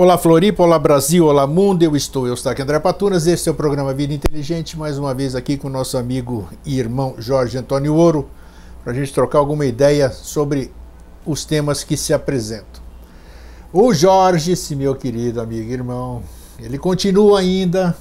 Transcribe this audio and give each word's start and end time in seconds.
Olá 0.00 0.16
Floripa, 0.16 0.62
olá 0.62 0.78
Brasil, 0.78 1.26
olá 1.26 1.44
mundo, 1.44 1.82
eu 1.82 1.96
estou, 1.96 2.24
eu 2.24 2.34
estou 2.34 2.52
aqui 2.52 2.62
André 2.62 2.78
Patunas, 2.78 3.26
este 3.26 3.48
é 3.48 3.52
o 3.52 3.54
programa 3.56 3.92
Vida 3.92 4.14
Inteligente, 4.14 4.78
mais 4.78 4.96
uma 4.96 5.12
vez 5.12 5.34
aqui 5.34 5.56
com 5.56 5.66
o 5.66 5.70
nosso 5.72 5.98
amigo 5.98 6.48
e 6.64 6.78
irmão 6.78 7.16
Jorge 7.18 7.58
Antônio 7.58 7.96
Ouro, 7.96 8.28
para 8.84 8.92
a 8.92 8.94
gente 8.94 9.12
trocar 9.12 9.40
alguma 9.40 9.66
ideia 9.66 10.08
sobre 10.12 10.70
os 11.26 11.44
temas 11.44 11.82
que 11.82 11.96
se 11.96 12.14
apresentam. 12.14 12.80
O 13.72 13.92
Jorge, 13.92 14.52
esse 14.52 14.76
meu 14.76 14.94
querido 14.94 15.40
amigo 15.40 15.68
e 15.68 15.72
irmão, 15.72 16.22
ele 16.60 16.78
continua 16.78 17.40
ainda 17.40 17.92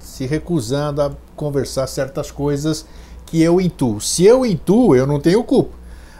se 0.00 0.26
recusando 0.26 1.02
a 1.02 1.12
conversar 1.36 1.86
certas 1.86 2.32
coisas 2.32 2.84
que 3.26 3.40
eu 3.40 3.60
intuo. 3.60 4.00
Se 4.00 4.24
eu 4.24 4.44
intuo, 4.44 4.96
eu 4.96 5.06
não 5.06 5.20
tenho 5.20 5.44
culpa. 5.44 5.76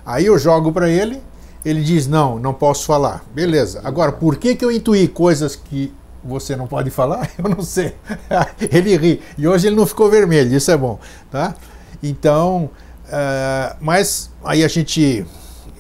Aí 0.07 0.27
eu 0.27 0.39
jogo 0.39 0.71
para 0.71 0.89
ele, 0.89 1.21
ele 1.65 1.83
diz: 1.83 2.07
Não, 2.07 2.39
não 2.39 2.53
posso 2.53 2.85
falar. 2.85 3.25
Beleza. 3.35 3.81
Agora, 3.85 4.13
por 4.13 4.37
que, 4.37 4.55
que 4.55 4.65
eu 4.65 4.71
intuí 4.71 5.09
coisas 5.09 5.57
que 5.57 5.93
você 6.23 6.55
não 6.55 6.67
pode 6.67 6.91
falar? 6.91 7.31
Eu 7.39 7.49
não 7.49 7.63
sei. 7.63 7.95
ele 8.71 8.97
ri. 8.97 9.23
E 9.37 9.47
hoje 9.47 9.67
ele 9.67 9.77
não 9.77 9.87
ficou 9.87 10.11
vermelho, 10.11 10.55
isso 10.55 10.71
é 10.71 10.77
bom. 10.77 10.99
Tá? 11.31 11.55
Então, 12.03 12.71
uh, 13.07 13.77
mas 13.81 14.31
aí 14.45 14.65
a 14.65 14.69
gente, 14.69 15.25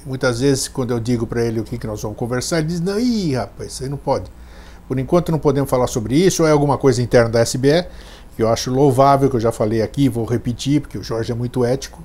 muitas 0.06 0.41
vezes, 0.41 0.69
quando 0.69 0.92
eu 0.92 1.00
digo 1.00 1.27
para 1.27 1.42
ele 1.44 1.61
o 1.61 1.64
que, 1.64 1.78
que 1.78 1.87
nós 1.87 2.00
vamos 2.03 2.16
conversar, 2.16 2.59
ele 2.59 2.69
diz: 2.69 2.81
Não, 2.81 2.98
ih, 2.98 3.34
rapaz, 3.34 3.72
isso 3.72 3.83
aí 3.84 3.89
não 3.89 3.98
pode. 3.98 4.31
Por 4.89 4.98
enquanto 4.98 5.33
não 5.33 5.39
podemos 5.39 5.69
falar 5.69 5.87
sobre 5.87 6.14
isso, 6.14 6.42
ou 6.42 6.48
é 6.48 6.53
alguma 6.53 6.77
coisa 6.77 7.03
interna 7.03 7.31
da 7.31 7.42
SBE, 7.42 7.87
que 8.37 8.42
eu 8.42 8.48
acho 8.48 8.70
louvável, 8.70 9.31
que 9.31 9.37
eu 9.37 9.41
já 9.41 9.50
falei 9.50 9.81
aqui, 9.81 10.11
vou 10.11 10.27
repetir, 10.27 10.83
porque 10.83 10.98
o 10.98 11.03
Jorge 11.03 11.33
é 11.33 11.34
muito 11.34 11.64
ético 11.64 12.03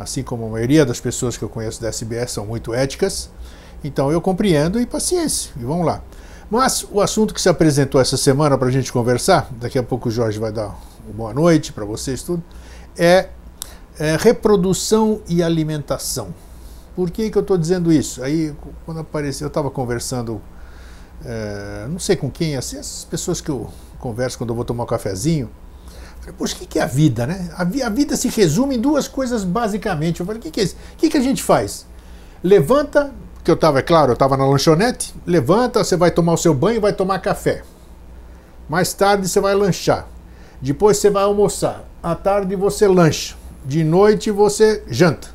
assim 0.00 0.22
como 0.22 0.46
a 0.46 0.48
maioria 0.48 0.84
das 0.84 1.00
pessoas 1.00 1.36
que 1.36 1.44
eu 1.44 1.48
conheço 1.48 1.80
da 1.80 1.88
SBS 1.88 2.32
são 2.32 2.46
muito 2.46 2.74
éticas. 2.74 3.30
Então 3.84 4.10
eu 4.10 4.20
compreendo 4.20 4.80
e 4.80 4.86
paciência, 4.86 5.52
e 5.56 5.64
vamos 5.64 5.86
lá. 5.86 6.02
Mas 6.50 6.84
o 6.90 7.00
assunto 7.00 7.32
que 7.32 7.40
se 7.40 7.48
apresentou 7.48 8.00
essa 8.00 8.16
semana 8.16 8.58
para 8.58 8.68
a 8.68 8.70
gente 8.70 8.92
conversar, 8.92 9.48
daqui 9.52 9.78
a 9.78 9.82
pouco 9.82 10.08
o 10.08 10.12
Jorge 10.12 10.38
vai 10.38 10.50
dar 10.50 10.76
uma 11.04 11.14
boa 11.14 11.32
noite 11.32 11.72
para 11.72 11.84
vocês 11.84 12.22
tudo, 12.22 12.42
é, 12.98 13.28
é, 13.98 14.16
reprodução 14.16 15.22
e 15.28 15.42
alimentação. 15.42 16.34
Por 16.96 17.10
que, 17.10 17.30
que 17.30 17.38
eu 17.38 17.42
estou 17.42 17.56
dizendo 17.56 17.92
isso? 17.92 18.22
Aí, 18.22 18.52
quando 18.84 19.00
apareceu, 19.00 19.46
eu 19.46 19.48
estava 19.48 19.70
conversando, 19.70 20.42
é, 21.24 21.86
não 21.88 21.98
sei 21.98 22.16
com 22.16 22.28
quem, 22.28 22.56
assim, 22.56 22.80
pessoas 23.08 23.40
que 23.40 23.48
eu 23.48 23.70
converso 23.98 24.36
quando 24.36 24.50
eu 24.50 24.56
vou 24.56 24.64
tomar 24.64 24.84
um 24.84 24.86
cafezinho, 24.86 25.48
Poxa, 26.36 26.54
o 26.54 26.66
que 26.66 26.78
é 26.78 26.82
a 26.82 26.86
vida, 26.86 27.26
né? 27.26 27.50
A, 27.56 27.64
vida 27.64 28.16
se 28.16 28.28
resume 28.28 28.76
em 28.76 28.80
duas 28.80 29.08
coisas 29.08 29.42
basicamente. 29.42 30.20
Eu 30.20 30.26
falei, 30.26 30.38
o 30.38 30.42
que, 30.42 30.50
que 30.50 30.60
é 30.60 30.64
isso? 30.64 30.76
O 30.94 30.96
que, 30.96 31.08
que 31.08 31.16
a 31.16 31.22
gente 31.22 31.42
faz? 31.42 31.86
Levanta, 32.42 33.12
que 33.42 33.50
eu 33.50 33.54
estava, 33.54 33.78
é 33.78 33.82
claro, 33.82 34.10
eu 34.10 34.14
estava 34.14 34.36
na 34.36 34.46
lanchonete, 34.46 35.14
levanta, 35.26 35.82
você 35.82 35.96
vai 35.96 36.10
tomar 36.10 36.34
o 36.34 36.36
seu 36.36 36.54
banho 36.54 36.80
vai 36.80 36.92
tomar 36.92 37.18
café. 37.20 37.62
Mais 38.68 38.92
tarde 38.92 39.28
você 39.28 39.40
vai 39.40 39.54
lanchar. 39.54 40.06
Depois 40.60 40.98
você 40.98 41.10
vai 41.10 41.22
almoçar. 41.22 41.84
À 42.02 42.14
tarde 42.14 42.54
você 42.54 42.86
lancha. 42.86 43.34
De 43.64 43.82
noite 43.82 44.30
você 44.30 44.82
janta. 44.88 45.28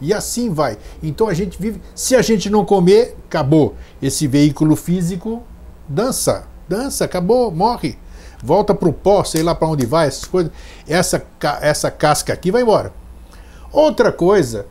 E 0.00 0.12
assim 0.12 0.50
vai. 0.50 0.76
Então 1.02 1.28
a 1.28 1.34
gente 1.34 1.60
vive. 1.60 1.80
Se 1.94 2.16
a 2.16 2.22
gente 2.22 2.50
não 2.50 2.64
comer, 2.64 3.16
acabou. 3.26 3.76
Esse 4.00 4.26
veículo 4.26 4.76
físico 4.76 5.42
dança. 5.88 6.44
Dança, 6.68 7.04
acabou, 7.04 7.50
morre 7.50 7.96
volta 8.42 8.74
para 8.74 8.88
o 8.88 8.92
pó, 8.92 9.22
sei 9.24 9.42
lá 9.42 9.54
para 9.54 9.68
onde 9.68 9.86
vai, 9.86 10.08
essas 10.08 10.24
coisas. 10.24 10.52
Essa, 10.88 11.24
essa 11.60 11.90
casca 11.90 12.32
aqui 12.32 12.50
vai 12.50 12.62
embora. 12.62 12.92
Outra 13.70 14.10
coisa 14.10 14.66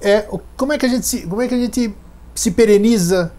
é 0.00 0.26
como 0.56 0.72
é 0.72 0.78
que 0.78 0.86
a 0.86 0.88
gente 0.88 1.06
se, 1.06 1.26
como 1.26 1.42
é 1.42 1.48
que 1.48 1.54
a 1.54 1.58
gente 1.58 1.94
se 2.34 2.50
pereniza 2.50 3.32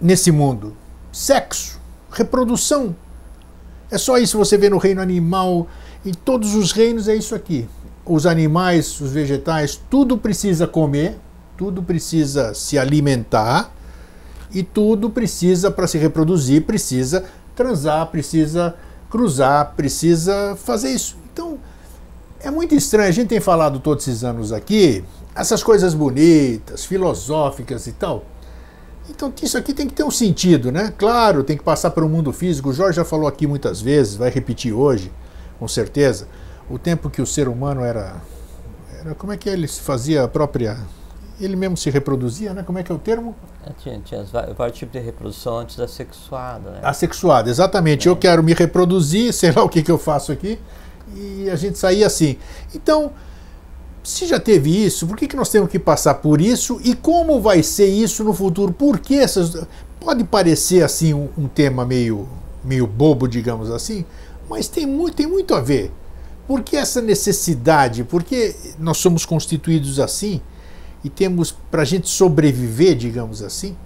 nesse 0.00 0.30
mundo? 0.30 0.74
Sexo, 1.12 1.80
reprodução. 2.10 2.94
É 3.90 3.98
só 3.98 4.18
isso 4.18 4.38
você 4.38 4.56
vê 4.56 4.70
no 4.70 4.78
reino 4.78 5.00
animal, 5.00 5.66
em 6.04 6.12
todos 6.12 6.54
os 6.54 6.72
reinos 6.72 7.08
é 7.08 7.16
isso 7.16 7.34
aqui. 7.34 7.68
Os 8.04 8.26
animais, 8.26 9.00
os 9.00 9.10
vegetais, 9.10 9.80
tudo 9.90 10.16
precisa 10.16 10.66
comer, 10.66 11.18
tudo 11.56 11.82
precisa 11.82 12.54
se 12.54 12.78
alimentar 12.78 13.72
e 14.50 14.62
tudo 14.62 15.10
precisa 15.10 15.70
para 15.70 15.86
se 15.86 15.98
reproduzir, 15.98 16.62
precisa 16.64 17.24
transar, 17.54 18.06
precisa 18.06 18.74
cruzar, 19.10 19.74
precisa 19.76 20.56
fazer 20.56 20.90
isso. 20.90 21.16
Então, 21.32 21.58
é 22.40 22.50
muito 22.50 22.74
estranho. 22.74 23.08
A 23.08 23.12
gente 23.12 23.28
tem 23.28 23.40
falado 23.40 23.80
todos 23.80 24.06
esses 24.06 24.24
anos 24.24 24.52
aqui, 24.52 25.04
essas 25.34 25.62
coisas 25.62 25.94
bonitas, 25.94 26.84
filosóficas 26.84 27.86
e 27.86 27.92
tal. 27.92 28.24
Então, 29.10 29.32
isso 29.42 29.56
aqui 29.56 29.72
tem 29.72 29.86
que 29.86 29.94
ter 29.94 30.04
um 30.04 30.10
sentido, 30.10 30.70
né? 30.70 30.92
Claro, 30.96 31.42
tem 31.42 31.56
que 31.56 31.64
passar 31.64 31.90
para 31.90 32.04
o 32.04 32.08
mundo 32.08 32.32
físico. 32.32 32.68
O 32.68 32.72
Jorge 32.72 32.96
já 32.96 33.04
falou 33.04 33.26
aqui 33.26 33.46
muitas 33.46 33.80
vezes, 33.80 34.16
vai 34.16 34.30
repetir 34.30 34.72
hoje, 34.72 35.10
com 35.58 35.66
certeza. 35.66 36.28
O 36.68 36.78
tempo 36.78 37.08
que 37.08 37.22
o 37.22 37.26
ser 37.26 37.48
humano 37.48 37.82
era. 37.82 38.16
era 39.00 39.14
como 39.14 39.32
é 39.32 39.36
que 39.36 39.48
ele 39.48 39.66
fazia 39.66 40.24
a 40.24 40.28
própria 40.28 40.76
ele 41.40 41.56
mesmo 41.56 41.76
se 41.76 41.88
reproduzia, 41.90 42.52
né? 42.52 42.62
Como 42.62 42.78
é 42.78 42.82
que 42.82 42.90
é 42.90 42.94
o 42.94 42.98
termo? 42.98 43.34
É, 43.64 43.70
tinha, 43.82 43.98
tinha 44.00 44.24
vários 44.56 44.78
tipos 44.78 44.92
de 44.92 44.98
reprodução 44.98 45.58
antes 45.58 45.76
da 45.76 45.86
sexuada, 45.86 46.70
né? 46.70 46.80
Asexuada, 46.82 47.48
exatamente. 47.48 48.08
É. 48.08 48.10
Eu 48.10 48.16
quero 48.16 48.42
me 48.42 48.52
reproduzir, 48.52 49.32
sei 49.34 49.52
lá 49.52 49.62
o 49.62 49.68
que, 49.68 49.82
que 49.82 49.90
eu 49.90 49.98
faço 49.98 50.32
aqui, 50.32 50.58
e 51.14 51.48
a 51.50 51.56
gente 51.56 51.78
saía 51.78 52.06
assim. 52.06 52.36
Então, 52.74 53.12
se 54.02 54.26
já 54.26 54.40
teve 54.40 54.84
isso, 54.84 55.06
por 55.06 55.16
que, 55.16 55.28
que 55.28 55.36
nós 55.36 55.50
temos 55.50 55.70
que 55.70 55.78
passar 55.78 56.14
por 56.14 56.40
isso 56.40 56.80
e 56.82 56.94
como 56.94 57.40
vai 57.40 57.62
ser 57.62 57.88
isso 57.88 58.24
no 58.24 58.32
futuro? 58.32 58.72
Por 58.72 58.98
que 58.98 59.16
essas. 59.16 59.66
Pode 60.00 60.24
parecer 60.24 60.82
assim 60.82 61.12
um, 61.12 61.28
um 61.36 61.48
tema 61.48 61.84
meio, 61.84 62.28
meio 62.64 62.86
bobo, 62.86 63.28
digamos 63.28 63.68
assim, 63.68 64.04
mas 64.48 64.68
tem 64.68 64.86
muito, 64.86 65.14
tem 65.16 65.26
muito 65.26 65.54
a 65.54 65.60
ver. 65.60 65.92
Por 66.46 66.62
que 66.62 66.76
essa 66.76 67.02
necessidade? 67.02 68.04
Por 68.04 68.22
que 68.22 68.54
nós 68.78 68.96
somos 68.96 69.26
constituídos 69.26 70.00
assim? 70.00 70.40
E 71.04 71.10
temos, 71.10 71.52
para 71.52 71.82
a 71.82 71.84
gente 71.84 72.08
sobreviver, 72.08 72.96
digamos 72.96 73.42
assim, 73.42 73.76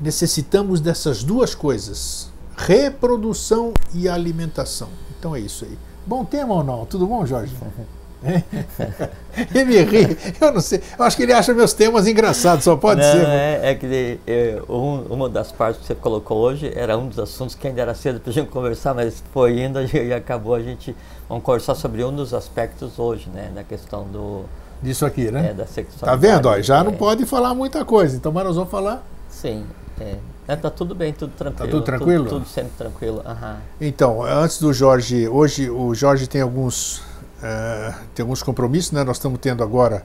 necessitamos 0.00 0.80
dessas 0.80 1.22
duas 1.22 1.54
coisas: 1.54 2.30
reprodução 2.56 3.72
e 3.94 4.08
alimentação. 4.08 4.88
Então 5.18 5.34
é 5.34 5.40
isso 5.40 5.64
aí. 5.64 5.78
Bom 6.06 6.24
tema 6.24 6.54
ou 6.54 6.64
não? 6.64 6.84
Tudo 6.84 7.06
bom, 7.06 7.24
Jorge? 7.24 7.54
ele 9.52 9.82
ri, 9.82 10.16
eu 10.40 10.52
não 10.52 10.60
sei. 10.60 10.80
Eu 10.96 11.04
acho 11.04 11.16
que 11.16 11.24
ele 11.24 11.32
acha 11.32 11.52
meus 11.52 11.72
temas 11.72 12.06
engraçados, 12.06 12.64
só 12.64 12.76
pode 12.76 13.00
não, 13.00 13.12
ser. 13.12 13.26
É, 13.26 13.60
é 13.70 13.74
que 13.74 14.20
é, 14.26 14.62
um, 14.68 15.02
uma 15.10 15.28
das 15.28 15.50
partes 15.50 15.80
que 15.80 15.86
você 15.88 15.94
colocou 15.94 16.38
hoje 16.38 16.72
era 16.74 16.96
um 16.96 17.08
dos 17.08 17.18
assuntos 17.18 17.54
que 17.54 17.66
ainda 17.66 17.82
era 17.82 17.94
cedo 17.94 18.20
para 18.20 18.30
a 18.30 18.32
gente 18.32 18.48
conversar, 18.48 18.94
mas 18.94 19.22
foi 19.32 19.60
indo 19.60 19.80
e 19.96 20.12
acabou 20.12 20.54
a 20.54 20.62
gente. 20.62 20.94
Vamos 21.28 21.44
conversar 21.44 21.74
sobre 21.74 22.04
um 22.04 22.14
dos 22.14 22.32
aspectos 22.32 22.98
hoje, 22.98 23.28
né? 23.30 23.50
Da 23.54 23.64
questão 23.64 24.04
do, 24.04 24.44
disso 24.82 25.06
aqui, 25.06 25.30
né? 25.30 25.50
É, 25.50 25.54
da 25.54 25.66
sexualidade. 25.66 26.00
Tá 26.00 26.16
vendo? 26.16 26.46
Ó, 26.46 26.60
já 26.60 26.78
é. 26.78 26.82
não 26.82 26.92
pode 26.92 27.24
falar 27.24 27.54
muita 27.54 27.84
coisa, 27.84 28.16
então 28.16 28.32
mas 28.32 28.44
nós 28.44 28.56
vamos 28.56 28.70
falar. 28.70 29.02
Sim. 29.28 29.64
É. 30.00 30.16
É, 30.48 30.56
tá 30.56 30.68
tudo 30.68 30.94
bem, 30.94 31.12
tudo 31.12 31.32
tranquilo. 31.32 31.66
Tá 31.66 31.70
tudo 31.70 31.84
tranquilo? 31.84 32.24
Tudo, 32.24 32.40
tudo 32.40 32.48
sempre 32.48 32.72
tranquilo. 32.76 33.22
Uhum. 33.24 33.56
Então, 33.80 34.22
antes 34.22 34.58
do 34.58 34.72
Jorge, 34.72 35.28
hoje 35.28 35.70
o 35.70 35.94
Jorge 35.94 36.26
tem 36.26 36.40
alguns, 36.40 36.98
uh, 36.98 37.94
tem 38.14 38.24
alguns 38.24 38.42
compromissos, 38.42 38.90
né? 38.90 39.04
Nós 39.04 39.18
estamos 39.18 39.38
tendo 39.38 39.62
agora 39.62 40.04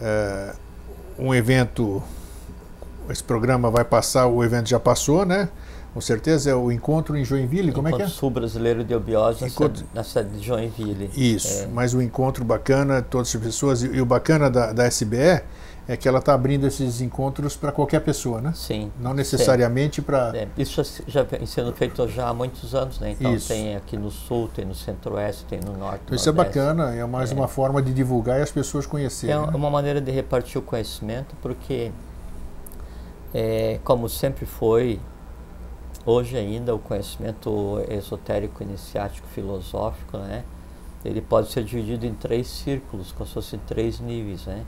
uh, 0.00 0.56
um 1.16 1.32
evento, 1.32 2.02
esse 3.08 3.22
programa 3.22 3.70
vai 3.70 3.84
passar, 3.84 4.26
o 4.26 4.42
evento 4.42 4.68
já 4.68 4.80
passou, 4.80 5.24
né? 5.24 5.48
Com 5.92 6.00
certeza 6.00 6.50
é 6.50 6.54
o 6.54 6.72
encontro 6.72 7.16
em 7.16 7.24
Joinville, 7.24 7.70
como 7.70 7.88
encontro 7.88 8.06
é 8.06 8.08
que 8.08 8.12
é? 8.12 8.16
Sul 8.16 8.30
Brasileiro 8.30 8.82
de 8.82 8.94
Obiose 8.94 9.44
encontro... 9.44 9.84
na 9.92 10.02
cidade 10.02 10.30
de 10.30 10.40
Joinville. 10.44 11.10
Isso, 11.14 11.64
é. 11.64 11.66
mas 11.66 11.92
o 11.92 12.00
encontro 12.00 12.44
bacana, 12.44 13.02
todas 13.02 13.34
as 13.34 13.42
pessoas, 13.42 13.82
e, 13.82 14.00
o 14.00 14.06
bacana 14.06 14.50
da, 14.50 14.72
da 14.72 14.86
SBE 14.86 15.42
é 15.86 15.96
que 15.96 16.08
ela 16.08 16.20
está 16.20 16.32
abrindo 16.32 16.66
esses 16.66 17.00
encontros 17.00 17.56
para 17.56 17.72
qualquer 17.72 18.00
pessoa, 18.00 18.40
né? 18.40 18.52
Sim. 18.54 18.90
Não 18.98 19.12
necessariamente 19.12 20.00
para... 20.00 20.32
É. 20.34 20.48
Isso 20.56 20.82
já 21.06 21.24
vem 21.24 21.44
sendo 21.44 21.72
feito 21.74 22.08
já 22.08 22.28
há 22.28 22.34
muitos 22.34 22.74
anos, 22.74 22.98
né? 22.98 23.10
Então 23.10 23.34
isso. 23.34 23.48
tem 23.48 23.76
aqui 23.76 23.96
no 23.96 24.10
Sul, 24.10 24.48
tem 24.54 24.64
no 24.64 24.74
Centro-Oeste, 24.74 25.44
tem 25.44 25.60
no 25.60 25.76
Norte, 25.76 26.02
então, 26.06 26.16
Isso 26.16 26.28
é 26.28 26.32
bacana, 26.32 26.94
é 26.94 27.04
mais 27.04 27.32
é. 27.32 27.34
uma 27.34 27.48
forma 27.48 27.82
de 27.82 27.92
divulgar 27.92 28.38
e 28.38 28.42
as 28.42 28.50
pessoas 28.50 28.86
conhecerem. 28.86 29.34
É 29.34 29.38
né? 29.38 29.52
uma 29.54 29.68
maneira 29.68 30.00
de 30.00 30.10
repartir 30.10 30.58
o 30.58 30.62
conhecimento, 30.62 31.34
porque, 31.42 31.90
é, 33.34 33.80
como 33.84 34.08
sempre 34.08 34.46
foi, 34.46 35.00
Hoje 36.04 36.36
ainda 36.36 36.74
o 36.74 36.80
conhecimento 36.80 37.80
esotérico, 37.88 38.62
iniciático, 38.62 39.26
filosófico, 39.28 40.18
né? 40.18 40.42
Ele 41.04 41.20
pode 41.20 41.52
ser 41.52 41.62
dividido 41.62 42.04
em 42.04 42.14
três 42.14 42.48
círculos, 42.48 43.12
como 43.12 43.26
se 43.26 43.34
fossem 43.34 43.60
três 43.66 44.00
níveis, 44.00 44.46
né? 44.46 44.64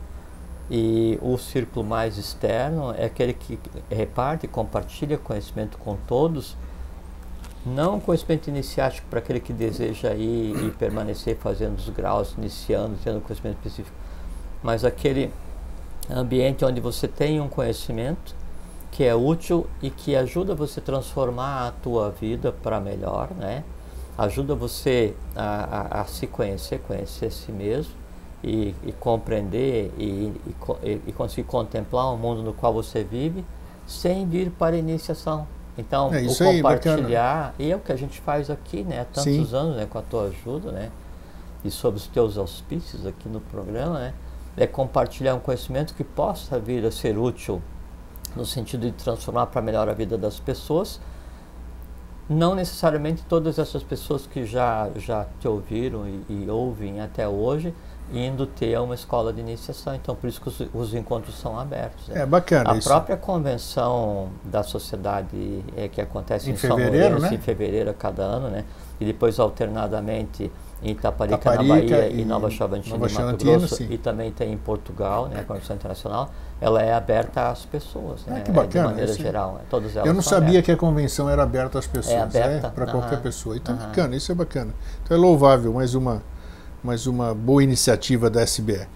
E 0.71 1.19
o 1.21 1.37
círculo 1.37 1.85
mais 1.85 2.19
externo 2.19 2.95
é 2.97 3.07
aquele 3.07 3.35
que 3.35 3.59
reparte, 3.91 4.47
compartilha 4.47 5.19
conhecimento 5.19 5.77
com 5.79 5.97
todos, 6.07 6.57
não 7.67 7.99
conhecimento 7.99 8.49
iniciático 8.49 9.07
para 9.09 9.19
aquele 9.19 9.41
que 9.41 9.53
deseja 9.53 10.15
ir 10.15 10.55
e 10.65 10.71
permanecer 10.71 11.37
fazendo 11.37 11.77
os 11.79 11.89
graus, 11.89 12.35
iniciando, 12.39 12.97
tendo 13.03 13.21
conhecimento 13.21 13.57
específico, 13.57 13.97
mas 14.63 14.85
aquele 14.85 15.33
ambiente 16.09 16.65
onde 16.65 16.81
você 16.81 17.09
tem 17.09 17.41
um 17.41 17.49
conhecimento 17.49 18.35
que 18.95 19.03
é 19.03 19.13
útil 19.13 19.67
e 19.83 19.91
que 19.91 20.15
ajuda 20.15 20.55
você 20.55 20.79
a 20.79 20.83
transformar 20.83 21.67
a 21.67 21.73
tua 21.73 22.11
vida 22.11 22.53
para 22.53 22.79
melhor, 22.79 23.29
né? 23.33 23.65
Ajuda 24.17 24.55
você 24.55 25.17
a, 25.35 25.99
a, 25.99 26.01
a, 26.03 26.05
se 26.05 26.29
conhecer, 26.29 26.79
conhecer 26.79 27.27
a 27.27 27.31
si 27.33 27.51
mesmo 27.51 27.93
e, 28.43 28.73
e 28.85 28.93
compreender 28.93 29.93
e, 29.99 30.33
e, 30.85 31.03
e, 31.09 31.13
conseguir 31.13 31.43
contemplar 31.49 32.15
o 32.15 32.17
mundo 32.17 32.41
no 32.45 32.53
qual 32.53 32.73
você 32.73 33.03
vive 33.03 33.45
sem 33.85 34.29
vir 34.29 34.51
para 34.51 34.77
a 34.77 34.79
iniciação. 34.79 35.45
Então, 35.77 36.15
é, 36.15 36.23
o 36.23 36.37
compartilhar, 36.37 37.53
aí, 37.59 37.67
e 37.67 37.73
é 37.73 37.77
o 37.77 37.81
que 37.81 37.91
a 37.91 37.97
gente 37.97 38.21
faz 38.21 38.49
aqui, 38.49 38.85
né? 38.85 39.01
Há 39.01 39.05
tantos 39.07 39.51
Sim. 39.51 39.57
anos, 39.57 39.77
né? 39.77 39.89
Com 39.91 39.99
a 39.99 40.03
tua 40.03 40.29
ajuda, 40.29 40.71
né? 40.71 40.93
E 41.65 41.71
sob 41.71 41.97
os 41.97 42.07
teus 42.07 42.39
auspícios 42.39 43.05
aqui 43.05 43.29
no 43.29 43.41
programa, 43.41 43.99
né? 43.99 44.15
É 44.57 44.69
compartilhar 44.69 45.35
um 45.35 45.41
conhecimento 45.41 45.95
que 45.95 46.05
possa 46.05 46.61
vir 46.61 46.87
a 46.87 46.93
ser 46.93 47.19
útil 47.19 47.61
no 48.37 48.45
sentido 48.45 48.83
de 48.87 48.93
transformar 48.93 49.47
para 49.47 49.63
melhor 49.63 49.89
a 49.89 49.93
vida 49.93 50.17
das 50.19 50.39
pessoas. 50.39 51.01
Não 52.29 52.55
necessariamente 52.55 53.23
todas 53.29 53.59
essas 53.59 53.83
pessoas 53.83 54.27
que 54.27 54.47
já, 54.47 54.89
já 54.97 55.27
te 55.41 55.47
ouviram 55.47 56.09
e, 56.09 56.25
e 56.31 56.51
ouvem 56.51 57.01
até 57.01 57.29
hoje, 57.29 57.75
indo 58.13 58.47
ter 58.47 58.79
uma 58.81 58.95
escola 58.95 59.31
de 59.33 59.41
iniciação. 59.41 59.95
Então, 59.95 60.15
por 60.17 60.27
isso 60.27 60.41
que 60.41 60.49
os, 60.49 60.61
os 60.73 60.95
encontros 60.95 61.35
são 61.39 61.59
abertos. 61.59 62.09
Né? 62.09 62.23
É 62.23 62.27
bacana 62.27 62.73
A 62.73 62.77
isso. 62.77 62.89
própria 62.89 63.17
convenção 63.17 64.31
da 64.43 64.63
sociedade 64.63 65.63
é, 65.77 65.87
que 65.87 66.01
acontece 66.01 66.49
em, 66.49 66.55
em 66.55 66.57
São 66.57 66.77
fevereiro, 66.77 67.15
Lourenço, 67.17 67.31
né? 67.31 67.35
em 67.35 67.41
fevereiro 67.41 67.91
a 67.91 67.95
cada 67.95 68.23
ano, 68.23 68.49
né? 68.49 68.65
E 68.99 69.05
depois 69.05 69.39
alternadamente 69.39 70.51
em 70.83 70.91
Itaparica, 70.91 71.37
Itaparica 71.37 71.63
na 71.63 71.75
Bahia 71.75 72.09
e, 72.09 72.21
e 72.21 72.25
Nova 72.25 72.51
Chavantina, 72.51 72.99
Nova 72.99 73.23
Mato 73.23 73.45
Grosso 73.45 73.77
sim. 73.77 73.87
e 73.91 73.99
também 73.99 74.31
tem 74.31 74.53
em 74.53 74.57
Portugal, 74.57 75.29
né, 75.29 75.41
a 75.41 75.45
Convenção 75.45 75.77
Internacional, 75.77 76.31
ela 76.61 76.83
é 76.83 76.93
aberta 76.93 77.49
às 77.49 77.65
pessoas, 77.65 78.23
ah, 78.27 78.33
né, 78.33 78.41
que 78.41 78.51
bacana, 78.51 78.89
de 78.89 78.95
maneira 78.95 79.13
geral, 79.15 79.55
né, 79.55 79.61
todas 79.71 79.97
elas 79.97 80.07
Eu 80.07 80.15
não 80.15 80.23
sabia 80.23 80.49
abertas. 80.49 80.65
que 80.67 80.73
a 80.73 80.77
convenção 80.77 81.29
era 81.29 81.43
aberta 81.43 81.79
às 81.79 81.87
pessoas, 81.87 82.15
é 82.15 82.21
aberta, 82.21 82.69
né, 82.69 82.73
para 82.75 82.87
qualquer 82.87 83.21
pessoa. 83.21 83.57
Então, 83.57 83.77
bacana, 83.77 84.15
isso 84.17 84.31
é 84.31 84.35
bacana. 84.35 84.73
Então 85.03 85.17
é 85.17 85.21
louvável, 85.21 85.73
mais 85.73 85.95
uma, 85.95 86.23
mais 86.83 87.07
uma 87.07 87.35
boa 87.35 87.63
iniciativa 87.63 88.29
da 88.29 88.43
SBE. 88.43 88.87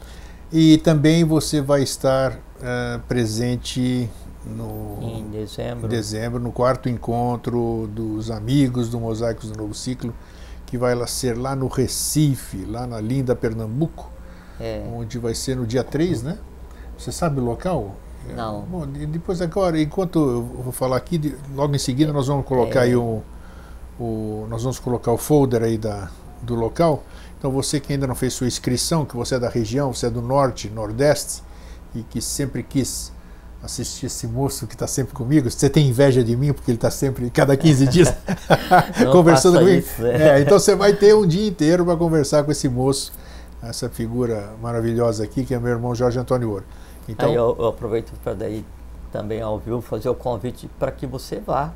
E 0.50 0.78
também 0.78 1.24
você 1.24 1.60
vai 1.60 1.82
estar 1.82 2.32
uh, 2.32 2.98
presente 3.06 4.08
no, 4.46 4.98
em 5.02 5.28
dezembro. 5.28 5.86
em 5.86 5.88
dezembro, 5.88 6.40
no 6.40 6.52
quarto 6.52 6.88
encontro 6.88 7.88
dos 7.92 8.30
amigos 8.30 8.88
do 8.88 8.98
Mosaicos 8.98 9.50
do 9.50 9.58
Novo 9.58 9.74
Ciclo, 9.74 10.14
que 10.68 10.76
vai 10.76 10.94
lá 10.94 11.06
ser 11.06 11.34
lá 11.34 11.56
no 11.56 11.66
Recife, 11.66 12.66
lá 12.66 12.86
na 12.86 13.00
linda 13.00 13.34
Pernambuco, 13.34 14.10
é. 14.60 14.84
onde 14.94 15.18
vai 15.18 15.34
ser 15.34 15.56
no 15.56 15.66
dia 15.66 15.82
3, 15.82 16.22
né? 16.22 16.38
Você 16.98 17.10
sabe 17.10 17.40
o 17.40 17.42
local? 17.42 17.96
Não. 18.36 18.60
Bom, 18.62 18.86
depois 18.86 19.40
agora, 19.40 19.80
enquanto 19.80 20.18
eu 20.18 20.42
vou 20.42 20.72
falar 20.72 20.98
aqui, 20.98 21.34
logo 21.54 21.74
em 21.74 21.78
seguida 21.78 22.12
nós 22.12 22.26
vamos 22.26 22.44
colocar 22.44 22.80
é. 22.80 22.82
aí 22.82 22.96
o, 22.96 23.22
o, 23.98 24.46
nós 24.50 24.62
vamos 24.62 24.78
colocar 24.78 25.10
o 25.10 25.16
folder 25.16 25.62
aí 25.62 25.78
da, 25.78 26.10
do 26.42 26.54
local. 26.54 27.02
Então 27.38 27.50
você 27.50 27.80
que 27.80 27.94
ainda 27.94 28.06
não 28.06 28.14
fez 28.14 28.34
sua 28.34 28.46
inscrição, 28.46 29.06
que 29.06 29.16
você 29.16 29.36
é 29.36 29.38
da 29.38 29.48
região, 29.48 29.94
você 29.94 30.08
é 30.08 30.10
do 30.10 30.20
norte, 30.20 30.68
nordeste 30.68 31.42
e 31.94 32.02
que 32.02 32.20
sempre 32.20 32.62
quis 32.62 33.10
assistir 33.62 34.06
esse 34.06 34.26
moço 34.26 34.66
que 34.66 34.74
está 34.74 34.86
sempre 34.86 35.12
comigo. 35.12 35.50
Você 35.50 35.68
tem 35.68 35.88
inveja 35.88 36.22
de 36.22 36.36
mim 36.36 36.52
porque 36.52 36.70
ele 36.70 36.78
está 36.78 36.90
sempre, 36.90 37.28
cada 37.30 37.56
15 37.56 37.86
dias, 37.88 38.14
conversando 39.10 39.58
comigo. 39.58 39.78
Isso, 39.78 40.02
né? 40.02 40.38
é, 40.38 40.40
então 40.40 40.58
você 40.58 40.74
vai 40.74 40.92
ter 40.92 41.14
um 41.14 41.26
dia 41.26 41.48
inteiro 41.48 41.84
para 41.84 41.96
conversar 41.96 42.44
com 42.44 42.52
esse 42.52 42.68
moço, 42.68 43.12
essa 43.62 43.88
figura 43.88 44.54
maravilhosa 44.62 45.24
aqui, 45.24 45.44
que 45.44 45.54
é 45.54 45.58
meu 45.58 45.72
irmão 45.72 45.94
Jorge 45.94 46.18
Antônio 46.18 46.50
Ouro. 46.50 46.64
Então, 47.08 47.28
Aí 47.28 47.34
eu, 47.34 47.56
eu 47.58 47.66
aproveito 47.66 48.12
para 48.22 48.34
daí 48.34 48.64
também 49.10 49.40
ao 49.40 49.58
vivo 49.58 49.80
fazer 49.80 50.08
o 50.08 50.14
convite 50.14 50.68
para 50.78 50.92
que 50.92 51.06
você 51.06 51.40
vá. 51.40 51.72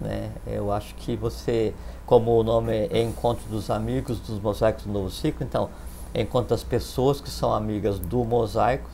Né? 0.00 0.30
Eu 0.46 0.72
acho 0.72 0.94
que 0.94 1.16
você, 1.16 1.74
como 2.06 2.38
o 2.38 2.42
nome 2.42 2.72
é 2.72 3.02
Encontro 3.02 3.44
dos 3.50 3.68
Amigos 3.68 4.18
dos 4.20 4.40
Mosaicos 4.40 4.84
do 4.84 4.92
Novo 4.92 5.10
Ciclo, 5.10 5.44
então, 5.44 5.68
encontra 6.14 6.54
as 6.54 6.62
pessoas 6.62 7.20
que 7.20 7.28
são 7.28 7.52
amigas 7.52 7.98
do 7.98 8.24
mosaico 8.24 8.88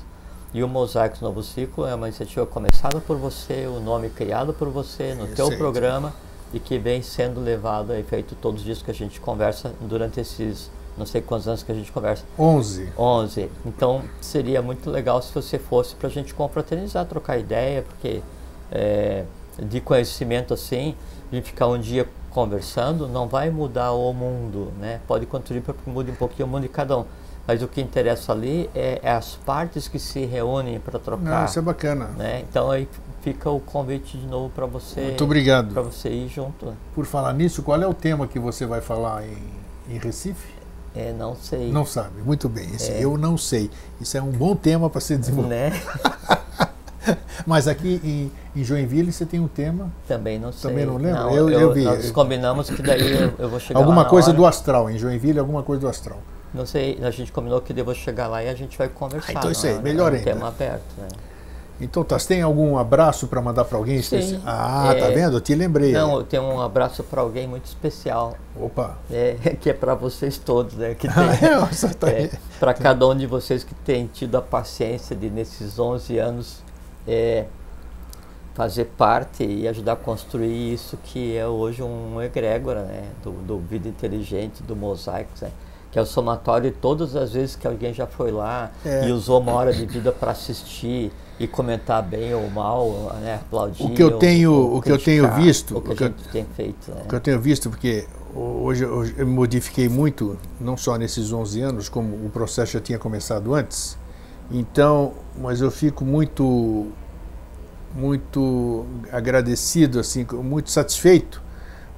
e 0.53 0.63
o 0.63 0.69
Mosaicos 0.69 1.21
Novo 1.21 1.43
Ciclo 1.43 1.87
é 1.87 1.95
uma 1.95 2.09
iniciativa 2.09 2.47
começada 2.47 3.01
por 3.01 3.17
você, 3.17 3.67
o 3.67 3.81
nome 3.81 4.09
criado 4.09 4.55
por 4.55 4.69
você 4.69 5.15
no 5.15 5.27
teu 5.29 5.57
programa 5.59 6.15
e 6.55 6.59
que 6.59 6.79
vem 6.79 7.03
sendo 7.03 7.41
levado 7.41 7.93
a 7.93 7.99
efeito 7.99 8.35
todos 8.35 8.61
os 8.61 8.65
dias 8.65 8.81
que 8.81 8.91
a 8.91 8.95
gente 8.95 9.21
conversa 9.21 9.73
durante 9.81 10.21
esses 10.21 10.71
não 10.97 11.07
sei 11.07 11.21
quantos 11.21 11.47
anos 11.47 11.63
que 11.63 11.71
a 11.71 11.75
gente 11.75 11.93
conversa. 11.93 12.25
11. 12.37 12.93
11. 12.99 13.51
Então 13.65 14.03
seria 14.21 14.61
muito 14.61 14.91
legal 14.91 15.23
se 15.23 15.33
você 15.33 15.59
fosse 15.59 15.95
para 15.95 16.09
a 16.09 16.11
gente 16.11 16.35
confraternizar, 16.35 17.07
trocar 17.07 17.39
ideia, 17.39 17.83
porque 17.83 18.21
é, 18.73 19.25
de 19.63 19.81
conhecimento 19.81 20.53
assim, 20.53 20.97
de 21.31 21.41
ficar 21.41 21.69
um 21.69 21.79
dia 21.79 22.09
conversando, 22.31 23.07
não 23.07 23.29
vai 23.29 23.49
mudar 23.51 23.93
o 23.93 24.13
mundo, 24.13 24.73
né? 24.81 25.01
Pode 25.07 25.25
contribuir 25.27 25.63
para 25.63 25.75
que 25.75 25.89
mude 25.89 26.11
um 26.11 26.17
pouquinho 26.17 26.49
o 26.49 26.51
mundo 26.51 26.63
de 26.63 26.69
cada 26.69 26.99
um 26.99 27.05
mas 27.49 27.63
o 27.63 27.67
que 27.67 27.81
interessa 27.81 28.31
ali 28.31 28.69
é, 28.75 29.01
é 29.03 29.11
as 29.11 29.37
partes 29.37 29.89
que 29.89 29.99
se 29.99 30.27
reúnem 30.27 30.79
para 30.79 30.99
trocar. 30.99 31.25
Não, 31.25 31.45
isso 31.47 31.59
é 31.59 31.63
bacana. 31.63 32.11
Né? 32.19 32.45
Então 32.47 32.71
aí 32.71 32.87
fica 33.23 33.49
o 33.49 33.59
convite 33.59 34.19
de 34.19 34.27
novo 34.27 34.51
para 34.51 34.67
você. 34.67 35.01
Muito 35.01 35.25
obrigado. 35.25 35.73
Para 35.73 35.81
você 35.81 36.11
ir 36.11 36.29
junto. 36.29 36.75
Por 36.95 37.07
falar 37.07 37.33
nisso, 37.33 37.63
qual 37.63 37.81
é 37.81 37.87
o 37.87 37.95
tema 37.95 38.27
que 38.27 38.39
você 38.39 38.67
vai 38.67 38.83
falar 38.83 39.25
em, 39.27 39.95
em 39.95 39.99
Recife? 39.99 40.47
É, 40.95 41.11
não 41.15 41.35
sei. 41.35 41.73
Não 41.73 41.87
sabe, 41.87 42.21
muito 42.21 42.51
bem. 42.51 42.67
Esse 42.75 42.93
é. 42.93 43.03
eu 43.03 43.17
não 43.17 43.39
sei. 43.39 43.71
Isso 43.99 44.19
é 44.19 44.21
um 44.21 44.31
bom 44.31 44.55
tema 44.55 44.91
para 44.91 45.01
ser 45.01 45.17
desenvolvido. 45.17 45.55
Né? 45.55 45.73
Mas 47.47 47.67
aqui 47.67 47.99
em, 48.05 48.61
em, 48.61 48.63
Joinville 48.63 49.11
você 49.11 49.25
tem 49.25 49.41
um 49.41 49.49
tema. 49.49 49.91
Também 50.07 50.39
não 50.39 50.53
sei. 50.53 50.71
Também 50.71 50.85
não 50.85 50.99
lembro? 50.99 51.19
Não, 51.19 51.35
eu, 51.35 51.49
eu, 51.49 51.61
eu 51.61 51.73
vi. 51.73 51.85
Nós 51.85 52.11
combinamos 52.11 52.69
que 52.69 52.83
daí 52.83 53.11
eu, 53.11 53.33
eu 53.39 53.49
vou 53.49 53.59
chegar 53.59 53.81
Alguma 53.81 54.05
coisa 54.05 54.29
hora. 54.29 54.37
do 54.37 54.45
astral, 54.45 54.91
em 54.91 54.99
Joinville, 54.99 55.39
alguma 55.39 55.63
coisa 55.63 55.81
do 55.81 55.89
astral. 55.89 56.19
Não 56.55 56.65
sei, 56.67 56.99
a 57.03 57.11
gente 57.11 57.31
combinou 57.31 57.61
que 57.61 57.73
devo 57.73 57.95
chegar 57.95 58.27
lá 58.29 58.43
e 58.43 58.49
a 58.49 58.55
gente 58.55 58.77
vai 58.79 58.89
conversar. 58.89 59.29
Ah, 59.31 59.35
então 59.39 59.51
isso 59.51 59.67
aí, 59.67 59.75
né? 59.75 59.81
melhor 59.83 60.13
é 60.13 60.17
um 60.17 60.19
ainda. 60.19 60.31
tema 60.33 60.49
aberto, 60.49 60.83
né? 60.99 61.09
Então, 61.81 62.03
tá, 62.03 62.19
você 62.19 62.27
tem 62.27 62.43
algum 62.43 62.77
abraço 62.77 63.29
para 63.29 63.41
mandar 63.41 63.65
para 63.65 63.79
alguém? 63.79 64.03
Sim. 64.03 64.43
Ah, 64.45 64.93
É, 64.97 65.01
tá 65.01 65.09
vendo? 65.11 65.37
Eu 65.37 65.41
te 65.41 65.55
lembrei. 65.55 65.93
Não, 65.93 66.17
eu 66.17 66.25
tenho 66.25 66.43
um 66.43 66.61
abraço 66.61 67.05
para 67.05 67.21
alguém 67.21 67.47
muito 67.47 67.67
especial, 67.67 68.35
Opa. 68.57 68.99
é, 69.09 69.35
que 69.61 69.71
é 69.71 69.73
para 69.73 69.95
vocês 69.95 70.39
todos, 70.39 70.75
né? 70.75 70.95
Que 70.97 71.07
Ah, 71.07 71.13
tem, 71.39 71.49
é, 71.51 71.55
Nossa, 71.55 71.95
tá 71.95 72.09
aí. 72.09 72.31
para 72.59 72.75
cada 72.75 73.07
um 73.07 73.15
de 73.17 73.27
vocês 73.29 73.63
que 73.63 73.75
tem 73.77 74.07
tido 74.09 74.37
a 74.37 74.43
paciência 74.43 75.15
de 75.15 75.31
nesses 75.31 75.79
11 75.79 76.19
anos 76.19 76.63
é, 77.07 77.45
fazer 78.55 78.87
parte 78.87 79.45
e 79.45 79.69
ajudar 79.69 79.93
a 79.93 79.97
construir 79.97 80.73
isso 80.75 80.99
que 81.05 81.37
é 81.37 81.47
hoje 81.47 81.81
um 81.81 82.21
egrégora 82.21 82.83
né, 82.83 83.05
do, 83.23 83.31
do 83.31 83.59
Vida 83.61 83.89
Inteligente, 83.89 84.65
do 84.65 84.75
Mosaico, 84.75 85.31
né, 85.41 85.51
que 85.91 85.99
é 85.99 86.03
o 86.03 86.07
somatório 86.07 86.71
de 86.71 86.77
todas 86.77 87.17
as 87.17 87.33
vezes 87.33 87.57
que 87.57 87.67
alguém 87.67 87.95
já 87.95 88.07
foi 88.07 88.31
lá 88.31 88.71
É. 88.85 89.09
e 89.09 89.13
usou 89.13 89.41
uma 89.41 89.53
hora 89.53 89.73
de 89.73 89.87
vida 89.87 90.13
para 90.13 90.33
assistir 90.33 91.11
e 91.41 91.47
comentar 91.47 92.03
bem 92.03 92.35
ou 92.35 92.51
mal, 92.51 93.13
né, 93.23 93.37
aplaudir. 93.37 93.83
O 93.85 93.91
que 93.91 94.03
eu 94.03 94.13
ou- 94.13 94.19
tenho- 94.19 94.53
ou 94.53 94.77
o 94.79 94.83
que 94.83 94.91
eu 94.93 94.99
tenho 94.99 95.31
visto, 95.35 95.79
o 95.79 95.81
que 95.81 95.95
que 95.95 96.05
eu- 96.05 96.13
tem 96.33 96.45
feito. 96.57 96.91
Né. 96.91 97.03
O 97.05 97.09
que 97.09 97.15
eu 97.15 97.21
tenho 97.21 97.41
visto, 97.41 97.71
porque 97.71 98.07
hoje 98.35 98.85
eu 98.85 99.05
eu 99.17 99.27
me 99.27 99.33
modifiquei 99.33 99.89
muito, 99.89 100.37
não 100.61 100.77
só 100.77 100.97
nesses 100.97 101.33
11 101.33 101.61
anos, 101.61 101.89
como 101.89 102.15
o 102.27 102.29
processo 102.31 102.73
já 102.73 102.81
tinha 102.81 102.99
começado 102.99 103.55
antes. 103.55 103.97
Então, 104.51 105.13
mas 105.41 105.61
eu 105.61 105.71
fico 105.71 106.05
muito 106.05 106.87
muito 107.95 108.85
agradecido, 109.11 109.99
assim, 109.99 110.27
muito 110.43 110.71
satisfeito, 110.71 111.41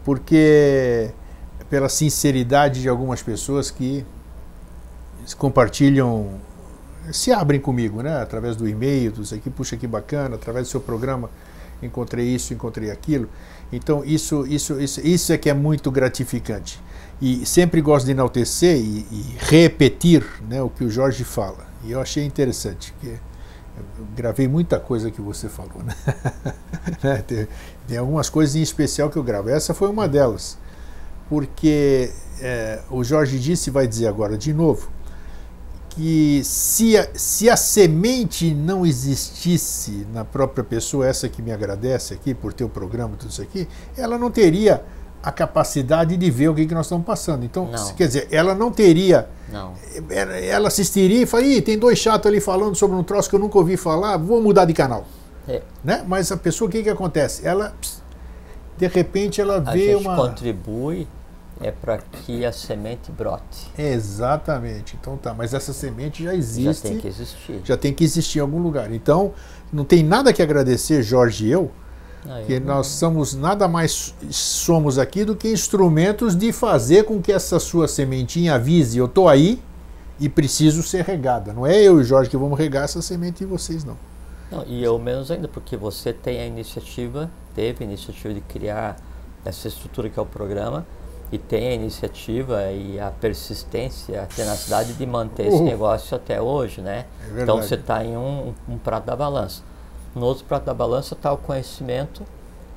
porque 0.04 1.10
pela 1.70 1.88
sinceridade 1.88 2.82
de 2.82 2.88
algumas 2.88 3.22
pessoas 3.22 3.70
que 3.70 4.04
compartilham, 5.38 6.40
se 7.12 7.30
abrem 7.30 7.60
comigo, 7.60 8.02
né? 8.02 8.20
Através 8.20 8.56
do 8.56 8.68
e-mail, 8.68 9.14
isso 9.20 9.34
aqui, 9.34 9.48
puxa 9.48 9.76
que 9.76 9.86
bacana, 9.86 10.34
através 10.34 10.66
do 10.66 10.70
seu 10.70 10.80
programa, 10.80 11.30
encontrei 11.80 12.26
isso, 12.26 12.52
encontrei 12.52 12.90
aquilo. 12.90 13.28
Então 13.72 14.04
isso, 14.04 14.44
isso, 14.48 14.80
isso, 14.80 15.00
isso 15.00 15.32
é 15.32 15.38
que 15.38 15.48
é 15.48 15.54
muito 15.54 15.90
gratificante. 15.92 16.80
E 17.22 17.46
sempre 17.46 17.80
gosto 17.80 18.06
de 18.06 18.12
enaltecer 18.12 18.76
e, 18.76 19.06
e 19.10 19.36
repetir 19.38 20.26
né, 20.48 20.60
o 20.60 20.68
que 20.68 20.82
o 20.82 20.90
Jorge 20.90 21.22
fala. 21.22 21.68
E 21.84 21.92
eu 21.92 22.00
achei 22.00 22.24
interessante, 22.24 22.92
que 23.00 23.08
eu 23.08 24.06
gravei 24.16 24.48
muita 24.48 24.80
coisa 24.80 25.10
que 25.10 25.20
você 25.20 25.48
falou. 25.48 25.82
Né, 27.04 27.22
tem, 27.26 27.48
tem 27.86 27.98
algumas 27.98 28.28
coisas 28.28 28.56
em 28.56 28.62
especial 28.62 29.10
que 29.10 29.16
eu 29.16 29.22
gravo. 29.22 29.48
Essa 29.48 29.72
foi 29.72 29.88
uma 29.88 30.08
delas. 30.08 30.58
Porque 31.30 32.10
é, 32.40 32.80
o 32.90 33.02
Jorge 33.02 33.38
disse, 33.38 33.70
e 33.70 33.72
vai 33.72 33.86
dizer 33.86 34.08
agora 34.08 34.36
de 34.36 34.52
novo, 34.52 34.90
que 35.90 36.42
se 36.44 36.96
a, 36.96 37.08
se 37.14 37.48
a 37.48 37.56
semente 37.56 38.52
não 38.52 38.84
existisse 38.84 40.06
na 40.12 40.24
própria 40.24 40.64
pessoa, 40.64 41.06
essa 41.06 41.28
que 41.28 41.40
me 41.40 41.52
agradece 41.52 42.14
aqui 42.14 42.34
por 42.34 42.52
ter 42.52 42.64
o 42.64 42.68
programa, 42.68 43.16
tudo 43.16 43.30
isso 43.30 43.40
aqui, 43.40 43.68
ela 43.96 44.18
não 44.18 44.30
teria 44.30 44.82
a 45.22 45.30
capacidade 45.30 46.16
de 46.16 46.30
ver 46.30 46.48
o 46.48 46.54
que, 46.54 46.66
que 46.66 46.74
nós 46.74 46.86
estamos 46.86 47.06
passando. 47.06 47.44
Então, 47.44 47.66
Não. 47.70 47.94
quer 47.94 48.06
dizer, 48.06 48.28
ela 48.30 48.54
não 48.54 48.72
teria. 48.72 49.28
Não. 49.52 49.74
Ela 50.08 50.68
assistiria 50.68 51.22
e 51.22 51.26
falaria, 51.26 51.58
Ih, 51.58 51.62
tem 51.62 51.78
dois 51.78 51.98
chatos 51.98 52.26
ali 52.26 52.40
falando 52.40 52.74
sobre 52.74 52.96
um 52.96 53.02
troço 53.02 53.28
que 53.28 53.36
eu 53.36 53.40
nunca 53.40 53.58
ouvi 53.58 53.76
falar, 53.76 54.16
vou 54.16 54.42
mudar 54.42 54.64
de 54.64 54.72
canal. 54.72 55.06
É. 55.46 55.62
Né? 55.84 56.04
Mas 56.06 56.32
a 56.32 56.36
pessoa, 56.36 56.68
o 56.68 56.70
que, 56.70 56.82
que 56.82 56.88
acontece? 56.88 57.46
Ela, 57.46 57.74
de 58.78 58.86
repente, 58.86 59.40
ela 59.40 59.56
a 59.56 59.72
vê 59.72 59.92
gente 59.92 60.06
uma. 60.06 60.16
contribui 60.16 61.06
é 61.62 61.70
para 61.70 61.98
que 61.98 62.44
a 62.44 62.52
semente 62.52 63.12
brote. 63.12 63.70
Exatamente. 63.76 64.96
Então 65.00 65.16
tá, 65.16 65.34
mas 65.34 65.52
essa 65.52 65.72
semente 65.72 66.24
já 66.24 66.34
existe. 66.34 66.64
Já 66.64 66.88
tem 66.88 66.98
que 66.98 67.08
existir. 67.08 67.60
Já 67.64 67.76
tem 67.76 67.92
que 67.92 68.04
existir 68.04 68.38
em 68.38 68.42
algum 68.42 68.62
lugar. 68.62 68.92
Então, 68.92 69.32
não 69.72 69.84
tem 69.84 70.02
nada 70.02 70.32
que 70.32 70.42
agradecer, 70.42 71.02
Jorge 71.02 71.46
e 71.46 71.50
eu, 71.50 71.70
ah, 72.26 72.42
que 72.46 72.58
nós 72.58 72.86
somos 72.86 73.34
nada 73.34 73.68
mais 73.68 74.14
somos 74.30 74.98
aqui 74.98 75.24
do 75.24 75.36
que 75.36 75.52
instrumentos 75.52 76.34
de 76.34 76.52
fazer 76.52 77.04
com 77.04 77.20
que 77.20 77.32
essa 77.32 77.58
sua 77.58 77.86
sementinha 77.86 78.54
avise, 78.54 78.98
eu 78.98 79.06
estou 79.06 79.28
aí 79.28 79.62
e 80.18 80.28
preciso 80.28 80.82
ser 80.82 81.04
regada. 81.04 81.52
Não 81.52 81.66
é 81.66 81.76
eu 81.76 81.98
e 81.98 82.00
o 82.00 82.04
Jorge 82.04 82.30
que 82.30 82.36
vamos 82.36 82.58
regar 82.58 82.84
essa 82.84 83.02
semente 83.02 83.42
e 83.42 83.46
vocês 83.46 83.84
não. 83.84 83.96
não. 84.50 84.64
E 84.66 84.82
eu 84.82 84.98
menos 84.98 85.30
ainda, 85.30 85.48
porque 85.48 85.76
você 85.76 86.12
tem 86.12 86.40
a 86.40 86.46
iniciativa, 86.46 87.30
teve 87.54 87.84
a 87.84 87.86
iniciativa 87.86 88.32
de 88.32 88.40
criar 88.40 88.96
essa 89.44 89.68
estrutura 89.68 90.08
que 90.08 90.18
é 90.18 90.22
o 90.22 90.26
programa, 90.26 90.86
e 91.32 91.38
tem 91.38 91.68
a 91.68 91.74
iniciativa 91.74 92.70
e 92.72 92.98
a 92.98 93.10
persistência, 93.10 94.22
a 94.22 94.26
tenacidade 94.26 94.94
de 94.94 95.06
manter 95.06 95.46
esse 95.46 95.62
negócio 95.62 96.16
até 96.16 96.40
hoje, 96.40 96.80
né? 96.80 97.06
É 97.36 97.42
então 97.42 97.56
você 97.62 97.76
está 97.76 98.04
em 98.04 98.16
um, 98.16 98.52
um, 98.68 98.78
prato 98.78 99.04
da 99.06 99.14
balança. 99.14 99.62
No 100.14 100.26
outro 100.26 100.44
prato 100.44 100.64
da 100.64 100.74
balança 100.74 101.14
está 101.14 101.32
o 101.32 101.36
conhecimento, 101.36 102.24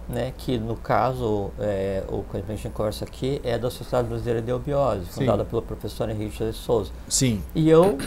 né? 0.07 0.33
Que 0.37 0.59
no 0.59 0.75
caso, 0.75 1.49
é, 1.59 2.03
o 2.07 2.23
conhecimento 2.23 2.45
que 2.45 2.51
a 2.51 2.55
gente 2.55 2.69
conversa 2.73 3.05
aqui 3.05 3.41
é 3.43 3.57
da 3.57 3.71
Sociedade 3.71 4.07
Brasileira 4.07 4.41
de 4.41 4.51
Eubiose, 4.51 5.05
fundada 5.05 5.43
Sim. 5.43 5.49
pelo 5.49 5.61
professor 5.63 6.09
Henrique 6.09 6.45
de 6.45 6.53
Souza. 6.53 6.91
Sim. 7.09 7.41
E 7.55 7.67
eu 7.67 7.97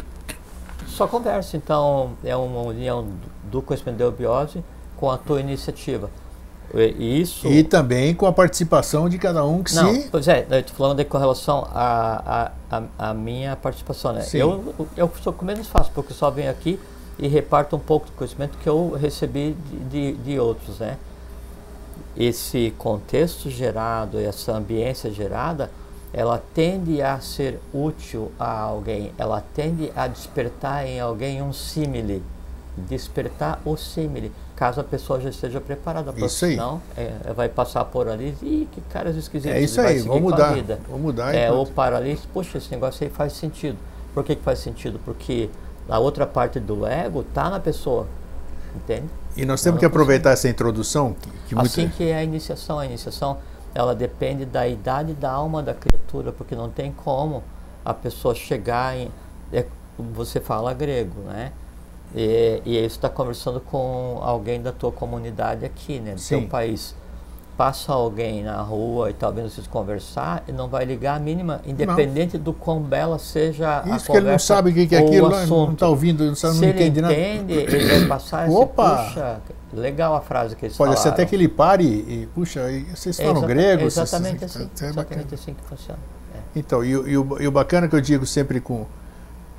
só 0.87 1.09
converso, 1.09 1.57
então 1.57 2.13
é 2.23 2.37
uma 2.37 2.61
união 2.61 3.09
do 3.51 3.61
conhecimento 3.61 3.97
de 3.97 4.05
eubiose 4.05 4.65
com 4.97 5.11
a 5.11 5.19
tua 5.19 5.41
iniciativa. 5.41 6.09
Isso. 6.75 7.47
E 7.47 7.63
também 7.63 8.15
com 8.15 8.27
a 8.27 8.33
participação 8.33 9.09
de 9.09 9.19
cada 9.19 9.45
um 9.45 9.63
que 9.63 9.75
Não, 9.75 9.95
se. 9.95 10.09
Pois 10.11 10.29
é, 10.29 10.47
eu 10.51 10.59
estou 10.59 10.77
falando 10.77 11.05
com 11.05 11.19
relação 11.19 11.67
à 11.73 12.53
a, 12.71 12.79
a, 12.79 13.11
a, 13.11 13.15
minha 13.15 13.57
participação. 13.57 14.13
Né? 14.13 14.27
Eu, 14.35 14.75
eu 14.97 15.11
sou 15.23 15.33
o 15.33 15.37
que 15.37 15.45
menos 15.45 15.67
faço, 15.69 15.91
porque 15.95 16.13
só 16.13 16.31
venho 16.31 16.51
aqui 16.51 16.79
e 17.19 17.29
reparto 17.29 17.77
um 17.77 17.81
pouco 17.81 18.07
do 18.07 18.13
conhecimento 18.13 18.59
que 18.59 18.69
eu 18.69 18.91
recebi 18.91 19.57
de, 19.71 20.13
de, 20.13 20.13
de 20.23 20.39
outros. 20.39 20.79
Né? 20.79 20.97
Esse 22.17 22.75
contexto 22.77 23.49
gerado, 23.49 24.19
essa 24.19 24.53
ambiência 24.53 25.11
gerada, 25.11 25.71
ela 26.13 26.43
tende 26.55 27.03
a 27.03 27.21
ser 27.21 27.61
útil 27.73 28.33
a 28.39 28.61
alguém, 28.61 29.13
ela 29.19 29.43
tende 29.55 29.93
a 29.95 30.07
despertar 30.07 30.87
em 30.87 30.99
alguém 30.99 31.43
um 31.43 31.53
símile. 31.53 32.23
Despertar 32.77 33.61
o 33.65 33.77
símile 33.77 34.31
caso 34.55 34.81
a 34.81 34.85
pessoa 34.85 35.21
já 35.21 35.31
esteja 35.31 35.61
preparada 35.61 36.13
para 36.13 36.27
isso 36.27 36.37
senão 36.37 36.81
é, 36.97 37.33
vai 37.35 37.49
passar 37.49 37.85
por 37.85 38.09
ali 38.09 38.37
e 38.43 38.69
que 38.73 38.81
caras 38.83 39.17
esquisitos 39.17 39.57
é 39.57 39.61
isso 39.61 39.81
aí 39.81 39.99
vamos 40.01 40.23
mudar 40.23 40.55
vamos 40.89 41.01
mudar 41.03 41.35
é 41.35 41.51
ou 41.51 41.67
para 41.67 41.97
ali 41.97 42.19
poxa 42.33 42.57
esse 42.57 42.71
negócio 42.71 43.05
aí 43.05 43.11
faz 43.11 43.35
sentido. 43.35 43.79
Por 44.15 44.25
que, 44.25 44.35
que 44.35 44.43
faz 44.43 44.59
sentido? 44.59 44.99
Porque 45.05 45.51
a 45.89 45.99
outra 45.99 46.27
parte 46.27 46.59
do 46.59 46.87
ego 46.87 47.21
está 47.21 47.51
na 47.51 47.61
pessoa 47.61 48.07
entende? 48.75 49.09
E 49.37 49.45
nós 49.45 49.63
temos 49.63 49.79
que 49.79 49.87
aproveitar 49.87 50.31
essa 50.31 50.49
introdução 50.49 51.15
que, 51.15 51.31
que 51.49 51.59
assim 51.59 51.89
que 51.89 52.05
é 52.05 52.17
a 52.17 52.23
iniciação. 52.23 52.79
A 52.79 52.87
iniciação 52.87 53.39
ela 53.75 53.95
depende 53.95 54.47
da 54.47 54.67
idade 54.67 55.13
da 55.13 55.31
alma 55.31 55.63
da 55.63 55.75
criatura 55.75 56.33
porque 56.33 56.55
não 56.55 56.71
tem 56.71 56.93
como 56.93 57.43
a 57.85 57.93
pessoa 57.93 58.35
chegar 58.35 58.97
em 58.97 59.11
é, 59.53 59.67
você 59.99 60.41
fala 60.41 60.73
grego 60.73 61.21
né 61.23 61.53
e, 62.15 62.63
e 62.65 62.77
aí 62.79 62.83
você 62.83 62.97
está 62.97 63.09
conversando 63.09 63.61
com 63.61 64.19
alguém 64.23 64.61
da 64.61 64.73
tua 64.73 64.93
comunidade 64.93 65.65
aqui, 65.65 65.99
né? 65.99 66.15
Do 66.15 66.21
Sim. 66.21 66.41
teu 66.41 66.49
país. 66.49 66.95
Passa 67.57 67.91
alguém 67.91 68.45
na 68.45 68.61
rua 68.61 69.09
e 69.09 69.15
tal, 69.15 69.33
vendo 69.33 69.49
vocês 69.49 69.67
conversar 69.67 70.45
e 70.47 70.53
não 70.53 70.69
vai 70.69 70.85
ligar 70.85 71.17
a 71.17 71.19
mínima, 71.19 71.63
independente 71.65 72.37
não. 72.37 72.45
do 72.45 72.53
quão 72.53 72.83
bela 72.83 73.19
seja 73.19 73.83
Isso 73.87 74.11
a 74.11 74.13
que 74.13 74.17
ele 74.19 74.31
não 74.31 74.39
sabe 74.39 74.71
o 74.71 74.75
que 74.75 74.95
é 74.95 74.99
aquilo, 74.99 75.31
não 75.31 75.73
está 75.73 75.89
ouvindo, 75.89 76.27
não, 76.27 76.35
sabe, 76.35 76.59
não 76.59 76.69
entende 76.69 77.01
nada. 77.01 77.15
entende, 77.15 77.55
ele 77.55 77.99
vai 78.01 78.09
passar 78.09 78.51
Opa! 78.51 79.07
Esse, 79.07 79.15
puxa, 79.15 79.41
legal 79.73 80.15
a 80.15 80.21
frase 80.21 80.55
que 80.55 80.67
eles 80.67 80.77
Pode 80.77 80.91
falaram. 80.91 81.03
ser 81.03 81.09
até 81.09 81.25
que 81.25 81.35
ele 81.35 81.49
pare 81.49 81.85
e, 81.85 82.29
puxa, 82.35 82.61
vocês 82.95 83.17
falam 83.17 83.43
é 83.45 83.47
grego? 83.47 83.85
Exatamente 83.85 84.39
vocês, 84.41 84.57
assim, 84.57 84.85
é 84.85 84.89
exatamente 84.89 85.35
assim 85.35 85.55
que 85.55 85.65
funciona. 85.65 85.99
É. 86.35 86.59
Então, 86.59 86.85
e, 86.85 86.91
e, 86.91 87.17
o, 87.17 87.41
e 87.41 87.49
o 87.49 87.51
bacana 87.51 87.89
que 87.89 87.97
eu 87.97 88.01
digo 88.03 88.27
sempre 88.27 88.61
com, 88.61 88.85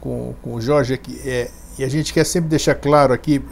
com, 0.08 0.34
com 0.42 0.54
o 0.54 0.62
Jorge 0.62 0.94
é 0.94 0.98
que 0.98 1.20
é, 1.28 1.52
e 1.78 1.84
a 1.84 1.90
gente 1.90 2.14
quer 2.14 2.24
sempre 2.24 2.50
deixar 2.50 2.76
claro 2.76 3.14
aqui. 3.14 3.44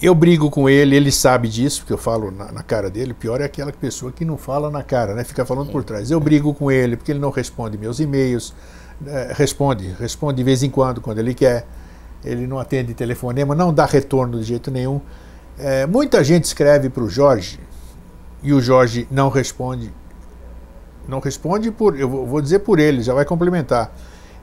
Eu 0.00 0.14
brigo 0.14 0.50
com 0.50 0.68
ele, 0.68 0.94
ele 0.94 1.10
sabe 1.10 1.48
disso, 1.48 1.80
porque 1.80 1.92
eu 1.92 1.98
falo 1.98 2.30
na, 2.30 2.52
na, 2.52 2.62
cara 2.62 2.88
dele. 2.88 3.10
O 3.10 3.14
pior 3.14 3.40
é 3.40 3.44
aquela 3.44 3.72
pessoa 3.72 4.12
que 4.12 4.24
não 4.24 4.36
fala 4.36 4.70
na 4.70 4.82
cara, 4.82 5.14
né? 5.14 5.24
Fica 5.24 5.44
falando 5.44 5.70
por 5.70 5.82
trás. 5.82 6.10
Eu 6.10 6.20
brigo 6.20 6.54
com 6.54 6.70
ele 6.70 6.96
porque 6.96 7.10
ele 7.12 7.18
não 7.18 7.30
responde 7.30 7.76
meus 7.76 7.98
e-mails. 7.98 8.54
É, 9.04 9.32
responde, 9.34 9.94
responde 9.98 10.36
de 10.36 10.44
vez 10.44 10.62
em 10.62 10.70
quando, 10.70 11.00
quando 11.00 11.18
ele 11.18 11.34
quer. 11.34 11.66
Ele 12.24 12.46
não 12.46 12.58
atende 12.58 12.94
telefonema, 12.94 13.54
não 13.54 13.74
dá 13.74 13.84
retorno 13.84 14.38
de 14.38 14.44
jeito 14.44 14.70
nenhum. 14.70 15.00
É, 15.58 15.86
muita 15.86 16.22
gente 16.22 16.44
escreve 16.44 16.88
para 16.88 17.02
o 17.02 17.08
Jorge 17.08 17.58
e 18.42 18.52
o 18.52 18.60
Jorge 18.60 19.08
não 19.10 19.28
responde. 19.28 19.92
Não 21.08 21.18
responde 21.18 21.70
por, 21.72 21.98
eu 21.98 22.08
vou 22.08 22.40
dizer 22.40 22.60
por 22.60 22.78
ele, 22.78 23.02
já 23.02 23.12
vai 23.12 23.24
complementar 23.24 23.92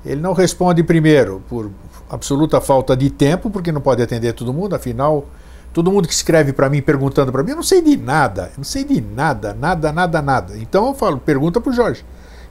ele 0.05 0.21
não 0.21 0.33
responde 0.33 0.83
primeiro 0.83 1.41
por 1.49 1.69
absoluta 2.09 2.59
falta 2.59 2.95
de 2.95 3.09
tempo, 3.09 3.49
porque 3.49 3.71
não 3.71 3.81
pode 3.81 4.01
atender 4.01 4.33
todo 4.33 4.53
mundo, 4.53 4.75
afinal, 4.75 5.25
todo 5.73 5.91
mundo 5.91 6.07
que 6.07 6.13
escreve 6.13 6.53
para 6.53 6.69
mim 6.69 6.81
perguntando 6.81 7.31
para 7.31 7.43
mim, 7.43 7.51
eu 7.51 7.55
não 7.57 7.63
sei 7.63 7.81
de 7.81 7.95
nada, 7.95 8.43
eu 8.53 8.57
não 8.57 8.63
sei 8.63 8.83
de 8.83 8.99
nada, 8.99 9.53
nada, 9.53 9.91
nada, 9.91 10.21
nada. 10.21 10.57
Então 10.57 10.87
eu 10.87 10.95
falo, 10.95 11.17
pergunta 11.17 11.61
para 11.61 11.69
o 11.69 11.73
Jorge. 11.73 12.03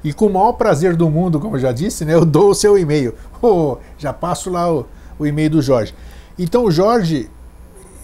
E 0.04 0.12
com 0.12 0.26
o 0.26 0.32
maior 0.32 0.52
prazer 0.52 0.94
do 0.94 1.10
mundo, 1.10 1.40
como 1.40 1.56
eu 1.56 1.60
já 1.60 1.72
disse, 1.72 2.04
né, 2.04 2.14
eu 2.14 2.24
dou 2.24 2.50
o 2.50 2.54
seu 2.54 2.78
e-mail. 2.78 3.14
Oh, 3.40 3.76
já 3.96 4.12
passo 4.12 4.50
lá 4.50 4.68
o, 4.68 4.84
o 5.16 5.24
e-mail 5.24 5.48
do 5.48 5.62
Jorge. 5.62 5.94
Então 6.36 6.64
o 6.64 6.72
Jorge, 6.72 7.30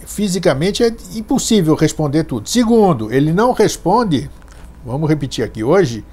fisicamente, 0.05 0.81
é 0.81 0.95
impossível 1.13 1.75
responder 1.75 2.23
tudo. 2.23 2.47
Segundo, 2.47 3.11
ele 3.11 3.33
não 3.33 3.51
responde, 3.51 4.31
vamos 4.85 5.09
repetir 5.09 5.43
aqui 5.43 5.61
hoje, 5.61 6.05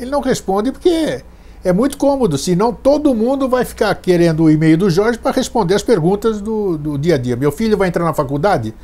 ele 0.00 0.10
não 0.10 0.20
responde 0.20 0.72
porque 0.72 1.22
é 1.64 1.72
muito 1.72 1.96
cômodo, 1.96 2.36
senão 2.36 2.74
todo 2.74 3.14
mundo 3.14 3.48
vai 3.48 3.64
ficar 3.64 3.94
querendo 3.94 4.44
o 4.44 4.50
e-mail 4.50 4.76
do 4.76 4.90
Jorge 4.90 5.18
para 5.18 5.34
responder 5.34 5.74
as 5.74 5.82
perguntas 5.82 6.40
do, 6.40 6.76
do 6.76 6.98
dia 6.98 7.14
a 7.14 7.18
dia. 7.18 7.36
Meu 7.36 7.50
filho 7.50 7.76
vai 7.76 7.88
entrar 7.88 8.04
na 8.04 8.12
faculdade? 8.12 8.74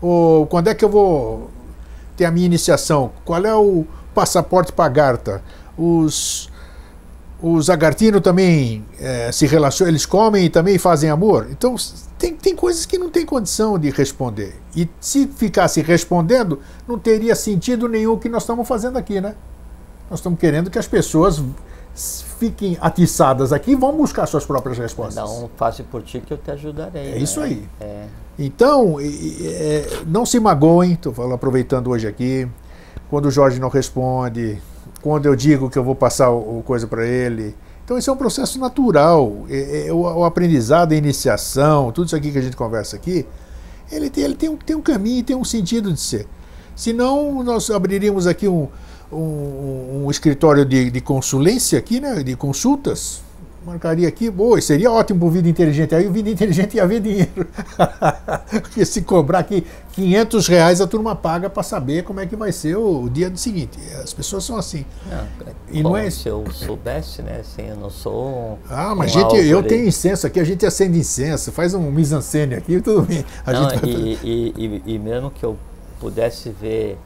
Ou 0.00 0.46
quando 0.46 0.68
é 0.68 0.74
que 0.74 0.84
eu 0.84 0.88
vou 0.88 1.50
ter 2.16 2.24
a 2.24 2.30
minha 2.30 2.46
iniciação? 2.46 3.10
Qual 3.24 3.44
é 3.44 3.54
o 3.54 3.84
passaporte 4.14 4.72
para 4.72 4.88
Garta? 4.88 5.42
Os, 5.76 6.48
os 7.42 7.68
agartinos 7.68 8.20
também 8.20 8.84
é, 9.00 9.32
se 9.32 9.44
relacionam, 9.44 9.90
eles 9.90 10.06
comem 10.06 10.44
e 10.44 10.48
também 10.48 10.78
fazem 10.78 11.10
amor? 11.10 11.48
Então, 11.50 11.74
tem, 12.16 12.36
tem 12.36 12.54
coisas 12.54 12.86
que 12.86 12.98
não 12.98 13.10
tem 13.10 13.26
condição 13.26 13.76
de 13.76 13.90
responder. 13.90 14.54
E 14.76 14.88
se 15.00 15.26
ficasse 15.26 15.82
respondendo, 15.82 16.60
não 16.86 17.00
teria 17.00 17.34
sentido 17.34 17.88
nenhum 17.88 18.12
o 18.12 18.18
que 18.18 18.28
nós 18.28 18.44
estamos 18.44 18.66
fazendo 18.68 18.96
aqui, 18.96 19.20
né? 19.20 19.34
Nós 20.08 20.20
estamos 20.20 20.38
querendo 20.38 20.70
que 20.70 20.78
as 20.78 20.86
pessoas 20.86 21.42
fiquem 22.38 22.78
atiçadas 22.80 23.52
aqui 23.52 23.72
e 23.72 23.74
vão 23.74 23.96
buscar 23.96 24.26
suas 24.26 24.46
próprias 24.46 24.78
respostas. 24.78 25.16
Não 25.16 25.50
faça 25.56 25.82
por 25.82 26.02
ti 26.02 26.20
que 26.20 26.32
eu 26.32 26.38
te 26.38 26.50
ajudarei. 26.50 27.12
É 27.12 27.14
né? 27.14 27.18
isso 27.18 27.40
aí. 27.40 27.68
É. 27.80 28.06
Então, 28.38 28.98
é, 29.00 30.02
não 30.06 30.24
se 30.24 30.38
magoem, 30.38 30.92
estou 30.92 31.32
aproveitando 31.32 31.90
hoje 31.90 32.06
aqui, 32.06 32.48
quando 33.10 33.26
o 33.26 33.30
Jorge 33.30 33.58
não 33.58 33.68
responde, 33.68 34.62
quando 35.02 35.26
eu 35.26 35.34
digo 35.34 35.68
que 35.68 35.76
eu 35.76 35.82
vou 35.82 35.94
passar 35.94 36.30
o, 36.30 36.62
coisa 36.64 36.86
para 36.86 37.04
ele. 37.04 37.56
Então, 37.84 37.98
isso 37.98 38.08
é 38.10 38.12
um 38.12 38.16
processo 38.16 38.60
natural. 38.60 39.44
É, 39.50 39.88
é, 39.88 39.92
o, 39.92 40.02
o, 40.02 40.24
aprendizado, 40.24 40.92
a 40.92 40.94
iniciação, 40.94 41.90
tudo 41.90 42.06
isso 42.06 42.16
aqui 42.16 42.30
que 42.30 42.38
a 42.38 42.42
gente 42.42 42.56
conversa 42.56 42.94
aqui, 42.94 43.26
ele 43.90 44.08
tem, 44.08 44.24
ele 44.24 44.34
tem, 44.34 44.48
um, 44.48 44.56
tem 44.56 44.76
um 44.76 44.82
caminho, 44.82 45.24
tem 45.24 45.34
um 45.34 45.44
sentido 45.44 45.92
de 45.92 46.00
ser. 46.00 46.28
Senão, 46.76 47.42
nós 47.42 47.68
abriríamos 47.70 48.28
aqui 48.28 48.46
um, 48.46 48.68
um, 49.12 50.04
um 50.04 50.10
escritório 50.10 50.64
de, 50.64 50.90
de, 50.90 51.00
consulência 51.00 51.78
aqui, 51.78 52.00
né, 52.00 52.22
de 52.22 52.36
consultas, 52.36 53.22
marcaria 53.64 54.08
aqui, 54.08 54.30
boa, 54.30 54.60
seria 54.60 54.90
ótimo 54.90 55.20
para 55.20 55.28
o 55.28 55.30
Vida 55.30 55.48
Inteligente. 55.48 55.94
Aí 55.94 56.06
o 56.06 56.12
Vida 56.12 56.30
Inteligente 56.30 56.76
ia 56.76 56.86
ver 56.86 57.00
dinheiro. 57.00 57.46
Porque 58.62 58.84
se 58.84 59.02
cobrar 59.02 59.40
aqui 59.40 59.66
500 59.92 60.48
reais, 60.48 60.80
a 60.80 60.86
turma 60.86 61.14
paga 61.14 61.50
para 61.50 61.62
saber 61.62 62.02
como 62.04 62.20
é 62.20 62.26
que 62.26 62.34
vai 62.34 62.50
ser 62.50 62.76
o, 62.76 63.02
o 63.02 63.10
dia 63.10 63.28
do 63.28 63.38
seguinte. 63.38 63.78
As 64.02 64.14
pessoas 64.14 64.44
são 64.44 64.56
assim. 64.56 64.86
Não, 65.10 65.26
e 65.70 65.82
bom, 65.82 65.90
não 65.90 65.96
é... 65.96 66.08
Se 66.10 66.28
eu 66.28 66.44
soubesse, 66.50 67.20
né? 67.20 67.40
Assim, 67.40 67.68
eu 67.68 67.76
não 67.76 67.90
sou. 67.90 68.58
Ah, 68.70 68.94
mas 68.94 69.14
um 69.14 69.20
gente, 69.20 69.36
eu 69.46 69.62
tenho 69.62 69.86
incenso 69.86 70.26
aqui, 70.26 70.40
a 70.40 70.44
gente 70.44 70.64
acende 70.64 70.98
incenso, 70.98 71.52
faz 71.52 71.74
um 71.74 71.90
mise-en-scène 71.90 72.54
aqui, 72.54 72.80
tudo 72.80 73.02
bem. 73.02 73.24
A 73.44 73.52
não, 73.52 73.70
gente... 73.70 73.86
e, 73.86 74.18
e, 74.22 74.82
e, 74.86 74.94
e 74.94 74.98
mesmo 74.98 75.30
que 75.30 75.44
eu 75.44 75.58
pudesse 76.00 76.50
ver 76.50 76.96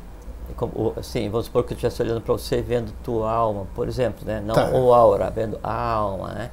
como, 0.69 0.93
assim, 0.97 1.29
vamos 1.29 1.47
supor 1.47 1.65
que 1.65 1.73
eu 1.73 1.77
estivesse 1.77 2.03
olhando 2.03 2.21
para 2.21 2.33
você 2.33 2.61
vendo 2.63 2.93
tua 3.05 3.31
alma, 3.31 3.67
por 3.75 3.89
exemplo, 3.89 4.25
né? 4.27 4.43
Não 4.45 4.55
tá. 4.55 4.71
o 4.71 4.93
aura, 4.93 5.31
vendo 5.31 5.59
a 5.63 5.75
alma, 5.93 6.29
né? 6.29 6.51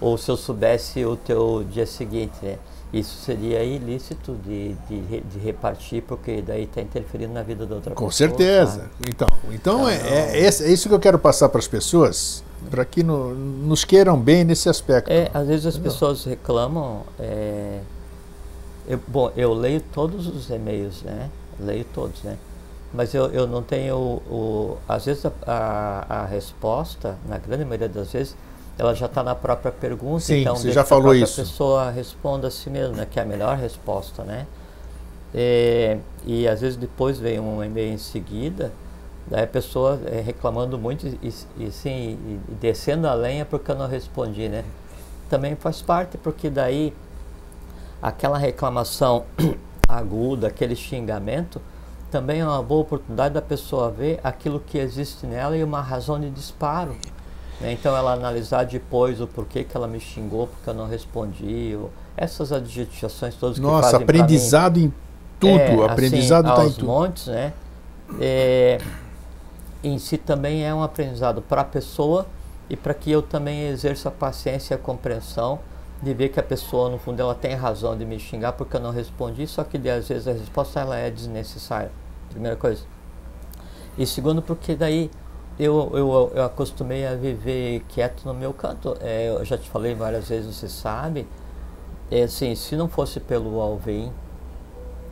Ou 0.00 0.18
se 0.18 0.30
eu 0.30 0.36
soubesse 0.36 1.04
o 1.04 1.16
teu 1.16 1.64
dia 1.70 1.86
seguinte, 1.86 2.34
né? 2.42 2.58
isso 2.92 3.16
seria 3.24 3.62
ilícito 3.64 4.36
de, 4.44 4.74
de, 4.88 5.20
de 5.20 5.38
repartir, 5.40 6.02
porque 6.02 6.40
daí 6.40 6.62
está 6.62 6.80
interferindo 6.80 7.32
na 7.32 7.42
vida 7.42 7.66
da 7.66 7.74
outra 7.74 7.92
Com 7.94 8.06
pessoa. 8.06 8.28
certeza. 8.28 8.78
sabe? 8.82 8.90
Então, 9.08 9.28
então 9.50 9.88
é, 9.88 9.96
é, 9.96 10.46
é 10.46 10.48
isso 10.48 10.88
que 10.88 10.94
eu 10.94 11.00
quero 11.00 11.18
passar 11.18 11.48
para 11.48 11.58
as 11.58 11.66
pessoas, 11.66 12.44
para 12.70 12.84
que 12.84 13.02
no- 13.02 13.34
nos 13.34 13.84
queiram 13.84 14.16
bem 14.16 14.44
nesse 14.44 14.68
aspecto. 14.68 15.10
É, 15.10 15.28
às 15.34 15.46
vezes 15.46 15.66
as 15.66 15.76
pessoas 15.78 16.24
reclamam. 16.24 17.02
é, 17.18 17.80
eu, 18.86 19.00
bom, 19.08 19.32
eu 19.36 19.52
leio 19.54 19.80
todos 19.92 20.28
os 20.28 20.48
e-mails, 20.50 21.02
né? 21.02 21.30
Leio 21.58 21.84
todos, 21.92 22.22
né? 22.22 22.36
Mas 22.94 23.12
eu, 23.12 23.26
eu 23.32 23.46
não 23.46 23.60
tenho 23.60 23.96
o. 23.96 24.78
Às 24.88 25.04
vezes 25.06 25.26
a, 25.26 25.32
a, 25.46 26.20
a 26.22 26.26
resposta, 26.26 27.16
na 27.28 27.38
grande 27.38 27.64
maioria 27.64 27.88
das 27.88 28.12
vezes, 28.12 28.36
ela 28.78 28.94
já 28.94 29.06
está 29.06 29.20
na 29.22 29.34
própria 29.34 29.72
pergunta. 29.72 30.20
Sim, 30.20 30.42
então 30.42 30.54
você 30.54 30.64
deixa 30.64 30.80
já 30.80 30.84
falou 30.84 31.10
a 31.10 31.16
isso. 31.16 31.40
pessoa 31.40 31.90
responda 31.90 32.46
a 32.46 32.50
si 32.52 32.70
mesma, 32.70 32.98
né? 32.98 33.06
Que 33.10 33.18
é 33.18 33.22
a 33.22 33.26
melhor 33.26 33.56
resposta, 33.56 34.22
né? 34.22 34.46
É, 35.34 35.98
e 36.24 36.46
às 36.46 36.60
vezes 36.60 36.76
depois 36.76 37.18
vem 37.18 37.40
um 37.40 37.64
e-mail 37.64 37.92
em 37.92 37.98
seguida, 37.98 38.70
daí 39.26 39.42
a 39.42 39.48
pessoa 39.48 39.98
é, 40.06 40.20
reclamando 40.20 40.78
muito 40.78 41.08
e, 41.08 41.34
e, 41.58 41.72
sim, 41.72 41.90
e, 41.90 42.52
e 42.52 42.54
descendo 42.60 43.08
a 43.08 43.14
lenha 43.14 43.44
porque 43.44 43.72
eu 43.72 43.74
não 43.74 43.88
respondi, 43.88 44.48
né? 44.48 44.64
Também 45.28 45.56
faz 45.56 45.82
parte, 45.82 46.16
porque 46.16 46.48
daí 46.48 46.94
aquela 48.00 48.38
reclamação 48.38 49.24
aguda, 49.88 50.46
aquele 50.46 50.76
xingamento, 50.76 51.60
também 52.14 52.38
é 52.38 52.44
uma 52.46 52.62
boa 52.62 52.82
oportunidade 52.82 53.34
da 53.34 53.42
pessoa 53.42 53.90
ver 53.90 54.20
aquilo 54.22 54.60
que 54.60 54.78
existe 54.78 55.26
nela 55.26 55.56
e 55.56 55.64
uma 55.64 55.80
razão 55.80 56.20
de 56.20 56.30
disparo. 56.30 56.94
né? 57.60 57.72
Então 57.72 57.96
ela 57.96 58.12
analisar 58.12 58.64
depois 58.66 59.20
o 59.20 59.26
porquê 59.26 59.64
que 59.64 59.76
ela 59.76 59.88
me 59.88 59.98
xingou, 59.98 60.46
porque 60.46 60.70
eu 60.70 60.74
não 60.74 60.86
respondi, 60.86 61.74
ou 61.76 61.90
essas 62.16 62.52
adjetivações 62.52 63.34
todas 63.34 63.56
que 63.56 63.62
Nossa, 63.62 63.90
fazem 63.90 64.06
pra 64.06 64.14
mim- 64.14 64.20
aprendizado 64.22 64.78
em 64.78 64.94
tudo. 65.40 65.58
é, 65.58 65.84
aprendizado 65.86 66.46
assim, 66.52 66.68
em 66.68 66.72
tudo. 66.74 66.86
montes, 66.86 67.26
né? 67.26 67.52
É, 68.20 68.78
em 69.82 69.98
si 69.98 70.16
também 70.16 70.64
é 70.64 70.72
um 70.72 70.84
aprendizado 70.84 71.42
para 71.42 71.62
a 71.62 71.64
pessoa 71.64 72.26
e 72.70 72.76
para 72.76 72.94
que 72.94 73.10
eu 73.10 73.22
também 73.22 73.66
exerça 73.66 74.08
a 74.08 74.12
paciência 74.12 74.74
e 74.74 74.76
a 74.76 74.78
compreensão 74.78 75.58
de 76.00 76.14
ver 76.14 76.28
que 76.28 76.38
a 76.38 76.44
pessoa, 76.44 76.88
no 76.88 76.96
fundo, 76.98 77.20
ela 77.20 77.34
tem 77.34 77.56
razão 77.56 77.98
de 77.98 78.04
me 78.04 78.20
xingar 78.20 78.52
porque 78.52 78.76
eu 78.76 78.80
não 78.80 78.92
respondi, 78.92 79.48
só 79.48 79.64
que 79.64 79.76
às 79.88 80.06
vezes 80.06 80.28
a 80.28 80.32
resposta 80.32 80.78
ela 80.78 80.96
é 80.96 81.10
desnecessária. 81.10 81.90
Primeira 82.34 82.56
coisa. 82.56 82.82
E 83.96 84.04
segundo, 84.04 84.42
porque 84.42 84.74
daí 84.74 85.08
eu, 85.56 85.90
eu, 85.94 86.32
eu 86.34 86.44
acostumei 86.44 87.06
a 87.06 87.14
viver 87.14 87.84
quieto 87.88 88.24
no 88.24 88.34
meu 88.34 88.52
canto. 88.52 88.96
É, 89.00 89.28
eu 89.28 89.44
já 89.44 89.56
te 89.56 89.70
falei 89.70 89.94
várias 89.94 90.28
vezes, 90.28 90.56
você 90.56 90.68
sabe. 90.68 91.28
É, 92.10 92.24
assim, 92.24 92.56
se 92.56 92.74
não 92.74 92.88
fosse 92.88 93.20
pelo 93.20 93.60
Alvin, 93.60 94.12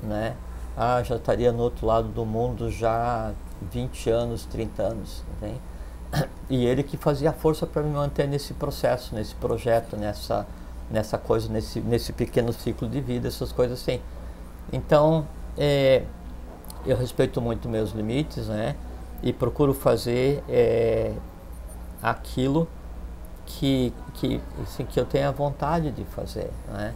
né? 0.03 0.35
Ah, 0.77 1.01
já 1.05 1.15
estaria 1.15 1.53
no 1.53 1.63
outro 1.63 1.87
lado 1.87 2.09
do 2.09 2.27
mundo 2.27 2.71
já 2.71 3.33
20 3.71 4.11
anos, 4.11 4.45
30 4.47 4.83
anos, 4.83 5.23
entende? 5.37 5.61
E 6.51 6.67
ele 6.67 6.83
que 6.83 6.97
fazia 6.97 7.31
a 7.31 7.33
força 7.33 7.67
para 7.67 7.83
me 7.83 7.91
manter 7.91 8.27
nesse 8.27 8.53
processo, 8.53 9.15
nesse 9.15 9.35
projeto, 9.37 9.97
nessa, 9.97 10.47
nessa 10.91 11.17
coisa, 11.17 11.49
nesse, 11.49 11.81
nesse 11.81 12.13
pequeno 12.13 12.53
ciclo 12.53 12.89
de 12.89 13.01
vida, 13.01 13.29
essas 13.29 13.53
coisas 13.53 13.81
assim. 13.81 14.01
Então, 14.71 15.27
é, 15.57 16.03
eu 16.87 16.97
respeito 16.97 17.41
muito 17.41 17.69
meus 17.69 17.93
limites, 17.93 18.49
né? 18.49 18.77
E 19.23 19.33
procuro 19.33 19.73
fazer 19.73 20.43
é, 20.49 21.13
aquilo 22.03 22.69
que, 23.47 23.93
que, 24.15 24.41
assim, 24.63 24.85
que 24.85 24.99
eu 24.99 25.05
tenho 25.05 25.29
a 25.29 25.33
vontade 25.33 25.91
de 25.91 26.05
fazer, 26.05 26.51
né? 26.69 26.95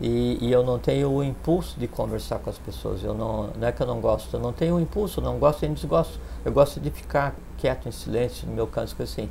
E, 0.00 0.38
e 0.40 0.50
eu 0.50 0.64
não 0.64 0.78
tenho 0.78 1.10
o 1.10 1.22
impulso 1.22 1.78
de 1.78 1.86
conversar 1.86 2.40
com 2.40 2.50
as 2.50 2.58
pessoas. 2.58 3.04
Eu 3.04 3.14
não, 3.14 3.48
não 3.56 3.68
é 3.68 3.70
que 3.70 3.80
eu 3.80 3.86
não 3.86 4.00
gosto, 4.00 4.34
eu 4.34 4.40
não 4.40 4.52
tenho 4.52 4.76
o 4.76 4.80
impulso, 4.80 5.20
não 5.20 5.38
gosto 5.38 5.62
nem 5.62 5.72
desgosto. 5.72 6.18
Eu 6.44 6.50
gosto 6.50 6.80
de 6.80 6.90
ficar 6.90 7.34
quieto 7.58 7.88
em 7.88 7.92
silêncio 7.92 8.48
no 8.48 8.54
meu 8.54 8.66
canto, 8.66 9.00
assim. 9.00 9.30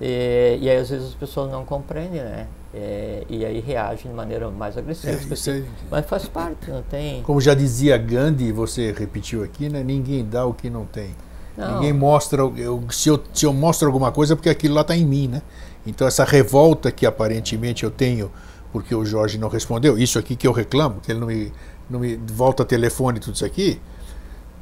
E, 0.00 0.58
e 0.60 0.70
aí 0.70 0.76
às 0.76 0.90
vezes 0.90 1.08
as 1.08 1.14
pessoas 1.14 1.50
não 1.50 1.64
compreendem, 1.64 2.22
né? 2.22 2.46
É, 2.74 3.22
e 3.28 3.44
aí 3.44 3.60
reagem 3.60 4.10
de 4.10 4.16
maneira 4.16 4.50
mais 4.50 4.76
agressiva. 4.76 5.12
É, 5.12 5.16
assim. 5.16 5.32
isso 5.32 5.50
aí. 5.50 5.64
Mas 5.90 6.06
faz 6.06 6.26
parte, 6.26 6.70
não 6.70 6.82
tem. 6.82 7.22
Como 7.22 7.40
já 7.40 7.54
dizia 7.54 7.96
Gandhi, 7.96 8.50
você 8.50 8.92
repetiu 8.92 9.44
aqui, 9.44 9.68
né? 9.68 9.82
Ninguém 9.82 10.24
dá 10.24 10.44
o 10.44 10.52
que 10.52 10.68
não 10.68 10.84
tem. 10.84 11.14
Não. 11.56 11.74
Ninguém 11.74 11.92
mostra. 11.92 12.42
Eu, 12.42 12.82
se, 12.90 13.08
eu, 13.08 13.22
se 13.32 13.46
eu 13.46 13.52
mostro 13.52 13.86
alguma 13.86 14.10
coisa, 14.10 14.32
é 14.32 14.36
porque 14.36 14.48
aquilo 14.50 14.74
lá 14.74 14.80
está 14.80 14.96
em 14.96 15.06
mim, 15.06 15.28
né? 15.28 15.42
Então, 15.86 16.06
essa 16.06 16.24
revolta 16.24 16.90
que 16.90 17.06
aparentemente 17.06 17.84
eu 17.84 17.90
tenho 17.90 18.30
porque 18.74 18.92
o 18.92 19.04
Jorge 19.04 19.38
não 19.38 19.48
respondeu, 19.48 19.96
isso 19.96 20.18
aqui 20.18 20.34
que 20.34 20.48
eu 20.48 20.50
reclamo, 20.50 21.00
que 21.00 21.12
ele 21.12 21.20
não 21.20 21.28
me, 21.28 21.52
não 21.88 22.00
me 22.00 22.16
volta 22.16 22.64
telefone 22.64 23.18
e 23.18 23.20
tudo 23.20 23.36
isso 23.36 23.44
aqui. 23.44 23.80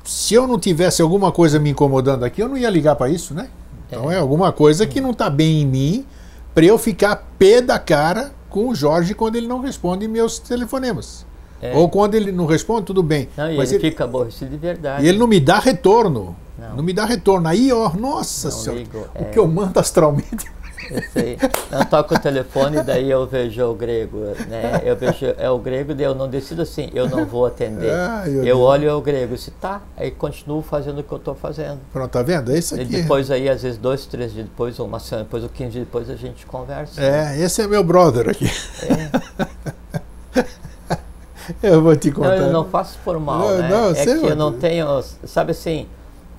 Se 0.05 0.35
eu 0.35 0.47
não 0.47 0.59
tivesse 0.59 1.01
alguma 1.01 1.33
coisa 1.33 1.59
me 1.59 1.71
incomodando 1.71 2.23
aqui, 2.23 2.43
eu 2.43 2.47
não 2.47 2.59
ia 2.59 2.69
ligar 2.69 2.95
para 2.95 3.09
isso, 3.09 3.33
né? 3.33 3.49
Então, 3.93 4.11
é 4.11 4.17
alguma 4.17 4.51
coisa 4.51 4.87
que 4.87 5.03
não 5.03 5.11
está 5.11 5.29
bem 5.29 5.61
em 5.61 5.67
mim 5.67 6.07
para 6.55 6.65
eu 6.65 6.79
ficar 6.79 7.15
pé 7.39 7.61
da 7.61 7.79
cara 7.79 8.33
com 8.49 8.71
o 8.71 8.75
Jorge 8.75 9.15
quando 9.15 9.37
ele 9.37 9.47
não 9.47 9.61
responde 9.61 10.09
meus 10.09 10.39
telefonemas. 10.39 11.27
É. 11.61 11.77
Ou 11.77 11.91
quando 11.91 12.15
ele 12.15 12.33
não 12.33 12.47
responde, 12.47 12.87
tudo 12.87 13.03
bem. 13.03 13.29
Não, 13.37 13.55
Mas 13.55 13.71
ele, 13.71 13.83
ele, 13.83 13.91
fica 13.91 14.05
aborrecido 14.05 14.51
de 14.51 14.57
verdade. 14.57 15.05
e 15.05 15.09
ele 15.09 15.19
não 15.19 15.27
me 15.27 15.39
dá 15.39 15.59
retorno. 15.59 16.35
Não. 16.59 16.77
Não, 16.77 16.83
me 16.83 16.93
dá 16.95 17.05
retorno. 17.05 17.47
Aí, 17.47 17.71
ó, 17.71 17.93
nossa 17.95 18.49
Não 18.49 18.57
senhora, 18.57 18.81
ligo, 18.81 18.99
o 18.99 19.23
é. 19.23 19.25
que 19.25 19.39
eu 19.39 19.47
mando 19.47 19.79
astralmente. 19.79 20.51
Eu. 20.91 21.79
Eu 21.79 21.85
toco 21.87 22.15
o 22.15 22.19
telefone 22.19 22.79
e 22.79 22.83
daí 22.83 23.11
eu 23.11 23.27
vejo 23.27 23.63
o 23.65 23.75
grego, 23.75 24.19
né? 24.49 24.81
Eu 24.85 24.97
vejo 24.97 25.27
é 25.39 25.49
o 25.51 25.59
grego, 25.59 25.95
daí 25.95 26.07
eu 26.07 26.15
não 26.15 26.29
decido 26.29 26.63
assim, 26.63 26.91
eu 26.95 27.09
não 27.09 27.25
vou 27.25 27.47
atender. 27.47 27.93
Meu 28.27 28.35
eu 28.37 28.43
Deus. 28.43 28.59
olho 28.61 28.89
é 28.89 28.95
o 28.95 29.01
grego, 29.01 29.37
se 29.39 29.51
tá, 29.53 29.81
aí 29.97 30.11
continuo 30.11 30.63
fazendo 30.63 30.99
o 31.01 31.03
que 31.03 31.13
eu 31.13 31.19
estou 31.19 31.35
fazendo. 31.35 31.79
Pronto, 31.93 32.11
tá 32.11 32.23
vendo? 32.23 32.53
É 32.53 32.59
isso 32.59 32.77
E 32.77 32.81
aqui. 32.83 32.91
depois 33.03 33.31
aí, 33.31 33.49
às 33.49 33.63
vezes, 33.63 33.79
dois, 33.79 34.05
três 34.07 34.33
dias 34.33 34.47
depois, 34.47 34.79
ou 34.79 34.87
uma 34.87 34.99
semana 35.01 35.25
depois, 35.25 35.43
ou 35.43 35.49
quinze 35.49 35.71
dias 35.73 35.85
depois, 35.85 36.11
a 36.11 36.17
gente 36.17 36.45
conversa. 36.47 37.01
É, 37.03 37.39
esse 37.39 37.63
é 37.63 37.67
meu 37.67 37.83
brother 37.85 38.29
aqui. 38.29 38.51
É. 38.83 40.43
Eu 41.63 41.83
vou 41.83 41.97
te 41.97 42.09
Não, 42.09 42.15
contar. 42.15 42.37
eu 42.37 42.53
não 42.53 42.65
faço 42.65 42.99
por 43.05 43.19
mal, 43.19 43.41
Não, 43.41 43.59
né? 43.59 43.69
não, 43.69 43.91
é 43.91 44.05
que 44.05 44.27
eu 44.27 44.37
não 44.37 44.53
tenho, 44.53 44.87
sabe 45.25 45.51
assim, 45.51 45.89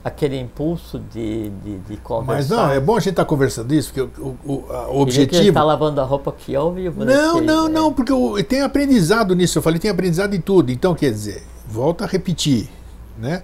aquele 0.04 0.40
impulso 0.40 1.00
de, 1.00 1.50
de, 1.50 1.78
de 1.80 1.98
conversar. 1.98 2.34
Mas 2.36 2.50
não, 2.50 2.72
é 2.72 2.80
bom 2.80 2.96
a 2.98 3.00
gente 3.00 3.12
estar 3.12 3.26
conversando 3.26 3.74
isso, 3.74 3.94
porque 3.94 4.22
o, 4.22 4.36
o, 4.46 4.66
a- 4.70 4.82
o 4.82 4.86
que 4.88 4.92
ele 4.92 5.02
objetivo. 5.02 5.54
tá 5.54 5.64
lavando 5.64 6.02
a 6.02 6.04
roupa 6.04 6.30
aqui 6.32 6.56
ao 6.56 6.74
vivo, 6.74 7.06
né? 7.06 7.16
Não, 7.16 7.36
Que- 7.40 7.46
não, 7.46 7.66
é. 7.68 7.70
não, 7.70 7.94
porque 7.94 8.12
eu, 8.12 8.38
eu 8.38 8.44
tenho 8.44 8.66
aprendizado 8.66 9.34
nisso. 9.36 9.58
Eu 9.58 9.62
falei, 9.62 9.80
tenho 9.80 9.94
aprendizado 9.94 10.34
em 10.36 10.42
tudo. 10.42 10.72
Então, 10.72 10.94
quer 10.94 11.10
dizer, 11.12 11.44
volta 11.68 12.04
a 12.04 12.08
repetir, 12.08 12.70
né? 13.18 13.44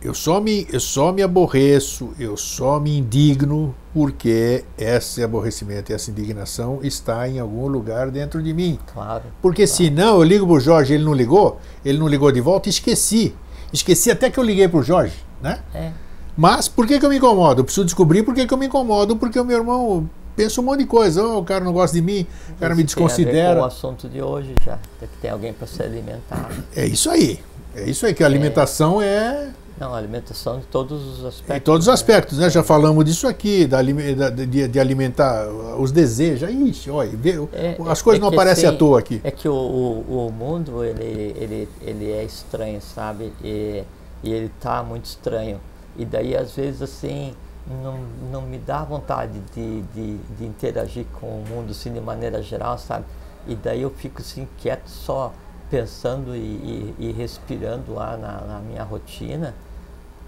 Eu 0.00 0.12
só 0.12 0.38
me, 0.38 0.66
eu 0.70 0.80
só 0.80 1.12
me 1.12 1.22
aborreço, 1.22 2.10
eu 2.20 2.36
só 2.36 2.78
me 2.78 2.98
indigno 2.98 3.74
porque 3.92 4.62
esse 4.76 5.22
aborrecimento 5.24 5.90
e 5.90 5.94
essa 5.94 6.10
indignação 6.10 6.80
está 6.82 7.26
em 7.26 7.38
algum 7.38 7.66
lugar 7.68 8.10
dentro 8.10 8.42
de 8.42 8.52
mim. 8.52 8.78
Claro. 8.92 9.22
Porque 9.40 9.66
senão 9.66 10.16
eu 10.16 10.22
ligo 10.22 10.46
pro 10.46 10.60
Jorge, 10.60 10.92
ele 10.92 11.04
não 11.04 11.14
ligou, 11.14 11.58
ele 11.82 11.96
não 11.98 12.06
ligou 12.06 12.30
de 12.30 12.40
volta, 12.42 12.68
esqueci. 12.68 13.34
Esqueci 13.72 14.10
até 14.10 14.28
que 14.28 14.38
eu 14.38 14.44
liguei 14.44 14.68
pro 14.68 14.82
Jorge, 14.82 15.14
né? 15.44 15.60
É. 15.74 15.90
Mas 16.36 16.66
por 16.66 16.86
que, 16.86 16.98
que 16.98 17.04
eu 17.06 17.10
me 17.10 17.16
incomodo? 17.18 17.60
Eu 17.60 17.64
preciso 17.64 17.84
descobrir 17.84 18.22
por 18.24 18.34
que, 18.34 18.46
que 18.46 18.52
eu 18.52 18.58
me 18.58 18.66
incomodo, 18.66 19.14
porque 19.16 19.38
o 19.38 19.44
meu 19.44 19.58
irmão 19.58 20.08
pensa 20.34 20.60
um 20.60 20.64
monte 20.64 20.80
de 20.80 20.86
coisa. 20.86 21.22
Oh, 21.24 21.38
o 21.38 21.44
cara 21.44 21.64
não 21.64 21.72
gosta 21.72 21.94
de 21.94 22.02
mim, 22.02 22.26
o 22.50 22.54
cara 22.58 22.74
me 22.74 22.82
Isso 22.82 22.96
tem 22.96 23.04
a 23.04 23.08
ver 23.08 23.14
com 23.14 23.22
o 23.22 23.24
desconsidera. 23.24 23.66
assunto 23.66 24.08
de 24.08 24.20
hoje 24.20 24.54
já, 24.64 24.78
que 24.98 25.06
tem 25.22 25.30
alguém 25.30 25.52
para 25.52 25.66
se 25.68 25.80
alimentar. 25.82 26.50
É 26.74 26.86
isso 26.86 27.08
aí. 27.10 27.38
É 27.76 27.84
isso 27.88 28.06
aí, 28.06 28.14
que 28.14 28.22
a 28.22 28.26
alimentação 28.26 29.00
é 29.02 29.50
Não, 29.78 29.94
alimentação 29.94 30.58
de 30.60 30.66
todos 30.66 31.18
os 31.18 31.24
aspectos. 31.24 31.56
em 31.56 31.60
todos 31.60 31.80
os 31.86 31.88
né? 31.88 31.94
aspectos, 31.94 32.38
né? 32.38 32.48
Já 32.50 32.62
falamos 32.64 33.04
disso 33.04 33.26
aqui, 33.28 33.66
da, 33.66 33.80
de, 33.82 34.66
de 34.68 34.80
alimentar 34.80 35.46
os 35.78 35.92
desejos. 35.92 36.48
Ixi, 36.50 36.90
olha, 36.90 37.10
É, 37.52 37.76
as 37.88 38.00
é- 38.00 38.02
coisas 38.02 38.18
é 38.18 38.20
não 38.20 38.28
aparecem 38.28 38.64
assim, 38.66 38.74
à 38.74 38.78
toa 38.78 38.98
aqui. 38.98 39.20
É 39.22 39.30
que 39.30 39.48
o, 39.48 39.52
o, 39.54 40.26
o 40.28 40.32
mundo, 40.32 40.82
ele, 40.84 41.34
ele, 41.38 41.68
ele 41.80 42.10
é 42.12 42.24
estranho, 42.24 42.80
sabe? 42.80 43.32
E, 43.42 43.82
e 44.24 44.32
ele 44.32 44.50
tá 44.58 44.82
muito 44.82 45.04
estranho. 45.04 45.60
E 45.96 46.04
daí, 46.04 46.34
às 46.34 46.56
vezes, 46.56 46.80
assim, 46.80 47.34
não, 47.66 47.98
não 48.32 48.42
me 48.42 48.58
dá 48.58 48.82
vontade 48.82 49.38
de, 49.54 49.82
de, 49.82 50.16
de 50.16 50.44
interagir 50.44 51.04
com 51.20 51.26
o 51.26 51.44
mundo, 51.46 51.70
assim, 51.70 51.92
de 51.92 52.00
maneira 52.00 52.42
geral, 52.42 52.78
sabe? 52.78 53.04
E 53.46 53.54
daí 53.54 53.82
eu 53.82 53.90
fico, 53.90 54.22
assim, 54.22 54.48
quieto, 54.58 54.88
só 54.88 55.32
pensando 55.70 56.34
e, 56.34 56.38
e, 56.38 56.94
e 56.98 57.12
respirando 57.12 57.94
lá 57.94 58.16
na, 58.16 58.40
na 58.40 58.58
minha 58.60 58.82
rotina, 58.82 59.54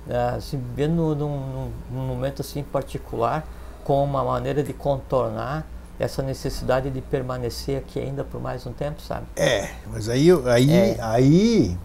né, 0.06 0.35
assim, 0.37 0.62
vendo 0.74 1.14
num, 1.14 1.70
num, 1.90 2.06
momento, 2.06 2.42
assim, 2.42 2.62
particular, 2.62 3.46
com 3.82 4.04
uma 4.04 4.22
maneira 4.22 4.62
de 4.62 4.74
contornar 4.74 5.66
essa 5.98 6.22
necessidade 6.22 6.90
de 6.90 7.00
permanecer 7.00 7.78
aqui 7.78 7.98
ainda 7.98 8.22
por 8.22 8.40
mais 8.40 8.66
um 8.66 8.72
tempo, 8.72 9.00
sabe? 9.00 9.26
É, 9.35 9.70
mas 9.87 10.09
aí, 10.11 10.28
aí, 10.46 10.72
É. 10.74 10.96
aí 11.00 11.78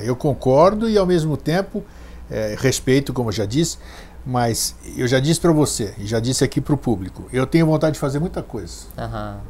eu 0.00 0.14
concordo 0.16 0.88
e 0.88 0.96
ao 0.96 1.06
mesmo 1.06 1.36
tempo 1.36 1.82
é, 2.30 2.56
respeito, 2.58 3.12
como 3.12 3.28
eu 3.28 3.32
já 3.32 3.44
disse, 3.46 3.78
mas 4.24 4.74
eu 4.96 5.08
já 5.08 5.18
disse 5.18 5.40
para 5.40 5.52
você 5.52 5.94
e 5.98 6.06
já 6.06 6.20
disse 6.20 6.44
aqui 6.44 6.60
para 6.60 6.74
o 6.74 6.76
público, 6.78 7.24
eu 7.32 7.46
tenho 7.46 7.66
vontade 7.66 7.94
de 7.94 7.98
fazer 8.00 8.18
muita 8.18 8.42
coisa. 8.42 8.86
Aham. 8.96 9.40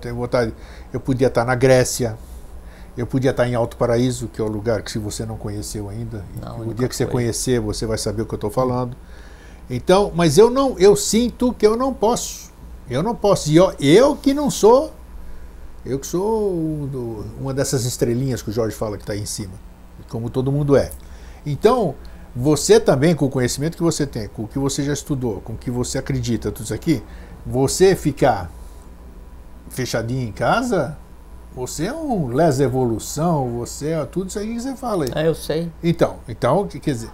tenho 0.00 0.14
vontade. 0.16 0.52
Eu 0.92 1.00
podia 1.00 1.26
estar 1.28 1.44
na 1.44 1.54
Grécia, 1.54 2.16
eu 2.96 3.06
podia 3.06 3.30
estar 3.30 3.46
em 3.48 3.54
Alto 3.54 3.76
Paraíso, 3.76 4.28
que 4.28 4.40
é 4.40 4.44
o 4.44 4.48
lugar 4.48 4.82
que 4.82 4.90
se 4.90 4.98
você 4.98 5.24
não 5.26 5.36
conheceu 5.36 5.88
ainda, 5.88 6.24
Não, 6.40 6.60
o 6.68 6.74
dia 6.74 6.88
que 6.88 6.94
você 6.96 7.04
fui. 7.04 7.12
conhecer, 7.12 7.60
você 7.60 7.86
vai 7.86 7.98
saber 7.98 8.22
o 8.22 8.26
que 8.26 8.34
eu 8.34 8.36
estou 8.36 8.50
falando. 8.50 8.96
Então, 9.70 10.12
mas 10.14 10.38
eu 10.38 10.50
não, 10.50 10.78
eu 10.78 10.94
sinto 10.96 11.52
que 11.52 11.66
eu 11.66 11.76
não 11.76 11.92
posso. 11.94 12.50
Eu 12.90 13.02
não 13.02 13.14
posso. 13.14 13.50
E 13.50 13.56
eu, 13.56 13.72
eu 13.80 14.16
que 14.16 14.34
não 14.34 14.50
sou, 14.50 14.92
eu 15.86 15.98
que 15.98 16.06
sou 16.06 16.86
do- 16.90 17.24
uma 17.40 17.54
dessas 17.54 17.84
estrelinhas 17.84 18.42
que 18.42 18.50
o 18.50 18.52
Jorge 18.52 18.76
fala 18.76 18.96
que 18.96 19.02
está 19.04 19.12
aí 19.14 19.20
em 19.20 19.26
cima, 19.26 19.52
como 20.08 20.28
todo 20.30 20.50
mundo 20.52 20.76
é. 20.76 20.90
Então, 21.44 21.94
você 22.34 22.78
também, 22.80 23.14
com 23.14 23.26
o 23.26 23.30
conhecimento 23.30 23.76
que 23.76 23.82
você 23.82 24.06
tem, 24.06 24.28
com 24.28 24.44
o 24.44 24.48
que 24.48 24.58
você 24.58 24.82
já 24.82 24.92
estudou, 24.92 25.40
com 25.42 25.52
o 25.52 25.56
que 25.56 25.70
você 25.70 25.98
acredita, 25.98 26.50
tudo 26.50 26.64
isso 26.64 26.74
aqui, 26.74 27.02
você 27.46 27.94
ficar 27.96 28.50
fechadinho 29.68 30.28
em 30.28 30.32
casa, 30.32 30.96
você 31.54 31.86
é 31.86 31.92
um 31.92 32.28
lesa 32.28 32.64
evolução, 32.64 33.50
você 33.58 33.90
é 33.90 34.04
tudo 34.04 34.28
isso 34.28 34.38
aí 34.38 34.54
que 34.54 34.60
você 34.60 34.76
fala 34.76 35.04
aí. 35.04 35.10
Ah, 35.14 35.22
eu 35.22 35.34
sei. 35.34 35.70
Então, 35.82 36.16
então, 36.28 36.66
que- 36.66 36.78
quer 36.80 36.92
dizer, 36.92 37.10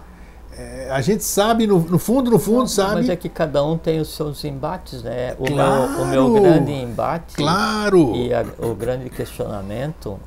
é, 0.57 0.89
a 0.91 1.01
gente 1.01 1.23
sabe, 1.23 1.65
no, 1.67 1.79
no 1.79 1.99
fundo, 1.99 2.29
no 2.31 2.39
fundo, 2.39 2.59
Não, 2.59 2.67
sabe. 2.67 2.95
Mas 2.95 3.09
é 3.09 3.15
que 3.15 3.29
cada 3.29 3.63
um 3.63 3.77
tem 3.77 3.99
os 3.99 4.13
seus 4.15 4.43
embates, 4.43 5.03
né? 5.03 5.35
O, 5.39 5.45
Claro! 5.45 5.89
meu, 5.89 6.01
o 6.01 6.07
meu 6.31 6.41
grande 6.41 6.71
embate 6.71 7.35
Claro! 7.35 8.15
e 8.15 8.33
a- 8.33 8.45
o 8.59 8.73
grande 8.75 9.09
questionamento 9.09 10.19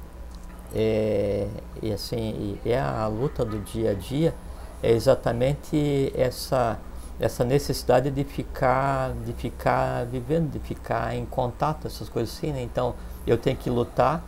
é, 0.75 1.47
e 1.83 1.93
assim, 1.93 2.59
e 2.65 2.71
é 2.71 2.81
a 2.81 3.07
luta 3.07 3.45
do 3.45 3.59
dia 3.61 3.91
a 3.91 3.95
dia 3.95 4.35
é 4.83 4.91
exatamente 4.91 6.13
essa 6.17 6.79
essa 7.21 7.45
necessidade 7.45 8.11
de 8.11 8.25
ficar 8.25 9.13
de 9.25 9.33
ficar 9.33 10.05
vivendo, 10.07 10.51
de 10.51 10.59
ficar 10.59 11.15
em 11.15 11.25
contato, 11.25 11.87
essas 11.87 12.09
coisas 12.09 12.35
assim, 12.37 12.53
né? 12.53 12.63
Então, 12.63 12.95
eu 13.27 13.39
tenho 13.39 13.57
que 13.57 13.71
lutar 13.71 14.25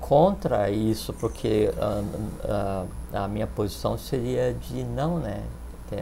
contra 0.00 0.70
isso, 0.70 1.14
porque 1.14 1.72
ah, 1.80 2.02
ah, 3.12 3.24
a 3.24 3.28
minha 3.28 3.46
posição 3.46 3.96
seria 3.96 4.52
de 4.52 4.84
não, 4.84 5.18
né? 5.18 5.42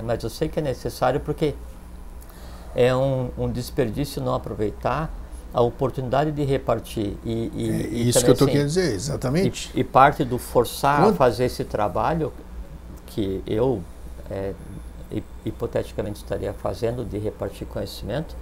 Mas 0.03 0.25
eu 0.25 0.31
sei 0.31 0.49
que 0.49 0.59
é 0.59 0.63
necessário 0.63 1.21
porque 1.21 1.55
é 2.75 2.95
um, 2.97 3.31
um 3.37 3.51
desperdício 3.51 4.23
não 4.23 4.35
aproveitar 4.35 5.11
a 5.55 5.61
oportunidade 5.61 6.33
de 6.33 6.43
repartir. 6.45 7.15
E, 7.25 7.51
e, 7.55 7.71
É 7.71 7.87
e 7.89 8.09
isso 8.09 8.21
também, 8.21 8.25
que 8.25 8.31
eu 8.31 8.33
estou 8.33 8.47
assim, 8.47 8.53
querendo 8.53 8.67
dizer, 8.69 8.95
exatamente. 8.95 9.71
e, 9.75 9.81
e 9.81 9.85
parte 9.85 10.25
do 10.25 10.39
forçar 10.39 11.01
Quando- 11.03 11.15
a 11.15 11.17
fazer 11.17 11.45
esse 11.45 11.65
trabalho 11.65 12.33
que 13.07 13.43
eu 13.47 13.83
é, 14.31 14.55
hi- 15.13 15.23
hipoteticamente 15.45 16.19
estaria 16.23 16.53
fazendo 16.55 17.05
de 17.05 17.19
repartir 17.19 17.67
conhecimento 17.67 18.35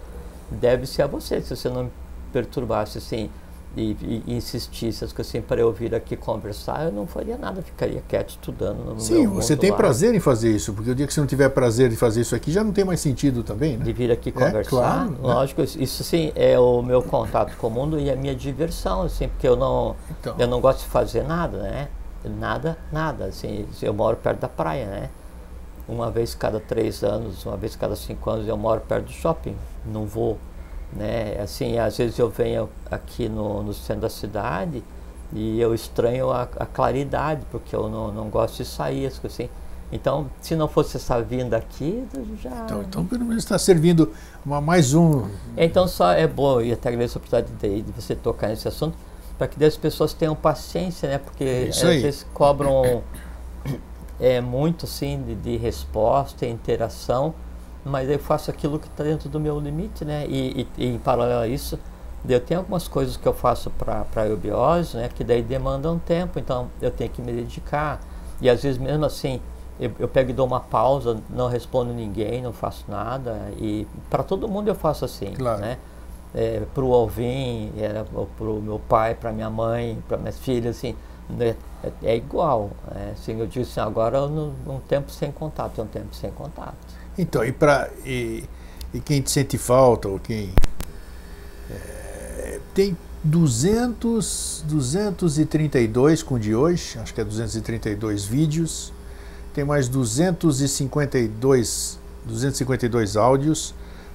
deve-se 0.51 1.03
a 1.03 1.07
você. 1.07 1.40
Se 1.40 1.55
você 1.57 1.68
não 1.68 1.85
me 1.85 1.90
perturbasse 2.33 2.99
assim 2.99 3.29
e, 3.77 3.97
e, 4.03 4.23
e 4.27 4.35
insistisse 4.35 5.05
assim, 5.05 5.41
para 5.41 5.61
eu 5.61 5.73
vir 5.73 5.95
aqui 5.95 6.17
conversar, 6.17 6.85
eu 6.87 6.93
não 6.93 7.07
faria 7.07 7.37
nada, 7.39 7.63
ficaria 7.63 8.03
quieto 8.09 8.31
estudando 8.31 8.85
no 8.95 9.01
Sim, 9.01 9.27
você 9.29 9.57
tem 9.57 9.71
lá. 9.71 9.77
prazer 9.77 10.15
em 10.15 10.21
fazer 10.21 10.55
isso, 10.55 10.73
porque 10.73 10.91
o 10.91 10.95
dia 10.95 11.07
que 11.07 11.15
você 11.15 11.21
não 11.21 11.27
tiver 11.27 11.49
prazer 11.51 11.89
de 11.89 11.97
fazer 11.97 12.23
isso 12.23 12.35
aqui 12.35 12.51
já 12.51 12.65
não 12.65 12.73
tem 12.73 12.85
mais 12.85 13.01
sentido 13.01 13.43
também, 13.45 13.77
né? 13.77 13.85
de 13.85 13.93
vir 13.93 14.11
aqui 14.11 14.33
conversar. 14.33 14.69
claro, 14.71 15.11
né? 15.11 15.19
Lógico, 15.23 15.63
isso- 15.63 15.81
isso 15.81 16.03
sim 16.05 16.33
é 16.35 16.59
o 16.59 16.83
meu 16.83 17.03
contato 17.03 17.57
com 17.57 17.69
o 17.69 17.71
mundo 17.71 17.99
e 17.99 18.11
a 18.11 18.17
minha 18.17 18.35
diversão, 18.35 19.03
assim, 19.03 19.29
porque 19.29 19.47
eu 19.47 19.57
não, 19.57 19.95
Então. 20.11 20.35
eu 20.39 20.47
não 20.49 20.61
gosto 20.61 20.81
de 20.81 20.87
fazer 20.87 21.23
nada, 21.23 21.59
né? 21.59 21.89
Nada, 22.25 22.77
nada. 22.93 23.27
Assim, 23.27 23.67
eu 23.81 23.95
moro 23.95 24.17
perto 24.17 24.41
da 24.41 24.49
praia, 24.49 24.87
né? 24.87 25.11
Uma 25.89 26.11
vez 26.11 26.35
cada 26.35 26.61
três 26.61 27.03
anos, 27.03 27.45
uma 27.47 27.57
vez 27.57 27.75
cada 27.75 27.97
cinco 27.97 28.29
anos 28.31 28.47
eu 28.47 28.57
moro 28.57 28.81
perto 28.83 29.07
do 29.07 29.13
shopping. 29.13 29.57
Não 29.87 30.05
vou, 30.05 30.37
né? 30.92 31.38
Assim, 31.40 31.79
às 31.79 31.96
vezes 31.96 32.18
eu 32.18 32.29
venho 32.29 32.68
aqui 32.90 33.29
no, 33.29 33.62
no 33.62 33.72
centro 33.72 34.03
da 34.03 34.11
cidade 34.11 34.83
e 35.33 35.61
eu 35.61 35.74
estranho 35.74 36.31
a, 36.31 36.42
a 36.42 36.66
claridade, 36.66 37.42
porque 37.50 37.74
eu 37.74 37.88
não, 37.88 38.12
não 38.12 38.29
gosto 38.29 38.57
de 38.59 38.64
sair, 38.64 39.07
assim. 39.07 39.48
Então, 39.92 40.31
se 40.40 40.55
não 40.55 40.68
fosse 40.68 40.96
essa 40.96 41.20
vinda 41.20 41.57
aqui, 41.57 42.05
já... 42.40 42.50
Então, 42.64 42.83
então 42.83 43.07
pelo 43.07 43.24
menos 43.24 43.42
está 43.42 43.59
servindo 43.59 44.12
uma, 44.46 44.61
mais 44.61 44.94
um. 44.94 45.26
Então 45.57 45.88
só 45.88 46.12
é 46.12 46.26
bom, 46.26 46.61
e 46.61 46.72
até 46.72 46.88
agradeço 46.90 47.18
a 47.18 47.20
oportunidade 47.20 47.53
de, 47.61 47.83
de 47.83 47.92
você 47.92 48.14
tocar 48.14 48.48
nesse 48.48 48.68
assunto, 48.68 48.96
para 49.37 49.48
que 49.48 49.64
as 49.64 49.76
pessoas 49.76 50.12
tenham 50.12 50.37
paciência, 50.37 51.09
né? 51.09 51.18
Porque 51.18 51.44
Isso 51.68 51.85
às 51.87 51.90
aí. 51.90 52.03
vezes 52.03 52.26
cobram 52.33 53.03
é, 54.20 54.40
muito 54.40 54.85
assim 54.85 55.20
de, 55.22 55.35
de 55.35 55.57
resposta 55.57 56.46
e 56.46 56.50
interação, 56.50 57.35
mas 57.85 58.09
eu 58.09 58.19
faço 58.19 58.51
aquilo 58.51 58.79
que 58.79 58.87
está 58.87 59.05
dentro 59.05 59.29
do 59.29 59.40
meu 59.40 59.59
limite, 59.59 60.05
né? 60.05 60.27
E, 60.29 60.62
e, 60.79 60.85
e 60.85 60.87
em 60.95 60.99
paralelo 60.99 61.40
a 61.40 61.49
isso, 61.49 61.79
eu 62.29 62.40
tenho 62.40 62.61
algumas 62.61 62.87
coisas 62.87 63.16
que 63.16 63.27
eu 63.27 63.33
faço 63.33 63.71
para 63.71 64.05
a 64.16 64.27
eubiose, 64.27 64.97
né? 64.97 65.09
Que 65.09 65.25
daí 65.25 65.43
demandam 65.43 65.99
tempo, 65.99 66.38
então 66.38 66.69
eu 66.81 66.90
tenho 66.90 67.11
que 67.11 67.23
me 67.23 67.33
dedicar. 67.33 68.01
E 68.40 68.49
às 68.49 68.62
vezes 68.62 68.79
mesmo 68.79 69.05
assim, 69.05 69.40
eu, 69.79 69.90
eu 69.99 70.09
pego 70.09 70.31
e 70.31 70.33
dou 70.35 70.47
uma 70.47 70.61
pausa, 70.61 71.19
não 71.31 71.49
respondo 71.49 71.93
ninguém, 71.93 72.43
não 72.43 72.53
faço 72.53 72.85
nada. 72.88 73.51
E 73.59 73.87
para 74.11 74.23
todo 74.23 74.47
mundo 74.49 74.69
eu 74.69 74.75
faço 74.75 75.05
assim, 75.05 75.33
Claro. 75.33 75.61
né? 75.61 75.79
É, 76.33 76.62
para 76.73 76.85
o 76.85 76.95
Alvin, 76.95 77.73
era 77.77 78.05
para 78.05 78.45
o 78.47 78.61
meu 78.62 78.79
pai, 78.79 79.14
para 79.16 79.33
minha 79.33 79.51
mãe, 79.51 79.99
para 80.07 80.16
minhas 80.16 80.38
filhas, 80.38 80.77
assim, 80.77 80.95
né? 81.29 81.57
é, 81.83 82.12
é 82.12 82.16
igual. 82.16 82.71
É, 82.95 83.12
assim, 83.12 83.38
eu 83.40 83.47
digo 83.47 83.64
assim, 83.64 83.81
agora 83.81 84.29
no, 84.29 84.53
um 84.66 84.79
tempo 84.81 85.11
sem 85.11 85.33
contato, 85.33 85.81
é 85.81 85.85
um 85.85 85.87
tempo 85.88 86.14
sem 86.14 86.31
contato. 86.31 86.77
Então, 87.21 87.45
e, 87.45 87.53
pra, 87.53 87.91
e, 88.05 88.43
e 88.95 89.01
quem 89.01 89.21
te 89.21 89.31
sente 89.31 89.59
falta, 89.59 90.09
ou 90.09 90.19
quem. 90.19 90.51
é, 91.71 92.59
tem 92.75 92.97
200, 93.23 94.65
232 94.67 96.23
com 96.23 96.37
o 96.37 96.39
de 96.39 96.55
hoje, 96.55 96.99
acho 96.99 97.13
que 97.13 97.21
é 97.21 97.25
232 97.25 98.25
vídeos, 98.25 98.95
tem 99.53 99.63
mais 99.65 99.87
252, 99.89 101.99
252 102.25 103.17
áudios. 103.19 103.75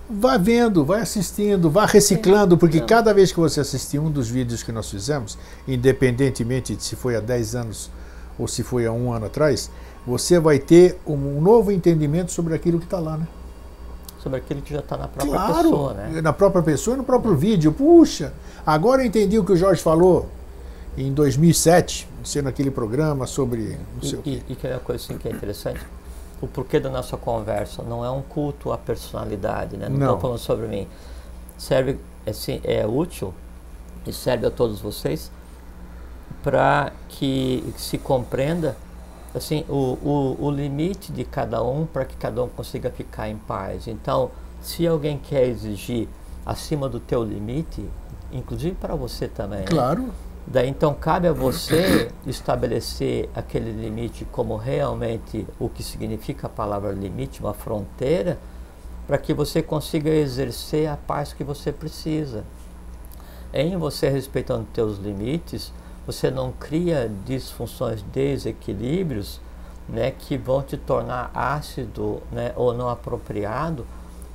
Vá 0.10 0.38
vendo, 0.38 0.84
vai 0.86 1.02
assistindo, 1.02 1.70
vá 1.70 1.86
reciclando, 1.86 2.58
porque 2.58 2.80
Não. 2.80 2.88
cada 2.88 3.14
vez 3.14 3.32
que 3.32 3.40
você 3.40 3.60
assistir 3.60 4.00
um 4.00 4.10
dos 4.10 4.28
vídeos 4.28 4.64
que 4.64 4.72
nós 4.72 4.90
fizemos, 4.90 5.38
independentemente 5.68 6.76
de 6.76 6.84
se 6.84 6.96
foi 6.96 7.16
há 7.16 7.20
10 7.20 7.54
anos 7.56 7.92
ou 8.38 8.48
se 8.48 8.62
foi 8.64 8.86
há 8.86 8.92
um 8.92 9.12
ano 9.12 9.26
atrás, 9.28 9.72
você 10.06 10.40
vai 10.40 10.60
ter 10.60 11.00
um 11.06 11.42
novo 11.42 11.72
entendimento 11.72 12.32
sobre 12.32 12.54
aquilo 12.54 12.80
que 12.80 12.86
está 12.86 13.00
lá, 13.00 13.18
né? 13.18 13.28
Sobre 14.20 14.40
aquilo 14.40 14.62
que 14.62 14.74
já 14.74 14.80
está 14.80 14.98
na 14.98 15.08
própria 15.08 15.32
Claro, 15.38 15.64
pessoa, 15.70 15.94
né? 15.94 16.22
na 16.22 16.34
própria 16.34 16.64
pessoa 16.64 16.96
e 16.96 16.98
no 16.98 17.04
próprio 17.04 17.36
vídeo. 17.36 17.72
Puxa, 17.72 18.34
agora 18.66 19.02
eu 19.02 19.06
entendi 19.06 19.38
o 19.38 19.44
que 19.44 19.52
o 19.52 19.58
Jorge 19.58 19.82
falou 19.82 20.28
em 20.98 21.14
2007, 21.14 22.08
sendo 22.24 22.50
aquele 22.50 22.72
programa 22.72 23.28
sobre 23.28 23.78
não. 24.02 24.20
E, 24.26 24.30
e, 24.30 24.44
e 24.50 24.56
que 24.56 24.68
é 24.68 24.72
uma 24.72 24.80
coisa 24.80 25.04
assim 25.04 25.18
que 25.18 25.28
é 25.28 25.32
interessante, 25.32 25.82
o 26.42 26.48
porquê 26.48 26.80
da 26.80 26.90
nossa 26.90 27.18
conversa 27.18 27.84
não 27.84 28.04
é 28.04 28.10
um 28.10 28.22
culto 28.22 28.72
à 28.72 28.78
personalidade, 28.78 29.78
né? 29.78 29.90
Não 29.90 29.98
Não. 29.98 30.06
estou 30.08 30.20
falando 30.20 30.40
sobre 30.40 30.68
mim. 30.68 30.88
Serve, 31.58 31.98
assim, 32.28 32.60
é 32.64 32.86
útil 32.86 33.34
e 34.08 34.14
serve 34.14 34.46
a 34.48 34.52
todos 34.52 34.80
vocês 34.80 35.32
para 36.44 36.92
que 37.10 37.64
se 37.78 37.98
compreenda 37.98 38.76
assim 39.36 39.66
o, 39.68 39.98
o, 40.02 40.46
o 40.46 40.52
limite 40.52 41.12
de 41.12 41.24
cada 41.24 41.62
um 41.64 41.86
para 41.86 42.06
que 42.06 42.16
cada 42.16 42.44
um 42.44 42.48
consiga 42.48 42.90
ficar 42.90 43.30
em 43.30 43.38
paz. 43.38 43.88
Então, 43.88 44.32
se 44.62 44.88
alguém 44.88 45.18
quer 45.18 45.48
exigir 45.48 46.08
acima 46.46 46.88
do 46.88 47.00
teu 47.00 47.24
limite, 47.24 47.88
inclusive 48.32 48.76
para 48.76 48.96
você 48.96 49.28
também, 49.28 49.60
né? 49.60 49.66
Claro, 49.66 50.10
Daí 50.48 50.70
então 50.70 50.94
cabe 50.94 51.28
a 51.28 51.34
você 51.34 52.12
estabelecer 52.26 53.30
aquele 53.34 53.72
limite 53.72 54.26
como 54.26 54.56
realmente 54.56 55.48
o 55.60 55.68
que 55.68 55.82
significa 55.82 56.46
a 56.48 56.50
palavra 56.50 56.92
limite, 56.92 57.40
uma 57.40 57.54
fronteira, 57.54 58.38
para 59.08 59.18
que 59.18 59.34
você 59.34 59.62
consiga 59.62 60.10
exercer 60.10 60.88
a 60.88 60.98
paz 60.98 61.34
que 61.34 61.44
você 61.44 61.72
precisa. 61.72 62.44
Em 63.54 63.76
você 63.78 64.10
respeitando 64.10 64.68
teus 64.74 64.98
limites, 65.00 65.74
você 66.06 66.30
não 66.30 66.52
cria 66.52 67.12
disfunções, 67.26 68.02
desequilíbrios, 68.04 69.40
né, 69.88 70.12
que 70.12 70.38
vão 70.38 70.62
te 70.62 70.78
tornar 70.78 71.32
ácido, 71.34 72.22
né, 72.32 72.54
ou 72.56 72.74
não 72.74 72.90
apropriado 72.90 73.86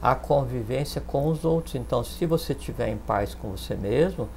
a 0.01 0.15
convivência 0.15 1.01
com 1.01 1.29
os 1.29 1.45
outros. 1.45 1.75
Então, 1.75 2.03
se 2.03 2.25
você 2.27 2.53
estiver 2.53 2.89
em 2.89 2.97
paz 2.97 3.35
com 3.35 3.51
você 3.51 3.75
mesmo, 3.75 4.29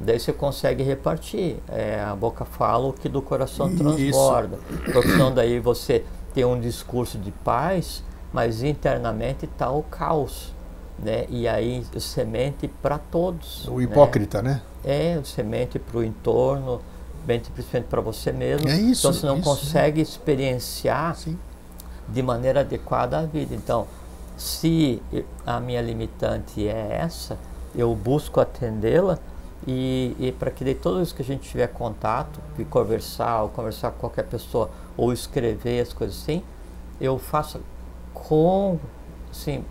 daí 0.00 0.18
você 0.18 0.32
consegue 0.32 0.82
repartir. 0.82 1.56
É, 1.68 2.02
a 2.02 2.14
boca 2.14 2.44
fala 2.44 2.88
o 2.88 2.92
que 2.92 3.08
do 3.08 3.22
coração 3.22 3.74
transborda. 3.74 4.58
Senão 5.02 5.32
daí 5.32 5.60
você 5.60 6.04
tem 6.34 6.44
um 6.44 6.58
discurso 6.58 7.18
de 7.18 7.30
paz, 7.30 8.02
mas 8.32 8.62
internamente 8.62 9.44
está 9.44 9.70
o 9.70 9.82
caos. 9.82 10.52
Né? 11.02 11.26
E 11.28 11.48
aí 11.48 11.84
semente 11.98 12.68
para 12.68 12.96
todos. 12.96 13.66
o 13.66 13.78
né? 13.78 13.84
hipócrita, 13.84 14.40
né? 14.40 14.62
É, 14.84 15.20
semente 15.24 15.78
para 15.78 15.98
o 15.98 16.04
entorno, 16.04 16.80
principalmente 17.26 17.88
para 17.88 18.00
você 18.00 18.30
mesmo. 18.30 18.68
É 18.68 18.76
isso, 18.76 19.08
então 19.08 19.12
você 19.12 19.26
não 19.26 19.38
isso, 19.38 19.44
consegue 19.44 20.00
experienciar 20.00 21.16
Sim. 21.16 21.36
de 22.08 22.22
maneira 22.22 22.60
adequada 22.60 23.18
a 23.18 23.26
vida. 23.26 23.52
Então, 23.52 23.86
se 24.36 25.02
a 25.44 25.58
minha 25.58 25.82
limitante 25.82 26.66
é 26.66 26.98
essa, 27.00 27.36
eu 27.74 27.94
busco 27.94 28.40
atendê-la 28.40 29.18
e, 29.66 30.16
e 30.18 30.32
para 30.32 30.50
que 30.50 30.74
toda 30.74 30.96
vez 30.96 31.12
que 31.12 31.22
a 31.22 31.24
gente 31.24 31.48
tiver 31.48 31.68
contato 31.68 32.40
e 32.58 32.64
conversar, 32.64 33.42
ou 33.42 33.48
conversar 33.48 33.92
com 33.92 34.00
qualquer 34.00 34.24
pessoa, 34.24 34.70
ou 34.96 35.12
escrever 35.12 35.80
as 35.80 35.92
coisas 35.92 36.20
assim, 36.20 36.42
eu 37.00 37.18
faço 37.18 37.60
com, 38.12 38.78
sim, 39.32 39.64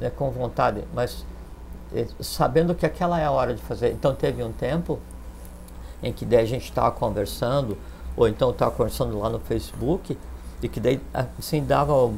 é, 0.00 0.10
com 0.10 0.30
vontade, 0.30 0.84
mas 0.94 1.24
é, 1.94 2.06
sabendo 2.20 2.74
que 2.74 2.84
aquela 2.84 3.20
é 3.20 3.24
a 3.24 3.30
hora 3.30 3.54
de 3.54 3.62
fazer. 3.62 3.92
Então 3.92 4.14
teve 4.14 4.42
um 4.42 4.52
tempo 4.52 4.98
em 6.02 6.12
que 6.12 6.24
daí 6.24 6.40
a 6.40 6.46
gente 6.46 6.64
estava 6.64 6.90
conversando, 6.90 7.76
ou 8.16 8.28
então 8.28 8.50
estava 8.50 8.70
conversando 8.70 9.18
lá 9.18 9.28
no 9.28 9.40
Facebook, 9.40 10.16
e 10.62 10.68
que 10.68 10.80
daí 10.80 11.00
assim 11.38 11.64
dava. 11.64 12.12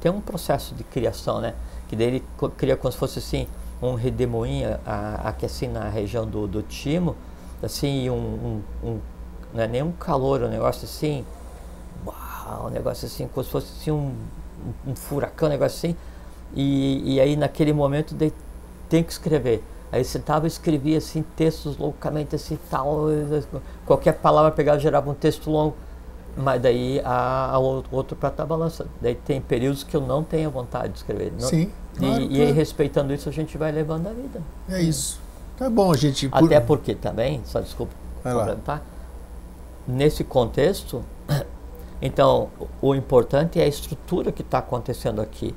Tem 0.00 0.10
um 0.10 0.20
processo 0.20 0.74
de 0.74 0.82
criação, 0.82 1.40
né? 1.40 1.54
Que 1.88 1.94
daí 1.94 2.06
ele 2.06 2.24
cria 2.56 2.76
como 2.76 2.90
se 2.90 2.98
fosse 2.98 3.18
assim 3.18 3.46
um 3.80 3.94
redemoinho 3.94 4.78
aqui 5.22 5.46
assim 5.46 5.68
na 5.68 5.88
região 5.88 6.26
do, 6.26 6.46
do 6.46 6.62
timo, 6.62 7.14
assim, 7.62 8.08
um, 8.08 8.14
um, 8.14 8.62
um, 8.88 9.00
não 9.52 9.62
é 9.62 9.68
nem 9.68 9.82
um 9.82 9.92
calor, 9.92 10.42
um 10.42 10.48
negócio 10.48 10.84
assim, 10.84 11.24
uau, 12.06 12.66
um 12.66 12.70
negócio 12.70 13.06
assim, 13.06 13.28
como 13.28 13.44
se 13.44 13.50
fosse 13.50 13.72
assim 13.78 13.90
um, 13.90 14.14
um 14.86 14.96
furacão, 14.96 15.48
um 15.48 15.52
negócio 15.52 15.76
assim, 15.76 15.96
e, 16.56 17.14
e 17.14 17.20
aí 17.20 17.36
naquele 17.36 17.72
momento 17.72 18.16
tem 18.88 19.04
que 19.04 19.12
escrever. 19.12 19.62
Aí 19.92 20.04
você 20.04 20.18
tava 20.18 20.46
escrevia 20.46 20.98
assim 20.98 21.24
textos 21.36 21.76
loucamente 21.76 22.34
assim 22.34 22.58
tal, 22.70 23.06
qualquer 23.84 24.14
palavra 24.14 24.50
pegava 24.50 24.78
gerava 24.78 25.08
um 25.10 25.14
texto 25.14 25.50
longo, 25.50 25.76
mas 26.36 26.60
daí 26.60 27.00
a, 27.04 27.52
a 27.52 27.58
outro 27.58 28.16
prato 28.16 28.36
da 28.36 28.46
balança. 28.46 28.86
Daí 29.00 29.14
tem 29.14 29.40
períodos 29.40 29.84
que 29.84 29.96
eu 29.96 30.00
não 30.00 30.24
tenho 30.24 30.50
vontade 30.50 30.92
de 30.92 30.98
escrever. 30.98 31.32
Não, 31.38 31.48
Sim. 31.48 31.70
Claro, 31.96 32.22
e, 32.22 32.28
claro. 32.28 32.42
e 32.42 32.52
respeitando 32.52 33.14
isso 33.14 33.28
a 33.28 33.32
gente 33.32 33.56
vai 33.56 33.70
levando 33.70 34.08
a 34.08 34.12
vida. 34.12 34.42
É 34.68 34.82
isso. 34.82 35.20
Tá 35.56 35.70
bom, 35.70 35.94
gente. 35.94 36.28
Por... 36.28 36.44
Até 36.44 36.60
porque 36.60 36.94
também, 36.94 37.40
só 37.44 37.60
desculpa 37.60 37.94
complementar, 38.22 38.82
nesse 39.86 40.24
contexto, 40.24 41.02
então 42.02 42.50
o 42.82 42.94
importante 42.94 43.60
é 43.60 43.64
a 43.64 43.68
estrutura 43.68 44.32
que 44.32 44.42
está 44.42 44.58
acontecendo 44.58 45.20
aqui. 45.20 45.54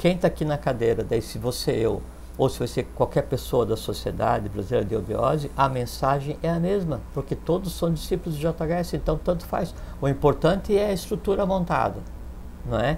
Quem 0.00 0.14
está 0.14 0.28
aqui 0.28 0.46
na 0.46 0.56
cadeira, 0.56 1.04
daí 1.04 1.20
se 1.20 1.38
você 1.38 1.72
eu, 1.72 2.00
ou 2.38 2.48
se 2.48 2.58
você 2.58 2.82
qualquer 2.82 3.22
pessoa 3.22 3.66
da 3.66 3.76
sociedade 3.76 4.48
brasileira 4.48 4.84
de 4.84 4.96
obiose, 4.96 5.50
a 5.54 5.68
mensagem 5.68 6.38
é 6.42 6.48
a 6.48 6.58
mesma, 6.58 7.02
porque 7.12 7.36
todos 7.36 7.74
são 7.74 7.92
discípulos 7.92 8.38
de 8.38 8.40
JHS, 8.40 8.94
então 8.94 9.18
tanto 9.22 9.44
faz. 9.44 9.74
O 10.00 10.08
importante 10.08 10.74
é 10.74 10.86
a 10.86 10.92
estrutura 10.92 11.44
montada, 11.44 12.00
não 12.64 12.80
é? 12.80 12.96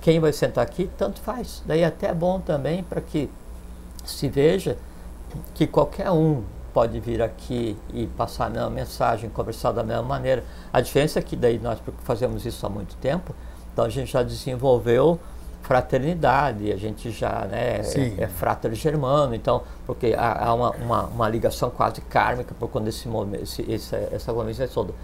quem 0.00 0.18
vai 0.18 0.32
sentar 0.32 0.64
aqui, 0.64 0.90
tanto 0.98 1.20
faz. 1.20 1.62
Daí 1.64 1.84
até 1.84 2.08
é 2.08 2.14
bom 2.14 2.40
também 2.40 2.82
para 2.82 3.00
que 3.00 3.30
se 4.04 4.28
veja 4.28 4.76
que 5.54 5.64
qualquer 5.64 6.10
um 6.10 6.42
pode 6.72 6.98
vir 7.00 7.22
aqui 7.22 7.76
e 7.92 8.06
passar 8.06 8.46
a 8.46 8.50
mesma 8.50 8.70
mensagem, 8.70 9.30
conversar 9.30 9.72
da 9.72 9.82
mesma 9.82 10.02
maneira. 10.02 10.44
A 10.72 10.80
diferença 10.80 11.20
é 11.20 11.22
que 11.22 11.34
daí 11.36 11.58
nós 11.58 11.78
fazemos 12.04 12.44
isso 12.44 12.66
há 12.66 12.68
muito 12.68 12.96
tempo, 12.96 13.32
então 13.72 13.84
a 13.84 13.88
gente 13.88 14.12
já 14.12 14.22
desenvolveu 14.22 15.20
fraternidade, 15.66 16.72
a 16.72 16.76
gente 16.76 17.10
já 17.10 17.44
né, 17.50 17.80
é, 17.80 18.22
é 18.22 18.26
frater 18.28 18.72
germano, 18.72 19.34
então, 19.34 19.62
porque 19.84 20.14
há, 20.16 20.46
há 20.46 20.54
uma, 20.54 20.70
uma, 20.70 21.02
uma, 21.06 21.28
ligação 21.28 21.70
quase 21.70 22.00
kármica 22.02 22.54
por 22.58 22.68
quando 22.68 22.86
esse 22.86 23.08
momento, 23.08 23.42
esse, 23.42 23.72
essa, 23.72 23.96
essa 24.12 24.32
convivência 24.32 24.68
toda. 24.68 24.94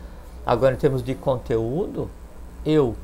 Agora, 0.47 0.75
em 0.75 0.79
termos 0.79 1.03
de 1.03 1.17
conteúdo, 1.17 2.09
eu 2.65 2.95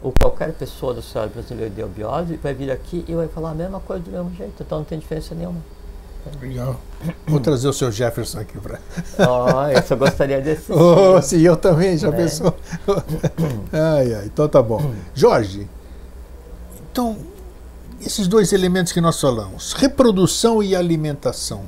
ou 0.00 0.12
qualquer 0.12 0.52
pessoa 0.52 0.94
do 0.94 1.02
Sociedade 1.02 1.32
Brasileira 1.32 1.70
de 1.70 1.82
Obiose 1.82 2.36
vai 2.36 2.54
vir 2.54 2.70
aqui 2.70 3.04
e 3.08 3.14
vai 3.16 3.26
falar 3.26 3.50
a 3.50 3.54
mesma 3.54 3.80
coisa 3.80 4.00
do 4.04 4.12
mesmo 4.12 4.32
jeito, 4.36 4.62
então 4.62 4.78
não 4.78 4.84
tem 4.84 4.96
diferença 4.96 5.34
nenhuma. 5.34 5.60
Legal. 6.40 6.76
Vou 7.26 7.40
trazer 7.40 7.66
o 7.66 7.72
seu 7.72 7.90
Jefferson 7.90 8.40
aqui 8.40 8.58
para. 8.58 8.78
Oh, 9.18 9.66
eu 9.68 9.82
só 9.82 9.96
gostaria 9.96 10.40
desse. 10.40 10.70
oh, 10.72 11.20
sim, 11.22 11.40
eu 11.40 11.56
também, 11.56 11.96
já 11.96 12.08
é. 12.08 12.12
pensou? 12.12 12.54
ai, 13.72 14.14
ai, 14.14 14.24
então 14.26 14.48
tá 14.48 14.62
bom. 14.62 14.92
Jorge, 15.14 15.68
então, 16.98 17.16
esses 18.00 18.26
dois 18.26 18.52
elementos 18.52 18.92
que 18.92 19.00
nós 19.00 19.20
falamos, 19.20 19.72
reprodução 19.72 20.60
e 20.60 20.74
alimentação. 20.74 21.62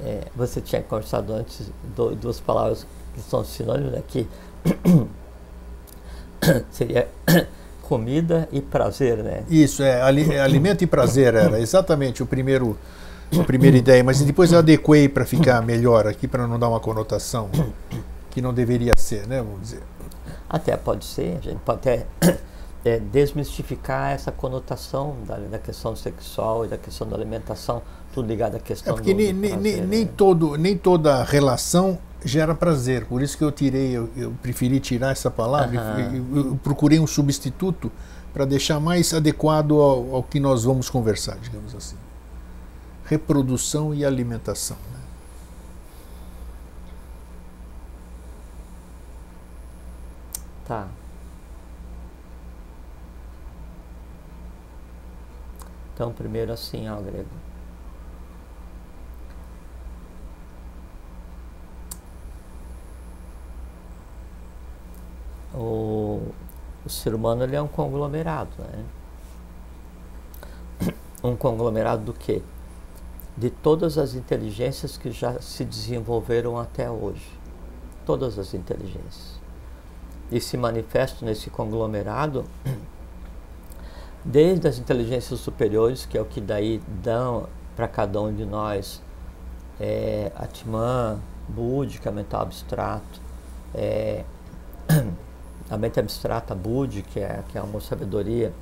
É, 0.00 0.22
você 0.34 0.60
tinha 0.60 0.82
conversado 0.82 1.32
antes 1.32 1.70
duas 2.20 2.40
palavras 2.40 2.84
que 3.14 3.20
são 3.20 3.44
sinônimos 3.44 3.94
aqui. 3.94 4.26
Seria 6.72 7.06
comida 7.82 8.48
e 8.50 8.60
prazer, 8.60 9.18
né? 9.18 9.44
Isso, 9.48 9.80
é, 9.80 10.00
é, 10.00 10.40
alimento 10.40 10.82
e 10.82 10.88
prazer 10.88 11.36
era 11.36 11.60
exatamente 11.60 12.20
o 12.20 12.26
primeiro, 12.26 12.76
a 13.38 13.44
primeira 13.44 13.76
ideia, 13.76 14.02
mas 14.02 14.20
depois 14.22 14.50
eu 14.50 14.58
adequei 14.58 15.08
para 15.08 15.24
ficar 15.24 15.62
melhor 15.62 16.08
aqui, 16.08 16.26
para 16.26 16.48
não 16.48 16.58
dar 16.58 16.68
uma 16.68 16.80
conotação 16.80 17.48
que 18.28 18.42
não 18.42 18.52
deveria 18.52 18.94
ser, 18.96 19.24
né, 19.28 19.40
vamos 19.40 19.60
dizer. 19.60 19.82
Até 20.50 20.76
pode 20.76 21.04
ser, 21.04 21.38
a 21.38 21.40
gente 21.40 21.60
pode 21.64 21.78
até 21.78 22.06
é, 22.84 22.98
desmistificar 22.98 24.12
essa 24.12 24.30
conotação 24.30 25.16
da, 25.26 25.36
da, 25.36 25.58
questão 25.58 25.96
sexual 25.96 26.66
e 26.66 26.68
da 26.68 26.76
questão 26.76 27.08
da 27.08 27.16
alimentação, 27.16 27.82
tudo 28.12 28.28
ligado 28.28 28.56
à 28.56 28.60
questão 28.60 28.92
é 28.92 28.96
porque 28.96 29.14
do, 29.14 29.16
nem, 29.16 29.34
do 29.34 29.40
prazer, 29.40 29.60
nem, 29.60 29.76
né? 29.76 29.86
nem, 29.86 30.06
todo, 30.06 30.56
nem 30.56 30.76
toda 30.76 31.24
relação 31.24 31.98
gera 32.22 32.54
prazer. 32.54 33.06
Por 33.06 33.22
isso 33.22 33.38
que 33.38 33.44
eu 33.44 33.50
tirei, 33.50 33.92
eu, 33.92 34.10
eu 34.14 34.32
preferi 34.42 34.78
tirar 34.80 35.12
essa 35.12 35.30
palavra, 35.30 35.80
uhum. 35.80 36.26
eu, 36.34 36.46
eu, 36.48 36.56
procurei 36.56 37.00
um 37.00 37.06
substituto 37.06 37.90
para 38.34 38.44
deixar 38.44 38.78
mais 38.80 39.14
adequado 39.14 39.80
ao, 39.80 40.16
ao, 40.16 40.22
que 40.22 40.38
nós 40.38 40.64
vamos 40.64 40.90
conversar, 40.90 41.38
digamos 41.38 41.74
assim. 41.74 41.96
Reprodução 43.06 43.94
e 43.94 44.04
alimentação. 44.04 44.76
Né? 44.92 45.00
Tá. 50.66 50.88
Então, 55.94 56.12
primeiro 56.12 56.52
assim, 56.52 56.88
ó, 56.88 57.00
grego. 57.00 57.28
o, 65.54 66.20
o 66.84 66.90
ser 66.90 67.14
humano 67.14 67.44
ele 67.44 67.54
é 67.56 67.62
um 67.62 67.68
conglomerado, 67.68 68.50
né? 68.58 68.84
Um 71.22 71.36
conglomerado 71.36 72.04
do 72.04 72.12
quê? 72.12 72.42
De 73.34 73.48
todas 73.48 73.96
as 73.96 74.14
inteligências 74.14 74.98
que 74.98 75.10
já 75.10 75.40
se 75.40 75.64
desenvolveram 75.64 76.58
até 76.58 76.90
hoje. 76.90 77.26
Todas 78.04 78.38
as 78.38 78.52
inteligências. 78.52 79.40
E 80.30 80.38
se 80.38 80.58
manifestam 80.58 81.26
nesse 81.26 81.48
conglomerado 81.48 82.44
desde 84.24 84.66
as 84.66 84.78
inteligências 84.78 85.38
superiores, 85.40 86.06
que 86.06 86.16
é 86.16 86.20
o 86.20 86.24
que 86.24 86.40
daí 86.40 86.80
dão 87.02 87.48
para 87.76 87.86
cada 87.86 88.20
um 88.20 88.32
de 88.32 88.46
nós 88.46 89.02
é, 89.78 90.32
Atman, 90.34 91.20
búdica, 91.48 92.10
mental 92.10 92.42
abstrato, 92.42 93.20
é, 93.74 94.24
a 95.68 95.76
mente 95.76 96.00
abstrata, 96.00 96.54
Budi, 96.54 97.02
que 97.02 97.20
é, 97.20 97.42
que 97.48 97.58
é 97.58 97.62
uma 97.62 97.80
sabedoria, 97.80 98.52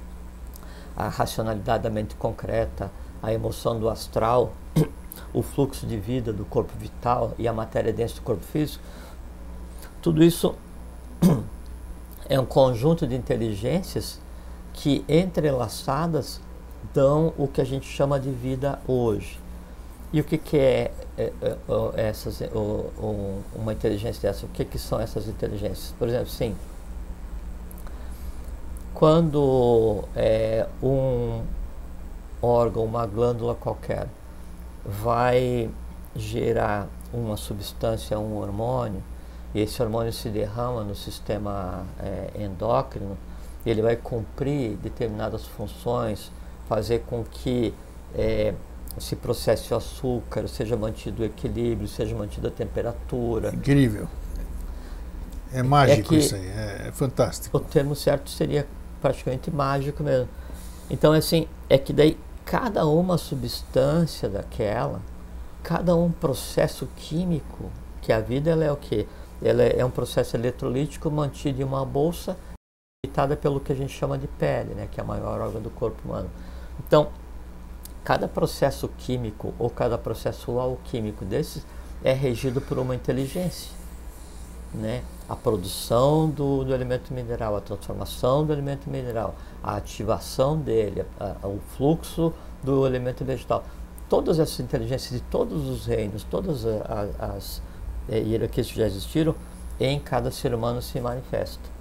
a 0.96 1.08
racionalidade 1.08 1.84
da 1.84 1.90
mente 1.90 2.14
concreta, 2.16 2.90
a 3.22 3.32
emoção 3.32 3.78
do 3.78 3.88
astral, 3.88 4.52
o 5.32 5.42
fluxo 5.42 5.86
de 5.86 5.96
vida 5.96 6.32
do 6.32 6.44
corpo 6.44 6.72
vital 6.76 7.34
e 7.38 7.46
a 7.46 7.52
matéria 7.52 7.92
dentro 7.92 8.16
do 8.16 8.22
corpo 8.22 8.42
físico, 8.42 8.82
tudo 10.00 10.24
isso 10.24 10.54
é 12.28 12.40
um 12.40 12.46
conjunto 12.46 13.06
de 13.06 13.14
inteligências 13.14 14.20
que 14.72 15.04
entrelaçadas 15.08 16.40
dão 16.94 17.32
o 17.38 17.46
que 17.46 17.60
a 17.60 17.64
gente 17.64 17.86
chama 17.86 18.18
de 18.18 18.30
vida 18.30 18.78
hoje. 18.86 19.38
E 20.12 20.20
o 20.20 20.24
que, 20.24 20.36
que 20.36 20.58
é, 20.58 20.92
é, 21.16 21.32
é, 21.40 22.08
essas, 22.08 22.42
uma 23.54 23.72
inteligência 23.72 24.30
dessa? 24.30 24.44
O 24.44 24.48
que, 24.50 24.64
que 24.64 24.78
são 24.78 25.00
essas 25.00 25.26
inteligências? 25.26 25.94
Por 25.98 26.06
exemplo, 26.06 26.28
sim, 26.28 26.54
quando 28.92 30.04
é, 30.14 30.66
um 30.82 31.42
órgão, 32.42 32.84
uma 32.84 33.06
glândula 33.06 33.54
qualquer, 33.54 34.06
vai 34.84 35.70
gerar 36.14 36.88
uma 37.12 37.36
substância, 37.36 38.18
um 38.18 38.36
hormônio, 38.36 39.02
e 39.54 39.60
esse 39.60 39.82
hormônio 39.82 40.12
se 40.12 40.28
derrama 40.28 40.82
no 40.82 40.94
sistema 40.94 41.84
é, 41.98 42.44
endócrino, 42.44 43.16
ele 43.70 43.82
vai 43.82 43.96
cumprir 43.96 44.76
determinadas 44.76 45.44
funções, 45.46 46.30
fazer 46.68 47.00
com 47.00 47.24
que 47.24 47.74
é, 48.14 48.54
se 48.98 49.16
processe 49.16 49.72
o 49.72 49.76
açúcar, 49.76 50.48
seja 50.48 50.76
mantido 50.76 51.22
o 51.22 51.24
equilíbrio, 51.24 51.88
seja 51.88 52.14
mantida 52.14 52.48
a 52.48 52.50
temperatura. 52.50 53.50
Incrível. 53.54 54.08
É 55.52 55.62
mágico 55.62 56.14
é 56.14 56.18
isso 56.18 56.34
aí, 56.34 56.46
é, 56.46 56.86
é 56.88 56.92
fantástico. 56.92 57.56
O 57.56 57.60
termo 57.60 57.94
certo 57.94 58.30
seria 58.30 58.66
praticamente 59.00 59.50
mágico 59.50 60.02
mesmo. 60.02 60.28
Então, 60.90 61.12
assim, 61.12 61.46
é 61.68 61.76
que 61.76 61.92
daí 61.92 62.18
cada 62.44 62.86
uma 62.86 63.16
substância 63.18 64.28
daquela 64.28 65.00
cada 65.62 65.94
um 65.94 66.10
processo 66.10 66.88
químico, 66.96 67.70
que 68.00 68.12
a 68.12 68.20
vida 68.20 68.50
ela 68.50 68.64
é 68.64 68.72
o 68.72 68.76
quê? 68.76 69.06
Ela 69.40 69.62
é 69.62 69.84
um 69.84 69.90
processo 69.90 70.36
eletrolítico 70.36 71.10
mantido 71.10 71.60
em 71.60 71.64
uma 71.64 71.84
bolsa 71.84 72.36
habitada 73.12 73.36
pelo 73.36 73.60
que 73.60 73.72
a 73.72 73.76
gente 73.76 73.92
chama 73.92 74.16
de 74.16 74.26
pele, 74.26 74.74
né, 74.74 74.88
que 74.90 74.98
é 74.98 75.04
a 75.04 75.06
maior 75.06 75.40
órgão 75.40 75.60
do 75.60 75.70
corpo 75.70 76.00
humano. 76.04 76.30
Então, 76.84 77.08
cada 78.02 78.26
processo 78.26 78.88
químico 78.98 79.52
ou 79.58 79.68
cada 79.68 79.98
processo 79.98 80.58
alquímico 80.58 81.24
desses 81.24 81.64
é 82.02 82.12
regido 82.12 82.60
por 82.60 82.78
uma 82.78 82.94
inteligência. 82.94 83.70
Né? 84.74 85.02
A 85.28 85.36
produção 85.36 86.30
do, 86.30 86.64
do 86.64 86.74
elemento 86.74 87.12
mineral, 87.12 87.54
a 87.54 87.60
transformação 87.60 88.44
do 88.44 88.52
elemento 88.52 88.88
mineral, 88.88 89.34
a 89.62 89.76
ativação 89.76 90.58
dele, 90.58 91.04
a, 91.20 91.36
a, 91.42 91.46
o 91.46 91.60
fluxo 91.76 92.32
do 92.62 92.86
elemento 92.86 93.24
vegetal. 93.24 93.62
Todas 94.08 94.38
essas 94.38 94.58
inteligências 94.60 95.12
de 95.12 95.20
todos 95.26 95.68
os 95.68 95.86
reinos, 95.86 96.24
todas 96.24 96.64
as, 96.64 97.20
as 97.20 97.62
é, 98.08 98.18
hierarquias 98.18 98.68
que 98.68 98.76
já 98.76 98.86
existiram, 98.86 99.34
em 99.78 100.00
cada 100.00 100.30
ser 100.30 100.54
humano 100.54 100.80
se 100.80 100.98
manifesta. 101.00 101.71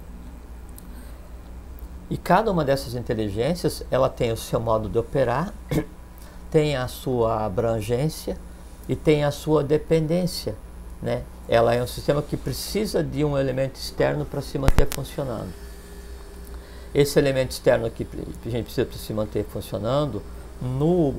E 2.12 2.18
cada 2.18 2.52
uma 2.52 2.62
dessas 2.62 2.94
inteligências, 2.94 3.82
ela 3.90 4.06
tem 4.06 4.30
o 4.30 4.36
seu 4.36 4.60
modo 4.60 4.86
de 4.86 4.98
operar, 4.98 5.50
tem 6.52 6.76
a 6.76 6.86
sua 6.86 7.42
abrangência 7.42 8.36
e 8.86 8.94
tem 8.94 9.24
a 9.24 9.30
sua 9.30 9.64
dependência, 9.64 10.54
né? 11.00 11.22
Ela 11.48 11.74
é 11.74 11.82
um 11.82 11.86
sistema 11.86 12.20
que 12.20 12.36
precisa 12.36 13.02
de 13.02 13.24
um 13.24 13.38
elemento 13.38 13.76
externo 13.76 14.26
para 14.26 14.42
se 14.42 14.58
manter 14.58 14.86
funcionando. 14.90 15.54
Esse 16.94 17.18
elemento 17.18 17.52
externo 17.52 17.90
que 17.90 18.06
a 18.44 18.50
gente 18.50 18.64
precisa 18.64 18.84
para 18.84 18.98
se 18.98 19.14
manter 19.14 19.46
funcionando, 19.46 20.22
no, 20.60 21.14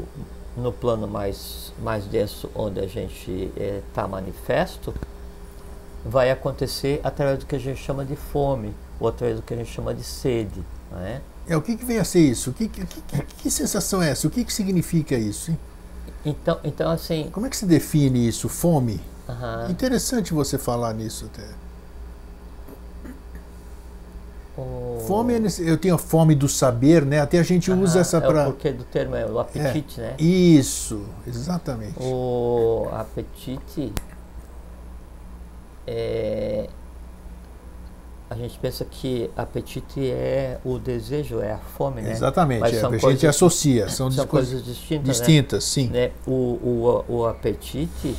no 0.55 0.71
plano 0.71 1.07
mais, 1.07 1.73
mais 1.81 2.05
denso, 2.05 2.51
onde 2.53 2.79
a 2.79 2.85
gente 2.85 3.51
está 3.81 4.03
eh, 4.03 4.05
é, 4.05 4.07
manifesto, 4.07 4.93
vai 6.05 6.29
acontecer 6.29 7.01
através 7.03 7.39
do 7.39 7.47
que 7.47 7.55
a 7.55 7.59
gente 7.59 7.81
chama 7.81 8.05
de 8.05 8.15
fome, 8.15 8.75
ou 8.99 9.07
através 9.07 9.37
do 9.37 9.41
que 9.41 9.55
a 9.55 9.57
gente 9.57 9.71
chama 9.71 9.91
de 9.91 10.03
sede. 10.03 10.63
É? 11.01 11.21
é? 11.47 11.57
o 11.57 11.61
que, 11.61 11.75
que 11.75 11.85
vem 11.85 11.99
a 11.99 12.03
ser 12.03 12.19
isso? 12.19 12.51
Que, 12.53 12.67
que, 12.67 12.85
que, 12.85 13.21
que 13.21 13.51
sensação 13.51 14.01
é 14.01 14.09
essa? 14.09 14.27
O 14.27 14.29
que, 14.29 14.43
que 14.43 14.53
significa 14.53 15.15
isso? 15.15 15.51
Hein? 15.51 15.59
Então, 16.25 16.59
então, 16.63 16.91
assim. 16.91 17.29
Como 17.31 17.45
é 17.45 17.49
que 17.49 17.57
se 17.57 17.65
define 17.65 18.27
isso? 18.27 18.47
Fome? 18.47 19.01
Uhum. 19.27 19.71
Interessante 19.71 20.33
você 20.33 20.57
falar 20.57 20.93
nisso 20.93 21.29
até. 21.33 21.47
O... 24.57 25.03
Fome, 25.07 25.33
é 25.33 25.39
eu 25.59 25.77
tenho 25.77 25.95
a 25.95 25.97
fome 25.97 26.35
do 26.35 26.47
saber, 26.47 27.03
né? 27.03 27.19
Até 27.19 27.39
a 27.39 27.43
gente 27.43 27.71
uhum. 27.71 27.81
usa 27.81 27.99
essa 27.99 28.21
para. 28.21 28.43
É 28.43 28.47
o 28.47 28.51
porquê 28.51 28.71
do 28.71 28.83
termo 28.83 29.15
é 29.15 29.25
o 29.25 29.39
apetite, 29.39 29.99
é. 29.99 30.03
né? 30.03 30.15
Isso, 30.19 31.05
exatamente. 31.25 31.95
O 31.99 32.87
apetite 32.91 33.91
é, 35.87 36.69
a 38.33 38.35
gente 38.35 38.57
pensa 38.57 38.83
que 38.83 39.29
apetite 39.37 40.09
é 40.09 40.59
o 40.65 40.79
desejo, 40.79 41.39
é 41.39 41.51
a 41.53 41.59
fome, 41.59 42.01
né? 42.01 42.11
Exatamente, 42.11 42.61
Mas 42.61 42.73
é, 42.73 42.85
a 42.85 43.11
gente 43.11 43.27
associa, 43.27 43.87
são, 43.89 44.09
são 44.09 44.25
coisas 44.25 44.65
distintas, 44.65 45.17
distintas 45.17 45.63
né? 45.63 45.69
sim. 45.69 45.87
Né? 45.89 46.11
O, 46.25 46.31
o, 46.31 47.05
o 47.07 47.25
apetite, 47.27 48.15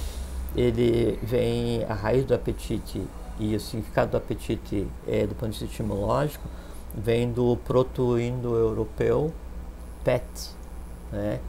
ele 0.55 1.19
vem, 1.21 1.85
a 1.89 1.95
raiz 1.95 2.25
do 2.25 2.33
apetite 2.33 3.03
e 3.41 3.57
o 3.57 3.61
significado 3.61 4.13
do 4.13 4.17
apetite 4.17 4.87
é, 5.09 5.27
do 5.27 5.35
ponto 5.35 5.51
de 5.51 5.59
vista 5.59 5.65
etimológico, 5.65 6.47
vem 6.97 7.33
do 7.33 7.57
proto-indo-europeu 7.65 9.33
pet, 10.05 10.23
né? 11.11 11.41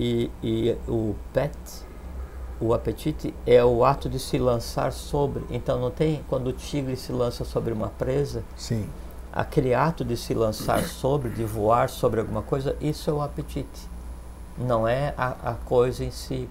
E, 0.00 0.28
e 0.42 0.76
o 0.88 1.14
pet 1.32 1.52
o 2.60 2.74
apetite 2.74 3.32
é 3.46 3.64
o 3.64 3.84
ato 3.84 4.08
de 4.08 4.18
se 4.18 4.38
lançar 4.38 4.92
sobre. 4.92 5.44
Então 5.50 5.78
não 5.78 5.90
tem 5.90 6.24
quando 6.28 6.48
o 6.48 6.52
tigre 6.52 6.96
se 6.96 7.12
lança 7.12 7.44
sobre 7.44 7.72
uma 7.72 7.88
presa. 7.88 8.42
Sim. 8.56 8.88
Aquele 9.32 9.74
ato 9.74 10.04
de 10.04 10.16
se 10.16 10.34
lançar 10.34 10.82
sobre, 10.84 11.30
de 11.30 11.44
voar 11.44 11.88
sobre 11.88 12.20
alguma 12.20 12.42
coisa, 12.42 12.76
isso 12.80 13.08
é 13.10 13.12
o 13.12 13.22
apetite. 13.22 13.88
Não 14.56 14.88
é 14.88 15.14
a, 15.16 15.50
a 15.50 15.54
coisa 15.54 16.04
em 16.04 16.10
si. 16.10 16.48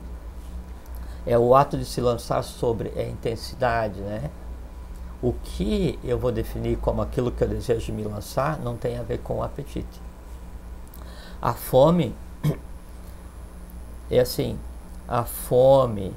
É 1.26 1.38
o 1.38 1.54
ato 1.54 1.78
de 1.78 1.84
se 1.84 2.00
lançar 2.00 2.42
sobre, 2.44 2.94
é 2.96 3.02
a 3.02 3.10
intensidade, 3.10 4.00
né? 4.00 4.30
O 5.22 5.34
que 5.34 6.00
eu 6.04 6.18
vou 6.18 6.32
definir 6.32 6.78
como 6.78 7.02
aquilo 7.02 7.32
que 7.32 7.44
eu 7.44 7.48
desejo 7.50 7.92
me 7.92 8.04
lançar 8.04 8.58
não 8.60 8.78
tem 8.78 8.98
a 8.98 9.04
ver 9.04 9.18
com 9.18 9.40
o 9.40 9.44
apetite. 9.44 10.02
A 11.42 11.54
fome 11.54 12.16
é 14.10 14.20
assim, 14.20 14.58
a 15.08 15.24
fome, 15.24 16.14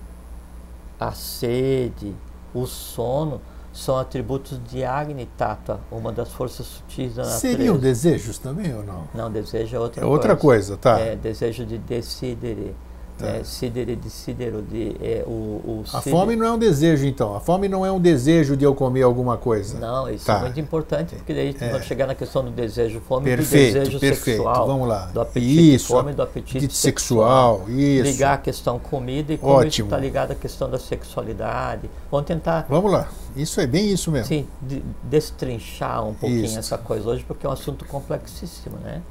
a 0.98 1.12
sede, 1.12 2.14
o 2.52 2.66
sono 2.66 3.40
são 3.72 3.96
atributos 3.96 4.60
de 4.68 4.84
Agni 4.84 5.26
Tata, 5.36 5.78
uma 5.90 6.12
das 6.12 6.32
forças 6.32 6.66
sutis 6.66 7.14
da 7.14 7.22
natureza. 7.22 7.40
Seriam 7.40 7.78
desejos 7.78 8.38
também 8.38 8.74
ou 8.74 8.82
não? 8.82 9.04
Não, 9.14 9.30
desejo 9.30 9.76
é 9.76 9.78
outra 9.78 10.00
é 10.00 10.02
coisa. 10.02 10.12
outra 10.12 10.36
coisa, 10.36 10.76
tá. 10.76 10.98
É 10.98 11.14
desejo 11.14 11.64
de 11.64 11.78
decidere. 11.78 12.74
Tá. 13.20 13.28
É, 13.28 13.44
sidere 13.44 13.96
de 13.96 14.08
sidero, 14.08 14.62
de, 14.62 14.96
é, 15.02 15.22
o, 15.26 15.30
o 15.30 15.84
a 15.92 16.00
fome 16.00 16.34
não 16.34 16.46
é 16.46 16.52
um 16.52 16.58
desejo, 16.58 17.06
então. 17.06 17.36
A 17.36 17.40
fome 17.40 17.68
não 17.68 17.84
é 17.84 17.92
um 17.92 18.00
desejo 18.00 18.56
de 18.56 18.64
eu 18.64 18.74
comer 18.74 19.02
alguma 19.02 19.36
coisa. 19.36 19.78
Não, 19.78 20.08
isso 20.08 20.30
é 20.30 20.34
tá. 20.34 20.40
é 20.40 20.42
muito 20.44 20.58
importante, 20.58 21.14
porque 21.16 21.34
daí 21.34 21.54
é. 21.60 21.68
vamos 21.70 21.86
chegar 21.86 22.06
na 22.06 22.14
questão 22.14 22.42
do 22.42 22.50
desejo 22.50 22.98
fome 23.00 23.24
perfeito, 23.24 23.74
do 23.74 23.78
desejo 23.80 24.00
perfeito. 24.00 24.38
sexual. 24.38 24.66
Vamos 24.66 24.88
lá. 24.88 25.06
Do 25.12 25.20
apetite 25.20 25.74
isso, 25.74 25.88
fome 25.88 26.14
do 26.14 26.22
apetite 26.22 26.74
sexual. 26.74 27.58
sexual. 27.58 27.78
Isso. 27.78 28.04
Ligar 28.04 28.34
a 28.34 28.38
questão 28.38 28.78
comida 28.78 29.34
e 29.34 29.38
como 29.38 29.52
Ótimo. 29.52 29.68
isso 29.68 29.82
está 29.82 29.98
ligado 29.98 30.30
à 30.30 30.34
questão 30.34 30.70
da 30.70 30.78
sexualidade. 30.78 31.90
Vamos 32.10 32.26
tentar. 32.26 32.64
Vamos 32.70 32.90
lá. 32.90 33.08
Isso 33.36 33.60
é 33.60 33.66
bem 33.66 33.92
isso 33.92 34.10
mesmo. 34.10 34.28
Sim, 34.28 34.46
de, 34.62 34.82
destrinchar 35.02 36.06
um 36.06 36.14
pouquinho 36.14 36.46
isso. 36.46 36.58
essa 36.58 36.78
coisa 36.78 37.10
hoje, 37.10 37.22
porque 37.24 37.44
é 37.44 37.48
um 37.48 37.52
assunto 37.52 37.84
complexíssimo, 37.84 38.78
né? 38.78 39.02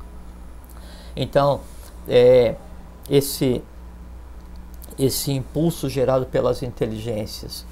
Então, 1.15 1.61
é, 2.07 2.55
esse 3.09 3.61
esse 4.99 5.31
impulso 5.31 5.87
gerado 5.87 6.25
pelas 6.25 6.61
inteligências, 6.61 7.65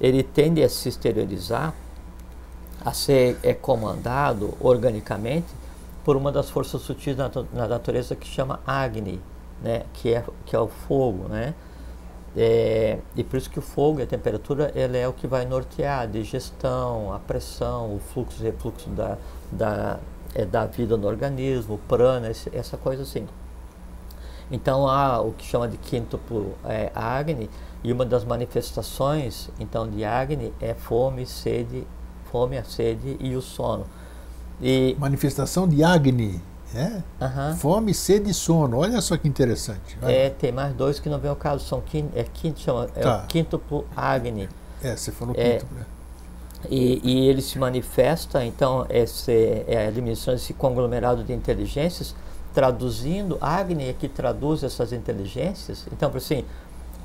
ele 0.00 0.22
tende 0.22 0.62
a 0.62 0.68
se 0.68 0.88
exteriorizar, 0.88 1.74
a 2.84 2.92
ser 2.92 3.36
é, 3.42 3.52
comandado 3.52 4.54
organicamente 4.60 5.48
por 6.04 6.16
uma 6.16 6.30
das 6.30 6.48
forças 6.48 6.82
sutis 6.82 7.16
na, 7.16 7.28
na 7.52 7.66
natureza 7.66 8.14
que 8.14 8.28
chama 8.28 8.60
Agni, 8.64 9.20
né, 9.60 9.82
que, 9.92 10.14
é, 10.14 10.24
que 10.44 10.54
é 10.54 10.60
o 10.60 10.68
fogo. 10.68 11.26
Né? 11.28 11.52
É, 12.36 12.98
e 13.16 13.24
por 13.24 13.36
isso 13.36 13.50
que 13.50 13.58
o 13.58 13.62
fogo 13.62 13.98
e 13.98 14.02
a 14.04 14.06
temperatura 14.06 14.70
ele 14.74 14.98
é 14.98 15.08
o 15.08 15.12
que 15.12 15.26
vai 15.26 15.44
nortear 15.44 16.02
a 16.02 16.06
digestão, 16.06 17.12
a 17.12 17.18
pressão, 17.18 17.96
o 17.96 17.98
fluxo 17.98 18.40
e 18.40 18.44
refluxo 18.44 18.88
da, 18.90 19.18
da, 19.50 19.98
é, 20.32 20.44
da 20.44 20.66
vida 20.66 20.96
no 20.96 21.08
organismo, 21.08 21.74
o 21.74 21.78
prana, 21.78 22.30
esse, 22.30 22.54
essa 22.54 22.76
coisa 22.76 23.02
assim. 23.02 23.26
Então 24.50 24.88
há 24.88 25.20
o 25.20 25.32
que 25.32 25.44
chama 25.44 25.68
de 25.68 25.76
quíntuplo 25.76 26.54
é, 26.64 26.90
Agni, 26.94 27.50
e 27.82 27.92
uma 27.92 28.04
das 28.04 28.24
manifestações 28.24 29.50
então 29.58 29.88
de 29.88 30.04
Agni 30.04 30.52
é 30.60 30.74
fome, 30.74 31.26
sede, 31.26 31.86
fome, 32.30 32.56
a 32.56 32.64
sede 32.64 33.16
e 33.20 33.34
o 33.34 33.42
sono. 33.42 33.86
E, 34.60 34.96
Manifestação 34.98 35.68
de 35.68 35.84
Agni, 35.84 36.40
é? 36.74 37.02
Uhum. 37.24 37.56
Fome, 37.56 37.94
sede 37.94 38.30
e 38.30 38.34
sono. 38.34 38.78
Olha 38.78 39.00
só 39.00 39.16
que 39.16 39.28
interessante. 39.28 39.96
Vai. 40.00 40.14
É, 40.14 40.30
tem 40.30 40.52
mais 40.52 40.74
dois 40.74 40.98
que 40.98 41.08
não 41.08 41.18
vem 41.18 41.30
ao 41.30 41.36
caso, 41.36 41.64
são 41.64 41.80
quinto, 41.80 42.10
é 42.16 42.24
quinto, 42.24 42.60
chama, 42.60 42.88
é 42.94 43.00
tá. 43.00 43.22
o 43.24 43.26
quíntuplo 43.26 43.86
Agni. 43.96 44.48
É, 44.82 44.96
você 44.96 45.12
falou 45.12 45.34
é, 45.36 45.58
quíntuplo. 45.58 45.78
É, 45.80 45.86
e, 46.68 47.00
e, 47.04 47.28
ele 47.28 47.42
se 47.42 47.58
manifesta, 47.58 48.44
então, 48.44 48.86
esse, 48.90 49.64
é 49.66 49.84
a 49.84 49.88
administração 49.88 50.34
desse 50.34 50.52
conglomerado 50.52 51.22
de 51.22 51.32
inteligências 51.32 52.14
traduzindo, 52.56 53.36
Agni 53.38 53.90
é 53.90 53.92
que 53.92 54.08
traduz 54.08 54.64
essas 54.64 54.90
inteligências. 54.90 55.86
Então, 55.92 56.10
assim, 56.14 56.42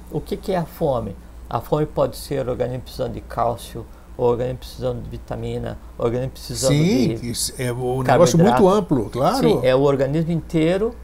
o 0.09 0.21
que, 0.21 0.37
que 0.37 0.53
é 0.53 0.55
a 0.55 0.63
fome? 0.63 1.13
A 1.49 1.59
fome 1.59 1.85
pode 1.85 2.15
ser 2.15 2.47
o 2.47 2.51
organismo 2.51 2.83
precisando 2.83 3.11
de 3.11 3.19
cálcio, 3.19 3.85
o 4.17 4.23
organismo 4.23 4.59
precisando 4.59 5.03
de 5.03 5.09
vitamina, 5.09 5.77
o 5.99 6.03
organismo 6.03 6.31
precisando 6.31 6.71
Sim, 6.71 7.15
de. 7.15 7.35
Sim, 7.35 7.53
é 7.57 7.73
um 7.73 8.01
negócio 8.01 8.39
muito 8.39 8.69
amplo, 8.69 9.09
claro. 9.09 9.49
Sim, 9.49 9.59
é 9.61 9.75
o 9.75 9.81
organismo 9.81 10.31
inteiro. 10.31 10.95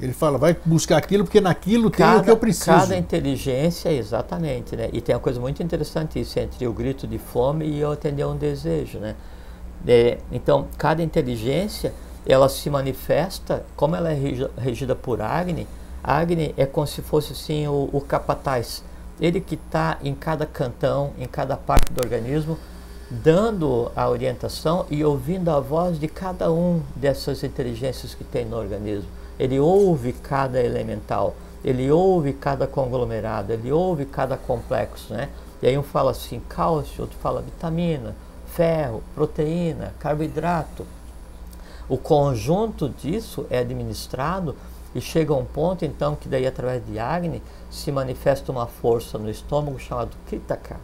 Ele 0.00 0.14
fala, 0.14 0.38
vai 0.38 0.56
buscar 0.64 0.96
aquilo 0.96 1.24
porque 1.24 1.42
naquilo 1.42 1.90
cada, 1.90 2.12
tem 2.12 2.20
o 2.22 2.24
que 2.24 2.30
eu 2.30 2.38
preciso. 2.38 2.70
Cada 2.70 2.96
inteligência, 2.96 3.92
exatamente, 3.92 4.76
né? 4.76 4.88
E 4.94 5.02
tem 5.02 5.14
uma 5.14 5.20
coisa 5.20 5.38
muito 5.38 5.62
interessante 5.62 6.18
isso 6.18 6.38
entre 6.38 6.66
o 6.66 6.72
grito 6.72 7.06
de 7.06 7.18
fome 7.18 7.66
e 7.66 7.80
eu 7.80 7.92
atender 7.92 8.24
um 8.24 8.34
desejo, 8.34 8.98
né? 8.98 9.14
É, 9.86 10.16
então, 10.32 10.68
cada 10.78 11.02
inteligência 11.02 11.92
ela 12.26 12.48
se 12.48 12.68
manifesta, 12.68 13.64
como 13.76 13.96
ela 13.96 14.12
é 14.12 14.18
regida 14.58 14.94
por 14.94 15.20
Agni, 15.20 15.66
Agni 16.02 16.54
é 16.56 16.64
como 16.64 16.86
se 16.86 17.02
fosse 17.02 17.32
assim 17.32 17.66
o, 17.66 17.88
o 17.92 18.00
capataz. 18.00 18.82
Ele 19.20 19.40
que 19.40 19.54
está 19.54 19.98
em 20.02 20.14
cada 20.14 20.46
cantão, 20.46 21.12
em 21.18 21.26
cada 21.26 21.56
parte 21.56 21.92
do 21.92 22.00
organismo, 22.02 22.58
dando 23.10 23.90
a 23.94 24.08
orientação 24.08 24.86
e 24.88 25.04
ouvindo 25.04 25.50
a 25.50 25.60
voz 25.60 25.98
de 25.98 26.08
cada 26.08 26.50
um 26.50 26.80
dessas 26.96 27.42
inteligências 27.42 28.14
que 28.14 28.24
tem 28.24 28.44
no 28.46 28.56
organismo. 28.56 29.08
Ele 29.38 29.58
ouve 29.58 30.12
cada 30.12 30.62
elemental. 30.62 31.34
ele 31.62 31.90
ouve 31.90 32.32
cada 32.32 32.66
conglomerado, 32.66 33.52
ele 33.52 33.70
ouve 33.70 34.06
cada 34.06 34.34
complexo, 34.34 35.12
né? 35.12 35.28
E 35.60 35.66
aí 35.66 35.76
um 35.76 35.82
fala 35.82 36.12
assim, 36.12 36.40
cálcio, 36.48 37.02
outro 37.02 37.18
fala 37.18 37.42
vitamina, 37.42 38.16
ferro, 38.46 39.02
proteína, 39.14 39.92
carboidrato. 39.98 40.86
O 41.90 41.98
conjunto 41.98 42.88
disso 42.88 43.44
é 43.50 43.58
administrado 43.58 44.54
e 44.94 45.00
chega 45.00 45.34
a 45.34 45.36
um 45.36 45.44
ponto 45.44 45.84
então 45.84 46.14
que 46.14 46.28
daí 46.28 46.46
através 46.46 46.86
de 46.86 47.00
Agni 47.00 47.42
se 47.68 47.90
manifesta 47.90 48.52
uma 48.52 48.68
força 48.68 49.18
no 49.18 49.28
estômago 49.28 49.76
chamado 49.80 50.16
Kritaka. 50.28 50.76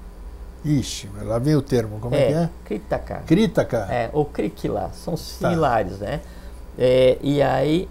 Ixi, 0.64 1.08
lá 1.22 1.38
vem 1.38 1.54
o 1.54 1.62
termo, 1.62 2.00
como 2.00 2.12
é, 2.12 2.22
é 2.22 2.26
que 2.26 2.34
é? 2.34 2.50
Kritaka. 2.64 3.22
Kritaka. 3.24 3.86
É, 3.88 4.10
ou 4.12 4.24
Krikila, 4.24 4.90
são 4.94 5.14
tá. 5.14 5.20
similares, 5.20 5.98
tá. 6.00 6.06
né? 6.06 6.20
É, 6.76 7.16
e 7.22 7.40
aí 7.40 7.88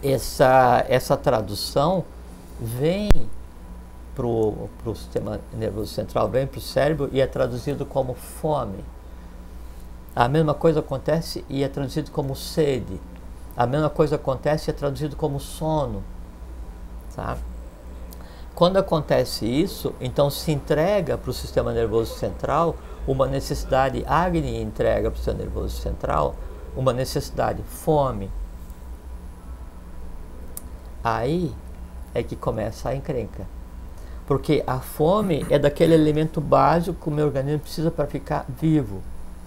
essa, 0.00 0.86
essa 0.88 1.16
tradução 1.16 2.04
vem 2.60 3.10
para 4.14 4.26
o 4.26 4.94
sistema 4.94 5.40
nervoso 5.52 5.92
central, 5.92 6.28
vem 6.28 6.46
para 6.46 6.58
o 6.58 6.62
cérebro 6.62 7.10
e 7.12 7.20
é 7.20 7.26
traduzido 7.26 7.84
como 7.84 8.14
fome. 8.14 8.84
A 10.14 10.28
mesma 10.28 10.52
coisa 10.52 10.80
acontece 10.80 11.44
e 11.48 11.64
é 11.64 11.68
traduzido 11.68 12.10
como 12.10 12.36
sede. 12.36 13.00
A 13.56 13.66
mesma 13.66 13.88
coisa 13.88 14.16
acontece 14.16 14.68
e 14.68 14.70
é 14.70 14.74
traduzido 14.74 15.16
como 15.16 15.40
sono. 15.40 16.02
Tá? 17.16 17.38
Quando 18.54 18.76
acontece 18.76 19.46
isso, 19.46 19.94
então 20.00 20.28
se 20.28 20.52
entrega 20.52 21.16
para 21.16 21.30
o 21.30 21.34
sistema 21.34 21.72
nervoso 21.72 22.14
central 22.14 22.76
uma 23.06 23.26
necessidade, 23.26 24.04
Agni 24.06 24.60
entrega 24.60 25.10
para 25.10 25.16
o 25.16 25.16
sistema 25.16 25.38
nervoso 25.38 25.80
central 25.80 26.34
uma 26.76 26.92
necessidade, 26.92 27.62
fome. 27.62 28.30
Aí 31.02 31.54
é 32.14 32.22
que 32.22 32.36
começa 32.36 32.90
a 32.90 32.94
encrenca. 32.94 33.46
Porque 34.26 34.62
a 34.66 34.78
fome 34.78 35.44
é 35.50 35.58
daquele 35.58 35.94
elemento 35.94 36.40
básico 36.40 37.00
que 37.02 37.08
o 37.08 37.12
meu 37.12 37.26
organismo 37.26 37.60
precisa 37.60 37.90
para 37.90 38.06
ficar 38.06 38.44
vivo. 38.48 39.02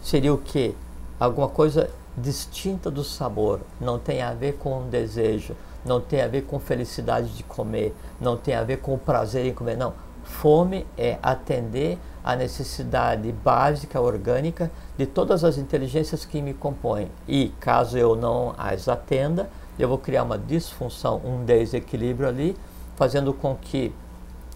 Seria 0.06 0.32
o 0.32 0.38
quê? 0.38 0.76
Alguma 1.20 1.49
coisa 1.49 1.89
distinta 2.16 2.91
do 2.91 3.03
sabor. 3.03 3.62
Não 3.82 3.97
tem 3.97 4.22
a 4.22 4.36
ver 4.36 4.53
com 4.58 4.82
o 4.82 4.84
desejo, 4.84 5.56
não 5.84 5.99
tem 5.99 6.22
a 6.22 6.28
ver 6.28 6.43
com 6.43 6.60
felicidade 6.60 7.30
de 7.30 7.41
comer, 7.41 7.91
não 8.22 8.38
tem 8.38 8.53
a 8.53 8.64
ver 8.64 8.78
com 8.82 8.93
o 8.93 8.99
prazer 8.99 9.47
em 9.47 9.53
comer. 9.56 9.76
Não. 9.76 9.93
Fome 10.24 10.86
é 10.95 11.18
atender 11.24 11.97
a 12.24 12.36
necessidade 12.36 13.32
básica 13.32 13.99
orgânica 13.99 14.70
de 14.95 15.08
todas 15.08 15.43
as 15.43 15.58
inteligências 15.58 16.24
que 16.24 16.39
me 16.39 16.53
compõem. 16.53 17.10
E 17.28 17.49
caso 17.60 17.97
eu 17.97 18.16
não 18.16 18.53
as 18.60 18.88
atenda, 18.88 19.49
eu 19.80 19.89
vou 19.89 19.97
criar 19.97 20.22
uma 20.22 20.38
disfunção, 20.38 21.20
um 21.26 21.43
desequilíbrio 21.43 22.30
ali, 22.30 22.56
fazendo 22.95 23.34
com 23.34 23.56
que 23.56 23.91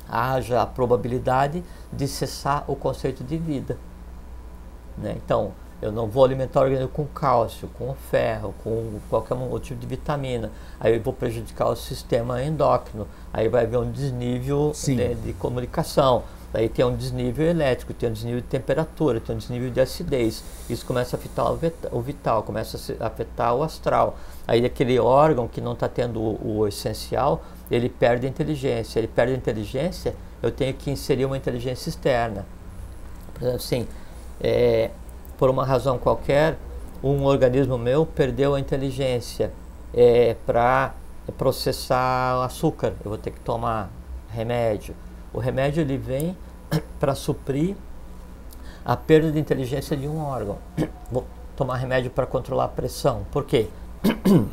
haja 0.07 0.61
a 0.61 0.67
probabilidade 0.67 1.63
de 1.91 2.07
cessar 2.07 2.65
o 2.67 2.75
conceito 2.75 3.23
de 3.23 3.35
vida. 3.35 3.88
Né? 5.01 5.15
Então, 5.23 5.51
eu 5.81 5.91
não 5.91 6.07
vou 6.07 6.25
alimentar 6.25 6.59
o 6.59 6.63
organismo 6.63 6.89
com 6.89 7.05
cálcio, 7.05 7.69
com 7.77 7.93
ferro, 7.93 8.53
com 8.63 8.99
qualquer 9.09 9.33
outro 9.35 9.59
tipo 9.59 9.79
de 9.79 9.87
vitamina. 9.87 10.51
Aí 10.79 10.95
eu 10.95 11.01
vou 11.01 11.13
prejudicar 11.13 11.69
o 11.69 11.75
sistema 11.75 12.43
endócrino. 12.43 13.07
Aí 13.33 13.47
vai 13.47 13.63
haver 13.63 13.77
um 13.77 13.89
desnível 13.89 14.73
né, 14.89 15.15
de 15.23 15.33
comunicação. 15.33 16.23
Daí 16.51 16.67
tem 16.67 16.83
um 16.83 16.95
desnível 16.95 17.47
elétrico, 17.47 17.93
tem 17.93 18.09
um 18.09 18.11
desnível 18.11 18.41
de 18.41 18.47
temperatura, 18.47 19.21
tem 19.21 19.35
um 19.35 19.37
desnível 19.37 19.69
de 19.69 19.79
acidez. 19.79 20.43
Isso 20.69 20.85
começa 20.85 21.15
a 21.15 21.19
afetar 21.19 21.45
o 21.91 22.01
vital, 22.01 22.43
começa 22.43 22.95
a 22.99 23.07
afetar 23.07 23.55
o 23.55 23.63
astral. 23.63 24.17
Aí 24.47 24.65
aquele 24.65 24.99
órgão 24.99 25.47
que 25.47 25.61
não 25.61 25.73
está 25.73 25.87
tendo 25.87 26.19
o, 26.19 26.59
o 26.59 26.67
essencial, 26.67 27.43
ele 27.69 27.87
perde 27.87 28.25
a 28.25 28.29
inteligência. 28.29 28.99
Ele 28.99 29.07
perde 29.07 29.33
a 29.33 29.37
inteligência, 29.37 30.15
eu 30.41 30.51
tenho 30.51 30.73
que 30.73 30.89
inserir 30.89 31.25
uma 31.25 31.37
inteligência 31.37 31.87
externa. 31.87 32.45
Por 33.33 33.43
exemplo, 33.43 33.57
assim, 33.57 33.87
é, 34.41 34.91
por 35.37 35.49
uma 35.49 35.65
razão 35.65 35.97
qualquer, 35.97 36.57
um 37.03 37.23
organismo 37.23 37.77
meu 37.77 38.05
perdeu 38.05 38.55
a 38.55 38.59
inteligência 38.59 39.51
é, 39.93 40.35
para 40.45 40.93
processar 41.37 42.43
açúcar. 42.43 42.93
Eu 43.03 43.09
vou 43.09 43.17
ter 43.17 43.31
que 43.31 43.39
tomar 43.39 43.89
remédio 44.29 44.95
o 45.33 45.39
remédio 45.39 45.81
ele 45.81 45.97
vem 45.97 46.35
para 46.99 47.13
suprir 47.15 47.75
a 48.83 48.95
perda 48.95 49.31
de 49.31 49.39
inteligência 49.39 49.95
de 49.95 50.07
um 50.07 50.19
órgão. 50.19 50.57
Vou 51.11 51.25
tomar 51.55 51.77
remédio 51.77 52.09
para 52.09 52.25
controlar 52.25 52.65
a 52.65 52.69
pressão. 52.69 53.25
Por 53.31 53.45
quê? 53.45 53.67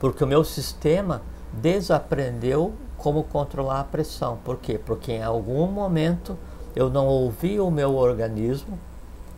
Porque 0.00 0.24
o 0.24 0.26
meu 0.26 0.42
sistema 0.42 1.22
desaprendeu 1.52 2.72
como 2.96 3.22
controlar 3.24 3.80
a 3.80 3.84
pressão. 3.84 4.38
Por 4.44 4.56
quê? 4.56 4.80
Porque 4.84 5.12
em 5.12 5.22
algum 5.22 5.66
momento 5.66 6.36
eu 6.74 6.90
não 6.90 7.06
ouvi 7.06 7.60
o 7.60 7.70
meu 7.70 7.94
organismo 7.94 8.78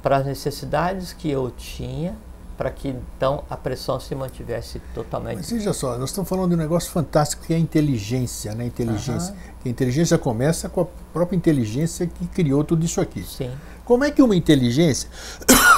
para 0.02 0.18
as 0.18 0.26
necessidades 0.26 1.12
que 1.12 1.30
eu 1.30 1.50
tinha 1.50 2.14
para 2.56 2.70
que 2.70 2.88
então 2.88 3.44
a 3.50 3.56
pressão 3.56 3.98
se 3.98 4.14
mantivesse 4.14 4.80
totalmente. 4.94 5.38
Mas 5.38 5.50
veja 5.50 5.72
só, 5.72 5.98
nós 5.98 6.10
estamos 6.10 6.28
falando 6.28 6.50
de 6.50 6.54
um 6.54 6.58
negócio 6.58 6.90
fantástico 6.90 7.44
que 7.44 7.52
é 7.52 7.56
a 7.56 7.58
inteligência, 7.58 8.54
né? 8.54 8.66
Inteligência. 8.66 9.32
Uhum. 9.32 9.38
a 9.64 9.68
inteligência 9.68 10.16
começa 10.18 10.68
com 10.68 10.82
a 10.82 10.86
própria 11.12 11.36
inteligência 11.36 12.06
que 12.06 12.26
criou 12.28 12.62
tudo 12.62 12.84
isso 12.84 13.00
aqui. 13.00 13.22
Sim. 13.22 13.50
Como 13.84 14.04
é 14.04 14.10
que 14.10 14.22
uma 14.22 14.36
inteligência, 14.36 15.08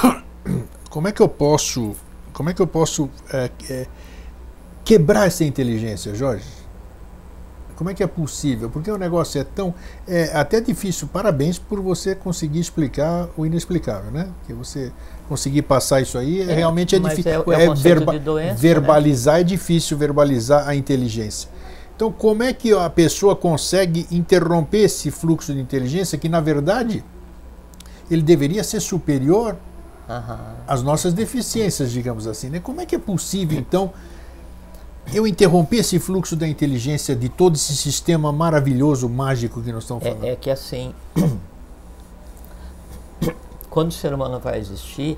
como 0.89 1.07
é 1.07 1.11
que 1.11 1.21
eu 1.21 1.27
posso, 1.27 1.95
como 2.31 2.49
é 2.49 2.53
que 2.53 2.61
eu 2.61 2.67
posso 2.67 3.09
é, 3.33 3.49
é, 3.69 3.87
quebrar 4.85 5.27
essa 5.27 5.43
inteligência, 5.43 6.13
Jorge? 6.13 6.45
Como 7.77 7.91
é 7.91 7.93
que 7.93 8.01
é 8.01 8.07
possível? 8.07 8.71
Porque 8.71 8.89
o 8.89 8.97
negócio 8.97 9.39
é 9.39 9.43
tão. 9.43 9.73
É 10.07 10.31
até 10.33 10.59
difícil. 10.59 11.07
Parabéns 11.07 11.59
por 11.59 11.79
você 11.79 12.15
conseguir 12.15 12.59
explicar 12.59 13.29
o 13.37 13.45
inexplicável, 13.45 14.11
né? 14.11 14.29
Que 14.47 14.53
você 14.53 14.91
conseguir 15.29 15.61
passar 15.61 16.01
isso 16.01 16.17
aí 16.17 16.41
é, 16.41 16.55
realmente 16.55 16.95
é 16.95 16.99
difícil. 16.99 17.31
É, 17.31 17.35
é, 17.35 17.65
é 17.65 17.73
verba 17.75 18.17
doença, 18.17 18.53
né? 18.53 18.57
verbalizar 18.59 19.35
né? 19.35 19.41
é 19.41 19.43
difícil 19.43 19.95
verbalizar 19.95 20.67
a 20.67 20.75
inteligência. 20.75 21.47
Então, 21.95 22.11
como 22.11 22.41
é 22.41 22.51
que 22.51 22.73
a 22.73 22.89
pessoa 22.89 23.35
consegue 23.35 24.07
interromper 24.11 24.79
esse 24.79 25.11
fluxo 25.11 25.53
de 25.53 25.59
inteligência 25.59 26.17
que, 26.17 26.27
na 26.27 26.41
verdade, 26.41 27.03
ele 28.09 28.23
deveria 28.23 28.63
ser 28.63 28.79
superior 28.79 29.55
uhum. 30.09 30.37
às 30.67 30.81
nossas 30.81 31.13
deficiências, 31.13 31.91
digamos 31.91 32.25
assim? 32.25 32.49
Né? 32.49 32.59
Como 32.59 32.81
é 32.81 32.87
que 32.87 32.95
é 32.95 32.99
possível, 32.99 33.57
então, 33.59 33.93
eu 35.13 35.25
interrompi 35.25 35.77
esse 35.77 35.99
fluxo 35.99 36.35
da 36.35 36.47
inteligência 36.47 37.15
de 37.15 37.29
todo 37.29 37.55
esse 37.55 37.75
sistema 37.75 38.31
maravilhoso, 38.31 39.07
mágico 39.07 39.61
que 39.61 39.71
nós 39.71 39.83
estamos 39.83 40.03
falando. 40.03 40.23
É, 40.23 40.31
é 40.31 40.35
que 40.35 40.49
assim, 40.49 40.93
quando 43.69 43.89
o 43.89 43.93
ser 43.93 44.13
humano 44.13 44.39
vai 44.39 44.59
existir, 44.59 45.17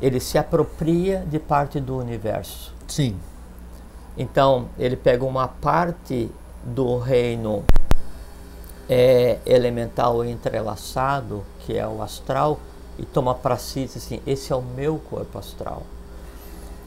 ele 0.00 0.20
se 0.20 0.38
apropria 0.38 1.24
de 1.30 1.38
parte 1.38 1.80
do 1.80 1.96
universo. 1.96 2.72
Sim. 2.88 3.16
Então, 4.16 4.68
ele 4.78 4.96
pega 4.96 5.24
uma 5.24 5.48
parte 5.48 6.30
do 6.64 6.98
reino 6.98 7.64
é, 8.88 9.38
elemental 9.46 10.24
entrelaçado, 10.24 11.44
que 11.60 11.76
é 11.76 11.86
o 11.86 12.02
astral, 12.02 12.58
e 12.98 13.04
toma 13.04 13.34
para 13.34 13.56
si 13.56 13.84
assim: 13.84 14.20
esse 14.26 14.52
é 14.52 14.56
o 14.56 14.62
meu 14.62 14.98
corpo 14.98 15.38
astral. 15.38 15.84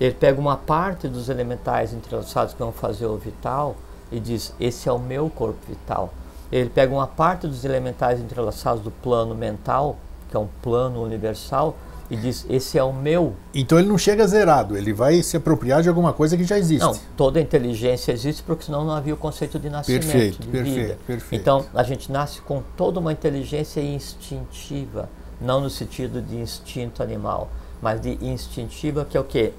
Ele 0.03 0.13
pega 0.13 0.37
uma 0.37 0.57
parte 0.57 1.07
dos 1.07 1.29
elementais 1.29 1.93
entrelaçados 1.93 2.51
que 2.51 2.59
vão 2.59 2.73
fazer 2.73 3.05
o 3.05 3.15
vital 3.15 3.77
e 4.11 4.19
diz: 4.19 4.53
Esse 4.59 4.89
é 4.89 4.91
o 4.91 4.99
meu 4.99 5.29
corpo 5.29 5.59
vital. 5.65 6.13
Ele 6.51 6.69
pega 6.69 6.93
uma 6.93 7.07
parte 7.07 7.47
dos 7.47 7.63
elementais 7.63 8.19
entrelaçados 8.19 8.83
do 8.83 8.91
plano 8.91 9.33
mental, 9.33 9.95
que 10.29 10.35
é 10.35 10.39
um 10.39 10.49
plano 10.61 11.01
universal, 11.01 11.77
e 12.09 12.17
diz: 12.17 12.45
Esse 12.49 12.77
é 12.77 12.83
o 12.83 12.91
meu. 12.91 13.33
Então 13.53 13.79
ele 13.79 13.87
não 13.87 13.97
chega 13.97 14.27
zerado, 14.27 14.75
ele 14.75 14.91
vai 14.91 15.23
se 15.23 15.37
apropriar 15.37 15.81
de 15.81 15.87
alguma 15.87 16.11
coisa 16.11 16.35
que 16.35 16.43
já 16.43 16.59
existe. 16.59 16.83
Não, 16.83 16.99
toda 17.15 17.39
inteligência 17.39 18.11
existe 18.11 18.43
porque 18.43 18.65
senão 18.65 18.83
não 18.83 18.91
havia 18.91 19.13
o 19.13 19.17
conceito 19.17 19.57
de 19.57 19.69
nascimento, 19.69 20.01
perfeito, 20.01 20.41
de 20.41 20.47
perfeito, 20.49 20.75
vida. 20.75 20.97
Perfeito. 21.07 21.41
Então 21.41 21.65
a 21.73 21.83
gente 21.83 22.11
nasce 22.11 22.41
com 22.41 22.61
toda 22.75 22.99
uma 22.99 23.13
inteligência 23.13 23.79
instintiva, 23.79 25.07
não 25.39 25.61
no 25.61 25.69
sentido 25.69 26.21
de 26.21 26.35
instinto 26.35 27.01
animal 27.01 27.49
mas 27.83 27.99
de 27.99 28.17
instintiva, 28.21 29.03
que 29.03 29.17
é 29.17 29.19
o 29.19 29.25
quê? 29.25 29.51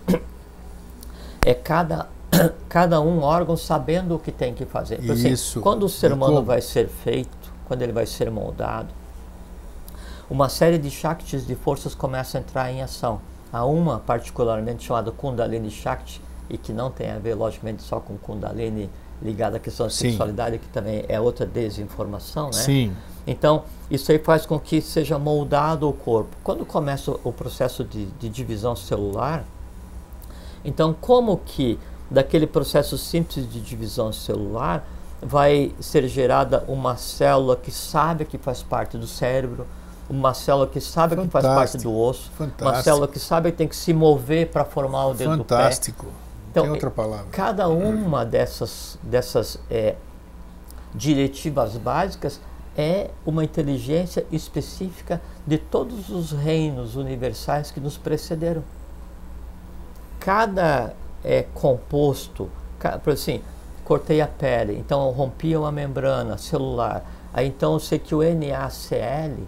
É 1.45 1.55
cada, 1.55 2.09
cada 2.69 3.01
um 3.01 3.21
órgão 3.21 3.57
sabendo 3.57 4.17
o 4.17 4.19
que 4.19 4.33
tem 4.33 4.55
que 4.55 4.65
fazer. 4.65 5.01
Então, 5.03 5.15
assim, 5.15 5.29
Isso. 5.29 5.61
quando 5.61 5.85
o 5.85 5.89
ser 5.89 6.13
humano 6.13 6.43
vai 6.43 6.61
ser 6.61 6.89
feito, 6.89 7.53
quando 7.67 7.83
ele 7.83 7.93
vai 7.93 8.07
ser 8.07 8.31
moldado, 8.31 8.89
uma 10.29 10.49
série 10.49 10.79
de 10.79 10.91
Shaktis 10.91 11.47
de 11.47 11.55
forças 11.55 11.95
começa 11.95 12.39
a 12.39 12.41
entrar 12.41 12.73
em 12.73 12.83
ação. 12.83 13.21
Há 13.53 13.65
uma 13.65 13.99
particularmente 14.01 14.85
chamada 14.85 15.13
Kundalini 15.13 15.71
Shakti, 15.71 16.21
e 16.49 16.59
que 16.59 16.73
não 16.73 16.91
tem 16.91 17.11
a 17.11 17.19
ver, 17.19 17.35
logicamente, 17.35 17.83
só 17.83 18.01
com 18.01 18.17
Kundalini 18.17 18.91
ligada 19.23 19.57
à 19.57 19.61
questão 19.61 19.87
da 19.87 19.91
Sim. 19.91 20.11
sexualidade, 20.11 20.59
que 20.59 20.69
também 20.69 21.05
é 21.09 21.21
outra 21.21 21.47
desinformação, 21.47 22.47
né? 22.47 22.53
Sim. 22.53 22.93
Então, 23.27 23.65
isso 23.91 24.13
aí 24.13 24.19
faz 24.19 24.45
com 24.45 24.59
que 24.59 24.81
seja 24.83 25.19
moldado 25.19 25.89
o 25.89 25.93
corpo. 25.93 26.37
Quando 26.43 26.67
começa 26.67 27.11
o 27.25 27.33
processo 27.33 27.83
de, 27.83 28.07
de 28.07 28.29
divisão 28.29 28.77
celular, 28.77 29.45
então 30.65 30.95
como 30.99 31.37
que 31.39 31.79
daquele 32.11 32.47
processo 32.47 32.97
simples 32.97 33.51
de 33.51 33.61
divisão 33.61 34.13
celular, 34.13 34.87
vai 35.21 35.75
ser 35.81 36.07
gerada 36.07 36.65
uma 36.69 36.97
célula 36.97 37.57
que 37.57 37.71
sabe 37.71 38.25
que 38.25 38.37
faz 38.37 38.63
parte 38.63 38.99
do 38.99 39.07
cérebro, 39.07 39.67
uma 40.09 40.35
célula 40.35 40.67
que 40.67 40.81
sabe 40.81 41.17
Fantástico. 41.17 41.27
que 41.27 41.33
faz 41.33 41.55
parte 41.55 41.79
do 41.79 41.97
osso, 41.97 42.31
Fantástico. 42.33 42.65
uma 42.65 42.83
célula 42.83 43.09
que 43.09 43.19
sabe 43.19 43.51
que 43.51 43.59
tem 43.59 43.69
que 43.69 43.77
se 43.77 43.93
mover 43.93 44.51
para 44.51 44.65
formar 44.65 45.07
o 45.07 45.15
dedo 45.15 45.39
Fantástico. 45.39 46.05
do 46.05 46.11
pé. 46.11 46.19
Então, 46.51 46.63
tem 46.65 46.73
outra 46.73 46.91
palavra. 46.91 47.27
Cada 47.33 47.69
uma 47.69 48.25
dessas, 48.25 48.99
dessas 49.03 49.59
é, 49.71 49.97
diretivas 50.95 51.77
básicas 51.77 52.39
é 52.77 53.11
uma 53.25 53.43
inteligência 53.43 54.27
específica 54.31 55.21
de 55.47 55.59
todos 55.59 56.11
os 56.11 56.33
reinos 56.33 56.97
universais 56.97 57.71
que 57.71 57.81
nos 57.81 57.97
precederam. 57.97 58.63
Cada 60.25 60.95
é, 61.23 61.45
composto, 61.53 62.51
por 63.03 63.13
assim, 63.13 63.43
cortei 63.85 64.23
a 64.23 64.27
pele, 64.27 64.75
então 64.79 65.11
rompi 65.11 65.55
uma 65.55 65.71
membrana 65.71 66.39
celular, 66.39 67.05
aí 67.31 67.47
então 67.47 67.75
eu 67.75 67.81
sei 67.81 67.99
que 67.99 68.15
o 68.15 68.23
NaCl, 68.23 69.43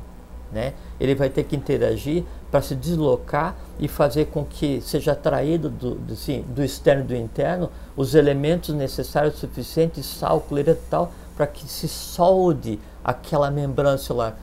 né, 0.53 0.74
ele 1.01 1.14
vai 1.14 1.31
ter 1.31 1.45
que 1.45 1.57
interagir 1.57 2.24
para 2.51 2.61
se 2.61 2.74
deslocar 2.74 3.57
e 3.79 3.89
fazer 3.89 4.27
com 4.27 4.45
que 4.45 4.83
seja 4.83 5.12
atraído 5.12 5.70
do, 5.70 5.95
do, 5.95 6.12
assim, 6.12 6.45
do 6.55 6.62
externo 6.62 7.05
e 7.05 7.07
do 7.07 7.16
interno 7.16 7.70
os 7.97 8.14
elementos 8.14 8.74
necessários 8.74 9.37
suficientes, 9.37 10.05
sal, 10.05 10.43
cloro 10.43 10.70
e 10.70 10.74
tal, 10.74 11.11
para 11.35 11.47
que 11.47 11.66
se 11.66 11.89
solde 11.89 12.79
aquela 13.03 13.51
membrana 13.51 13.99
celular. 13.99 14.39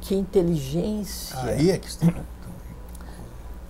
Que 0.00 0.14
inteligência! 0.14 1.38
Aí 1.42 1.70
é 1.70 1.78
que 1.78 1.88
está. 1.88 2.06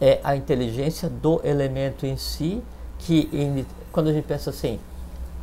É 0.01 0.21
a 0.25 0.35
inteligência 0.35 1.09
do 1.09 1.41
elemento 1.45 2.07
em 2.07 2.17
si, 2.17 2.63
que 2.99 3.29
em, 3.33 3.67
quando 3.93 4.09
a 4.09 4.13
gente 4.13 4.25
pensa 4.25 4.51
assim, 4.51 4.81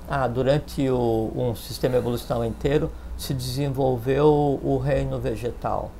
ah, 0.09 0.27
durante 0.27 0.89
o, 0.89 1.31
um 1.35 1.55
sistema 1.55 1.97
evolucional 1.97 2.43
inteiro 2.43 2.91
se 3.17 3.33
desenvolveu 3.33 4.59
o 4.63 4.77
reino 4.77 5.19
vegetal. 5.19 5.91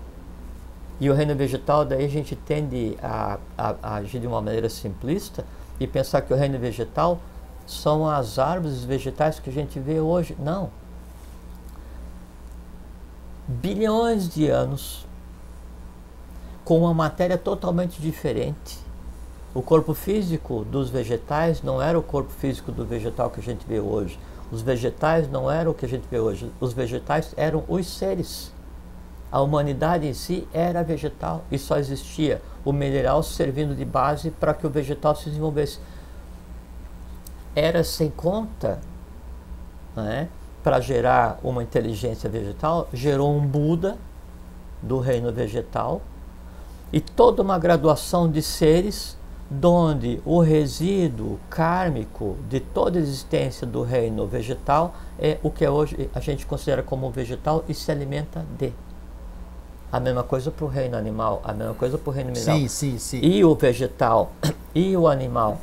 E 1.00 1.10
o 1.10 1.14
reino 1.14 1.36
vegetal, 1.36 1.86
daí 1.86 2.06
a 2.06 2.10
gente 2.10 2.36
tende 2.36 2.98
a, 3.02 3.38
a, 3.58 3.76
a 3.84 3.96
agir 3.96 4.20
de 4.20 4.26
uma 4.26 4.42
maneira 4.42 4.70
simplista 4.70 5.46
e 5.80 5.86
pensar 5.86 6.22
que 6.22 6.34
o 6.34 6.36
reino 6.36 6.58
vegetal 6.58 7.20
são 7.68 8.10
as 8.10 8.40
árvores 8.40 8.84
vegetais 8.84 9.40
que 9.40 9.50
a 9.50 9.54
gente 9.54 9.80
vê 9.80 10.00
hoje. 10.00 10.36
Não 10.40 10.72
bilhões 13.48 14.28
de 14.28 14.50
anos 14.50 15.07
com 16.68 16.80
uma 16.80 16.94
matéria 16.94 17.38
totalmente 17.38 18.02
diferente. 18.02 18.78
O 19.54 19.62
corpo 19.62 19.94
físico 19.94 20.66
dos 20.66 20.90
vegetais 20.90 21.64
não 21.64 21.82
era 21.82 21.98
o 21.98 22.04
corpo 22.04 22.30
físico 22.30 22.74
do 22.74 22.86
vegetal 22.86 23.30
que 23.30 23.40
a 23.40 23.44
gente 23.44 23.66
vê 23.66 23.80
hoje. 23.80 24.20
Os 24.52 24.62
vegetais 24.62 25.32
não 25.32 25.50
eram 25.50 25.72
o 25.72 25.74
que 25.74 25.86
a 25.86 25.88
gente 25.88 26.04
vê 26.12 26.20
hoje. 26.20 26.52
Os 26.60 26.74
vegetais 26.74 27.34
eram 27.38 27.64
os 27.70 27.88
seres. 27.88 28.52
A 29.32 29.40
humanidade 29.40 30.08
em 30.08 30.14
si 30.14 30.46
era 30.54 30.84
vegetal 30.84 31.46
e 31.50 31.58
só 31.58 31.78
existia 31.78 32.42
o 32.66 32.74
mineral 32.74 33.24
servindo 33.24 33.74
de 33.74 33.86
base 33.86 34.30
para 34.30 34.54
que 34.54 34.68
o 34.68 34.70
vegetal 34.70 35.16
se 35.16 35.30
desenvolvesse. 35.30 35.80
Era 37.56 37.82
sem 37.82 38.10
conta, 38.10 38.82
né? 39.96 40.28
para 40.62 40.82
gerar 40.82 41.40
uma 41.42 41.64
inteligência 41.64 42.30
vegetal, 42.30 42.90
gerou 42.92 43.34
um 43.34 43.48
Buda 43.48 43.98
do 44.82 45.00
reino 45.00 45.32
vegetal 45.32 46.02
e 46.92 47.00
toda 47.00 47.42
uma 47.42 47.58
graduação 47.58 48.30
de 48.30 48.42
seres 48.42 49.18
donde 49.50 50.22
o 50.26 50.40
resíduo 50.42 51.40
kármico 51.50 52.36
de 52.50 52.60
toda 52.60 53.00
a 53.00 53.02
existência 53.02 53.66
do 53.66 53.82
reino 53.82 54.28
vegetal 54.28 54.96
é 55.18 55.38
o 55.42 55.50
que 55.50 55.66
hoje 55.66 56.10
a 56.14 56.20
gente 56.20 56.46
considera 56.46 56.84
como 56.84 57.10
vegetal 57.10 57.64
e 57.68 57.74
se 57.74 57.92
alimenta 57.92 58.46
de. 58.58 58.74
A 59.90 60.02
mesma 60.02 60.22
coisa 60.22 60.52
para 60.52 60.66
o 60.66 60.68
reino 60.68 60.98
animal, 60.98 61.42
a 61.46 61.54
mesma 61.54 61.74
coisa 61.74 61.98
para 61.98 62.10
o 62.10 62.14
reino 62.14 62.32
mineral. 62.32 62.58
Sim, 62.58 62.68
sim, 62.68 62.98
sim. 63.00 63.20
E 63.24 63.46
o 63.46 63.56
vegetal, 63.56 64.34
e 64.76 64.98
o 64.98 65.08
animal, 65.08 65.62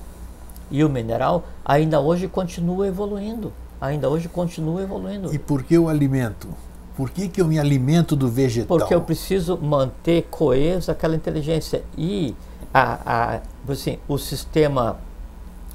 e 0.71 0.83
o 0.83 0.89
mineral 0.89 1.45
ainda 1.63 2.01
hoje 2.01 2.27
continua 2.27 2.89
evoluindo 2.89 3.53
ainda 3.87 4.09
hoje 4.09 4.29
continua 4.29 4.83
evoluindo. 4.83 5.35
E 5.35 5.39
por 5.39 5.63
que 5.63 5.79
o 5.79 5.89
alimento? 5.89 6.49
Por 6.97 7.11
que, 7.11 7.29
que 7.29 7.41
eu 7.41 7.47
me 7.47 7.59
alimento 7.59 8.15
do 8.15 8.29
vegetal? 8.29 8.79
Porque 8.79 8.95
eu 8.95 9.01
preciso 9.01 9.59
manter 9.59 10.29
coesa 10.31 10.93
aquela 10.93 11.17
inteligência. 11.17 11.83
E 11.99 12.35
a, 12.73 13.35
a, 13.37 13.41
assim, 13.73 13.99
o 14.07 14.17
sistema, 14.17 14.99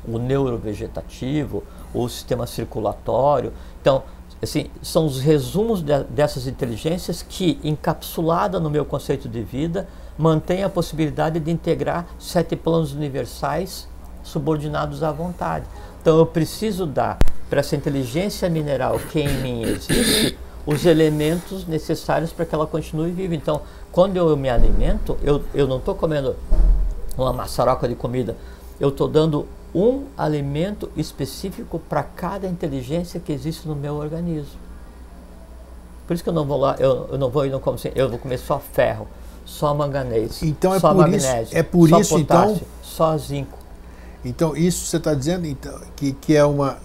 o 0.07 0.17
neurovegetativo, 0.17 1.63
o 1.93 2.07
sistema 2.07 2.47
circulatório. 2.47 3.51
Então, 3.81 4.03
assim, 4.41 4.67
são 4.81 5.05
os 5.05 5.19
resumos 5.19 5.81
de, 5.81 6.03
dessas 6.05 6.47
inteligências 6.47 7.21
que, 7.21 7.59
encapsulada 7.63 8.59
no 8.59 8.69
meu 8.69 8.85
conceito 8.85 9.27
de 9.27 9.41
vida, 9.41 9.87
mantém 10.17 10.63
a 10.63 10.69
possibilidade 10.69 11.39
de 11.39 11.51
integrar 11.51 12.05
sete 12.17 12.55
planos 12.55 12.93
universais 12.93 13.87
subordinados 14.23 15.03
à 15.03 15.11
vontade. 15.11 15.65
Então 16.01 16.17
eu 16.17 16.25
preciso 16.25 16.85
dar 16.85 17.17
para 17.49 17.61
essa 17.61 17.75
inteligência 17.75 18.49
mineral 18.49 18.99
que 18.99 19.19
em 19.19 19.33
mim 19.41 19.63
existe 19.63 20.37
os 20.65 20.85
elementos 20.85 21.65
necessários 21.67 22.31
para 22.31 22.45
que 22.45 22.53
ela 22.53 22.67
continue 22.67 23.11
viva. 23.11 23.35
Então, 23.35 23.61
quando 23.91 24.17
eu 24.17 24.35
me 24.37 24.49
alimento, 24.49 25.17
eu, 25.23 25.43
eu 25.53 25.67
não 25.67 25.77
estou 25.77 25.95
comendo 25.95 26.35
uma 27.17 27.33
maçaroca 27.33 27.87
de 27.87 27.95
comida, 27.95 28.35
eu 28.79 28.89
estou 28.89 29.07
dando 29.07 29.47
um 29.73 30.05
alimento 30.17 30.89
específico 30.95 31.79
para 31.79 32.03
cada 32.03 32.47
inteligência 32.47 33.19
que 33.19 33.31
existe 33.31 33.67
no 33.67 33.75
meu 33.75 33.95
organismo. 33.95 34.59
Por 36.07 36.13
isso 36.13 36.23
que 36.23 36.29
eu 36.29 36.33
não 36.33 36.45
vou 36.45 36.57
lá, 36.57 36.75
eu, 36.79 37.07
eu 37.11 37.17
não 37.17 37.29
vou 37.29 37.45
e 37.45 37.49
não 37.49 37.59
como 37.59 37.75
assim, 37.75 37.91
eu 37.93 38.09
vou 38.09 38.17
comer 38.17 38.39
só 38.39 38.59
ferro, 38.59 39.07
só 39.45 39.75
manganês, 39.75 40.41
então 40.41 40.73
é 40.73 40.79
só 40.79 40.89
por 40.89 40.97
magnésio, 40.97 41.43
isso, 41.43 41.57
é 41.57 41.61
por 41.61 41.87
só 41.87 41.99
isso 41.99 42.17
potássio, 42.17 42.55
então 42.55 42.67
só 42.81 43.17
zinco. 43.17 43.57
Então 44.25 44.57
isso 44.57 44.87
você 44.87 44.97
está 44.97 45.13
dizendo 45.13 45.45
então, 45.45 45.79
que, 45.95 46.13
que 46.13 46.35
é 46.35 46.43
uma 46.43 46.77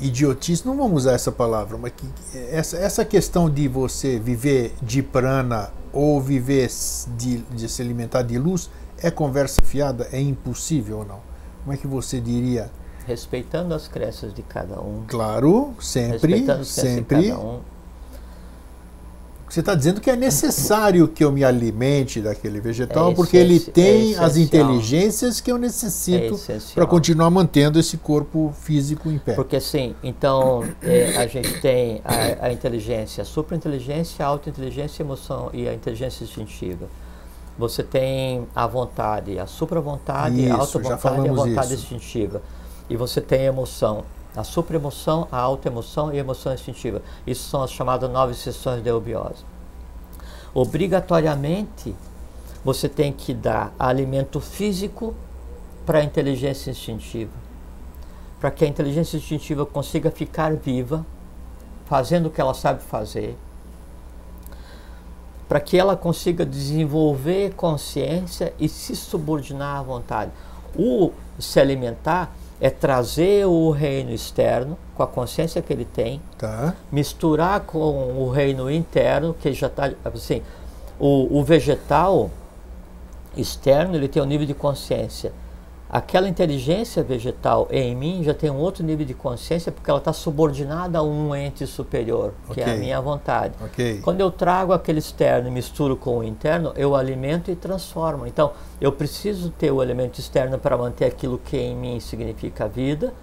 idiotice, 0.00 0.66
não 0.66 0.76
vamos 0.76 1.02
usar 1.02 1.12
essa 1.12 1.32
palavra, 1.32 1.76
mas 1.76 1.92
que, 1.96 2.06
essa, 2.50 2.76
essa 2.76 3.04
questão 3.04 3.50
de 3.50 3.66
você 3.68 4.18
viver 4.18 4.74
de 4.82 5.02
prana 5.02 5.70
ou 5.92 6.20
viver 6.20 6.70
de, 7.16 7.38
de 7.38 7.68
se 7.68 7.82
alimentar 7.82 8.22
de 8.22 8.38
luz 8.38 8.70
é 9.02 9.10
conversa 9.10 9.60
fiada? 9.62 10.08
É 10.12 10.20
impossível 10.20 10.98
ou 10.98 11.04
não? 11.04 11.20
Como 11.62 11.72
é 11.72 11.76
que 11.76 11.86
você 11.86 12.20
diria? 12.20 12.70
Respeitando 13.06 13.74
as 13.74 13.88
crenças 13.88 14.34
de 14.34 14.42
cada 14.42 14.80
um. 14.80 15.04
Claro, 15.06 15.74
sempre, 15.80 16.64
sempre. 16.64 17.32
Um, 17.32 17.60
você 19.48 19.60
está 19.60 19.74
dizendo 19.74 20.00
que 20.00 20.10
é 20.10 20.16
necessário 20.16 21.08
que 21.08 21.24
eu 21.24 21.32
me 21.32 21.42
alimente 21.42 22.20
daquele 22.20 22.60
vegetal, 22.60 23.12
é 23.12 23.14
porque 23.14 23.36
ele 23.36 23.58
tem 23.58 24.14
é 24.14 24.18
as 24.18 24.36
inteligências 24.36 25.40
que 25.40 25.50
eu 25.50 25.56
necessito 25.56 26.38
é 26.50 26.58
para 26.74 26.86
continuar 26.86 27.30
mantendo 27.30 27.78
esse 27.78 27.96
corpo 27.96 28.54
físico 28.60 29.10
em 29.10 29.18
pé. 29.18 29.34
Porque 29.34 29.58
sim, 29.58 29.94
então 30.02 30.64
é, 30.82 31.16
a 31.16 31.26
gente 31.26 31.60
tem 31.60 32.02
a, 32.04 32.46
a 32.46 32.52
inteligência, 32.52 33.22
a 33.22 33.24
superinteligência, 33.24 34.24
a 34.24 34.28
autointeligência, 34.28 35.02
a 35.02 35.06
emoção 35.06 35.50
e 35.52 35.66
a 35.66 35.72
inteligência 35.72 36.24
instintiva. 36.24 36.86
Você 37.58 37.82
tem 37.82 38.46
a 38.54 38.66
vontade, 38.66 39.38
a 39.38 39.46
supra-vontade, 39.46 40.48
a 40.48 40.56
auto-vontade 40.56 41.26
e 41.26 41.28
a 41.28 41.32
vontade 41.32 41.74
isso. 41.74 41.94
instintiva. 41.94 42.40
E 42.88 42.96
você 42.96 43.20
tem 43.20 43.40
a 43.40 43.44
emoção, 43.44 44.04
a 44.38 44.44
supraemoção, 44.44 45.26
a 45.32 45.38
autoemoção 45.38 46.12
e 46.12 46.16
a 46.16 46.20
emoção 46.20 46.54
instintiva. 46.54 47.02
Isso 47.26 47.48
são 47.50 47.60
as 47.60 47.72
chamadas 47.72 48.08
nove 48.08 48.34
sessões 48.34 48.80
de 48.80 48.88
eubiose. 48.88 49.44
Obrigatoriamente, 50.54 51.92
você 52.64 52.88
tem 52.88 53.12
que 53.12 53.34
dar 53.34 53.74
alimento 53.76 54.40
físico 54.40 55.12
para 55.84 55.98
a 55.98 56.04
inteligência 56.04 56.70
instintiva. 56.70 57.32
Para 58.38 58.52
que 58.52 58.64
a 58.64 58.68
inteligência 58.68 59.16
instintiva 59.16 59.66
consiga 59.66 60.08
ficar 60.08 60.54
viva, 60.54 61.04
fazendo 61.86 62.26
o 62.26 62.30
que 62.30 62.40
ela 62.40 62.54
sabe 62.54 62.80
fazer. 62.80 63.36
Para 65.48 65.58
que 65.58 65.76
ela 65.76 65.96
consiga 65.96 66.46
desenvolver 66.46 67.54
consciência 67.54 68.54
e 68.60 68.68
se 68.68 68.94
subordinar 68.94 69.78
à 69.80 69.82
vontade. 69.82 70.30
O 70.76 71.10
se 71.40 71.58
alimentar 71.58 72.32
é 72.60 72.70
trazer 72.70 73.46
o 73.46 73.70
reino 73.70 74.12
externo 74.12 74.76
com 74.96 75.02
a 75.02 75.06
consciência 75.06 75.62
que 75.62 75.72
ele 75.72 75.84
tem, 75.84 76.20
tá. 76.36 76.74
misturar 76.90 77.60
com 77.60 77.78
o 77.78 78.30
reino 78.30 78.70
interno 78.70 79.34
que 79.34 79.52
já 79.52 79.68
está 79.68 79.92
assim, 80.04 80.42
o, 80.98 81.38
o, 81.38 81.44
vegetal 81.44 82.30
externo 83.36 83.94
ele 83.94 84.08
tem 84.08 84.20
um 84.20 84.26
nível 84.26 84.46
de 84.46 84.54
consciência 84.54 85.32
aquela 85.90 86.28
inteligência 86.28 87.02
vegetal 87.02 87.66
em 87.70 87.94
mim 87.96 88.22
já 88.22 88.34
tem 88.34 88.50
um 88.50 88.58
outro 88.58 88.84
nível 88.84 89.06
de 89.06 89.14
consciência 89.14 89.72
porque 89.72 89.88
ela 89.88 89.98
está 89.98 90.12
subordinada 90.12 90.98
a 90.98 91.02
um 91.02 91.34
ente 91.34 91.66
superior, 91.66 92.34
que 92.46 92.60
Ok. 92.60 92.62
é 92.62 92.70
a 92.72 92.76
minha 92.76 93.00
vontade. 93.00 93.54
Ok. 93.64 94.00
Quando 94.02 94.20
eu 94.20 94.30
trago 94.30 94.72
aquele 94.72 94.98
externo 94.98 95.48
e 95.48 95.50
misturo 95.50 95.96
com 95.96 96.18
o 96.18 96.24
interno, 96.24 96.72
eu 96.76 96.94
alimento 96.94 97.50
e 97.50 97.56
transformo. 97.56 98.26
Então, 98.26 98.52
eu 98.80 98.92
preciso 98.92 99.50
ter 99.50 99.70
o 99.70 99.82
elemento 99.82 100.20
externo 100.20 100.58
para 100.58 100.76
manter 100.76 101.06
aquilo 101.06 101.38
que 101.38 101.56
em 101.56 101.74
mim 101.74 101.98
significa 102.00 102.68
vida, 102.68 103.14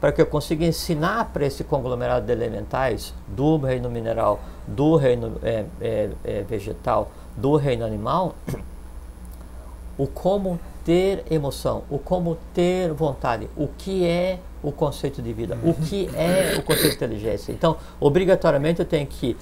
para 0.00 0.12
que 0.12 0.20
eu 0.20 0.26
consiga 0.26 0.64
ensinar 0.64 1.30
para 1.32 1.46
esse 1.46 1.62
conglomerado 1.64 2.24
de 2.26 2.32
elementais 2.32 3.14
do 3.28 3.58
reino 3.58 3.90
mineral, 3.90 4.40
do 4.66 4.96
reino 4.96 5.36
é, 5.42 5.64
é, 5.80 6.10
é, 6.24 6.42
vegetal, 6.42 7.10
do 7.36 7.56
reino 7.56 7.84
animal, 7.84 8.34
o 9.98 10.06
como 10.06 10.58
ter 10.84 11.24
emoção, 11.30 11.82
o 11.90 11.98
como 11.98 12.36
ter 12.54 12.92
vontade, 12.92 13.48
o 13.56 13.68
que 13.68 14.04
é 14.06 14.40
o 14.62 14.72
conceito 14.72 15.22
de 15.22 15.32
vida, 15.32 15.58
o 15.62 15.74
que 15.74 16.08
é 16.14 16.54
o 16.58 16.62
conceito 16.62 16.90
de 16.90 16.96
inteligência. 16.96 17.52
Então, 17.52 17.76
obrigatoriamente 17.98 18.80
eu 18.80 18.86
tenho 18.86 19.06
que 19.06 19.36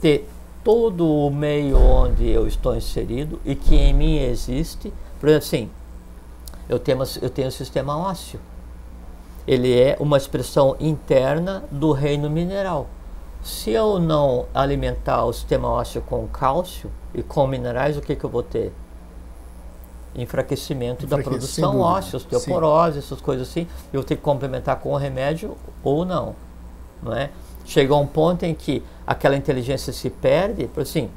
ter 0.00 0.28
todo 0.62 1.06
o 1.06 1.30
meio 1.30 1.78
onde 1.78 2.28
eu 2.28 2.46
estou 2.46 2.74
inserido 2.74 3.40
e 3.44 3.54
que 3.54 3.74
em 3.74 3.92
mim 3.92 4.18
existe. 4.18 4.92
Por 5.20 5.28
exemplo, 5.28 5.46
assim, 5.46 5.70
eu 6.68 6.78
tenho, 6.78 7.02
eu 7.20 7.30
tenho 7.30 7.48
o 7.48 7.52
sistema 7.52 7.96
ósseo. 7.96 8.40
Ele 9.46 9.78
é 9.78 9.96
uma 10.00 10.16
expressão 10.16 10.74
interna 10.80 11.64
do 11.70 11.92
reino 11.92 12.30
mineral. 12.30 12.86
Se 13.42 13.70
eu 13.72 13.98
não 13.98 14.46
alimentar 14.54 15.26
o 15.26 15.32
sistema 15.32 15.68
ósseo 15.68 16.00
com 16.00 16.26
cálcio 16.26 16.90
e 17.14 17.22
com 17.22 17.46
minerais, 17.46 17.94
o 17.98 18.00
que, 18.00 18.16
que 18.16 18.24
eu 18.24 18.30
vou 18.30 18.42
ter? 18.42 18.72
Enfraquecimento 20.14 21.06
da 21.06 21.18
produção 21.18 21.80
óssea, 21.80 22.16
osteoporose, 22.16 22.98
essas 22.98 23.20
coisas 23.20 23.48
assim. 23.48 23.66
Eu 23.92 24.00
vou 24.00 24.04
ter 24.04 24.16
que 24.16 24.22
complementar 24.22 24.76
com 24.80 24.92
o 24.92 24.96
remédio 24.96 25.56
ou 25.82 26.04
não. 26.04 26.36
não 27.02 27.12
é? 27.12 27.30
Chega 27.64 27.94
a 27.94 27.96
um 27.96 28.06
ponto 28.06 28.44
em 28.44 28.54
que 28.54 28.82
aquela 29.06 29.36
inteligência 29.36 29.92
se 29.92 30.10
perde, 30.10 30.66
por 30.68 30.82
assim, 30.82 31.10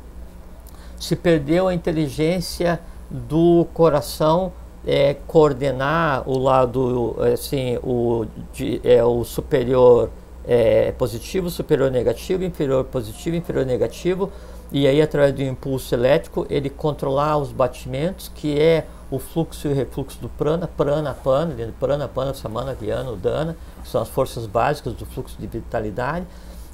se 0.99 1.15
perdeu 1.15 1.67
a 1.67 1.73
inteligência 1.73 2.79
do 3.09 3.67
coração 3.73 4.51
é, 4.85 5.15
coordenar 5.27 6.27
o 6.27 6.37
lado 6.37 7.15
assim 7.33 7.77
o, 7.83 8.25
de, 8.53 8.79
é, 8.83 9.03
o 9.03 9.23
superior 9.23 10.09
é, 10.47 10.93
positivo, 10.93 11.49
superior 11.49 11.91
negativo, 11.91 12.43
inferior 12.43 12.85
positivo, 12.85 13.35
inferior 13.35 13.65
negativo 13.65 14.31
e 14.71 14.87
aí 14.87 15.01
através 15.01 15.33
do 15.33 15.41
impulso 15.41 15.93
elétrico 15.95 16.45
ele 16.49 16.69
controlar 16.69 17.37
os 17.37 17.51
batimentos 17.51 18.29
que 18.33 18.59
é 18.59 18.85
o 19.09 19.19
fluxo 19.19 19.67
e 19.67 19.71
o 19.71 19.73
refluxo 19.75 20.19
do 20.19 20.27
prana, 20.27 20.67
prana, 20.67 21.13
pana, 21.13 21.55
prana, 21.79 22.07
pana, 22.07 22.33
samana, 22.33 22.73
viana, 22.73 23.09
udana, 23.09 23.55
que 23.81 23.87
são 23.87 24.01
as 24.01 24.09
forças 24.09 24.45
básicas 24.45 24.93
do 24.93 25.05
fluxo 25.05 25.37
de 25.39 25.47
vitalidade. 25.47 26.25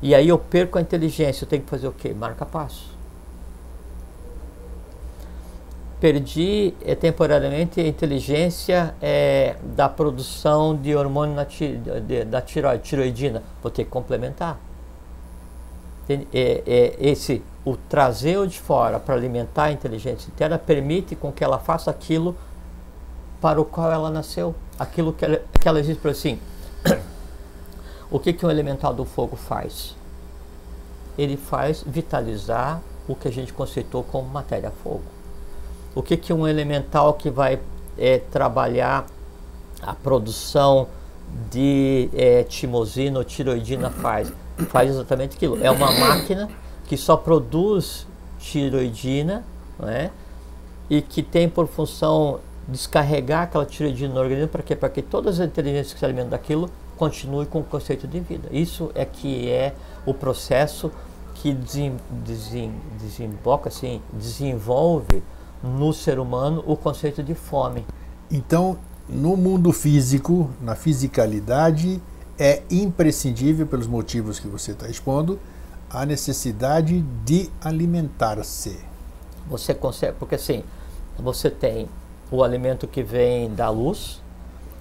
E 0.02 0.16
aí 0.16 0.28
eu 0.30 0.40
perco 0.40 0.78
a 0.78 0.82
inteligência, 0.82 1.46
eu 1.46 1.48
tenho 1.50 1.62
que 1.62 1.70
fazer 1.70 1.88
o 1.88 1.92
quê? 1.92 2.14
Marca 2.14 2.46
passo. 2.46 2.92
Perdi 6.02 6.74
eh, 6.84 6.96
temporariamente 6.96 7.80
a 7.80 7.88
inteligência 7.88 8.94
eh, 9.02 9.56
da 9.64 9.88
produção 9.88 10.76
de 10.76 10.94
hormônio 10.94 11.34
na 11.34 11.46
ti- 11.46 11.80
de- 12.06 12.26
da 12.26 12.42
tiroide, 12.42 12.84
tiroidina. 12.84 13.42
Vou 13.62 13.72
ter 13.72 13.86
que 13.86 13.90
complementar. 13.90 14.60
É, 16.10 16.26
é, 16.68 16.96
esse, 17.00 17.42
o 17.66 17.78
trazer 17.78 18.38
o 18.38 18.48
de 18.48 18.60
fora 18.60 19.00
para 19.00 19.16
alimentar 19.16 19.66
a 19.66 19.72
inteligência 19.72 20.30
interna 20.30 20.58
permite 20.58 21.16
com 21.16 21.32
que 21.32 21.44
ela 21.44 21.58
faça 21.58 21.90
aquilo 21.90 22.36
para 23.40 23.60
o 23.60 23.66
qual 23.66 23.92
ela 23.92 24.10
nasceu. 24.10 24.54
Aquilo 24.78 25.14
que 25.14 25.24
ela, 25.24 25.42
que 25.60 25.68
ela 25.68 25.80
existe 25.80 26.00
por 26.00 26.12
assim. 26.12 26.40
o 28.12 28.20
que, 28.20 28.34
que 28.34 28.46
um 28.46 28.50
elemental 28.50 28.94
do 28.94 29.06
fogo 29.06 29.36
faz? 29.36 29.96
Ele 31.18 31.38
faz 31.38 31.84
vitalizar 31.86 32.82
o 33.08 33.16
que 33.16 33.28
a 33.28 33.32
gente 33.32 33.54
conceitou 33.54 34.04
como 34.04 34.28
matéria-fogo. 34.28 35.04
O 35.96 36.02
que, 36.02 36.18
que 36.18 36.34
um 36.34 36.48
elemental 36.48 37.14
que 37.14 37.30
vai 37.30 37.60
é, 37.98 38.18
trabalhar 38.18 39.06
a 39.82 39.94
produção 39.94 40.88
de 41.52 42.10
é, 42.14 42.44
timosina 42.44 43.20
ou 43.20 43.24
tiroidina 43.24 43.90
faz? 43.90 44.34
Faz 44.70 44.90
exatamente 44.90 45.36
aquilo. 45.36 45.64
É 45.64 45.70
uma 45.70 45.92
máquina 45.92 46.50
que 46.94 46.98
só 46.98 47.18
produz 47.18 48.06
tiroidina 48.38 49.44
né, 49.80 50.12
e 50.88 51.02
que 51.02 51.24
tem 51.24 51.50
por 51.50 51.68
função 51.68 52.40
descarregar 52.68 53.42
aquela 53.42 53.66
tiroidina 53.66 54.14
no 54.14 54.20
organismo 54.20 54.50
para 54.50 54.62
quê? 54.62 54.76
Para 54.76 54.90
que 54.90 55.02
todas 55.02 55.40
as 55.40 55.48
inteligências 55.48 55.94
que 55.94 56.00
se 56.00 56.06
alimentam 56.06 56.30
daquilo 56.30 56.70
continuem 56.96 57.48
com 57.48 57.62
o 57.62 57.64
conceito 57.64 58.08
de 58.08 58.20
vida. 58.20 58.48
Isso 58.52 58.92
é 58.94 59.04
que 59.06 59.50
é 59.50 59.74
o 60.06 60.14
processo 60.14 60.92
que 61.34 61.52
desem, 61.52 61.96
desem, 62.12 62.72
desemboca, 63.02 63.70
assim, 63.70 64.00
desenvolve 64.14 65.24
no 65.64 65.92
ser 65.94 66.20
humano 66.20 66.64
o 66.68 66.78
conceito 66.78 67.24
de 67.24 67.34
fome. 67.34 67.84
Então, 68.30 68.78
no 69.10 69.36
mundo 69.36 69.74
físico, 69.74 70.48
na 70.62 70.76
fisicalidade, 70.76 72.00
é 72.38 72.62
imprescindível, 72.70 73.66
pelos 73.66 73.88
motivos 73.88 74.40
que 74.40 74.48
você 74.48 74.74
está 74.74 74.88
expondo, 74.88 75.40
a 75.94 76.06
necessidade 76.06 77.02
de 77.24 77.50
alimentar-se. 77.62 78.80
Você 79.48 79.74
consegue, 79.74 80.14
porque 80.18 80.36
assim, 80.36 80.64
você 81.18 81.50
tem 81.50 81.88
o 82.32 82.44
alimento 82.44 82.88
que 82.88 83.04
vem 83.04 83.54
da 83.54 83.70
luz, 83.70 84.22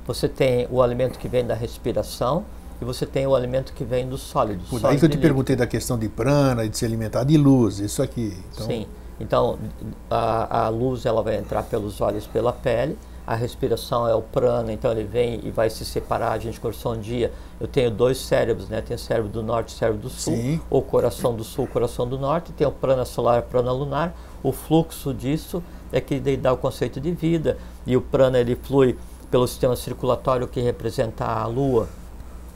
você 0.06 0.28
tem 0.28 0.66
o 0.70 0.80
alimento 0.80 1.18
que 1.18 1.28
vem 1.28 1.46
da 1.46 1.54
respiração 1.54 2.44
e 2.80 2.84
você 2.84 3.04
tem 3.04 3.26
o 3.26 3.34
alimento 3.34 3.72
que 3.74 3.84
vem 3.84 4.08
dos 4.08 4.22
sólidos. 4.22 4.68
Por 4.68 4.84
aí 4.86 4.98
que 4.98 5.04
eu 5.04 5.08
te 5.08 5.18
perguntei 5.18 5.54
da 5.54 5.66
questão 5.66 5.98
de 5.98 6.08
prana 6.08 6.64
e 6.64 6.68
de 6.68 6.78
se 6.78 6.84
alimentar 6.84 7.24
de 7.24 7.36
luz, 7.36 7.78
isso 7.78 8.02
aqui. 8.02 8.36
Então, 8.52 8.66
Sim. 8.66 8.86
Então, 9.20 9.58
a, 10.10 10.64
a 10.64 10.68
luz 10.68 11.06
ela 11.06 11.22
vai 11.22 11.36
entrar 11.36 11.62
pelos 11.64 12.00
olhos, 12.00 12.26
pela 12.26 12.52
pele. 12.52 12.98
A 13.26 13.34
respiração 13.34 14.06
é 14.08 14.14
o 14.14 14.20
prana, 14.20 14.72
então 14.72 14.90
ele 14.90 15.04
vem 15.04 15.40
e 15.44 15.50
vai 15.50 15.70
se 15.70 15.84
separar. 15.84 16.32
A 16.32 16.38
gente 16.38 16.58
conversou 16.58 16.94
um 16.94 17.00
dia. 17.00 17.32
Eu 17.60 17.68
tenho 17.68 17.90
dois 17.90 18.18
cérebros, 18.18 18.68
né? 18.68 18.80
Tem 18.80 18.96
o 18.96 18.98
cérebro 18.98 19.30
do 19.30 19.42
norte 19.42 19.70
e 19.70 19.74
o 19.74 19.78
cérebro 19.78 20.00
do 20.02 20.10
sul. 20.10 20.34
Sim. 20.34 20.60
O 20.68 20.82
coração 20.82 21.34
do 21.34 21.44
sul, 21.44 21.66
coração 21.68 22.06
do 22.06 22.18
norte. 22.18 22.52
Tem 22.52 22.66
o 22.66 22.72
prana 22.72 23.04
solar 23.04 23.36
e 23.36 23.40
o 23.40 23.48
prana 23.48 23.70
lunar. 23.70 24.14
O 24.42 24.50
fluxo 24.50 25.14
disso 25.14 25.62
é 25.92 26.00
que 26.00 26.18
dá 26.36 26.52
o 26.52 26.56
conceito 26.56 27.00
de 27.00 27.12
vida. 27.12 27.56
E 27.86 27.96
o 27.96 28.00
prana 28.00 28.40
ele 28.40 28.56
flui 28.56 28.98
pelo 29.30 29.46
sistema 29.46 29.76
circulatório 29.76 30.48
que 30.48 30.60
representa 30.60 31.24
a 31.24 31.46
lua. 31.46 31.88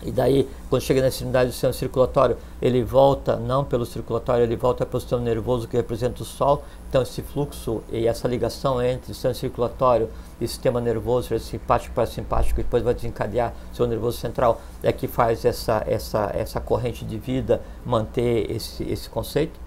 E 0.07 0.13
daí, 0.13 0.49
quando 0.71 0.83
chega 0.83 1.01
na 1.01 1.09
extremidade 1.09 1.51
do 1.51 1.53
sistema 1.53 1.73
circulatório, 1.73 2.37
ele 2.63 2.81
volta, 2.85 3.35
não 3.35 3.65
pelo 3.65 3.85
circulatório, 3.85 4.45
ele 4.45 4.55
volta 4.55 4.87
para 4.87 4.97
o 4.97 5.01
sistema 5.01 5.21
nervoso 5.21 5.67
que 5.67 5.77
representa 5.77 6.23
o 6.23 6.25
Sol. 6.25 6.63
Então, 6.89 7.03
esse 7.03 7.23
fluxo 7.23 7.83
e 7.91 8.07
essa 8.07 8.29
ligação 8.29 8.81
entre 8.81 9.13
sistema 9.13 9.35
circulatório 9.35 10.09
e 10.41 10.47
sistema 10.47 10.81
nervoso, 10.81 11.37
simpático 11.41 11.93
para 11.93 12.07
simpático, 12.07 12.61
e 12.61 12.63
depois 12.63 12.85
vai 12.85 12.95
desencadear 12.95 13.53
o 13.73 13.75
seu 13.77 13.87
nervoso 13.89 14.19
central, 14.19 14.61
é 14.81 14.93
que 14.93 15.09
faz 15.09 15.45
essa, 15.45 15.83
essa, 15.89 16.31
essa 16.33 16.61
corrente 16.61 17.05
de 17.05 17.19
vida 17.19 17.61
manter 17.85 18.49
esse, 18.49 18.85
esse 18.85 19.11
conceito. 19.11 19.59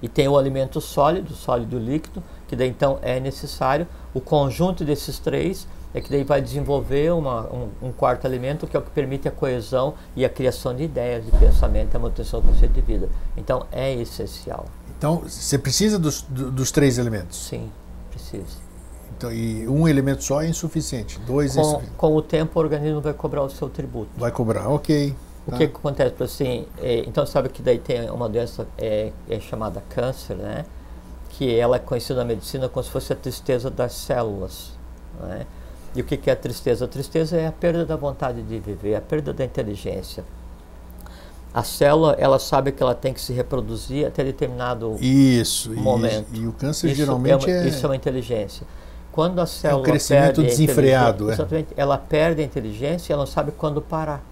E 0.00 0.08
tem 0.08 0.26
o 0.26 0.38
alimento 0.38 0.80
sólido, 0.80 1.34
sólido 1.34 1.78
líquido, 1.78 2.22
que 2.48 2.56
daí 2.56 2.68
então 2.68 2.98
é 3.02 3.20
necessário. 3.20 3.86
O 4.14 4.20
conjunto 4.20 4.82
desses 4.82 5.18
três 5.18 5.68
é 5.94 6.00
que 6.00 6.10
daí 6.10 6.24
vai 6.24 6.40
desenvolver 6.40 7.12
uma, 7.12 7.42
um, 7.52 7.68
um 7.82 7.92
quarto 7.92 8.26
alimento 8.26 8.66
que 8.66 8.76
é 8.76 8.80
o 8.80 8.82
que 8.82 8.90
permite 8.90 9.28
a 9.28 9.30
coesão 9.30 9.94
e 10.16 10.24
a 10.24 10.28
criação 10.28 10.74
de 10.74 10.84
ideias, 10.84 11.24
de 11.24 11.30
pensamento, 11.32 11.94
a 11.94 11.98
manutenção 11.98 12.40
do 12.40 12.48
conceito 12.48 12.72
de 12.72 12.80
vida. 12.80 13.08
Então 13.36 13.66
é 13.70 13.92
essencial. 13.94 14.66
então 14.96 15.18
você 15.26 15.58
precisa 15.58 15.98
dos, 15.98 16.22
do- 16.22 16.50
dos 16.50 16.70
três 16.70 16.98
elementos. 16.98 17.36
Sim, 17.46 17.70
precisa. 18.10 18.62
Então, 19.16 19.32
e 19.32 19.68
um 19.68 19.86
elemento 19.86 20.24
só 20.24 20.42
é 20.42 20.48
insuficiente, 20.48 21.18
dois 21.20 21.56
é 21.56 21.60
Com, 21.60 21.68
insuficiente. 21.68 21.96
com 21.96 22.16
o 22.16 22.22
tempo 22.22 22.58
o 22.58 22.62
organismo 22.62 23.00
vai 23.00 23.12
cobrar 23.12 23.42
o 23.42 23.50
seu 23.50 23.68
tributo. 23.68 24.10
Vai 24.16 24.32
cobrar, 24.32 24.68
ok. 24.68 25.14
O 25.46 25.50
tá. 25.50 25.58
que, 25.58 25.68
que 25.68 25.76
acontece? 25.76 26.22
Assim, 26.22 26.66
é, 26.78 27.00
então 27.06 27.24
sabe 27.26 27.48
que 27.48 27.60
daí 27.62 27.78
tem 27.78 28.08
uma 28.10 28.28
doença 28.28 28.66
é, 28.78 29.12
é 29.28 29.38
chamada 29.40 29.82
câncer, 29.90 30.36
né? 30.36 30.64
Que 31.30 31.56
ela 31.56 31.76
é 31.76 31.78
conhecida 31.78 32.18
na 32.20 32.24
medicina 32.24 32.68
como 32.68 32.82
se 32.82 32.90
fosse 32.90 33.12
a 33.12 33.16
tristeza 33.16 33.70
das 33.70 33.92
células, 33.92 34.72
né? 35.20 35.46
E 35.94 36.00
o 36.00 36.04
que, 36.04 36.18
é 36.30 36.32
a 36.32 36.36
tristeza? 36.36 36.84
A 36.84 36.88
tristeza 36.88 37.36
é 37.36 37.46
a 37.46 37.52
perda 37.52 37.84
da 37.84 37.96
vontade 37.96 38.42
de 38.42 38.58
viver, 38.58 38.94
a 38.94 39.00
perda 39.00 39.32
da 39.32 39.44
inteligência. 39.44 40.24
A 41.54 41.62
célula, 41.62 42.16
ela 42.18 42.38
sabe 42.38 42.72
que 42.72 42.82
ela 42.82 42.94
tem 42.94 43.12
que 43.12 43.20
se 43.20 43.32
reproduzir 43.32 44.06
até 44.06 44.24
determinado 44.24 44.96
Isso, 45.00 45.70
momento. 45.74 46.28
E, 46.32 46.38
e 46.40 46.46
o 46.46 46.52
câncer 46.52 46.86
isso 46.88 46.96
geralmente 46.96 47.50
é, 47.50 47.54
uma, 47.54 47.64
é, 47.64 47.68
isso 47.68 47.84
é 47.84 47.88
uma 47.90 47.96
inteligência. 47.96 48.66
Quando 49.12 49.38
a 49.38 49.44
célula 49.44 49.84
crescimento 49.84 50.36
perde 50.36 50.40
a 50.40 50.44
desenfreado, 50.44 51.30
inteligência- 51.30 51.66
é. 51.76 51.80
ela 51.80 51.98
perde 51.98 52.40
a 52.40 52.44
inteligência, 52.44 53.12
ela 53.12 53.20
não 53.24 53.26
sabe 53.26 53.52
quando 53.52 53.82
parar. 53.82 54.24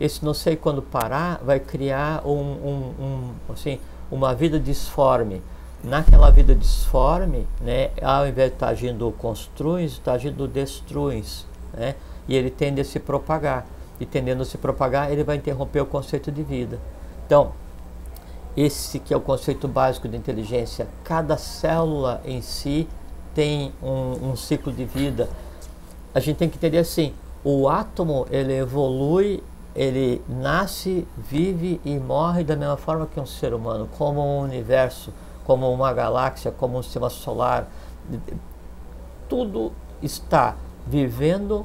Esse 0.00 0.24
não 0.24 0.34
sei 0.34 0.56
quando 0.56 0.82
parar 0.82 1.40
vai 1.44 1.60
criar 1.60 2.26
um, 2.26 2.30
um- 2.32 2.94
um, 3.00 3.52
assim, 3.52 3.78
uma 4.10 4.34
vida 4.34 4.58
disforme, 4.58 5.40
naquela 5.82 6.30
vida 6.30 6.54
disforme, 6.54 7.46
né, 7.60 7.90
ao 8.02 8.26
invés 8.26 8.50
de 8.50 8.56
estar 8.56 8.68
agindo 8.68 9.12
construins, 9.18 9.92
está 9.92 10.12
agindo 10.12 10.48
destruins, 10.48 11.46
né, 11.72 11.94
e 12.28 12.34
ele 12.34 12.50
tende 12.50 12.80
a 12.80 12.84
se 12.84 12.98
propagar. 12.98 13.66
E 13.98 14.04
tendendo 14.04 14.42
a 14.42 14.44
se 14.44 14.58
propagar, 14.58 15.10
ele 15.10 15.24
vai 15.24 15.36
interromper 15.36 15.80
o 15.80 15.86
conceito 15.86 16.30
de 16.30 16.42
vida. 16.42 16.78
Então, 17.26 17.52
esse 18.56 18.98
que 18.98 19.12
é 19.12 19.16
o 19.16 19.20
conceito 19.20 19.68
básico 19.68 20.08
de 20.08 20.16
inteligência. 20.16 20.88
Cada 21.04 21.36
célula 21.36 22.20
em 22.24 22.40
si 22.40 22.88
tem 23.34 23.72
um, 23.82 24.30
um 24.30 24.36
ciclo 24.36 24.72
de 24.72 24.84
vida. 24.84 25.28
A 26.14 26.20
gente 26.20 26.36
tem 26.36 26.48
que 26.48 26.56
entender 26.56 26.78
assim: 26.78 27.12
o 27.44 27.68
átomo 27.68 28.26
ele 28.30 28.54
evolui, 28.54 29.42
ele 29.74 30.22
nasce, 30.26 31.06
vive 31.16 31.78
e 31.84 31.98
morre 31.98 32.42
da 32.42 32.56
mesma 32.56 32.78
forma 32.78 33.06
que 33.06 33.20
um 33.20 33.26
ser 33.26 33.52
humano, 33.52 33.88
como 33.98 34.20
um 34.20 34.40
universo, 34.40 35.12
como 35.46 35.72
uma 35.72 35.92
galáxia, 35.92 36.50
como 36.50 36.76
um 36.76 36.82
sistema 36.82 37.08
solar. 37.08 37.70
Tudo 39.28 39.72
está 40.02 40.56
vivendo 40.84 41.64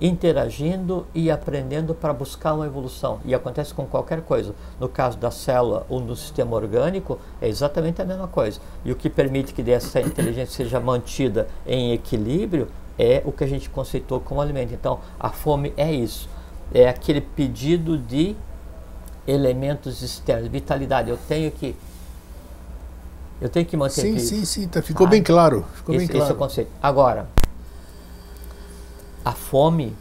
interagindo 0.00 1.06
e 1.14 1.30
aprendendo 1.30 1.94
para 1.94 2.12
buscar 2.12 2.54
uma 2.54 2.66
evolução. 2.66 3.20
E 3.24 3.34
acontece 3.34 3.72
com 3.72 3.86
qualquer 3.86 4.22
coisa. 4.22 4.54
No 4.80 4.88
caso 4.88 5.18
da 5.18 5.30
célula 5.30 5.86
ou 5.88 6.00
no 6.00 6.16
sistema 6.16 6.56
orgânico, 6.56 7.18
é 7.40 7.48
exatamente 7.48 8.02
a 8.02 8.04
mesma 8.04 8.26
coisa. 8.26 8.60
E 8.84 8.90
o 8.90 8.96
que 8.96 9.08
permite 9.08 9.52
que 9.52 9.70
essa 9.70 10.00
inteligência 10.00 10.64
seja 10.64 10.80
mantida 10.80 11.46
em 11.66 11.92
equilíbrio 11.92 12.68
é 12.98 13.22
o 13.24 13.32
que 13.32 13.44
a 13.44 13.46
gente 13.46 13.70
conceitou 13.70 14.18
como 14.20 14.40
alimento. 14.40 14.74
Então, 14.74 15.00
a 15.18 15.30
fome 15.30 15.72
é 15.76 15.92
isso. 15.92 16.28
É 16.72 16.88
aquele 16.88 17.20
pedido 17.20 17.96
de 17.96 18.34
elementos 19.26 20.02
externos, 20.02 20.48
vitalidade. 20.48 21.10
Eu 21.10 21.18
tenho 21.28 21.50
que 21.50 21.76
eu 23.40 23.48
tenho 23.48 23.66
que 23.66 23.76
manter 23.76 24.00
Sim, 24.00 24.18
sim, 24.18 24.44
sim, 24.44 24.68
tá, 24.68 24.80
ficou 24.80 25.06
ah, 25.06 25.10
bem 25.10 25.22
claro. 25.22 25.64
Ficou 25.74 25.94
esse, 25.94 26.06
bem 26.06 26.08
claro. 26.08 26.24
Esse 26.24 26.32
é 26.32 26.34
o 26.34 26.38
conceito. 26.38 26.70
Agora, 26.82 27.28
a 29.24 29.32
fome 29.32 29.96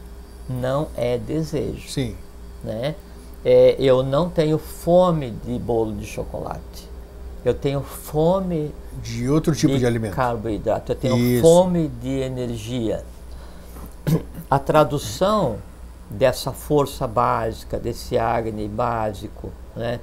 não 0.50 0.88
é 0.96 1.18
desejo. 1.18 1.90
Sim. 1.90 2.16
Né? 2.64 2.96
É, 3.44 3.76
eu 3.80 4.04
não 4.04 4.30
tenho 4.30 4.58
fome 4.58 5.32
de 5.32 5.58
bolo 5.60 5.96
de 5.96 6.06
chocolate. 6.06 6.90
Eu 7.44 7.54
tenho 7.54 7.82
fome 7.82 8.74
de 9.02 9.30
outro 9.30 9.54
tipo 9.54 9.74
de, 9.74 9.80
de 9.80 9.86
alimento. 9.86 10.16
Carboidrato. 10.16 10.92
Eu 10.94 10.96
tenho 10.96 11.18
Isso. 11.18 11.42
fome 11.42 11.90
de 12.02 12.20
energia. 12.20 13.04
A 14.50 14.60
tradução 14.60 15.58
dessa 16.10 16.52
força 16.52 17.08
básica, 17.08 17.80
desse 17.80 18.18
Agni 18.18 18.68
básico, 18.68 19.52
né, 19.76 20.00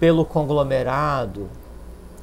pelo 0.00 0.24
conglomerado 0.24 1.48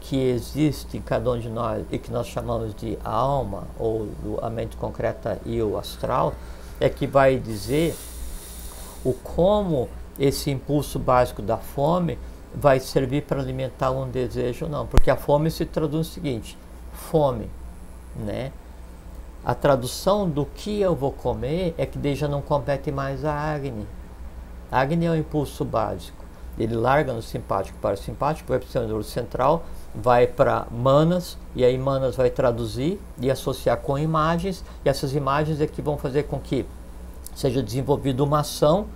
que 0.03 0.17
existe 0.17 0.97
em 0.97 1.01
cada 1.01 1.31
um 1.31 1.39
de 1.39 1.49
nós 1.49 1.85
e 1.89 1.97
que 1.97 2.11
nós 2.11 2.27
chamamos 2.27 2.75
de 2.75 2.97
alma, 3.03 3.63
ou 3.79 4.07
a 4.41 4.49
mente 4.49 4.75
concreta 4.75 5.39
e 5.45 5.61
o 5.61 5.77
astral, 5.77 6.33
é 6.79 6.89
que 6.89 7.07
vai 7.07 7.37
dizer 7.37 7.95
o 9.03 9.13
como 9.13 9.89
esse 10.19 10.51
impulso 10.51 10.99
básico 10.99 11.41
da 11.41 11.57
fome 11.57 12.19
vai 12.53 12.79
servir 12.79 13.23
para 13.23 13.41
alimentar 13.41 13.91
um 13.91 14.09
desejo 14.09 14.65
ou 14.65 14.71
não. 14.71 14.85
Porque 14.85 15.09
a 15.09 15.15
fome 15.15 15.49
se 15.49 15.65
traduz 15.65 16.07
no 16.07 16.13
seguinte: 16.13 16.57
fome, 16.91 17.49
né? 18.15 18.51
A 19.45 19.55
tradução 19.55 20.29
do 20.29 20.45
que 20.45 20.81
eu 20.81 20.95
vou 20.95 21.11
comer 21.11 21.73
é 21.77 21.85
que 21.85 21.97
daí 21.97 22.15
já 22.15 22.27
não 22.27 22.41
compete 22.41 22.91
mais 22.91 23.25
a 23.25 23.33
Agni. 23.33 23.87
Agni 24.71 25.05
é 25.05 25.11
o 25.11 25.15
impulso 25.15 25.65
básico. 25.65 26.23
Ele 26.57 26.75
larga 26.75 27.13
no 27.13 27.21
simpático 27.21 27.77
para 27.79 27.95
o 27.95 27.97
simpático, 27.97 28.47
vai 28.49 28.59
para 28.59 28.95
o 28.95 29.03
central, 29.03 29.63
vai 29.93 30.25
para 30.25 30.65
Manas, 30.71 31.37
e 31.55 31.63
aí 31.63 31.77
Manas 31.77 32.15
vai 32.15 32.29
traduzir 32.29 32.99
e 33.19 33.29
associar 33.29 33.77
com 33.77 33.97
imagens, 33.97 34.63
e 34.83 34.89
essas 34.89 35.13
imagens 35.13 35.61
é 35.61 35.67
que 35.67 35.81
vão 35.81 35.97
fazer 35.97 36.23
com 36.23 36.39
que 36.39 36.65
seja 37.35 37.61
desenvolvida 37.61 38.23
uma 38.23 38.39
ação, 38.39 38.87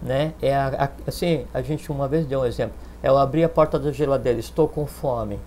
né? 0.00 0.34
É 0.42 0.54
a, 0.54 0.84
a, 0.84 1.08
assim, 1.08 1.46
a 1.54 1.62
gente 1.62 1.90
uma 1.92 2.08
vez 2.08 2.26
deu 2.26 2.40
um 2.40 2.44
exemplo, 2.44 2.74
eu 3.02 3.16
abri 3.16 3.44
a 3.44 3.48
porta 3.48 3.78
da 3.78 3.92
geladeira, 3.92 4.38
estou 4.38 4.66
com 4.66 4.86
fome, 4.86 5.38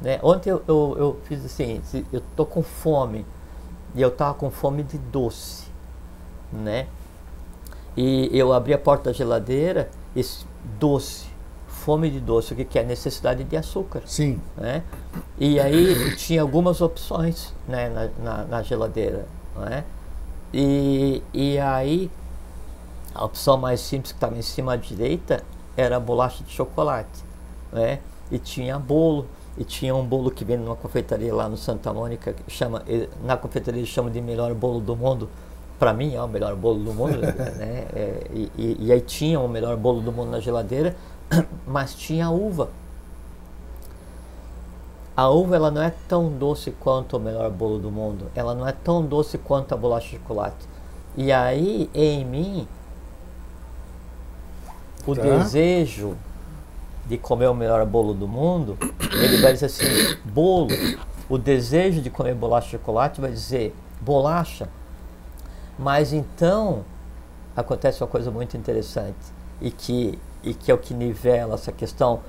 né? 0.00 0.18
Ontem 0.22 0.50
eu, 0.50 0.62
eu, 0.66 0.96
eu 0.98 1.20
fiz 1.24 1.44
assim, 1.44 1.82
eu 2.12 2.20
estou 2.20 2.46
com 2.46 2.62
fome, 2.62 3.26
e 3.94 4.00
eu 4.00 4.08
estava 4.08 4.34
com 4.34 4.50
fome 4.50 4.82
de 4.82 4.98
doce, 4.98 5.66
né? 6.52 6.86
E 7.96 8.28
eu 8.32 8.52
abri 8.52 8.72
a 8.74 8.78
porta 8.78 9.04
da 9.04 9.12
geladeira, 9.12 9.88
esse 10.16 10.44
doce 10.80 11.33
fome 11.84 12.08
de 12.08 12.18
doce, 12.18 12.54
o 12.54 12.56
que, 12.56 12.78
é 12.78 12.82
necessidade 12.82 13.44
de 13.44 13.56
açúcar. 13.56 14.02
Sim. 14.06 14.40
Né? 14.56 14.82
E 15.38 15.60
aí 15.60 16.16
tinha 16.16 16.40
algumas 16.40 16.80
opções 16.80 17.54
né, 17.68 17.90
na, 17.90 18.08
na, 18.24 18.44
na 18.44 18.62
geladeira. 18.62 19.26
Né? 19.54 19.84
E, 20.52 21.22
e 21.34 21.58
aí 21.58 22.10
a 23.14 23.24
opção 23.24 23.58
mais 23.58 23.80
simples 23.80 24.12
que 24.12 24.16
estava 24.16 24.36
em 24.36 24.42
cima 24.42 24.72
à 24.72 24.76
direita 24.76 25.44
era 25.76 25.98
a 25.98 26.00
bolacha 26.00 26.42
de 26.42 26.52
chocolate. 26.52 27.22
Né? 27.70 27.98
E 28.30 28.38
tinha 28.38 28.78
bolo. 28.78 29.26
E 29.56 29.62
tinha 29.62 29.94
um 29.94 30.04
bolo 30.04 30.30
que 30.30 30.44
vem 30.44 30.56
numa 30.56 30.74
confeitaria 30.74 31.32
lá 31.32 31.48
no 31.48 31.56
Santa 31.56 31.92
Mônica, 31.92 32.34
chama, 32.48 32.82
na 33.22 33.36
confeitaria 33.36 33.80
eles 33.80 33.88
chamam 33.88 34.10
de 34.10 34.20
melhor 34.20 34.52
bolo 34.52 34.80
do 34.80 34.96
mundo. 34.96 35.28
Para 35.78 35.92
mim 35.92 36.14
é 36.14 36.20
o 36.20 36.26
melhor 36.26 36.56
bolo 36.56 36.82
do 36.82 36.92
mundo. 36.92 37.20
né? 37.56 37.86
É, 37.94 38.26
e, 38.32 38.50
e, 38.56 38.76
e 38.86 38.92
aí 38.92 39.00
tinha 39.00 39.38
o 39.38 39.48
melhor 39.48 39.76
bolo 39.76 40.00
do 40.00 40.10
mundo 40.10 40.30
na 40.30 40.40
geladeira 40.40 40.96
mas 41.66 41.94
tinha 41.94 42.30
uva. 42.30 42.70
A 45.16 45.28
uva 45.28 45.54
ela 45.54 45.70
não 45.70 45.82
é 45.82 45.92
tão 46.08 46.28
doce 46.28 46.72
quanto 46.72 47.16
o 47.16 47.20
melhor 47.20 47.48
bolo 47.50 47.78
do 47.78 47.90
mundo. 47.90 48.30
Ela 48.34 48.54
não 48.54 48.66
é 48.66 48.72
tão 48.72 49.04
doce 49.04 49.38
quanto 49.38 49.72
a 49.72 49.76
bolacha 49.76 50.08
de 50.08 50.16
chocolate. 50.16 50.68
E 51.16 51.30
aí, 51.30 51.88
em 51.94 52.24
mim, 52.24 52.66
o 55.06 55.14
tá. 55.14 55.22
desejo 55.22 56.16
de 57.06 57.16
comer 57.16 57.46
o 57.48 57.54
melhor 57.54 57.84
bolo 57.86 58.12
do 58.12 58.26
mundo, 58.26 58.76
ele 59.12 59.40
vai 59.40 59.52
dizer 59.52 59.66
assim, 59.66 59.86
bolo. 60.24 60.68
O 61.28 61.38
desejo 61.38 62.00
de 62.00 62.10
comer 62.10 62.34
bolacha 62.34 62.66
de 62.66 62.72
chocolate 62.72 63.20
vai 63.20 63.30
dizer 63.30 63.74
bolacha. 64.00 64.68
Mas 65.78 66.12
então 66.12 66.84
acontece 67.56 68.02
uma 68.02 68.08
coisa 68.08 68.30
muito 68.30 68.56
interessante 68.56 69.16
e 69.60 69.70
que 69.70 70.18
e 70.44 70.54
que 70.54 70.70
é 70.70 70.74
o 70.74 70.78
que 70.78 70.94
nivela 70.94 71.54
essa 71.54 71.72
questão 71.72 72.20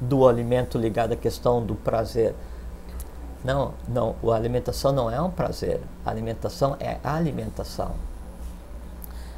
do 0.00 0.26
alimento 0.26 0.78
ligado 0.78 1.12
à 1.12 1.16
questão 1.16 1.64
do 1.64 1.74
prazer. 1.74 2.34
Não, 3.44 3.74
não, 3.86 4.16
a 4.28 4.34
alimentação 4.34 4.92
não 4.92 5.10
é 5.10 5.20
um 5.20 5.30
prazer, 5.30 5.80
a 6.04 6.10
alimentação 6.10 6.76
é 6.80 6.98
alimentação. 7.04 7.92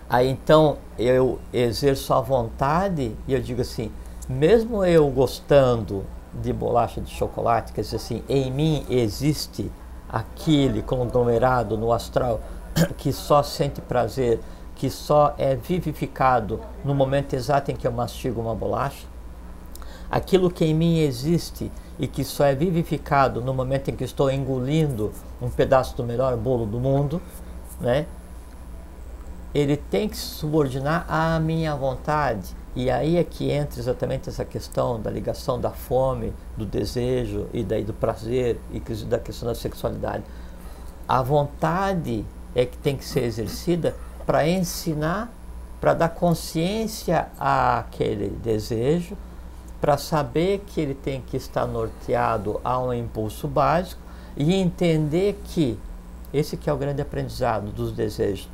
Aí 0.08 0.28
então 0.28 0.78
eu 0.98 1.38
exerço 1.52 2.12
a 2.12 2.20
vontade 2.20 3.16
e 3.28 3.34
eu 3.34 3.40
digo 3.40 3.60
assim, 3.60 3.92
mesmo 4.28 4.84
eu 4.84 5.08
gostando 5.10 6.04
de 6.34 6.52
bolacha 6.52 7.00
de 7.00 7.10
chocolate, 7.10 7.72
quer 7.72 7.82
dizer 7.82 7.96
assim, 7.96 8.24
em 8.28 8.50
mim 8.50 8.86
existe 8.88 9.70
aquele 10.08 10.82
conglomerado 10.82 11.76
no 11.76 11.92
astral 11.92 12.40
que 12.96 13.12
só 13.12 13.42
sente 13.42 13.80
prazer 13.80 14.40
que 14.80 14.88
só 14.88 15.34
é 15.36 15.54
vivificado 15.54 16.58
no 16.82 16.94
momento 16.94 17.34
exato 17.34 17.70
em 17.70 17.76
que 17.76 17.86
eu 17.86 17.92
mastigo 17.92 18.40
uma 18.40 18.54
bolacha, 18.54 19.06
aquilo 20.10 20.50
que 20.50 20.64
em 20.64 20.72
mim 20.72 21.00
existe 21.00 21.70
e 21.98 22.06
que 22.06 22.24
só 22.24 22.46
é 22.46 22.54
vivificado 22.54 23.42
no 23.42 23.52
momento 23.52 23.90
em 23.90 23.94
que 23.94 24.04
estou 24.04 24.30
engolindo 24.30 25.12
um 25.38 25.50
pedaço 25.50 25.94
do 25.98 26.02
melhor 26.02 26.34
bolo 26.34 26.64
do 26.64 26.80
mundo, 26.80 27.20
né? 27.78 28.06
Ele 29.52 29.76
tem 29.76 30.08
que 30.08 30.16
se 30.16 30.24
subordinar 30.24 31.04
à 31.06 31.38
minha 31.38 31.76
vontade. 31.76 32.56
E 32.74 32.90
aí 32.90 33.18
é 33.18 33.24
que 33.24 33.50
entra 33.50 33.78
exatamente 33.78 34.30
essa 34.30 34.46
questão 34.46 34.98
da 34.98 35.10
ligação 35.10 35.60
da 35.60 35.70
fome, 35.70 36.32
do 36.56 36.64
desejo 36.64 37.48
e 37.52 37.62
daí 37.62 37.84
do 37.84 37.92
prazer 37.92 38.58
e 38.72 38.80
da 39.04 39.18
questão 39.18 39.46
da 39.46 39.54
sexualidade. 39.54 40.24
A 41.06 41.20
vontade 41.20 42.24
é 42.54 42.64
que 42.64 42.78
tem 42.78 42.96
que 42.96 43.04
ser 43.04 43.24
exercida 43.24 43.94
para 44.30 44.48
ensinar, 44.48 45.28
para 45.80 45.92
dar 45.92 46.10
consciência 46.10 47.26
àquele 47.36 48.28
desejo, 48.28 49.16
para 49.80 49.98
saber 49.98 50.62
que 50.68 50.80
ele 50.80 50.94
tem 50.94 51.20
que 51.20 51.36
estar 51.36 51.66
norteado 51.66 52.60
a 52.62 52.78
um 52.78 52.94
impulso 52.94 53.48
básico 53.48 54.00
e 54.36 54.54
entender 54.54 55.40
que 55.46 55.76
esse 56.32 56.56
que 56.56 56.70
é 56.70 56.72
o 56.72 56.76
grande 56.76 57.02
aprendizado 57.02 57.72
dos 57.72 57.90
desejos. 57.90 58.48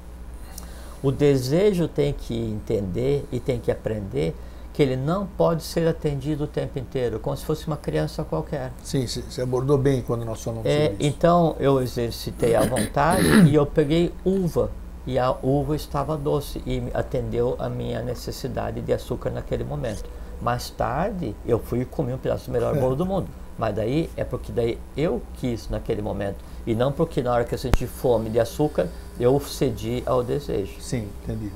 O 1.02 1.12
desejo 1.12 1.88
tem 1.88 2.14
que 2.14 2.34
entender 2.34 3.26
e 3.30 3.38
tem 3.38 3.60
que 3.60 3.70
aprender 3.70 4.34
que 4.72 4.82
ele 4.82 4.96
não 4.96 5.26
pode 5.26 5.62
ser 5.62 5.86
atendido 5.86 6.44
o 6.44 6.46
tempo 6.46 6.78
inteiro, 6.78 7.20
como 7.20 7.36
se 7.36 7.44
fosse 7.44 7.66
uma 7.66 7.76
criança 7.76 8.24
qualquer. 8.24 8.72
Sim, 8.82 9.06
você 9.06 9.42
abordou 9.42 9.76
bem 9.76 10.00
quando 10.00 10.24
nós 10.24 10.42
falamos 10.42 10.64
é. 10.64 10.94
Então 10.98 11.54
eu 11.60 11.82
exercitei 11.82 12.54
a 12.54 12.62
vontade 12.64 13.28
e 13.46 13.54
eu 13.54 13.66
peguei 13.66 14.14
uva 14.24 14.70
e 15.06 15.18
a 15.18 15.30
uva 15.42 15.76
estava 15.76 16.16
doce 16.16 16.62
e 16.66 16.82
atendeu 16.92 17.56
a 17.58 17.68
minha 17.68 18.02
necessidade 18.02 18.80
de 18.80 18.92
açúcar 18.92 19.30
naquele 19.30 19.64
momento. 19.64 20.04
Mais 20.42 20.68
tarde, 20.68 21.34
eu 21.46 21.58
fui 21.58 21.80
e 21.80 21.84
comi 21.84 22.12
um 22.12 22.18
pedaço 22.18 22.46
do 22.46 22.52
melhor 22.52 22.76
bolo 22.78 22.96
do 22.96 23.06
mundo. 23.06 23.28
Mas 23.58 23.74
daí 23.74 24.10
é 24.16 24.24
porque 24.24 24.52
daí 24.52 24.78
eu 24.96 25.22
quis 25.34 25.70
naquele 25.70 26.02
momento. 26.02 26.36
E 26.66 26.74
não 26.74 26.92
porque 26.92 27.22
na 27.22 27.32
hora 27.32 27.44
que 27.44 27.54
eu 27.54 27.58
senti 27.58 27.86
fome 27.86 28.28
de 28.28 28.38
açúcar, 28.38 28.88
eu 29.18 29.40
cedi 29.40 30.02
ao 30.04 30.22
desejo. 30.22 30.78
Sim, 30.80 31.08
entendi. 31.22 31.50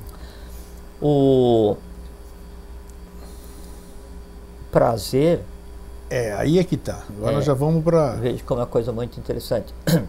O 1.02 1.76
prazer. 4.70 5.40
É, 6.08 6.32
aí 6.32 6.58
é 6.58 6.64
que 6.64 6.76
tá. 6.76 7.02
Agora 7.18 7.36
É. 7.38 7.42
já 7.42 7.54
vamos 7.54 7.84
para. 7.84 8.12
Veja 8.16 8.42
como 8.44 8.60
é 8.60 8.62
uma 8.64 8.68
coisa 8.68 8.92
muito 8.92 9.18
interessante. 9.18 9.74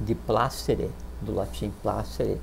De 0.00 0.14
placere, 0.14 0.90
do 1.20 1.34
latim 1.34 1.70
placere, 1.82 2.40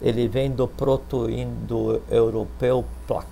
ele 0.00 0.26
vem 0.28 0.50
do 0.50 0.66
proto-indo-europeu 0.66 2.86
plac, 3.06 3.28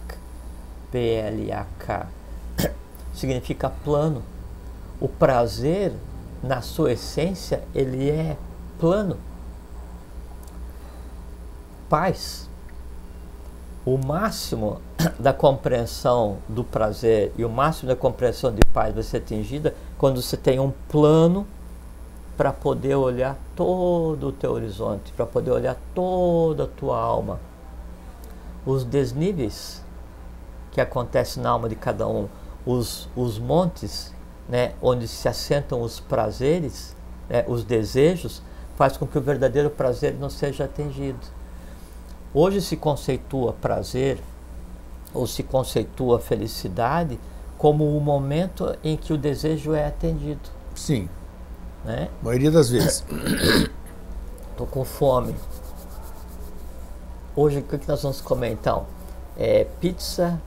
P-L-A-K. 0.91 2.07
Significa 3.13 3.71
plano. 3.71 4.23
O 5.01 5.09
prazer, 5.09 5.93
na 6.43 6.61
sua 6.61 6.93
essência, 6.93 7.65
ele 7.75 8.11
é 8.11 8.37
plano. 8.79 9.17
Paz. 11.89 12.47
O 13.85 13.99
máximo 13.99 14.81
da 15.19 15.33
compreensão 15.33 16.39
do 16.49 16.63
prazer 16.63 17.33
e 17.37 17.45
o 17.45 17.51
máximo 17.51 17.89
da 17.89 17.97
compreensão 17.97 18.55
de 18.55 18.63
paz 18.73 18.95
vai 18.95 19.03
ser 19.03 19.17
atingida 19.19 19.75
quando 19.99 20.23
você 20.23 20.37
tem 20.37 20.61
um 20.61 20.73
plano 20.89 21.45
para 22.37 22.53
poder 22.53 22.95
olhar 22.95 23.39
todo 23.55 24.29
o 24.29 24.33
teu 24.33 24.53
horizonte, 24.53 25.13
para 25.13 25.27
poder 25.27 25.51
olhar 25.51 25.77
toda 25.95 26.65
a 26.65 26.67
tua 26.67 26.99
alma. 26.99 27.41
Os 28.65 28.85
desníveis 28.85 29.83
que 30.71 30.81
acontecem 30.81 31.43
na 31.43 31.51
alma 31.51 31.69
de 31.69 31.77
cada 31.77 32.09
um, 32.09 32.29
os, 32.65 33.09
os 33.15 33.39
montes, 33.39 34.15
né, 34.49 34.73
onde 34.81 35.07
se 35.07 35.29
assentam 35.29 35.83
os 35.83 36.01
prazeres, 36.01 36.97
né, 37.29 37.45
os 37.47 37.65
desejos, 37.65 38.43
faz 38.77 38.97
com 38.97 39.07
que 39.07 39.19
o 39.19 39.23
verdadeiro 39.23 39.69
prazer 39.71 40.15
não 40.15 40.31
seja 40.31 40.65
atingido. 40.65 41.21
Hoje 42.33 42.63
se 42.63 42.77
conceitua 42.77 43.53
prazer 43.53 44.19
ou 45.13 45.27
se 45.27 45.43
conceitua 45.43 46.19
felicidade 46.19 47.21
como 47.59 47.97
o 47.97 48.01
momento 48.01 48.75
em 48.83 48.97
que 48.97 49.13
o 49.13 49.19
desejo 49.19 49.75
é 49.75 49.87
atendido, 49.87 50.51
Sim, 50.75 51.09
né? 51.85 52.09
a 52.21 52.25
maioria 52.25 52.51
das 52.51 52.71
vezes. 52.71 53.05
Tô 54.57 54.67
com 54.67 54.85
fome. 54.85 55.35
Hoje 57.35 57.61
o 57.61 57.63
que 57.63 57.79
que 57.79 57.89
nós 57.89 58.03
vamos 58.03 58.21
comer 58.21 58.51
então? 58.51 58.87
É 59.39 59.67
pizza, 59.81 60.41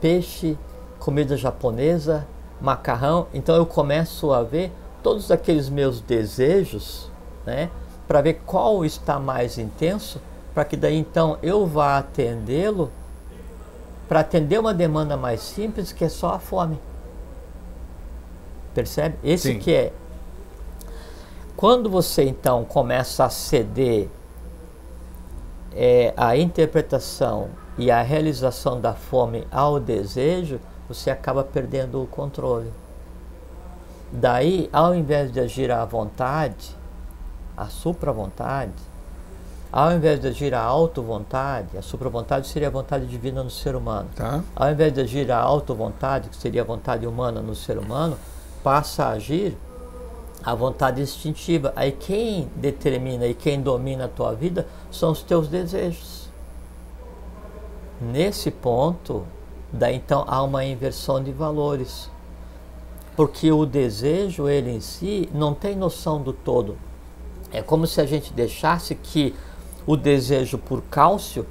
peixe, 0.00 0.58
comida 0.98 1.36
japonesa, 1.36 2.26
macarrão. 2.60 3.28
Então 3.32 3.54
eu 3.54 3.64
começo 3.64 4.32
a 4.32 4.42
ver 4.42 4.72
todos 5.02 5.30
aqueles 5.30 5.68
meus 5.68 6.00
desejos, 6.00 7.10
né? 7.44 7.70
Para 8.08 8.20
ver 8.20 8.42
qual 8.44 8.84
está 8.84 9.18
mais 9.18 9.58
intenso, 9.58 10.20
para 10.52 10.64
que 10.64 10.76
daí 10.76 10.96
então 10.96 11.38
eu 11.42 11.66
vá 11.66 11.98
atendê-lo, 11.98 12.90
para 14.08 14.20
atender 14.20 14.58
uma 14.58 14.74
demanda 14.74 15.16
mais 15.16 15.40
simples 15.40 15.92
que 15.92 16.04
é 16.04 16.08
só 16.08 16.34
a 16.34 16.38
fome. 16.38 16.78
Percebe? 18.74 19.16
Esse 19.22 19.52
Sim. 19.52 19.58
que 19.58 19.72
é 19.72 19.92
quando 21.56 21.88
você 21.88 22.24
então 22.24 22.64
começa 22.64 23.24
a 23.24 23.30
ceder 23.30 24.08
é, 25.72 26.12
a 26.16 26.36
interpretação 26.36 27.48
e 27.78 27.90
a 27.90 28.02
realização 28.02 28.80
da 28.80 28.94
fome 28.94 29.46
ao 29.50 29.80
desejo, 29.80 30.60
você 30.88 31.10
acaba 31.10 31.42
perdendo 31.42 32.02
o 32.02 32.06
controle. 32.06 32.70
Daí, 34.12 34.68
ao 34.72 34.94
invés 34.94 35.32
de 35.32 35.40
agir 35.40 35.70
à 35.70 35.84
vontade, 35.84 36.76
a 37.56 37.66
supra-vontade, 37.66 38.72
ao 39.72 39.92
invés 39.92 40.20
de 40.20 40.28
agir 40.28 40.54
à 40.54 40.62
auto-vontade, 40.62 41.76
a 41.76 41.82
supra-vontade 41.82 42.46
seria 42.46 42.68
a 42.68 42.70
vontade 42.70 43.06
divina 43.06 43.42
no 43.42 43.50
ser 43.50 43.74
humano. 43.74 44.08
Tá? 44.14 44.42
Ao 44.54 44.70
invés 44.70 44.92
de 44.92 45.00
agir 45.00 45.30
à 45.30 45.38
auto-vontade, 45.38 46.28
que 46.28 46.36
seria 46.36 46.62
a 46.62 46.64
vontade 46.64 47.06
humana 47.06 47.42
no 47.42 47.54
ser 47.54 47.76
humano, 47.76 48.16
passa 48.62 49.06
a 49.06 49.10
agir 49.10 49.56
a 50.46 50.54
vontade 50.54 51.02
instintiva. 51.02 51.72
Aí 51.74 51.90
quem 51.90 52.48
determina 52.54 53.26
e 53.26 53.34
quem 53.34 53.60
domina 53.60 54.04
a 54.04 54.08
tua 54.08 54.32
vida 54.32 54.64
são 54.92 55.10
os 55.10 55.20
teus 55.20 55.48
desejos. 55.48 56.28
Nesse 58.00 58.52
ponto, 58.52 59.24
daí 59.72 59.96
então 59.96 60.24
há 60.28 60.40
uma 60.44 60.64
inversão 60.64 61.20
de 61.20 61.32
valores. 61.32 62.08
Porque 63.16 63.50
o 63.50 63.66
desejo, 63.66 64.48
ele 64.48 64.70
em 64.70 64.80
si, 64.80 65.28
não 65.34 65.52
tem 65.52 65.74
noção 65.74 66.22
do 66.22 66.32
todo. 66.32 66.78
É 67.50 67.60
como 67.60 67.84
se 67.84 68.00
a 68.00 68.06
gente 68.06 68.32
deixasse 68.32 68.94
que 68.94 69.34
o 69.84 69.96
desejo 69.96 70.58
por 70.58 70.80
cálcio 70.82 71.44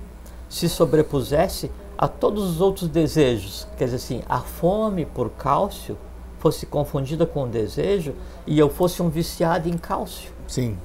se 0.47 0.69
sobrepusesse 0.69 1.69
a 1.97 2.07
todos 2.07 2.43
os 2.45 2.61
outros 2.61 2.87
desejos. 2.87 3.67
Quer 3.77 3.85
dizer 3.85 3.97
assim, 3.97 4.21
a 4.29 4.39
fome 4.39 5.05
por 5.05 5.31
cálcio 5.31 5.97
fosse 6.45 6.67
confundida 6.67 7.25
com 7.25 7.45
o 7.45 7.47
desejo 7.47 8.13
e 8.45 8.59
eu 8.59 8.69
fosse 8.69 9.01
um 9.01 9.09
viciado 9.09 9.67
em 9.67 9.75
cálcio. 9.75 10.31
Sim. 10.47 10.77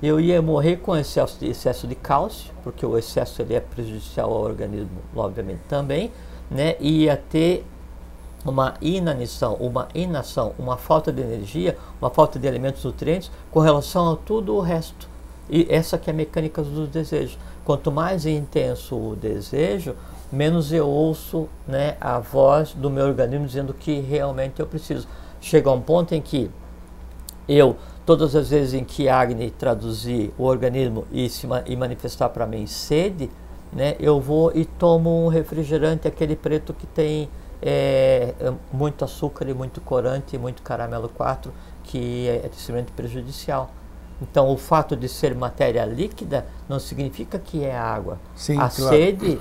Eu 0.00 0.20
ia 0.20 0.40
morrer 0.40 0.76
com 0.76 0.96
excesso 0.96 1.40
de, 1.40 1.48
excesso 1.48 1.88
de 1.88 1.96
cálcio, 1.96 2.52
porque 2.62 2.86
o 2.86 2.96
excesso 2.96 3.42
ele 3.42 3.52
é 3.52 3.58
prejudicial 3.58 4.32
ao 4.32 4.42
organismo, 4.42 4.98
obviamente 5.16 5.62
também, 5.68 6.12
né? 6.48 6.76
E 6.78 7.02
ia 7.02 7.16
ter 7.16 7.66
uma 8.44 8.74
inanição, 8.80 9.54
uma 9.54 9.88
inação, 9.92 10.54
uma 10.56 10.76
falta 10.76 11.12
de 11.12 11.20
energia, 11.20 11.76
uma 12.00 12.08
falta 12.08 12.38
de 12.38 12.46
alimentos 12.46 12.84
nutrientes 12.84 13.28
com 13.50 13.58
relação 13.58 14.12
a 14.12 14.16
tudo 14.16 14.54
o 14.54 14.60
resto. 14.60 15.08
E 15.48 15.66
essa 15.68 15.98
que 15.98 16.08
é 16.08 16.12
a 16.12 16.16
mecânica 16.16 16.62
dos 16.62 16.88
desejos. 16.88 17.36
Quanto 17.64 17.90
mais 17.90 18.24
intenso 18.24 18.94
o 18.94 19.16
desejo, 19.16 19.96
menos 20.32 20.72
eu 20.72 20.88
ouço 20.88 21.48
né, 21.66 21.96
a 22.00 22.18
voz 22.18 22.72
do 22.72 22.88
meu 22.90 23.06
organismo 23.06 23.46
dizendo 23.46 23.74
que 23.74 24.00
realmente 24.00 24.60
eu 24.60 24.66
preciso. 24.66 25.08
Chega 25.40 25.70
um 25.70 25.80
ponto 25.80 26.14
em 26.14 26.20
que 26.20 26.50
eu, 27.48 27.76
todas 28.06 28.36
as 28.36 28.50
vezes 28.50 28.74
em 28.74 28.84
que 28.84 29.08
Agni 29.08 29.50
traduzir 29.50 30.32
o 30.38 30.44
organismo 30.44 31.06
e, 31.10 31.28
se, 31.28 31.48
e 31.66 31.76
manifestar 31.76 32.28
para 32.28 32.46
mim 32.46 32.66
sede, 32.66 33.30
né, 33.72 33.96
eu 33.98 34.20
vou 34.20 34.52
e 34.54 34.64
tomo 34.64 35.24
um 35.24 35.28
refrigerante, 35.28 36.06
aquele 36.06 36.36
preto 36.36 36.72
que 36.74 36.86
tem 36.86 37.28
é, 37.62 38.34
é, 38.40 38.52
muito 38.72 39.04
açúcar 39.04 39.48
e 39.48 39.54
muito 39.54 39.80
corante 39.80 40.36
e 40.36 40.38
muito 40.38 40.62
caramelo 40.62 41.08
4, 41.08 41.52
que 41.84 42.28
é 42.28 42.48
extremamente 42.52 42.92
prejudicial. 42.92 43.70
Então, 44.22 44.50
o 44.50 44.56
fato 44.56 44.94
de 44.94 45.08
ser 45.08 45.34
matéria 45.34 45.84
líquida 45.84 46.46
não 46.68 46.78
significa 46.78 47.38
que 47.38 47.64
é 47.64 47.76
água. 47.76 48.18
Sim, 48.36 48.58
a 48.58 48.68
claro. 48.68 48.70
sede 48.70 49.38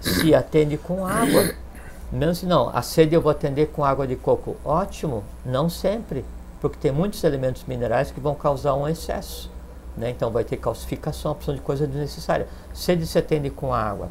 se 0.00 0.34
atende 0.34 0.76
com 0.76 1.06
água. 1.06 1.54
Mesmo 2.12 2.34
se 2.34 2.46
não, 2.46 2.68
a 2.68 2.82
sede 2.82 3.14
eu 3.14 3.22
vou 3.22 3.32
atender 3.32 3.68
com 3.68 3.82
água 3.82 4.06
de 4.06 4.16
coco. 4.16 4.56
Ótimo, 4.62 5.24
não 5.46 5.70
sempre, 5.70 6.24
porque 6.60 6.76
tem 6.78 6.92
muitos 6.92 7.24
elementos 7.24 7.64
minerais 7.64 8.10
que 8.10 8.20
vão 8.20 8.34
causar 8.34 8.74
um 8.74 8.86
excesso. 8.86 9.50
Né? 9.96 10.10
Então 10.10 10.30
vai 10.30 10.44
ter 10.44 10.58
calcificação, 10.58 11.32
opção 11.32 11.54
de 11.54 11.62
coisa 11.62 11.86
desnecessária. 11.86 12.46
Sede 12.74 13.06
se 13.06 13.18
atende 13.18 13.48
com 13.48 13.72
água. 13.72 14.10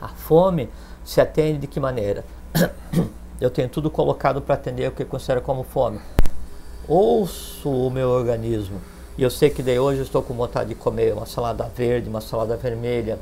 A 0.00 0.08
fome 0.08 0.68
se 1.02 1.18
atende 1.18 1.60
de 1.60 1.66
que 1.66 1.80
maneira? 1.80 2.24
Eu 3.40 3.50
tenho 3.50 3.68
tudo 3.68 3.90
colocado 3.90 4.40
para 4.40 4.54
atender 4.54 4.88
o 4.88 4.92
que 4.92 5.02
eu 5.02 5.06
considero 5.06 5.42
como 5.42 5.64
fome. 5.64 6.00
Ouço 6.86 7.68
o 7.68 7.90
meu 7.90 8.08
organismo. 8.08 8.80
E 9.16 9.22
eu 9.22 9.30
sei 9.30 9.48
que 9.48 9.62
daí 9.62 9.78
hoje 9.78 10.00
eu 10.00 10.04
estou 10.04 10.22
com 10.22 10.34
vontade 10.34 10.70
de 10.70 10.74
comer 10.74 11.12
uma 11.12 11.26
salada 11.26 11.70
verde, 11.76 12.08
uma 12.08 12.20
salada 12.20 12.56
vermelha, 12.56 13.18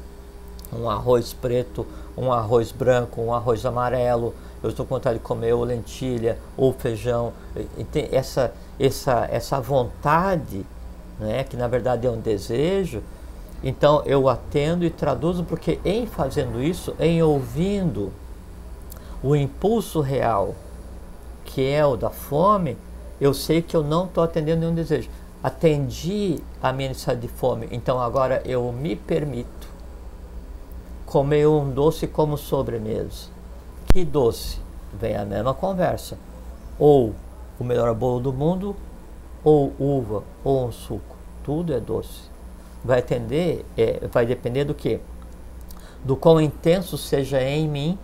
um 0.73 0.89
arroz 0.89 1.35
preto, 1.35 1.87
um 2.17 2.33
arroz 2.33 2.73
branco, 2.73 3.21
um 3.21 3.35
arroz 3.35 3.67
amarelo. 3.67 4.35
Eu 4.63 4.71
estou 4.71 4.87
com 4.87 4.95
vontade 4.95 5.19
de 5.19 5.25
comer 5.25 5.53
ou 5.53 5.65
lentilha 5.65 6.39
ou 6.57 6.73
feijão. 6.73 7.35
Essa, 8.11 8.55
essa, 8.81 9.29
essa 9.31 9.61
vontade, 9.61 10.65
né, 11.21 11.45
que 11.45 11.59
na 11.59 11.69
verdade 11.69 12.07
é 12.07 12.11
um 12.11 12.21
desejo, 12.21 13.03
então 13.63 14.03
eu 14.07 14.31
atendo 14.31 14.87
e 14.87 14.91
traduzo, 14.91 15.45
porque 15.45 15.79
em 15.85 16.07
fazendo 16.07 16.63
isso, 16.63 16.95
em 16.99 17.23
ouvindo 17.23 18.11
o 19.23 19.37
impulso 19.37 20.01
real, 20.01 20.55
que 21.45 21.69
é 21.71 21.85
o 21.85 21.97
da 21.97 22.09
fome, 22.09 22.79
eu 23.21 23.35
sei 23.35 23.61
que 23.61 23.77
eu 23.77 23.85
não 23.85 24.07
estou 24.07 24.25
atendendo 24.25 24.61
nenhum 24.61 24.75
desejo. 24.75 25.09
Atendi 25.43 26.39
a 26.63 26.73
minha 26.73 26.91
necessidade 26.91 27.23
de 27.23 27.29
fome, 27.29 27.69
então 27.73 28.01
agora 28.01 28.43
eu 28.45 28.71
me 28.73 28.95
permito 28.95 29.69
comer 31.05 31.49
um 31.49 31.69
doce 31.71 32.07
como 32.07 32.39
sobremesa. 32.39 33.29
Que 33.87 34.05
doce? 34.05 34.61
Vem 34.93 35.17
a 35.17 35.25
mesma 35.25 35.53
conversa. 35.53 36.17
Ou 36.79 37.15
o 37.59 37.65
melhor 37.65 37.93
bolo 37.95 38.21
do 38.21 38.33
mundo, 38.33 38.77
ou 39.43 39.73
uva, 39.79 40.23
ou 40.45 40.67
um 40.67 40.73
suco. 40.73 41.17
Tudo 41.43 41.75
é 41.75 41.81
doce. 41.81 42.31
Vai 42.85 43.01
atender, 43.01 43.65
é, 43.77 44.07
vai 44.09 44.25
depender 44.25 44.65
do 44.65 44.75
que? 44.75 45.01
Do 46.05 46.17
quão 46.17 46.41
intenso 46.41 46.97
seja 46.97 47.43
em 47.43 47.69
mim 47.69 47.99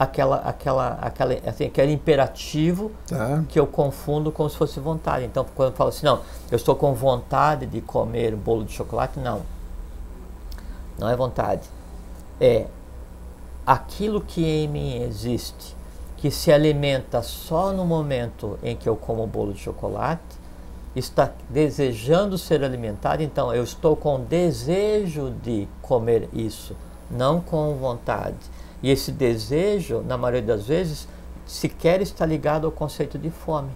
aquela, 0.00 0.36
aquela, 0.36 0.98
aquela, 1.02 1.36
assim, 1.46 1.66
aquele 1.66 1.92
imperativo 1.92 2.90
Tá. 3.06 3.44
que 3.50 3.60
eu 3.60 3.66
confundo 3.66 4.32
como 4.32 4.48
se 4.48 4.56
fosse 4.56 4.80
vontade. 4.80 5.26
Então, 5.26 5.44
quando 5.54 5.72
eu 5.72 5.76
falo 5.76 5.90
assim, 5.90 6.06
não, 6.06 6.20
eu 6.50 6.56
estou 6.56 6.74
com 6.74 6.94
vontade 6.94 7.66
de 7.66 7.82
comer 7.82 8.34
bolo 8.34 8.64
de 8.64 8.72
chocolate, 8.72 9.18
não. 9.20 9.42
Não 10.98 11.06
é 11.06 11.14
vontade. 11.14 11.68
É 12.40 12.64
aquilo 13.66 14.22
que 14.22 14.42
em 14.42 14.68
mim 14.68 15.02
existe, 15.02 15.76
que 16.16 16.30
se 16.30 16.50
alimenta 16.50 17.22
só 17.22 17.70
no 17.70 17.84
momento 17.84 18.58
em 18.62 18.74
que 18.74 18.88
eu 18.88 18.96
como 18.96 19.22
o 19.22 19.26
bolo 19.26 19.52
de 19.52 19.60
chocolate, 19.60 20.40
está 20.96 21.30
desejando 21.50 22.38
ser 22.38 22.64
alimentado, 22.64 23.22
então 23.22 23.54
eu 23.54 23.62
estou 23.62 23.94
com 23.94 24.18
desejo 24.20 25.30
de 25.42 25.68
comer 25.82 26.28
isso, 26.32 26.74
não 27.10 27.38
com 27.40 27.74
vontade. 27.76 28.36
E 28.82 28.90
esse 28.90 29.12
desejo, 29.12 30.00
na 30.02 30.16
maioria 30.16 30.42
das 30.42 30.66
vezes, 30.66 31.06
sequer 31.46 32.00
está 32.00 32.24
ligado 32.24 32.66
ao 32.66 32.72
conceito 32.72 33.18
de 33.18 33.30
fome. 33.30 33.70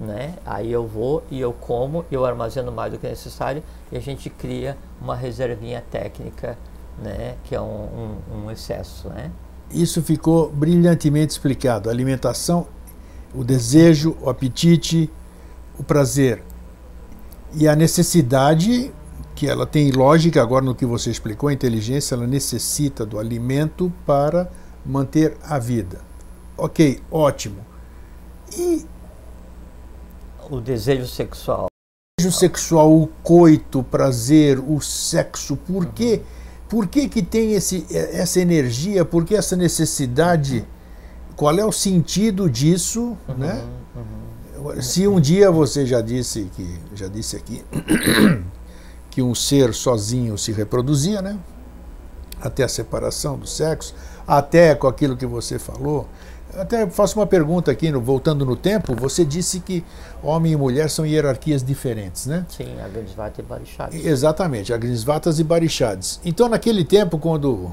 Né? 0.00 0.34
Aí 0.44 0.72
eu 0.72 0.86
vou 0.86 1.22
e 1.30 1.40
eu 1.40 1.52
como, 1.52 2.04
eu 2.10 2.24
armazeno 2.24 2.72
mais 2.72 2.92
do 2.92 2.98
que 2.98 3.06
necessário 3.06 3.62
e 3.92 3.96
a 3.96 4.00
gente 4.00 4.28
cria 4.28 4.76
uma 5.00 5.14
reservinha 5.14 5.82
técnica, 5.90 6.58
né? 7.00 7.36
que 7.44 7.54
é 7.54 7.60
um, 7.60 8.18
um, 8.32 8.44
um 8.44 8.50
excesso. 8.50 9.08
Né? 9.08 9.30
Isso 9.70 10.02
ficou 10.02 10.50
brilhantemente 10.50 11.32
explicado. 11.32 11.88
A 11.88 11.92
alimentação, 11.92 12.66
o 13.32 13.44
desejo, 13.44 14.16
o 14.20 14.28
apetite, 14.28 15.10
o 15.78 15.84
prazer 15.84 16.42
e 17.52 17.68
a 17.68 17.76
necessidade 17.76 18.92
que 19.34 19.48
ela 19.48 19.66
tem 19.66 19.90
lógica 19.90 20.40
agora 20.40 20.64
no 20.64 20.74
que 20.74 20.86
você 20.86 21.10
explicou, 21.10 21.48
a 21.48 21.52
inteligência 21.52 22.14
ela 22.14 22.26
necessita 22.26 23.04
do 23.04 23.18
alimento 23.18 23.92
para 24.06 24.50
manter 24.84 25.36
a 25.42 25.58
vida. 25.58 26.00
Ok, 26.56 27.00
ótimo. 27.10 27.56
E 28.56 28.84
O 30.48 30.60
desejo 30.60 31.06
sexual. 31.06 31.66
o 31.66 32.20
desejo 32.22 32.36
sexual, 32.38 32.92
o 32.92 33.08
coito, 33.22 33.80
o 33.80 33.84
prazer, 33.84 34.58
o 34.60 34.80
sexo, 34.80 35.56
por 35.56 35.86
que, 35.86 36.20
por 36.68 36.86
que, 36.86 37.08
que 37.08 37.22
tem 37.22 37.54
esse, 37.54 37.86
essa 37.90 38.38
energia, 38.40 39.04
por 39.04 39.24
que 39.24 39.34
essa 39.34 39.56
necessidade? 39.56 40.64
Qual 41.34 41.58
é 41.58 41.64
o 41.64 41.72
sentido 41.72 42.48
disso, 42.48 43.16
né? 43.36 43.64
Se 44.80 45.08
um 45.08 45.20
dia 45.20 45.50
você 45.50 45.84
já 45.84 46.00
disse 46.00 46.48
que 46.54 46.78
já 46.94 47.08
disse 47.08 47.36
aqui 47.36 47.62
que 49.14 49.22
um 49.22 49.34
ser 49.34 49.72
sozinho 49.72 50.36
se 50.36 50.50
reproduzia, 50.50 51.22
né? 51.22 51.38
Até 52.42 52.64
a 52.64 52.68
separação 52.68 53.38
do 53.38 53.46
sexo, 53.46 53.94
até 54.26 54.74
com 54.74 54.88
aquilo 54.88 55.16
que 55.16 55.24
você 55.24 55.58
falou. 55.58 56.08
Até 56.56 56.86
faço 56.88 57.18
uma 57.18 57.26
pergunta 57.26 57.70
aqui, 57.70 57.90
no- 57.90 58.00
voltando 58.00 58.44
no 58.44 58.54
tempo, 58.56 58.94
você 58.94 59.24
disse 59.24 59.60
que 59.60 59.84
homem 60.22 60.52
e 60.52 60.56
mulher 60.56 60.90
são 60.90 61.06
hierarquias 61.06 61.62
diferentes, 61.64 62.26
né? 62.26 62.44
Sim, 62.48 62.76
a 62.84 62.88
Gandhvata 62.88 63.40
e 63.40 63.44
Barishad. 63.44 63.94
Exatamente, 64.06 64.72
Agnisvatas 64.72 65.38
e 65.38 65.44
Barishades. 65.44 66.20
Então, 66.24 66.48
naquele 66.48 66.84
tempo, 66.84 67.18
quando 67.18 67.72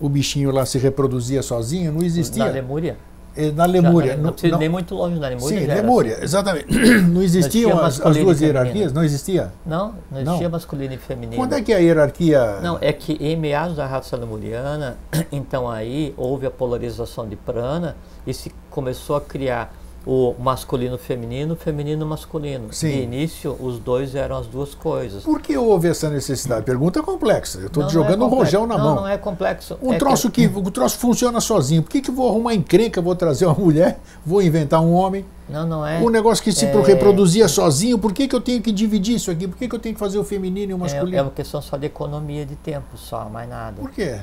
o 0.00 0.08
bichinho 0.08 0.50
lá 0.50 0.64
se 0.66 0.78
reproduzia 0.78 1.42
sozinho, 1.42 1.92
não 1.92 2.02
existia. 2.02 2.44
Na 2.46 2.50
Lemúria. 2.50 2.96
Eh, 3.36 3.52
Na 3.52 3.66
Lemúria. 3.66 4.12
Já, 4.12 4.16
não, 4.16 4.24
não 4.24 4.32
precisa 4.32 4.54
ir 4.54 4.58
nem 4.58 4.68
muito 4.68 4.94
longe 4.94 5.18
na 5.18 5.28
Lemúria. 5.28 5.60
Sim, 5.60 5.66
Lemúria, 5.66 6.14
assim. 6.14 6.24
exatamente. 6.24 6.66
Não 7.08 7.22
existiam 7.22 7.70
tinha 7.72 7.84
as, 7.84 8.00
as 8.00 8.16
duas 8.16 8.40
hierarquias? 8.40 8.92
Não 8.92 9.04
existia? 9.04 9.52
Não, 9.64 9.94
não 10.10 10.22
Não. 10.22 10.32
existia 10.32 10.48
masculino 10.48 10.94
e 10.94 10.96
feminino. 10.96 11.36
Quando 11.36 11.52
é 11.54 11.60
que 11.62 11.72
a 11.72 11.78
hierarquia. 11.78 12.60
Não, 12.62 12.78
é 12.80 12.92
que 12.92 13.12
em 13.14 13.36
meados 13.36 13.76
da 13.76 13.86
raça 13.86 14.16
lemuriana, 14.16 14.96
então 15.30 15.68
aí 15.70 16.14
houve 16.16 16.46
a 16.46 16.50
polarização 16.50 17.28
de 17.28 17.36
prana 17.36 17.96
e 18.26 18.32
se 18.32 18.52
começou 18.70 19.16
a 19.16 19.20
criar 19.20 19.72
o 20.06 20.36
masculino 20.38 20.96
feminino, 20.96 21.56
feminino 21.56 22.06
masculino. 22.06 22.72
Sim. 22.72 22.92
De 22.92 23.02
início, 23.02 23.56
os 23.58 23.80
dois 23.80 24.14
eram 24.14 24.36
as 24.36 24.46
duas 24.46 24.72
coisas. 24.72 25.24
Por 25.24 25.40
que 25.42 25.56
houve 25.56 25.88
essa 25.88 26.08
necessidade? 26.08 26.64
Pergunta 26.64 27.02
complexa. 27.02 27.58
Eu 27.58 27.66
estou 27.66 27.82
Não, 27.82 27.90
não 27.90 28.00
é 28.00 28.04
jogando 28.04 28.24
um 28.24 28.28
rojão 28.28 28.66
na 28.68 28.78
não, 28.78 28.84
mão. 28.84 28.94
Não, 28.96 29.08
é 29.08 29.18
complexo. 29.18 29.76
Um 29.82 29.92
É 29.92 29.98
troço 29.98 30.30
que, 30.30 30.46
o 30.46 30.70
troço 30.70 30.96
funciona 30.98 31.40
sozinho. 31.40 31.82
Por 31.82 31.90
que, 31.90 32.00
que 32.00 32.10
eu 32.10 32.14
vou 32.14 32.28
arrumar 32.28 32.54
encrenca, 32.54 33.02
vou 33.02 33.16
trazer 33.16 33.46
uma 33.46 33.54
mulher, 33.56 33.98
vou 34.24 34.40
inventar 34.40 34.80
um 34.80 34.92
homem? 34.92 35.24
Não, 35.48 35.66
não 35.66 35.84
é. 35.84 35.98
Um 35.98 36.08
negócio 36.08 36.42
que 36.42 36.52
se 36.52 36.66
é- 36.66 36.80
reproduzia 36.82 37.48
sozinho, 37.48 37.98
por 37.98 38.12
que, 38.12 38.28
que 38.28 38.36
eu 38.36 38.40
tenho 38.40 38.62
que 38.62 38.70
dividir 38.70 39.16
isso 39.16 39.30
aqui? 39.30 39.48
Por 39.48 39.56
que, 39.56 39.68
que 39.68 39.74
eu 39.74 39.78
tenho 39.80 39.94
que 39.94 39.98
fazer 40.00 40.18
o 40.18 40.24
feminino 40.24 40.70
e 40.70 40.74
o 40.74 40.76
É, 40.76 40.80
masculino? 40.80 41.16
é 41.18 41.22
uma 41.22 41.30
questão 41.32 41.60
só 41.60 41.76
de 41.76 41.86
economia 41.86 42.46
de 42.46 42.54
tempo, 42.54 42.96
só, 42.96 43.28
mais 43.28 43.48
nada. 43.48 43.80
Por 43.80 43.90
quê? 43.90 44.20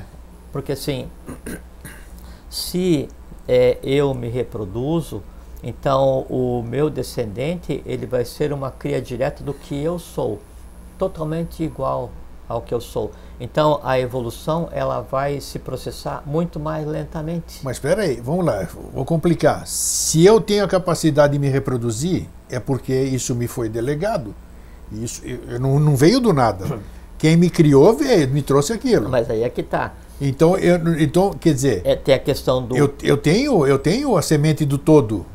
Porque 0.53 0.71
assim, 0.71 1.07
se 2.49 3.09
é, 3.47 3.77
eu 3.83 4.13
me 4.13 4.29
reproduzo, 4.29 5.21
então 5.63 6.25
o 6.29 6.61
meu 6.61 6.89
descendente 6.89 7.81
ele 7.85 8.05
vai 8.05 8.25
ser 8.25 8.51
uma 8.51 8.69
cria 8.69 9.01
direta 9.01 9.43
do 9.43 9.53
que 9.53 9.81
eu 9.81 9.97
sou, 9.97 10.39
totalmente 10.97 11.63
igual 11.63 12.11
ao 12.47 12.61
que 12.61 12.73
eu 12.73 12.81
sou. 12.81 13.11
Então 13.39 13.79
a 13.83 13.99
evolução 13.99 14.67
ela 14.71 15.01
vai 15.01 15.39
se 15.39 15.57
processar 15.57 16.21
muito 16.25 16.59
mais 16.59 16.85
lentamente. 16.85 17.61
Mas 17.63 17.77
espera 17.77 18.03
aí, 18.03 18.19
vamos 18.19 18.45
lá, 18.45 18.67
vou 18.93 19.05
complicar. 19.05 19.65
Se 19.65 20.25
eu 20.25 20.41
tenho 20.41 20.65
a 20.65 20.67
capacidade 20.67 21.33
de 21.33 21.39
me 21.39 21.47
reproduzir, 21.47 22.27
é 22.49 22.59
porque 22.59 22.93
isso 22.93 23.33
me 23.33 23.47
foi 23.47 23.69
delegado. 23.69 24.35
Isso 24.91 25.21
eu, 25.25 25.39
eu 25.49 25.59
não, 25.59 25.79
não 25.79 25.95
veio 25.95 26.19
do 26.19 26.33
nada. 26.33 26.79
Quem 27.17 27.37
me 27.37 27.49
criou 27.49 27.93
veio, 27.93 28.27
me 28.29 28.41
trouxe 28.41 28.73
aquilo. 28.73 29.09
Mas 29.09 29.29
aí 29.29 29.43
é 29.43 29.49
que 29.49 29.63
tá. 29.63 29.93
Então, 30.21 30.57
eu, 30.57 30.77
então 31.01 31.31
quer 31.33 31.53
dizer, 31.53 31.81
É, 31.83 31.95
tem 31.95 32.15
a 32.15 32.19
questão 32.19 32.61
do 32.63 32.77
eu, 32.77 32.93
eu, 33.01 33.17
tenho, 33.17 33.65
eu 33.67 33.77
tenho 33.79 34.15
a 34.15 34.21
semente 34.21 34.63
do 34.65 34.77
todo. 34.77 35.25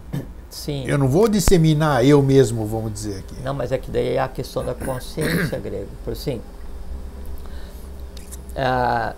sim. 0.51 0.85
Eu 0.87 0.97
não 0.97 1.09
vou 1.09 1.29
disseminar 1.29 2.05
eu 2.05 2.22
mesmo, 2.22 2.64
vamos 2.66 2.93
dizer 2.93 3.18
aqui. 3.18 3.35
Não, 3.43 3.53
mas 3.55 3.70
é 3.72 3.79
que 3.79 3.91
daí 3.91 4.14
é 4.14 4.18
a 4.20 4.29
questão 4.29 4.64
da 4.64 4.74
consciência 4.74 5.59
grega. 5.61 5.87
Por 6.05 6.12
assim, 6.12 6.41
ah, 8.57 9.14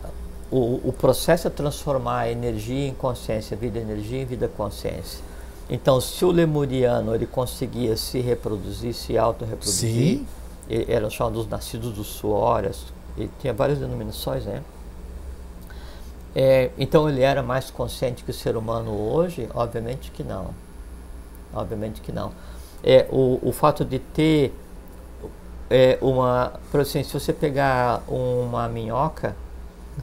o, 0.50 0.80
o 0.88 0.92
processo 0.92 1.46
é 1.46 1.50
transformar 1.50 2.20
a 2.20 2.30
energia 2.32 2.88
em 2.88 2.94
consciência, 2.94 3.56
vida 3.56 3.78
energia 3.78 4.22
em 4.22 4.24
vida 4.24 4.48
consciência. 4.48 5.20
Então, 5.68 6.00
se 6.00 6.24
o 6.24 6.30
lemuriano 6.32 7.14
ele 7.14 7.26
conseguia 7.26 7.96
se 7.96 8.18
reproduzir, 8.20 8.92
se 8.92 9.16
autorreproduzir, 9.16 10.18
Sim. 10.18 10.26
e- 10.68 10.86
eram 10.88 11.08
chamados 11.08 11.46
nascidos 11.48 11.92
do 11.92 12.02
suor, 12.02 12.64
as- 12.64 12.86
e 13.16 13.28
tinha 13.40 13.52
várias 13.52 13.78
denominações, 13.78 14.44
né? 14.44 14.62
É, 16.34 16.70
então 16.78 17.08
ele 17.08 17.22
era 17.22 17.42
mais 17.42 17.70
consciente 17.70 18.22
que 18.22 18.30
o 18.30 18.34
ser 18.34 18.56
humano 18.56 18.92
hoje? 18.92 19.48
Obviamente 19.54 20.10
que 20.10 20.22
não. 20.22 20.54
Obviamente 21.52 22.00
que 22.00 22.12
não. 22.12 22.32
É, 22.82 23.06
o, 23.10 23.38
o 23.42 23.52
fato 23.52 23.84
de 23.84 23.98
ter 23.98 24.54
é, 25.68 25.98
uma. 26.00 26.52
Por 26.70 26.80
assim, 26.80 27.02
se 27.02 27.12
você 27.12 27.32
pegar 27.32 28.02
uma 28.08 28.68
minhoca 28.68 29.34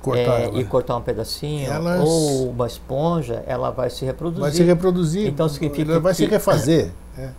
Cortar 0.01 0.41
é, 0.41 0.49
e 0.53 0.63
cortar 0.65 0.97
um 0.97 1.01
pedacinho, 1.01 1.71
Elas- 1.71 2.01
ou 2.07 2.49
uma 2.49 2.67
esponja, 2.67 3.43
ela 3.47 3.71
vai 3.71 3.89
se 3.89 4.05
reproduzir. 4.05 4.41
Vai 4.41 4.51
se 4.51 4.63
reproduzir. 4.63 5.27
Então 5.27 5.49
significa 5.49 5.91
ela 5.91 5.99
vai 5.99 6.13
se 6.13 6.25
que- 6.25 6.31
refazer. 6.31 6.91
É. 7.17 7.29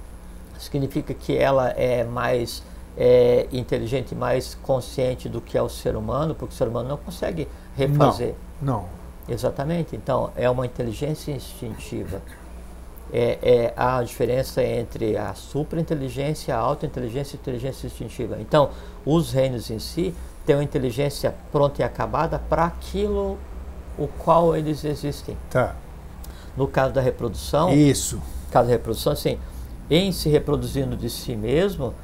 significa 0.59 1.15
que 1.15 1.37
ela 1.37 1.69
é 1.71 2.03
mais 2.03 2.63
é, 2.97 3.47
inteligente, 3.53 4.13
mais 4.15 4.57
consciente 4.63 5.29
do 5.29 5.41
que 5.41 5.57
é 5.57 5.63
o 5.63 5.69
ser 5.69 5.95
humano, 5.95 6.35
porque 6.35 6.53
o 6.53 6.57
ser 6.57 6.67
humano 6.67 6.89
não 6.89 6.97
consegue 6.97 7.47
refazer. 7.77 8.29
Não. 8.31 8.48
Exatamente. 9.29 9.95
Então, 9.95 10.31
é 10.37 10.49
uma 10.49 10.65
inteligência 10.65 11.33
instintiva. 11.33 12.23
É, 13.13 13.39
é 13.43 13.75
a 13.77 14.03
diferença 14.03 14.63
entre 14.63 15.17
a 15.17 15.33
superinteligência, 15.35 16.55
a 16.55 16.59
autointeligência 16.59 17.37
e 17.37 17.39
a 17.39 17.41
inteligência 17.41 17.87
instintiva. 17.87 18.37
Então, 18.41 18.71
os 19.05 19.33
reinos 19.33 19.71
em 19.71 19.79
si 19.79 20.15
têm 20.45 20.57
uma 20.57 20.65
inteligência 20.65 21.35
pronta 21.51 21.83
e 21.83 21.85
acabada 21.85 22.39
para 22.39 22.65
aquilo 22.67 23.39
o 23.99 24.07
qual 24.07 24.55
eles 24.57 24.85
existem. 24.85 25.37
Tá. 25.51 25.75
No 26.57 26.67
caso 26.67 26.93
da 26.93 27.01
reprodução, 27.01 27.71
Isso. 27.71 28.21
caso 28.51 28.69
da 28.69 28.73
reprodução, 28.73 29.13
assim, 29.13 29.39
em 29.91 30.13
se 30.13 30.29
reproduzindo 30.29 30.97
de 30.97 31.09
si 31.09 31.35
mesmo, 31.35 31.95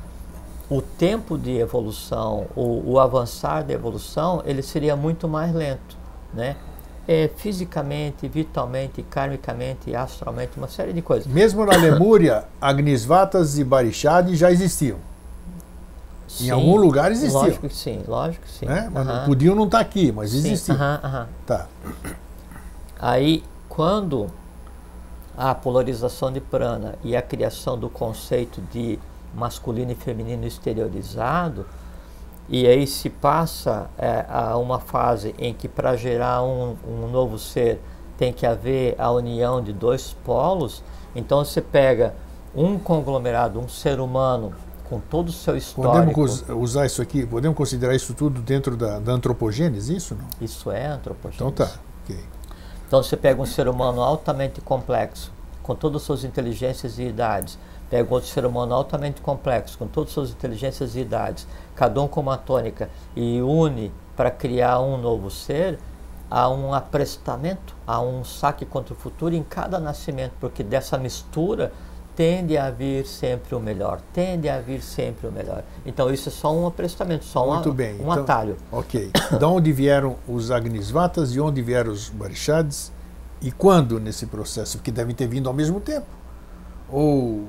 o 0.70 0.80
tempo 0.80 1.36
de 1.36 1.56
evolução, 1.58 2.46
o, 2.56 2.92
o 2.92 2.98
avançar 2.98 3.62
da 3.62 3.74
evolução, 3.74 4.42
ele 4.46 4.62
seria 4.62 4.96
muito 4.96 5.28
mais 5.28 5.54
lento, 5.54 5.96
né? 6.34 6.56
É, 7.06 7.30
fisicamente, 7.36 8.26
vitalmente, 8.26 9.02
karmicamente, 9.02 9.94
astralmente, 9.94 10.56
uma 10.56 10.68
série 10.68 10.92
de 10.92 11.02
coisas. 11.02 11.26
Mesmo 11.26 11.64
na 11.66 11.76
Lemúria, 11.76 12.44
Agnisvatas 12.60 13.58
e 13.58 13.64
Barishad 13.64 14.34
já 14.34 14.50
existiam. 14.50 14.98
Em 16.40 16.46
Sim, 16.46 16.50
algum 16.50 16.76
lugar 16.76 17.12
existiam. 17.12 17.42
Lógico 17.42 17.68
que 17.68 17.76
sim, 17.76 18.02
lógico 18.08 18.44
que 18.44 18.50
sim. 18.50 18.66
Né? 18.66 18.90
Mas 18.92 19.06
não 19.06 19.24
podiam 19.26 19.54
não 19.54 19.66
estar 19.66 19.80
aqui, 19.80 20.10
mas 20.10 20.34
existiam. 20.34 20.76
Tá. 21.46 21.68
Aí, 22.98 23.44
quando 23.68 24.28
a 25.36 25.54
polarização 25.54 26.32
de 26.32 26.40
prana 26.40 26.94
e 27.04 27.14
a 27.14 27.22
criação 27.22 27.78
do 27.78 27.88
conceito 27.90 28.60
de 28.72 28.98
masculino 29.34 29.92
e 29.92 29.94
feminino 29.94 30.46
exteriorizado, 30.46 31.66
e 32.48 32.66
aí 32.66 32.86
se 32.86 33.08
passa 33.08 33.90
é, 33.96 34.24
a 34.28 34.56
uma 34.58 34.78
fase 34.78 35.34
em 35.38 35.54
que 35.54 35.66
para 35.66 35.96
gerar 35.96 36.42
um, 36.42 36.76
um 36.86 37.08
novo 37.08 37.38
ser 37.38 37.80
tem 38.18 38.32
que 38.32 38.46
haver 38.46 38.94
a 38.98 39.10
união 39.10 39.62
de 39.62 39.72
dois 39.72 40.14
polos. 40.24 40.82
Então 41.16 41.44
você 41.44 41.60
pega 41.60 42.14
um 42.54 42.78
conglomerado, 42.78 43.58
um 43.58 43.68
ser 43.68 43.98
humano 43.98 44.52
com 44.88 45.00
todo 45.00 45.28
o 45.28 45.32
seu 45.32 45.56
histórico. 45.56 46.12
Podemos 46.14 46.44
usar 46.50 46.86
isso 46.86 47.00
aqui, 47.00 47.26
podemos 47.26 47.56
considerar 47.56 47.94
isso 47.94 48.14
tudo 48.14 48.40
dentro 48.40 48.76
da, 48.76 48.98
da 48.98 49.12
antropogênese, 49.12 49.96
isso 49.96 50.14
não? 50.14 50.26
Isso 50.40 50.70
é 50.70 50.86
antropogênese. 50.86 51.36
Então 51.36 51.50
tá, 51.50 51.72
ok. 52.04 52.18
Então 52.86 53.02
você 53.02 53.16
pega 53.16 53.40
um 53.40 53.46
ser 53.46 53.66
humano 53.66 54.02
altamente 54.02 54.60
complexo, 54.60 55.32
com 55.62 55.74
todas 55.74 56.02
as 56.02 56.06
suas 56.06 56.24
inteligências 56.24 56.98
e 56.98 57.04
idades, 57.04 57.58
pega 57.90 58.12
outro 58.12 58.28
ser 58.28 58.44
humano 58.44 58.74
altamente 58.74 59.20
complexo, 59.20 59.78
com 59.78 59.86
todas 59.86 60.10
as 60.10 60.14
suas 60.14 60.30
inteligências 60.30 60.96
e 60.96 61.00
idades, 61.00 61.46
cada 61.74 62.00
um 62.00 62.08
com 62.08 62.20
uma 62.20 62.36
tônica, 62.36 62.88
e 63.14 63.40
une 63.40 63.92
para 64.16 64.30
criar 64.30 64.80
um 64.80 64.96
novo 64.96 65.30
ser, 65.30 65.78
há 66.30 66.48
um 66.48 66.72
aprestamento, 66.72 67.74
há 67.86 68.00
um 68.00 68.24
saque 68.24 68.64
contra 68.64 68.94
o 68.94 68.96
futuro 68.96 69.34
em 69.34 69.42
cada 69.42 69.78
nascimento, 69.78 70.32
porque 70.40 70.62
dessa 70.62 70.98
mistura 70.98 71.72
tende 72.16 72.56
a 72.56 72.70
vir 72.70 73.06
sempre 73.06 73.54
o 73.54 73.60
melhor, 73.60 74.00
tende 74.12 74.48
a 74.48 74.60
vir 74.60 74.80
sempre 74.82 75.26
o 75.26 75.32
melhor. 75.32 75.64
Então 75.84 76.12
isso 76.12 76.28
é 76.28 76.32
só 76.32 76.54
um 76.54 76.66
aprestamento, 76.66 77.24
só 77.24 77.46
Muito 77.46 77.70
um, 77.70 77.74
bem. 77.74 77.94
um 77.94 78.10
então, 78.10 78.22
atalho. 78.22 78.56
Ok. 78.70 79.10
De 79.38 79.44
onde 79.44 79.72
vieram 79.72 80.16
os 80.28 80.50
Agnisvatas 80.50 81.34
e 81.34 81.40
onde 81.40 81.60
vieram 81.60 81.92
os 81.92 82.08
Barishads? 82.08 82.92
E 83.42 83.50
quando 83.50 84.00
nesse 84.00 84.26
processo? 84.26 84.78
Porque 84.78 84.90
devem 84.90 85.14
ter 85.14 85.26
vindo 85.26 85.48
ao 85.48 85.54
mesmo 85.54 85.80
tempo. 85.80 86.06
Ou 86.88 87.44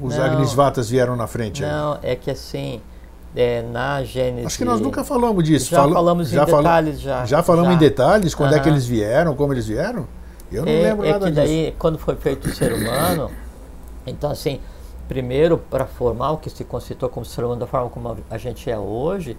os 0.00 0.16
Não. 0.16 0.24
Agnisvatas 0.24 0.88
vieram 0.90 1.16
na 1.16 1.26
frente? 1.26 1.64
aí? 1.64 1.70
Não, 1.70 1.98
é 2.02 2.14
que 2.16 2.30
assim, 2.30 2.80
é, 3.36 3.62
na 3.62 4.02
Gênesis... 4.02 4.46
Acho 4.46 4.58
que 4.58 4.64
nós 4.64 4.80
nunca 4.80 5.04
falamos 5.04 5.44
disso. 5.44 5.70
Já 5.70 5.78
Fala- 5.78 5.92
falamos 5.94 6.28
já 6.28 6.42
em 6.42 6.46
fala- 6.46 6.62
detalhes 6.62 7.00
já. 7.00 7.24
Já 7.26 7.42
falamos 7.42 7.74
em 7.74 7.78
detalhes 7.78 8.34
quando 8.34 8.54
é 8.54 8.60
que 8.60 8.68
eles 8.68 8.86
vieram, 8.86 9.34
como 9.34 9.52
eles 9.52 9.66
vieram? 9.66 10.06
Eu 10.50 10.64
não 10.66 10.72
é, 10.72 10.82
lembro 10.82 11.06
é 11.06 11.12
nada 11.12 11.24
que 11.26 11.30
disso. 11.32 11.46
daí, 11.46 11.74
quando 11.78 11.98
foi 11.98 12.14
feito 12.16 12.46
o 12.48 12.54
ser 12.54 12.72
humano, 12.74 13.30
então 14.06 14.30
assim, 14.30 14.60
primeiro 15.08 15.56
para 15.58 15.86
formar 15.86 16.32
o 16.32 16.36
que 16.38 16.50
se 16.50 16.62
constituiu 16.64 17.08
como 17.08 17.24
ser 17.24 17.42
humano 17.44 17.60
da 17.60 17.66
forma 17.66 17.88
como 17.88 18.16
a 18.30 18.38
gente 18.38 18.70
é 18.70 18.78
hoje, 18.78 19.36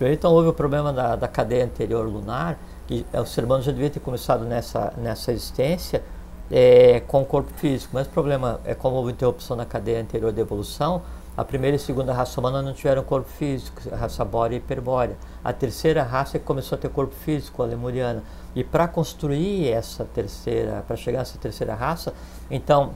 então 0.00 0.32
houve 0.32 0.48
o 0.48 0.52
problema 0.52 0.92
da, 0.92 1.16
da 1.16 1.28
cadeia 1.28 1.64
anterior 1.64 2.06
lunar, 2.06 2.58
que 2.86 3.04
é, 3.12 3.20
o 3.20 3.26
ser 3.26 3.44
humano 3.44 3.62
já 3.62 3.72
devia 3.72 3.90
ter 3.90 4.00
começado 4.00 4.44
nessa, 4.44 4.92
nessa 4.96 5.32
existência 5.32 6.02
é, 6.50 7.00
com 7.06 7.22
o 7.22 7.24
corpo 7.24 7.50
físico, 7.56 7.90
mas 7.94 8.06
o 8.06 8.10
problema 8.10 8.60
é 8.64 8.74
como 8.74 8.96
houve 8.96 9.12
interrupção 9.12 9.56
na 9.56 9.64
cadeia 9.64 10.00
anterior 10.00 10.32
da 10.32 10.40
evolução, 10.40 11.02
a 11.36 11.44
primeira 11.44 11.76
e 11.76 11.80
segunda 11.80 12.12
raça 12.12 12.38
humana 12.38 12.62
não 12.62 12.72
tiveram 12.72 13.02
corpo 13.02 13.28
físico, 13.28 13.82
a 13.92 13.96
raça 13.96 14.24
bórea 14.24 14.54
e 14.54 14.58
hiperbórea. 14.58 15.16
A 15.42 15.52
terceira 15.52 16.04
raça 16.04 16.36
é 16.36 16.40
começou 16.40 16.76
a 16.76 16.80
ter 16.80 16.88
corpo 16.90 17.12
físico, 17.12 17.60
a 17.60 17.66
lemuriana. 17.66 18.22
E 18.54 18.62
para 18.62 18.86
construir 18.86 19.68
essa 19.68 20.04
terceira, 20.04 20.84
para 20.86 20.94
chegar 20.94 21.18
nessa 21.18 21.36
terceira 21.36 21.74
raça, 21.74 22.14
então 22.48 22.92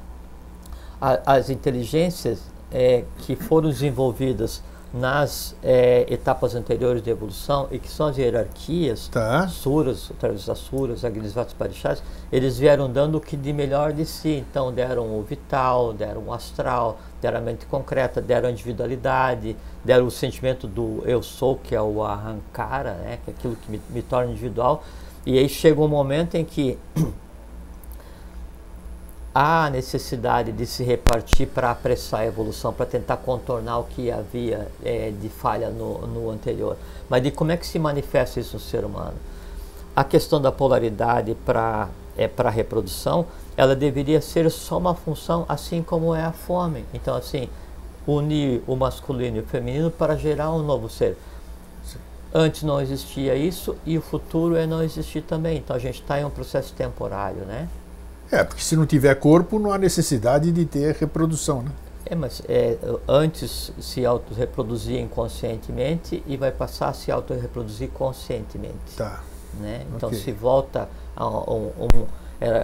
a- 1.00 1.18
as 1.26 1.50
inteligências 1.50 2.40
é, 2.70 3.04
que 3.18 3.34
foram 3.34 3.70
desenvolvidas 3.70 4.62
nas 4.92 5.54
é, 5.62 6.06
etapas 6.08 6.54
anteriores 6.54 7.02
da 7.02 7.10
evolução 7.10 7.68
e 7.70 7.78
que 7.78 7.88
são 7.90 8.06
as 8.06 8.16
hierarquias, 8.16 9.08
Tá. 9.08 9.46
suras, 9.48 10.10
através 10.10 10.46
das 10.46 10.58
suras, 10.58 11.04
agnisvatas 11.04 11.52
parixás, 11.52 12.02
eles 12.32 12.58
vieram 12.58 12.90
dando 12.90 13.18
o 13.18 13.20
que 13.20 13.36
de 13.36 13.52
melhor 13.52 13.92
de 13.92 14.06
si. 14.06 14.44
Então 14.50 14.72
deram 14.72 15.04
o 15.18 15.22
vital, 15.22 15.92
deram 15.92 16.22
o 16.26 16.32
astral, 16.32 16.98
deram 17.20 17.38
a 17.38 17.40
mente 17.42 17.66
concreta, 17.66 18.20
deram 18.20 18.48
a 18.48 18.52
individualidade, 18.52 19.56
deram 19.84 20.06
o 20.06 20.10
sentimento 20.10 20.66
do 20.66 21.02
eu 21.04 21.22
sou, 21.22 21.56
que 21.56 21.74
é 21.74 21.82
o 21.82 22.02
arrancara, 22.02 22.94
né, 22.94 23.18
que 23.24 23.30
é 23.30 23.34
aquilo 23.34 23.56
que 23.56 23.70
me, 23.70 23.80
me 23.90 24.02
torna 24.02 24.30
individual. 24.30 24.82
E 25.26 25.36
aí 25.38 25.48
chega 25.48 25.80
um 25.80 25.88
momento 25.88 26.36
em 26.36 26.44
que 26.44 26.78
há 29.40 29.70
necessidade 29.70 30.50
de 30.50 30.66
se 30.66 30.82
repartir 30.82 31.46
para 31.46 31.70
apressar 31.70 32.20
a 32.20 32.26
evolução, 32.26 32.72
para 32.72 32.86
tentar 32.86 33.18
contornar 33.18 33.78
o 33.78 33.84
que 33.84 34.10
havia 34.10 34.66
eh, 34.84 35.12
de 35.20 35.28
falha 35.28 35.70
no, 35.70 36.08
no 36.08 36.28
anterior. 36.28 36.76
Mas 37.08 37.22
de 37.22 37.30
como 37.30 37.52
é 37.52 37.56
que 37.56 37.64
se 37.64 37.78
manifesta 37.78 38.40
isso 38.40 38.56
no 38.56 38.60
ser 38.60 38.84
humano? 38.84 39.14
A 39.94 40.02
questão 40.02 40.40
da 40.40 40.50
polaridade 40.50 41.36
para 41.46 41.88
é, 42.16 42.26
para 42.26 42.50
reprodução, 42.50 43.26
ela 43.56 43.76
deveria 43.76 44.20
ser 44.20 44.50
só 44.50 44.76
uma 44.76 44.92
função, 44.92 45.46
assim 45.48 45.84
como 45.84 46.12
é 46.12 46.24
a 46.24 46.32
fome. 46.32 46.84
Então, 46.92 47.14
assim, 47.14 47.48
unir 48.04 48.60
o 48.66 48.74
masculino 48.74 49.36
e 49.36 49.40
o 49.40 49.44
feminino 49.44 49.88
para 49.88 50.16
gerar 50.16 50.50
um 50.50 50.64
novo 50.64 50.88
ser. 50.88 51.16
Antes 52.34 52.64
não 52.64 52.80
existia 52.80 53.36
isso 53.36 53.76
e 53.86 53.96
o 53.96 54.02
futuro 54.02 54.56
é 54.56 54.66
não 54.66 54.82
existir 54.82 55.22
também. 55.22 55.58
Então 55.58 55.76
a 55.76 55.78
gente 55.78 56.02
está 56.02 56.20
em 56.20 56.24
um 56.24 56.30
processo 56.30 56.74
temporário, 56.74 57.42
né? 57.44 57.68
É, 58.30 58.44
porque 58.44 58.62
se 58.62 58.76
não 58.76 58.84
tiver 58.86 59.14
corpo, 59.16 59.58
não 59.58 59.72
há 59.72 59.78
necessidade 59.78 60.52
de 60.52 60.64
ter 60.64 60.94
reprodução, 60.94 61.62
né? 61.62 61.70
É, 62.06 62.14
mas 62.14 62.42
é, 62.48 62.76
antes 63.06 63.72
se 63.80 64.04
autorreproduzia 64.06 65.00
inconscientemente 65.00 66.22
e 66.26 66.36
vai 66.36 66.50
passar 66.50 66.88
a 66.88 66.92
se 66.92 67.10
autorreproduzir 67.10 67.90
conscientemente. 67.90 68.96
Tá. 68.96 69.22
Né? 69.60 69.84
Então 69.94 70.08
Ok. 70.08 70.18
se 70.18 70.32
volta 70.32 70.88
a 71.16 71.26
um, 71.26 71.70
um 71.78 72.06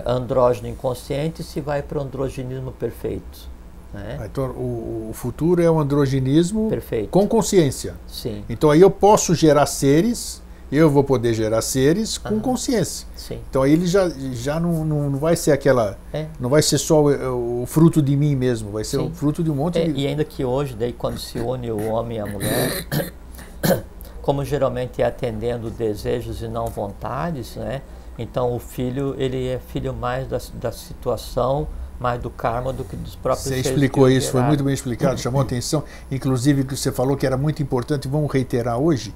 andrógeno 0.07 0.69
inconsciente 0.69 1.43
se 1.43 1.61
vai 1.61 1.83
para 1.83 1.99
o 1.99 2.03
androgenismo 2.03 2.73
perfeito. 2.73 3.49
Né? 3.93 4.19
Ah, 4.21 4.27
Então, 4.27 4.51
o, 4.51 5.09
o 5.11 5.13
futuro 5.13 5.63
é 5.63 5.71
o 5.71 5.79
androgenismo 5.79 6.69
Perfeito. 6.69 7.09
com 7.11 7.27
consciência. 7.29 7.95
Sim, 8.09 8.45
Então, 8.49 8.71
aí 8.71 8.81
eu 8.81 8.91
posso 8.91 9.35
gerar 9.35 9.67
seres, 9.67 10.43
eu 10.77 10.91
vou 10.91 11.05
poder 11.05 11.35
gerar 11.35 11.63
seres 11.63 12.19
com 12.19 12.41
consciência. 12.41 13.07
sim. 13.17 13.39
Então, 13.49 13.63
aí 13.63 13.73
ele 13.73 13.87
já, 13.87 14.09
já 14.33 14.59
não, 14.59 14.85
não, 14.85 15.11
não 15.11 15.19
vai 15.19 15.37
ser 15.37 15.53
aquela. 15.53 15.97
É. 16.13 16.27
Não 16.41 16.49
vai 16.51 16.63
ser 16.63 16.79
só 16.79 17.03
o, 17.03 17.63
o 17.63 17.67
fruto 17.67 18.03
de 18.03 18.17
mim 18.17 18.35
mesmo, 18.35 18.71
vai 18.71 18.85
ser 18.85 18.99
Sim. 18.99 19.07
o 19.09 19.11
fruto 19.15 19.43
de 19.43 19.51
um 19.51 19.55
monte 19.55 19.79
É, 19.79 19.85
de. 19.87 20.01
e 20.01 20.07
ainda 20.07 20.25
que 20.25 20.45
hoje, 20.45 20.75
daí 20.79 20.93
quando 20.93 21.19
se 21.19 21.39
une 21.39 21.71
o 21.71 21.89
homem 21.91 22.19
e 22.19 22.21
a 22.21 22.27
mulher, 22.27 22.87
como 24.23 24.45
geralmente 24.45 25.03
é 25.03 25.07
atendendo 25.07 25.71
desejos 25.71 26.43
e 26.43 26.49
não 26.49 26.67
vontades, 26.67 27.57
né? 27.57 27.83
Então 28.19 28.55
o 28.55 28.59
filho, 28.59 29.15
ele 29.19 29.49
é 29.49 29.59
filho 29.59 29.93
mais 29.93 30.27
da, 30.29 30.39
da 30.55 30.73
situação, 30.73 31.67
mais 31.99 32.21
do 32.21 32.31
karma 32.31 32.73
do 32.73 32.85
que 32.85 32.97
dos 32.97 33.17
próprios 33.17 33.49
Você 33.49 33.57
explicou 33.61 34.09
isso, 34.09 34.31
foi 34.31 34.43
muito 34.43 34.63
bem 34.65 34.75
explicado, 34.75 35.21
chamou 35.21 35.41
a 35.41 35.45
atenção. 35.45 35.83
Inclusive, 36.11 36.65
que 36.65 36.77
você 36.77 36.91
falou 36.93 37.17
que 37.17 37.27
era 37.27 37.37
muito 37.37 37.63
importante, 37.63 38.09
vamos 38.09 38.33
reiterar 38.33 38.79
hoje, 38.79 39.15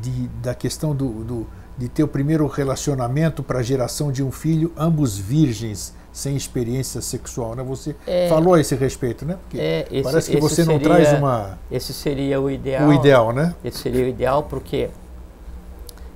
de, 0.00 0.28
da 0.42 0.54
questão 0.54 0.94
do, 0.94 1.08
do- 1.24 1.46
de 1.76 1.88
ter 1.88 2.02
o 2.02 2.08
primeiro 2.08 2.46
relacionamento 2.48 3.42
para 3.42 3.60
a 3.60 3.62
geração 3.62 4.10
de 4.10 4.22
um 4.22 4.32
filho, 4.32 4.72
ambos 4.76 5.16
virgens, 5.16 5.94
sem 6.12 6.34
experiência 6.36 7.00
sexual. 7.00 7.54
Né? 7.54 7.62
Você 7.62 7.94
É. 8.06 8.28
falou 8.28 8.54
a 8.54 8.60
esse 8.60 8.74
respeito, 8.74 9.24
né? 9.24 9.36
Porque 9.42 9.58
É, 9.60 9.86
esse- 9.90 10.02
parece 10.02 10.30
que 10.32 10.40
você 10.40 10.64
não 10.64 10.72
seria- 10.80 10.88
traz 10.88 11.12
uma, 11.18 11.58
Esse 11.70 11.92
seria 11.94 12.40
o 12.40 12.50
ideal. 12.50 12.88
o 12.88 12.92
ideal, 12.92 13.32
né? 13.32 13.54
Esse 13.64 13.78
seria 13.78 14.04
o 14.04 14.08
ideal 14.08 14.42
porque 14.42 14.90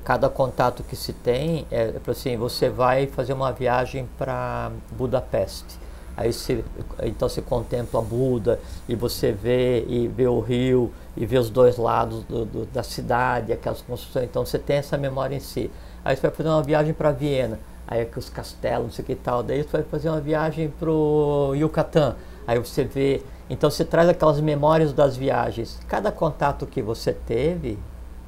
cada 0.05 0.29
contato 0.29 0.83
que 0.83 0.97
se 0.97 1.13
tem 1.13 1.65
é 1.71 1.93
para 1.93 2.11
assim, 2.13 2.37
você 2.37 2.69
vai 2.69 3.07
fazer 3.07 3.33
uma 3.33 3.53
viagem 3.53 4.09
para 4.19 4.73
Budapeste. 4.91 5.81
Aí 6.17 6.33
você, 6.33 6.65
então 7.05 7.29
você 7.29 7.41
contempla 7.41 8.03
Buda 8.03 8.59
e 8.89 8.95
você 8.97 9.33
vê 9.33 9.85
e 9.89 10.09
vê 10.09 10.27
o 10.27 10.41
rio 10.41 10.93
e 11.17 11.27
vê 11.27 11.39
os 11.39 11.51
dois 11.51 11.77
lados 11.77 12.25
do- 12.25 12.45
do- 12.45 12.67
da 12.67 12.83
cidade, 12.83 13.53
aquelas 13.53 13.83
construções. 13.83 14.25
Então 14.25 14.45
você 14.45 14.59
tem 14.59 14.77
essa 14.77 14.97
memória 14.97 15.37
em 15.37 15.41
si. 15.41 15.71
Aí 16.05 16.17
você 16.17 16.23
vai 16.23 16.31
fazer 16.31 16.49
uma 16.49 16.63
viagem 16.63 16.93
para 16.95 17.13
Viena, 17.13 17.59
aí 17.87 18.01
aqui 18.01 18.19
os 18.19 18.29
castelos, 18.29 18.85
não 18.85 18.91
sei 18.93 19.03
o 19.03 19.07
que 19.07 19.15
tal. 19.15 19.43
Daí 19.43 19.63
você 19.63 19.69
vai 19.71 19.83
fazer 19.83 20.09
uma 20.09 20.21
viagem 20.21 20.69
para 20.71 20.91
o 20.91 21.55
Yucatán. 21.55 22.17
Aí 22.47 22.59
você 22.59 22.85
vê. 22.85 23.23
Então 23.51 23.71
você 23.71 23.85
traz 23.85 24.09
aquelas 24.09 24.41
memórias 24.41 24.93
das 24.93 25.17
viagens. 25.17 25.79
Cada 25.87 26.11
contato 26.11 26.67
que 26.67 26.81
você 26.81 27.13
teve, 27.13 27.79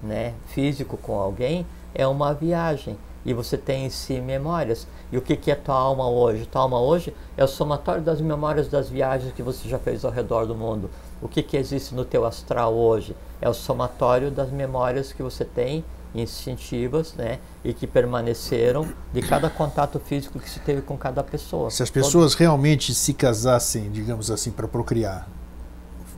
né, 0.02 0.34
físico 0.46 0.96
com 0.96 1.18
alguém, 1.18 1.66
é 1.94 2.06
uma 2.06 2.34
viagem. 2.34 2.96
E 3.24 3.32
você 3.32 3.56
tem 3.56 3.86
em 3.86 3.90
si 3.90 4.20
memórias. 4.20 4.86
E 5.10 5.16
o 5.16 5.22
que, 5.22 5.34
que 5.34 5.50
é 5.50 5.54
tua 5.54 5.74
alma 5.74 6.06
hoje? 6.10 6.44
Tua 6.44 6.60
alma 6.60 6.78
hoje 6.78 7.14
é 7.38 7.42
o 7.42 7.48
somatório 7.48 8.02
das 8.02 8.20
memórias 8.20 8.68
das 8.68 8.90
viagens 8.90 9.32
que 9.32 9.42
você 9.42 9.66
já 9.66 9.78
fez 9.78 10.04
ao 10.04 10.10
redor 10.10 10.44
do 10.44 10.54
mundo. 10.54 10.90
O 11.24 11.28
que, 11.28 11.42
que 11.42 11.56
existe 11.56 11.94
no 11.94 12.04
teu 12.04 12.24
astral 12.26 12.74
hoje? 12.74 13.16
É 13.40 13.48
o 13.48 13.54
somatório 13.54 14.30
das 14.30 14.50
memórias 14.50 15.10
que 15.12 15.22
você 15.22 15.44
tem 15.44 15.82
instintivas, 16.14 17.14
né? 17.14 17.38
E 17.64 17.72
que 17.72 17.86
permaneceram 17.86 18.86
de 19.12 19.22
cada 19.22 19.48
contato 19.50 19.98
físico 19.98 20.38
que 20.38 20.48
se 20.48 20.60
teve 20.60 20.82
com 20.82 20.96
cada 20.96 21.24
pessoa. 21.24 21.70
Se 21.70 21.82
as 21.82 21.88
Todo- 21.90 22.02
pessoas 22.04 22.34
realmente 22.34 22.94
se 22.94 23.14
casassem, 23.14 23.90
digamos 23.90 24.30
assim, 24.30 24.50
para 24.52 24.68
procriar, 24.68 25.26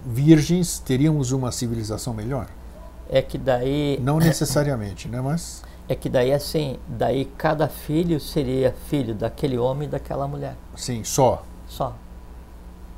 virgens, 0.05 0.79
teríamos 0.81 1.31
uma 1.33 1.51
civilização 1.53 2.13
melhor? 2.13 2.49
É 3.09 3.23
que 3.23 3.39
daí 3.39 3.99
Não 4.03 4.19
necessariamente, 4.19 5.09
né? 5.09 5.21
Mas 5.21 5.63
É 5.89 5.95
que 5.95 6.09
daí 6.09 6.33
assim, 6.33 6.79
daí 6.89 7.25
cada 7.39 7.69
filho 7.69 8.19
seria 8.19 8.75
filho 8.89 9.15
daquele 9.15 9.57
homem 9.57 9.87
e 9.87 9.91
daquela 9.91 10.27
mulher, 10.27 10.57
sim, 10.75 11.05
só. 11.05 11.45
só. 11.69 11.95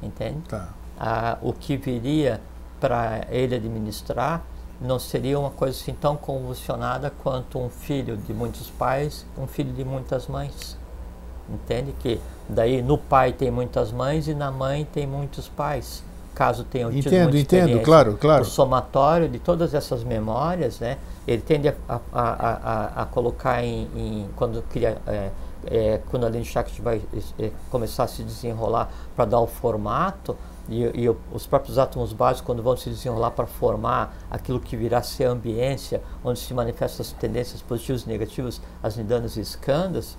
Entende? 0.02 0.38
Tá. 0.48 0.70
Ah, 0.98 1.38
o 1.42 1.52
que 1.52 1.76
viria 1.76 2.40
para 2.80 3.26
ele 3.30 3.54
administrar 3.54 4.42
não 4.80 4.98
seria 4.98 5.38
uma 5.38 5.50
coisa 5.50 5.76
assim 5.76 5.92
tão 5.92 6.16
convulsionada 6.16 7.12
quanto 7.22 7.58
um 7.58 7.68
filho 7.68 8.16
de 8.16 8.32
muitos 8.32 8.70
pais, 8.70 9.26
um 9.36 9.46
filho 9.46 9.72
de 9.72 9.84
muitas 9.84 10.26
mães. 10.26 10.76
Entende 11.48 11.92
que 11.98 12.20
daí 12.48 12.82
no 12.82 12.98
pai 12.98 13.32
tem 13.32 13.50
muitas 13.50 13.90
mães 13.90 14.28
e 14.28 14.34
na 14.34 14.50
mãe 14.50 14.86
tem 14.92 15.06
muitos 15.06 15.48
pais. 15.48 16.04
Caso 16.34 16.62
tenham 16.62 16.90
tido 16.90 17.08
entendo, 17.08 17.36
entendo, 17.36 17.80
claro, 17.82 18.16
claro. 18.16 18.42
O 18.42 18.46
somatório 18.46 19.28
de 19.28 19.40
todas 19.40 19.74
essas 19.74 20.04
memórias, 20.04 20.78
né? 20.78 20.98
Ele 21.26 21.42
tende 21.42 21.68
a, 21.68 21.74
a, 21.88 22.00
a, 22.12 23.02
a 23.02 23.06
colocar 23.06 23.64
em, 23.64 23.88
em, 23.96 24.28
quando 24.36 24.62
cria 24.70 24.98
é, 25.06 25.30
é, 25.66 26.00
quando 26.08 26.26
a 26.26 26.28
linha 26.28 26.44
Shakti 26.44 26.80
vai 26.80 27.02
é, 27.38 27.50
começar 27.70 28.04
a 28.04 28.06
se 28.06 28.22
desenrolar 28.22 28.88
para 29.16 29.24
dar 29.24 29.40
o 29.40 29.46
formato, 29.48 30.36
e, 30.68 30.82
e, 30.82 31.08
os 31.32 31.46
próprios 31.46 31.78
átomos 31.78 32.12
básicos, 32.12 32.46
quando 32.46 32.62
vão 32.62 32.76
se 32.76 32.90
desenrolar 32.90 33.30
para 33.30 33.46
formar 33.46 34.16
aquilo 34.30 34.60
que 34.60 34.76
virá 34.76 35.02
ser 35.02 35.24
a 35.24 35.30
ambiência, 35.30 36.02
onde 36.22 36.38
se 36.38 36.52
manifestam 36.52 37.04
as 37.04 37.12
tendências 37.12 37.62
positivas 37.62 38.02
e 38.02 38.08
negativas, 38.08 38.60
as 38.82 38.96
nidanas 38.96 39.36
e 39.36 39.40
escandas, 39.40 40.18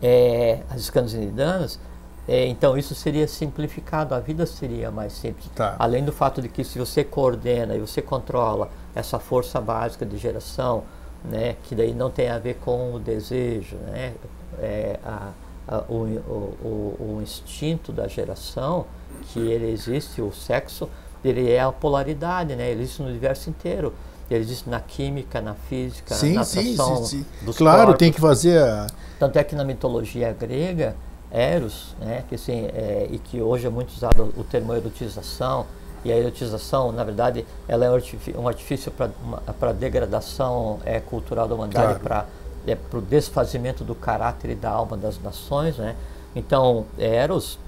é, 0.00 0.62
as 0.70 0.80
escandas 0.80 1.12
e 1.14 1.18
nidanas, 1.18 1.80
é, 2.28 2.46
então 2.46 2.78
isso 2.78 2.94
seria 2.94 3.26
simplificado, 3.26 4.14
a 4.14 4.20
vida 4.20 4.46
seria 4.46 4.90
mais 4.90 5.12
simples. 5.12 5.48
Tá. 5.54 5.74
Além 5.78 6.04
do 6.04 6.12
fato 6.12 6.40
de 6.40 6.48
que 6.48 6.62
se 6.62 6.78
você 6.78 7.02
coordena 7.02 7.74
e 7.74 7.80
você 7.80 8.00
controla 8.00 8.70
essa 8.94 9.18
força 9.18 9.60
básica 9.60 10.06
de 10.06 10.16
geração, 10.16 10.84
né, 11.24 11.56
que 11.64 11.74
daí 11.74 11.92
não 11.92 12.10
tem 12.10 12.28
a 12.28 12.38
ver 12.38 12.58
com 12.64 12.94
o 12.94 13.00
desejo, 13.00 13.76
né, 13.76 14.14
é, 14.60 15.00
a, 15.04 15.30
a, 15.66 15.78
o, 15.88 15.94
o, 15.94 16.56
o, 16.62 17.16
o 17.16 17.22
instinto 17.22 17.92
da 17.92 18.06
geração, 18.06 18.86
que 19.28 19.38
ele 19.38 19.70
existe, 19.70 20.20
o 20.20 20.32
sexo, 20.32 20.88
ele 21.24 21.50
é 21.50 21.60
a 21.60 21.70
polaridade, 21.70 22.56
né? 22.56 22.70
Ele 22.70 22.82
existe 22.82 23.02
no 23.02 23.08
universo 23.08 23.48
inteiro. 23.50 23.92
Ele 24.30 24.40
existe 24.40 24.68
na 24.68 24.80
química, 24.80 25.40
na 25.40 25.54
física, 25.54 26.14
sim, 26.14 26.32
na 26.34 26.40
atração 26.40 26.96
sim, 27.04 27.18
sim, 27.18 27.26
sim. 27.44 27.52
Claro, 27.52 27.86
corpos. 27.86 27.98
tem 27.98 28.10
que 28.10 28.20
fazer 28.20 28.62
a... 28.62 28.86
Tanto 29.18 29.38
é 29.38 29.44
que 29.44 29.54
na 29.54 29.64
mitologia 29.64 30.32
grega, 30.32 30.96
Eros, 31.30 31.94
né, 32.00 32.24
que 32.28 32.34
assim, 32.34 32.66
é, 32.74 33.08
e 33.10 33.18
que 33.18 33.42
hoje 33.42 33.66
é 33.66 33.70
muito 33.70 33.90
usado 33.90 34.32
o 34.36 34.44
termo 34.44 34.74
erotização, 34.74 35.66
e 36.04 36.10
a 36.10 36.16
erotização, 36.16 36.90
na 36.90 37.04
verdade, 37.04 37.46
ela 37.68 37.84
é 37.84 37.90
um 38.36 38.48
artifício 38.48 38.90
para 38.90 39.72
degradação 39.72 40.80
é, 40.84 40.98
cultural 40.98 41.46
da 41.46 41.54
humanidade, 41.54 42.00
claro. 42.00 42.00
para 42.00 42.26
é, 42.66 42.76
o 42.92 43.00
desfazimento 43.00 43.84
do 43.84 43.94
caráter 43.94 44.50
e 44.50 44.54
da 44.54 44.70
alma 44.70 44.96
das 44.96 45.20
nações, 45.22 45.76
né? 45.76 45.94
Então, 46.34 46.86
Eros 46.98 47.58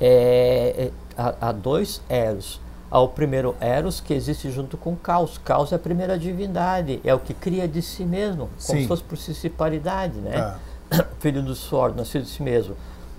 é, 0.00 0.74
é, 0.88 0.90
há, 1.16 1.48
há, 1.48 1.52
dois 1.52 2.00
Eros. 2.08 2.60
Há 2.90 3.00
o 3.00 3.08
primeiro 3.08 3.56
Eros 3.60 4.00
que 4.00 4.14
existe 4.14 4.50
junto 4.50 4.76
com 4.76 4.94
Caos. 4.94 5.38
Caos 5.38 5.72
é 5.72 5.76
a 5.76 5.78
primeira 5.78 6.18
divindade, 6.18 7.00
é 7.04 7.12
o 7.12 7.18
que 7.18 7.34
cria 7.34 7.66
de 7.66 7.82
si 7.82 8.04
mesmo, 8.04 8.48
como 8.64 8.78
Sim. 8.78 8.82
se 8.82 8.86
fosse 8.86 9.02
por 9.02 9.16
si 9.18 9.50
paridade, 9.50 10.18
né? 10.18 10.36
Ah. 10.36 11.04
Filho 11.18 11.42
do 11.42 11.54
suor, 11.54 11.94
nascido 11.94 12.22
de 12.22 12.28
si 12.28 12.42
mesmo. 12.42 12.76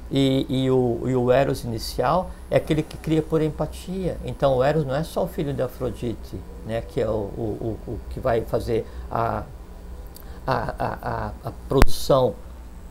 E, 0.10 0.46
e, 0.48 0.72
o, 0.72 1.02
e 1.06 1.16
o 1.16 1.32
Eros 1.32 1.66
inicial 1.66 2.32
é 2.50 2.56
aquele 2.56 2.82
que 2.82 2.96
cria 2.98 3.22
por 3.22 3.42
empatia. 3.42 4.18
Então 4.24 4.58
o 4.58 4.64
Eros 4.64 4.86
não 4.86 4.96
é 4.96 5.04
só 5.04 5.24
o 5.24 5.28
filho 5.28 5.54
de 5.54 5.62
Afrodite, 5.62 6.40
né, 6.66 6.82
que 6.82 7.02
é 7.02 7.10
o, 7.10 7.12
o, 7.12 7.78
o, 7.88 7.92
o 7.92 8.00
que 8.10 8.20
vai 8.20 8.42
fazer 8.42 8.86
a, 9.12 9.44
a, 10.46 10.74
a, 10.80 11.32
a, 11.44 11.52
produção 11.68 12.36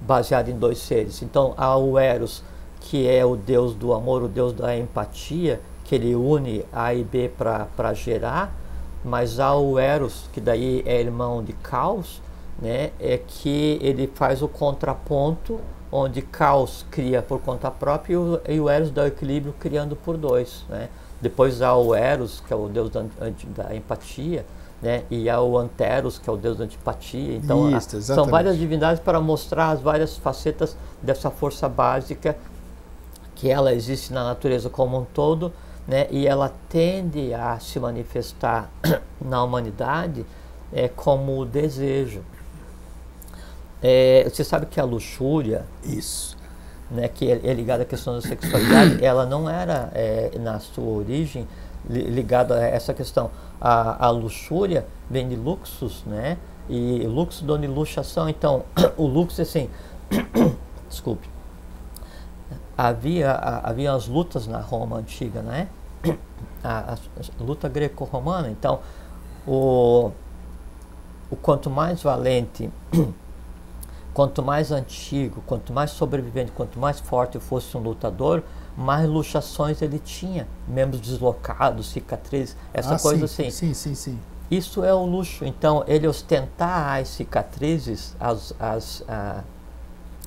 baseada 0.02 0.50
em 0.50 0.58
dois 0.58 0.78
seres. 0.78 1.22
Então 1.22 1.54
há 1.56 1.74
o 1.76 1.98
Eros 1.98 2.42
que 2.86 3.08
é 3.08 3.24
o 3.24 3.34
Deus 3.34 3.74
do 3.74 3.92
amor, 3.92 4.22
o 4.22 4.28
Deus 4.28 4.52
da 4.52 4.76
empatia, 4.76 5.60
que 5.84 5.94
ele 5.96 6.14
une 6.14 6.64
A 6.72 6.94
e 6.94 7.02
B 7.02 7.28
para 7.36 7.92
gerar, 7.92 8.54
mas 9.04 9.40
há 9.40 9.54
o 9.56 9.76
Eros, 9.76 10.28
que 10.32 10.40
daí 10.40 10.84
é 10.86 11.00
irmão 11.00 11.42
de 11.42 11.52
Caos, 11.52 12.22
né, 12.60 12.90
é 13.00 13.18
que 13.18 13.78
ele 13.82 14.10
faz 14.14 14.40
o 14.40 14.48
contraponto, 14.48 15.60
onde 15.90 16.22
Caos 16.22 16.86
cria 16.90 17.20
por 17.22 17.40
conta 17.40 17.70
própria 17.70 18.14
e 18.14 18.16
o, 18.16 18.40
e 18.48 18.60
o 18.60 18.68
Eros 18.68 18.90
dá 18.90 19.02
o 19.02 19.06
equilíbrio 19.06 19.54
criando 19.58 19.96
por 19.96 20.16
dois. 20.16 20.64
Né. 20.68 20.88
Depois 21.20 21.62
há 21.62 21.74
o 21.76 21.92
Eros, 21.92 22.40
que 22.46 22.52
é 22.52 22.56
o 22.56 22.68
deus 22.68 22.88
da, 22.90 23.04
da 23.56 23.74
empatia, 23.74 24.46
né? 24.80 25.02
e 25.10 25.28
há 25.28 25.40
o 25.40 25.58
Anteros, 25.58 26.18
que 26.18 26.30
é 26.30 26.32
o 26.32 26.36
deus 26.36 26.56
da 26.56 26.64
antipatia. 26.64 27.36
Então, 27.36 27.76
Isso, 27.76 28.00
são 28.02 28.26
várias 28.26 28.56
divindades 28.56 29.02
para 29.02 29.20
mostrar 29.20 29.70
as 29.70 29.80
várias 29.80 30.16
facetas 30.16 30.76
dessa 31.02 31.30
força 31.30 31.68
básica 31.68 32.36
que 33.36 33.50
ela 33.50 33.72
existe 33.72 34.12
na 34.12 34.24
natureza 34.24 34.68
como 34.68 34.98
um 34.98 35.04
todo, 35.04 35.52
né, 35.86 36.08
e 36.10 36.26
ela 36.26 36.52
tende 36.68 37.32
a 37.32 37.60
se 37.60 37.78
manifestar 37.78 38.68
na 39.20 39.44
humanidade 39.44 40.26
é, 40.72 40.88
como 40.88 41.38
o 41.38 41.46
desejo. 41.46 42.22
É, 43.80 44.28
você 44.28 44.42
sabe 44.42 44.66
que 44.66 44.80
a 44.80 44.84
luxúria, 44.84 45.64
isso, 45.84 46.36
né, 46.90 47.08
que 47.08 47.30
é, 47.30 47.40
é 47.44 47.54
ligada 47.54 47.84
à 47.84 47.86
questão 47.86 48.14
da 48.14 48.22
sexualidade, 48.22 48.98
ela 49.04 49.24
não 49.26 49.48
era 49.48 49.90
é, 49.94 50.32
na 50.40 50.58
sua 50.58 50.98
origem 50.98 51.46
ligada 51.88 52.56
a 52.56 52.66
essa 52.66 52.92
questão. 52.92 53.30
A, 53.60 54.06
a 54.06 54.10
luxúria 54.10 54.86
vem 55.08 55.28
de 55.28 55.36
luxus, 55.36 56.02
né? 56.04 56.36
E 56.68 57.06
luxo 57.06 57.44
dona 57.44 57.68
luxação. 57.68 58.28
Então, 58.28 58.64
o 58.96 59.06
luxo 59.06 59.40
assim, 59.40 59.70
desculpe, 60.88 61.28
havia, 62.76 63.32
havia 63.32 63.92
as 63.92 64.06
lutas 64.06 64.46
na 64.46 64.60
Roma 64.60 64.98
antiga, 64.98 65.42
né? 65.42 65.68
A, 66.62 66.92
a, 66.92 66.94
a 66.94 67.42
luta 67.42 67.68
greco-romana. 67.68 68.50
Então, 68.50 68.80
o, 69.46 70.10
o 71.30 71.36
quanto 71.36 71.70
mais 71.70 72.02
valente, 72.02 72.70
quanto 74.12 74.42
mais 74.42 74.72
antigo, 74.72 75.42
quanto 75.46 75.72
mais 75.72 75.90
sobrevivente, 75.90 76.50
quanto 76.52 76.78
mais 76.78 77.00
forte 77.00 77.38
fosse 77.38 77.76
um 77.76 77.80
lutador, 77.80 78.42
mais 78.76 79.08
luxações 79.08 79.80
ele 79.80 79.98
tinha, 79.98 80.46
membros 80.68 81.00
deslocados, 81.00 81.90
cicatrizes, 81.90 82.56
essa 82.74 82.96
ah, 82.96 82.98
coisa 82.98 83.26
sim, 83.26 83.46
assim. 83.46 83.50
Sim, 83.50 83.74
sim, 83.74 83.94
sim. 83.94 84.18
Isso 84.50 84.84
é 84.84 84.94
o 84.94 85.04
luxo. 85.04 85.44
Então, 85.44 85.82
ele 85.88 86.06
ostentar 86.06 87.00
as 87.00 87.08
cicatrizes, 87.08 88.14
as, 88.20 88.54
as, 88.60 89.02
a, 89.08 89.42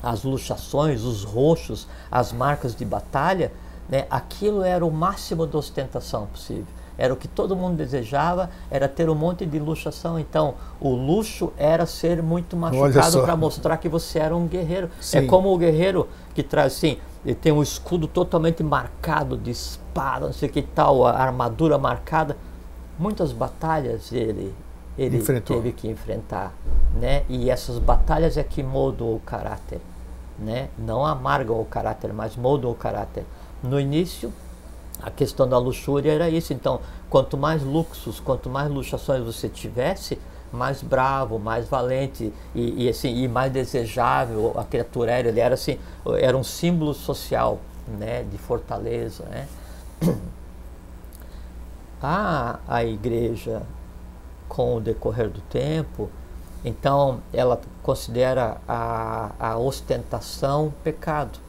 as 0.02 0.24
luxações, 0.24 1.04
os 1.04 1.24
roxos, 1.24 1.88
as 2.12 2.32
marcas 2.32 2.76
de 2.76 2.86
batalha, 2.86 3.52
né, 3.88 4.06
aquilo 4.10 4.64
era 4.64 4.86
o 4.86 4.92
máximo 4.92 5.48
de 5.48 5.58
ostentação 5.58 6.28
possível. 6.28 6.66
Era 6.98 7.14
o 7.14 7.18
que 7.18 7.30
todo 7.30 7.56
mundo 7.56 7.78
desejava, 7.78 8.50
era 8.70 8.88
ter 8.88 9.10
um 9.10 9.16
monte 9.16 9.46
de 9.46 9.58
luxação. 9.58 10.20
Então, 10.20 10.56
o 10.82 10.94
luxo 10.94 11.54
era 11.58 11.86
ser 11.86 12.22
muito 12.22 12.58
machucado 12.58 13.22
para 13.22 13.38
mostrar 13.38 13.78
que 13.78 13.88
você 13.88 14.20
era 14.20 14.36
um 14.36 14.46
guerreiro. 14.46 14.88
É 14.88 15.02
Sim. 15.02 15.18
É 15.20 15.22
como 15.26 15.54
o 15.54 15.58
guerreiro 15.58 16.10
que 16.36 16.44
traz 16.44 16.74
assim, 16.74 16.98
ele 17.26 17.36
tem 17.36 17.54
um 17.54 17.64
escudo 17.64 18.06
totalmente 18.06 18.62
marcado 18.64 19.38
de 19.38 19.50
espada, 19.50 20.26
não 20.26 20.34
sei 20.34 20.50
o 20.50 20.52
que 20.52 20.62
tal, 20.62 21.08
a 21.08 21.14
armadura 21.14 21.78
marcada. 21.78 22.36
Muitas 22.98 23.32
batalhas 23.32 24.12
ele 24.12 24.54
ele 25.00 25.18
Enfrentou. 25.18 25.56
teve 25.56 25.72
que 25.72 25.88
enfrentar, 25.88 26.54
né? 27.00 27.24
E 27.30 27.50
essas 27.50 27.80
batalhas 27.80 28.36
é 28.36 28.44
que 28.44 28.62
moldam 28.62 29.16
o 29.16 29.20
caráter, 29.22 29.80
né? 30.42 30.70
Não 30.78 31.06
amargam 31.06 31.60
o 31.60 31.66
caráter, 31.66 32.14
mas 32.14 32.36
moldam 32.36 32.72
o 32.72 32.76
caráter. 32.76 33.26
No 33.62 33.80
início, 33.80 34.32
a 35.02 35.10
questão 35.10 35.48
da 35.48 35.58
luxúria 35.58 36.12
era 36.12 36.30
isso. 36.30 36.54
Então, 36.54 36.80
quanto 37.10 37.38
mais 37.38 37.64
luxos, 37.64 38.20
quanto 38.20 38.50
mais 38.50 38.70
luxações 38.70 39.24
você 39.24 39.48
tivesse, 39.48 40.20
mais 40.52 40.82
bravo, 40.82 41.38
mais 41.38 41.68
valente 41.68 42.34
e, 42.56 42.86
e, 42.86 42.90
assim 42.90 43.24
e 43.24 43.28
mais 43.28 43.52
desejável 43.52 44.54
a 44.58 44.64
criatura 44.64 45.12
era. 45.12 45.28
Ele 45.30 45.40
era 45.40 45.54
assim, 45.54 45.78
era 46.20 46.36
um 46.36 46.44
símbolo 46.44 46.94
social, 46.94 47.60
né? 47.88 48.24
De 48.24 48.38
fortaleza, 48.38 49.26
né? 49.26 49.48
A, 52.02 52.60
a 52.66 52.86
igreja 52.86 53.62
com 54.48 54.78
o 54.78 54.80
decorrer 54.80 55.30
do 55.30 55.42
tempo, 55.42 56.10
então 56.64 57.22
ela 57.32 57.60
considera 57.82 58.58
a, 58.68 59.32
a 59.40 59.58
ostentação 59.58 60.74
pecado. 60.84 61.40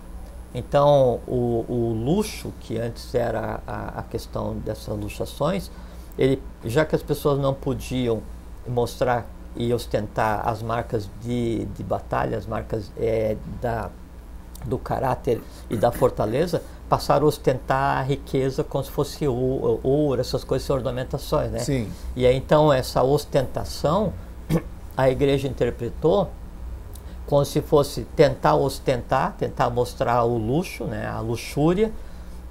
Então 0.54 1.20
o, 1.26 1.64
o, 1.68 1.92
luxo, 2.04 2.52
que 2.60 2.78
antes 2.78 3.14
era 3.14 3.60
a, 3.66 4.00
a 4.00 4.02
questão 4.02 4.54
dessas 4.54 4.96
luxações, 4.98 5.70
ele, 6.18 6.42
já 6.64 6.84
que 6.84 6.94
as 6.94 7.02
pessoas 7.02 7.38
não 7.38 7.54
podiam 7.54 8.22
mostrar 8.66 9.26
e 9.56 9.72
ostentar 9.72 10.46
as 10.48 10.62
marcas 10.62 11.08
de, 11.20 11.64
de 11.66 11.82
batalha, 11.82 12.36
as 12.36 12.46
marcas 12.46 12.90
é, 12.96 13.36
da, 13.60 13.90
do 14.64 14.78
caráter 14.78 15.40
e 15.68 15.76
da 15.76 15.90
fortaleza, 15.90 16.62
passaram 16.88 17.26
a 17.26 17.28
ostentar 17.28 17.98
a 17.98 18.02
riqueza 18.02 18.64
como 18.64 18.82
se 18.84 18.90
fosse 18.90 19.26
ouro, 19.26 20.20
essas 20.20 20.44
coisas, 20.44 20.68
ornamentações, 20.68 21.50
né? 21.50 21.60
Sim. 21.60 21.90
E 22.16 22.26
aí 22.26 22.36
então 22.36 22.72
essa 22.72 23.02
ostentação 23.02 24.12
a 25.01 25.10
igreja 25.10 25.48
interpretou 25.48 26.31
como 27.27 27.44
se 27.44 27.62
fosse 27.62 28.05
tentar 28.16 28.56
ostentar, 28.56 29.35
tentar 29.39 29.70
mostrar 29.70 30.24
o 30.24 30.36
luxo, 30.36 30.85
né, 30.85 31.06
a 31.06 31.20
luxúria, 31.20 31.93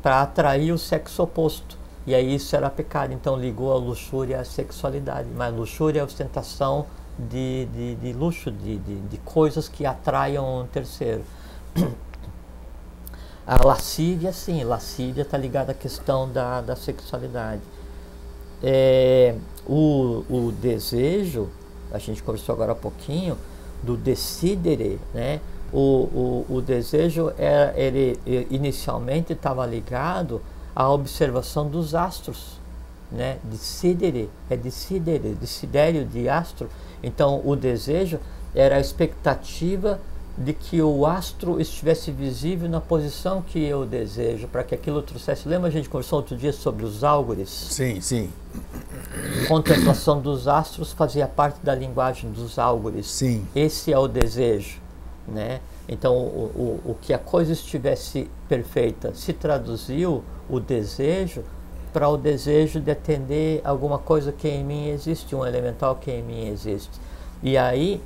para 0.01 0.21
atrair 0.21 0.71
o 0.71 0.77
sexo 0.77 1.21
oposto. 1.21 1.77
E 2.07 2.15
aí 2.15 2.35
isso 2.35 2.55
era 2.55 2.69
pecado, 2.69 3.13
então 3.13 3.35
ligou 3.37 3.71
a 3.73 3.75
luxúria 3.75 4.39
à 4.39 4.45
sexualidade. 4.45 5.27
Mas 5.35 5.53
luxúria 5.53 5.99
é 5.99 6.03
ostentação 6.03 6.85
de, 7.19 7.65
de, 7.65 7.95
de 7.95 8.13
luxo, 8.13 8.49
de, 8.49 8.77
de, 8.77 9.01
de 9.01 9.17
coisas 9.17 9.67
que 9.67 9.85
atraiam 9.85 10.61
um 10.61 10.65
terceiro. 10.65 11.23
A 13.45 13.65
lascívia, 13.65 14.31
sim, 14.31 14.63
lascívia 14.63 15.23
está 15.23 15.35
ligada 15.35 15.71
à 15.71 15.75
questão 15.75 16.31
da, 16.31 16.61
da 16.61 16.75
sexualidade. 16.75 17.61
É, 18.61 19.35
o, 19.65 20.23
o 20.29 20.51
desejo, 20.51 21.49
a 21.91 21.97
gente 21.97 22.21
conversou 22.23 22.53
agora 22.53 22.73
há 22.73 22.75
pouquinho, 22.75 23.37
do 23.81 23.95
decidere, 23.95 24.99
né? 25.13 25.39
O, 25.71 26.45
o, 26.49 26.55
o 26.55 26.61
desejo, 26.61 27.31
é, 27.37 27.73
ele, 27.75 28.19
ele 28.25 28.47
inicialmente 28.49 29.33
estava 29.33 29.65
ligado 29.65 30.41
à 30.75 30.89
observação 30.89 31.67
dos 31.67 31.93
astros, 31.93 32.59
né? 33.11 33.37
Decidere, 33.43 34.29
é 34.49 34.57
decidere, 34.57 35.35
desidério 35.39 36.05
de 36.05 36.27
astro. 36.27 36.69
Então, 37.01 37.41
o 37.45 37.55
desejo 37.55 38.19
era 38.53 38.77
a 38.77 38.79
expectativa 38.79 39.99
de 40.39 40.53
que 40.53 40.81
o 40.81 41.05
astro 41.05 41.59
estivesse 41.59 42.11
visível 42.11 42.69
na 42.69 42.79
posição 42.79 43.41
que 43.41 43.61
eu 43.61 43.85
desejo, 43.85 44.47
para 44.47 44.63
que 44.63 44.73
aquilo 44.73 45.01
trouxesse. 45.01 45.49
Lembra 45.49 45.67
a 45.67 45.71
gente 45.71 45.89
conversou 45.89 46.19
outro 46.19 46.37
dia 46.37 46.53
sobre 46.53 46.85
os 46.85 47.03
álgores? 47.03 47.49
Sim, 47.49 47.99
sim. 47.99 48.29
Contemplação 49.49 50.21
dos 50.21 50.47
astros 50.47 50.93
fazia 50.93 51.27
parte 51.27 51.59
da 51.61 51.75
linguagem 51.75 52.31
dos 52.31 52.57
álgores. 52.57 53.05
Sim. 53.07 53.45
Esse 53.53 53.91
é 53.91 53.99
o 53.99 54.07
desejo, 54.07 54.79
né? 55.27 55.59
Então, 55.89 56.15
o, 56.15 56.79
o, 56.85 56.91
o 56.91 56.97
que 57.01 57.13
a 57.13 57.19
coisa 57.19 57.51
estivesse 57.51 58.29
perfeita 58.47 59.13
se 59.13 59.33
traduziu 59.33 60.23
o 60.49 60.59
desejo 60.59 61.43
para 61.91 62.07
o 62.07 62.15
desejo 62.15 62.79
de 62.79 62.91
atender 62.91 63.59
alguma 63.65 63.97
coisa 63.97 64.31
que 64.31 64.47
em 64.47 64.63
mim 64.63 64.87
existe, 64.87 65.35
um 65.35 65.45
elemental 65.45 65.95
que 65.97 66.09
em 66.11 66.23
mim 66.23 66.47
existe. 66.47 66.97
E 67.43 67.57
aí 67.57 68.01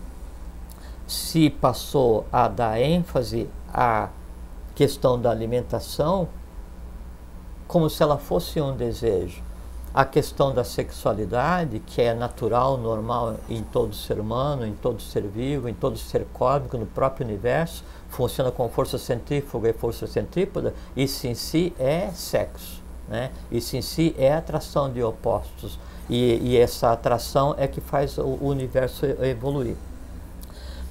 se 1.13 1.49
passou 1.49 2.25
a 2.31 2.47
dar 2.47 2.81
ênfase 2.81 3.47
à 3.71 4.09
questão 4.73 5.21
da 5.21 5.29
alimentação 5.29 6.27
como 7.67 7.89
se 7.89 8.01
ela 8.01 8.17
fosse 8.17 8.59
um 8.59 8.75
desejo. 8.75 9.41
A 9.93 10.03
questão 10.03 10.51
da 10.51 10.63
sexualidade, 10.63 11.79
que 11.79 12.01
é 12.01 12.15
natural, 12.15 12.77
normal 12.77 13.35
em 13.47 13.61
todo 13.61 13.93
ser 13.93 14.19
humano, 14.19 14.65
em 14.65 14.73
todo 14.73 14.99
ser 14.99 15.21
vivo, 15.21 15.69
em 15.69 15.73
todo 15.73 15.97
ser 15.97 16.25
cósmico, 16.33 16.79
no 16.79 16.87
próprio 16.87 17.27
universo, 17.27 17.83
funciona 18.09 18.51
com 18.51 18.67
força 18.69 18.97
centrífuga 18.97 19.69
e 19.69 19.73
força 19.73 20.07
centrípeta, 20.07 20.73
isso 20.95 21.27
em 21.27 21.35
si 21.35 21.73
é 21.77 22.09
sexo. 22.09 22.81
Né? 23.07 23.29
Isso 23.51 23.77
em 23.77 23.83
si 23.83 24.15
é 24.17 24.33
atração 24.33 24.91
de 24.91 25.03
opostos. 25.03 25.79
E, 26.09 26.39
e 26.41 26.57
essa 26.57 26.91
atração 26.91 27.53
é 27.55 27.67
que 27.67 27.79
faz 27.79 28.17
o 28.17 28.39
universo 28.41 29.05
evoluir 29.05 29.75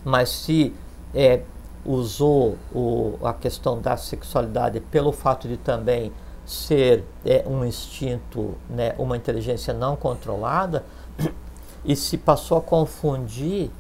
mas 0.05 0.29
se 0.29 0.75
é, 1.15 1.43
usou 1.85 2.57
o, 2.75 3.19
a 3.23 3.33
questão 3.33 3.81
da 3.81 3.97
sexualidade 3.97 4.81
pelo 4.81 5.13
fato 5.13 5.49
de 5.49 5.57
também 5.57 6.13
ser 6.45 7.05
é, 7.25 7.45
um 7.47 7.65
instinto, 7.65 8.55
né, 8.69 8.95
uma 8.99 9.17
inteligência 9.17 9.73
não 9.73 9.97
controlada, 9.97 10.85
e 11.85 11.95
se 11.97 12.19
passou 12.19 12.59
a 12.59 12.61
confundir 12.61 13.71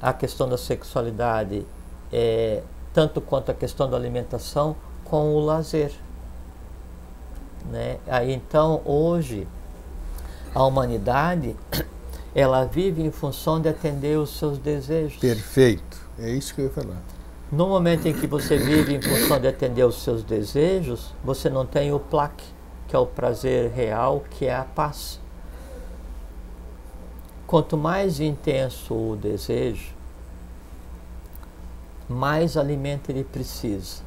a 0.00 0.12
questão 0.12 0.48
da 0.48 0.58
sexualidade, 0.58 1.66
é, 2.12 2.62
tanto 2.92 3.20
quanto 3.20 3.50
a 3.50 3.54
questão 3.54 3.88
da 3.88 3.96
alimentação, 3.96 4.76
com 5.04 5.34
o 5.34 5.40
lazer. 5.40 5.92
Né? 7.70 7.98
Aí 8.06 8.32
então, 8.32 8.80
hoje, 8.84 9.46
a 10.54 10.64
humanidade 10.64 11.56
ela 12.36 12.66
vive 12.66 13.02
em 13.02 13.10
função 13.10 13.58
de 13.58 13.66
atender 13.66 14.18
os 14.18 14.38
seus 14.38 14.58
desejos. 14.58 15.16
Perfeito. 15.16 15.98
É 16.18 16.28
isso 16.28 16.54
que 16.54 16.60
eu 16.60 16.66
ia 16.66 16.70
falar. 16.70 17.02
No 17.50 17.66
momento 17.66 18.06
em 18.06 18.12
que 18.12 18.26
você 18.26 18.58
vive 18.58 18.94
em 18.94 19.00
função 19.00 19.40
de 19.40 19.48
atender 19.48 19.84
os 19.84 20.02
seus 20.02 20.22
desejos, 20.22 21.14
você 21.24 21.48
não 21.48 21.64
tem 21.64 21.94
o 21.94 21.98
plaque, 21.98 22.44
que 22.88 22.94
é 22.94 22.98
o 22.98 23.06
prazer 23.06 23.70
real, 23.70 24.22
que 24.28 24.44
é 24.44 24.54
a 24.54 24.64
paz. 24.64 25.18
Quanto 27.46 27.74
mais 27.74 28.20
intenso 28.20 28.92
o 28.92 29.16
desejo, 29.16 29.94
mais 32.06 32.58
alimento 32.58 33.08
ele 33.08 33.24
precisa. 33.24 34.02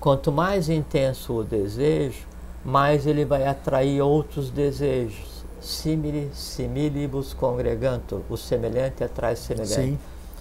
Quanto 0.00 0.32
mais 0.32 0.68
intenso 0.68 1.34
o 1.34 1.44
desejo, 1.44 2.26
mais 2.64 3.06
ele 3.06 3.24
vai 3.24 3.46
atrair 3.46 4.02
outros 4.02 4.50
desejos 4.50 5.37
simili 5.68 6.30
similibus 6.32 7.34
congregantur, 7.34 8.22
o 8.30 8.36
semelhante 8.36 9.04
atrai 9.04 9.36
semelhante. 9.36 9.74
Sim. 9.74 9.98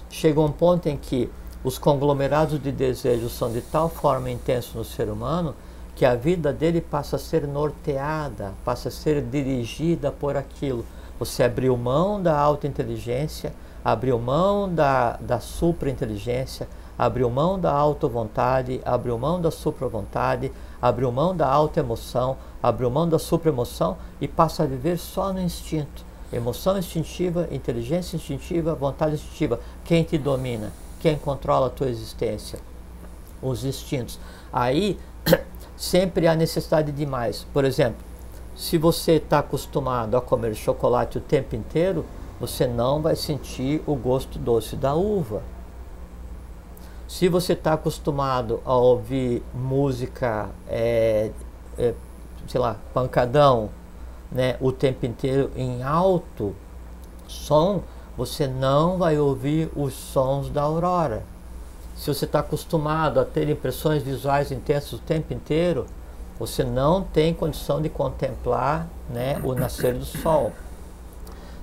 Chega 0.09 0.39
um 0.39 0.51
ponto 0.51 0.87
em 0.87 0.95
que 0.95 1.29
os 1.63 1.77
conglomerados 1.77 2.61
de 2.61 2.71
desejos 2.71 3.33
são 3.33 3.51
de 3.51 3.59
tal 3.59 3.89
forma 3.89 4.29
intensos 4.29 4.73
no 4.73 4.85
ser 4.85 5.09
humano 5.09 5.53
que 5.95 6.05
a 6.05 6.15
vida 6.15 6.53
dele 6.53 6.79
passa 6.79 7.17
a 7.17 7.19
ser 7.19 7.45
norteada, 7.47 8.53
passa 8.63 8.87
a 8.87 8.91
ser 8.91 9.21
dirigida 9.21 10.11
por 10.11 10.37
aquilo. 10.37 10.85
Você 11.19 11.43
abriu 11.43 11.75
mão 11.75 12.21
da 12.21 12.39
alta 12.39 12.67
inteligência, 12.67 13.51
abriu 13.83 14.19
mão 14.19 14.73
da, 14.73 15.17
da 15.17 15.39
supra-inteligência, 15.39 16.69
abriu 16.97 17.29
mão 17.29 17.59
da 17.59 17.71
auto-vontade, 17.71 18.79
abriu 18.85 19.17
mão 19.17 19.41
da 19.41 19.51
supra-vontade, 19.51 20.51
abriu 20.81 21.11
mão 21.11 21.35
da 21.35 21.47
auto-emoção, 21.47 22.37
abriu 22.61 22.89
mão 22.89 23.07
da 23.07 23.19
supraemoção 23.19 23.97
e 24.19 24.27
passa 24.27 24.63
a 24.63 24.65
viver 24.65 24.97
só 24.97 25.31
no 25.31 25.41
instinto. 25.41 26.05
Emoção 26.31 26.77
instintiva, 26.77 27.47
inteligência 27.51 28.17
instintiva, 28.17 28.75
vontade 28.75 29.15
instintiva. 29.15 29.59
Quem 29.85 30.03
te 30.03 30.17
domina? 30.17 30.73
Quem 30.99 31.17
controla 31.17 31.67
a 31.67 31.69
tua 31.69 31.87
existência? 31.87 32.59
Os 33.41 33.63
instintos. 33.63 34.19
Aí 34.51 34.99
sempre 35.77 36.27
há 36.27 36.35
necessidade 36.35 36.91
de 36.91 37.05
mais. 37.05 37.45
Por 37.53 37.63
exemplo, 37.63 38.03
se 38.55 38.77
você 38.77 39.13
está 39.13 39.39
acostumado 39.39 40.17
a 40.17 40.21
comer 40.21 40.55
chocolate 40.55 41.19
o 41.19 41.21
tempo 41.21 41.55
inteiro, 41.55 42.03
você 42.39 42.67
não 42.67 43.01
vai 43.01 43.15
sentir 43.15 43.81
o 43.85 43.95
gosto 43.95 44.37
doce 44.37 44.75
da 44.75 44.93
uva. 44.95 45.41
Se 47.07 47.29
você 47.29 47.53
está 47.53 47.73
acostumado 47.73 48.59
a 48.65 48.75
ouvir 48.75 49.41
música 49.53 50.49
é, 50.67 51.31
é, 51.77 51.93
sei 52.47 52.59
lá, 52.59 52.77
pancadão, 52.93 53.69
né, 54.31 54.57
o 54.59 54.71
tempo 54.71 55.05
inteiro 55.05 55.51
em 55.55 55.83
alto 55.83 56.55
som, 57.27 57.83
você 58.17 58.47
não 58.47 58.97
vai 58.97 59.17
ouvir 59.17 59.69
os 59.75 59.93
sons 59.93 60.49
da 60.49 60.63
aurora. 60.63 61.23
Se 61.95 62.13
você 62.13 62.25
está 62.25 62.39
acostumado 62.39 63.19
a 63.19 63.25
ter 63.25 63.49
impressões 63.49 64.03
visuais 64.03 64.51
intensas 64.51 64.93
o 64.93 64.99
tempo 64.99 65.33
inteiro, 65.33 65.85
você 66.39 66.63
não 66.63 67.03
tem 67.03 67.33
condição 67.33 67.81
de 67.81 67.89
contemplar 67.89 68.87
né, 69.09 69.39
o 69.43 69.53
nascer 69.53 69.93
do 69.93 70.05
sol. 70.05 70.51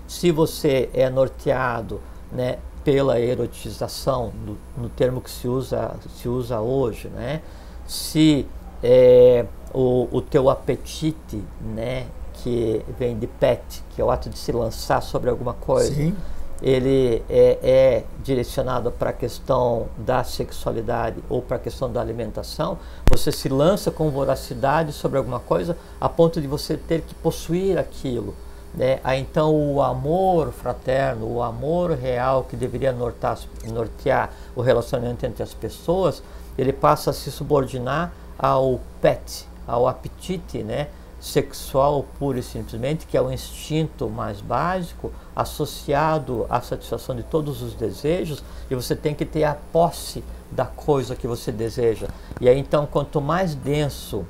Se 0.08 0.30
você 0.32 0.90
é 0.92 1.08
norteado 1.08 2.00
né, 2.32 2.58
pela 2.82 3.20
erotização, 3.20 4.32
no, 4.44 4.58
no, 4.76 4.88
termo 4.88 5.20
que 5.20 5.30
se 5.30 5.46
usa, 5.46 5.94
se 6.16 6.28
usa 6.28 6.60
hoje, 6.60 7.08
né, 7.08 7.40
se 7.86 8.46
é, 8.82 9.46
o, 9.74 10.08
o 10.12 10.22
teu 10.22 10.48
apetite, 10.48 11.42
né, 11.60 12.06
que 12.34 12.84
vem 12.98 13.18
de 13.18 13.26
pet, 13.26 13.82
que 13.90 14.00
é 14.00 14.04
o 14.04 14.10
ato 14.10 14.30
de 14.30 14.38
se 14.38 14.52
lançar 14.52 15.02
sobre 15.02 15.28
alguma 15.28 15.54
coisa, 15.54 15.92
Sim. 15.92 16.14
ele 16.62 17.22
é, 17.28 17.58
é 17.62 18.04
direcionado 18.22 18.90
para 18.92 19.10
a 19.10 19.12
questão 19.12 19.88
da 19.98 20.22
sexualidade 20.22 21.22
ou 21.28 21.42
para 21.42 21.56
a 21.56 21.60
questão 21.60 21.92
da 21.92 22.00
alimentação, 22.00 22.78
você 23.10 23.32
se 23.32 23.48
lança 23.48 23.90
com 23.90 24.10
voracidade 24.10 24.92
sobre 24.92 25.18
alguma 25.18 25.40
coisa 25.40 25.76
a 26.00 26.08
ponto 26.08 26.40
de 26.40 26.46
você 26.46 26.76
ter 26.76 27.00
que 27.02 27.14
possuir 27.14 27.78
aquilo. 27.78 28.34
Né? 28.74 28.98
Aí, 29.04 29.20
então 29.20 29.54
o 29.54 29.80
amor 29.80 30.50
fraterno, 30.52 31.26
o 31.26 31.42
amor 31.42 31.92
real 31.92 32.44
que 32.44 32.56
deveria 32.56 32.92
nortear, 32.92 33.38
nortear 33.66 34.30
o 34.54 34.60
relacionamento 34.60 35.24
entre 35.24 35.42
as 35.42 35.54
pessoas, 35.54 36.22
ele 36.58 36.72
passa 36.72 37.10
a 37.10 37.12
se 37.12 37.30
subordinar 37.30 38.12
ao 38.36 38.80
pet, 39.00 39.46
ao 39.66 39.86
apetite 39.88 40.62
né, 40.62 40.88
sexual 41.20 42.04
pura 42.18 42.38
e 42.38 42.42
simplesmente, 42.42 43.06
que 43.06 43.16
é 43.16 43.22
o 43.22 43.32
instinto 43.32 44.10
mais 44.10 44.40
básico, 44.40 45.10
associado 45.34 46.46
à 46.50 46.60
satisfação 46.60 47.16
de 47.16 47.22
todos 47.22 47.62
os 47.62 47.74
desejos, 47.74 48.44
e 48.70 48.74
você 48.74 48.94
tem 48.94 49.14
que 49.14 49.24
ter 49.24 49.44
a 49.44 49.54
posse 49.72 50.22
da 50.50 50.66
coisa 50.66 51.16
que 51.16 51.26
você 51.26 51.50
deseja. 51.50 52.08
E 52.40 52.48
aí 52.48 52.58
então, 52.58 52.86
quanto 52.86 53.20
mais 53.20 53.54
denso, 53.54 54.26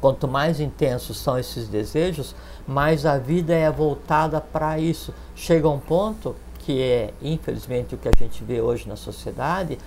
quanto 0.00 0.26
mais 0.26 0.58
intensos 0.58 1.16
são 1.16 1.38
esses 1.38 1.68
desejos, 1.68 2.34
mais 2.66 3.06
a 3.06 3.18
vida 3.18 3.54
é 3.54 3.70
voltada 3.70 4.40
para 4.40 4.78
isso. 4.78 5.14
Chega 5.34 5.68
um 5.68 5.78
ponto 5.78 6.34
que 6.58 6.82
é, 6.82 7.14
infelizmente, 7.22 7.94
o 7.94 7.98
que 7.98 8.08
a 8.08 8.12
gente 8.18 8.42
vê 8.42 8.60
hoje 8.60 8.88
na 8.88 8.96
sociedade, 8.96 9.78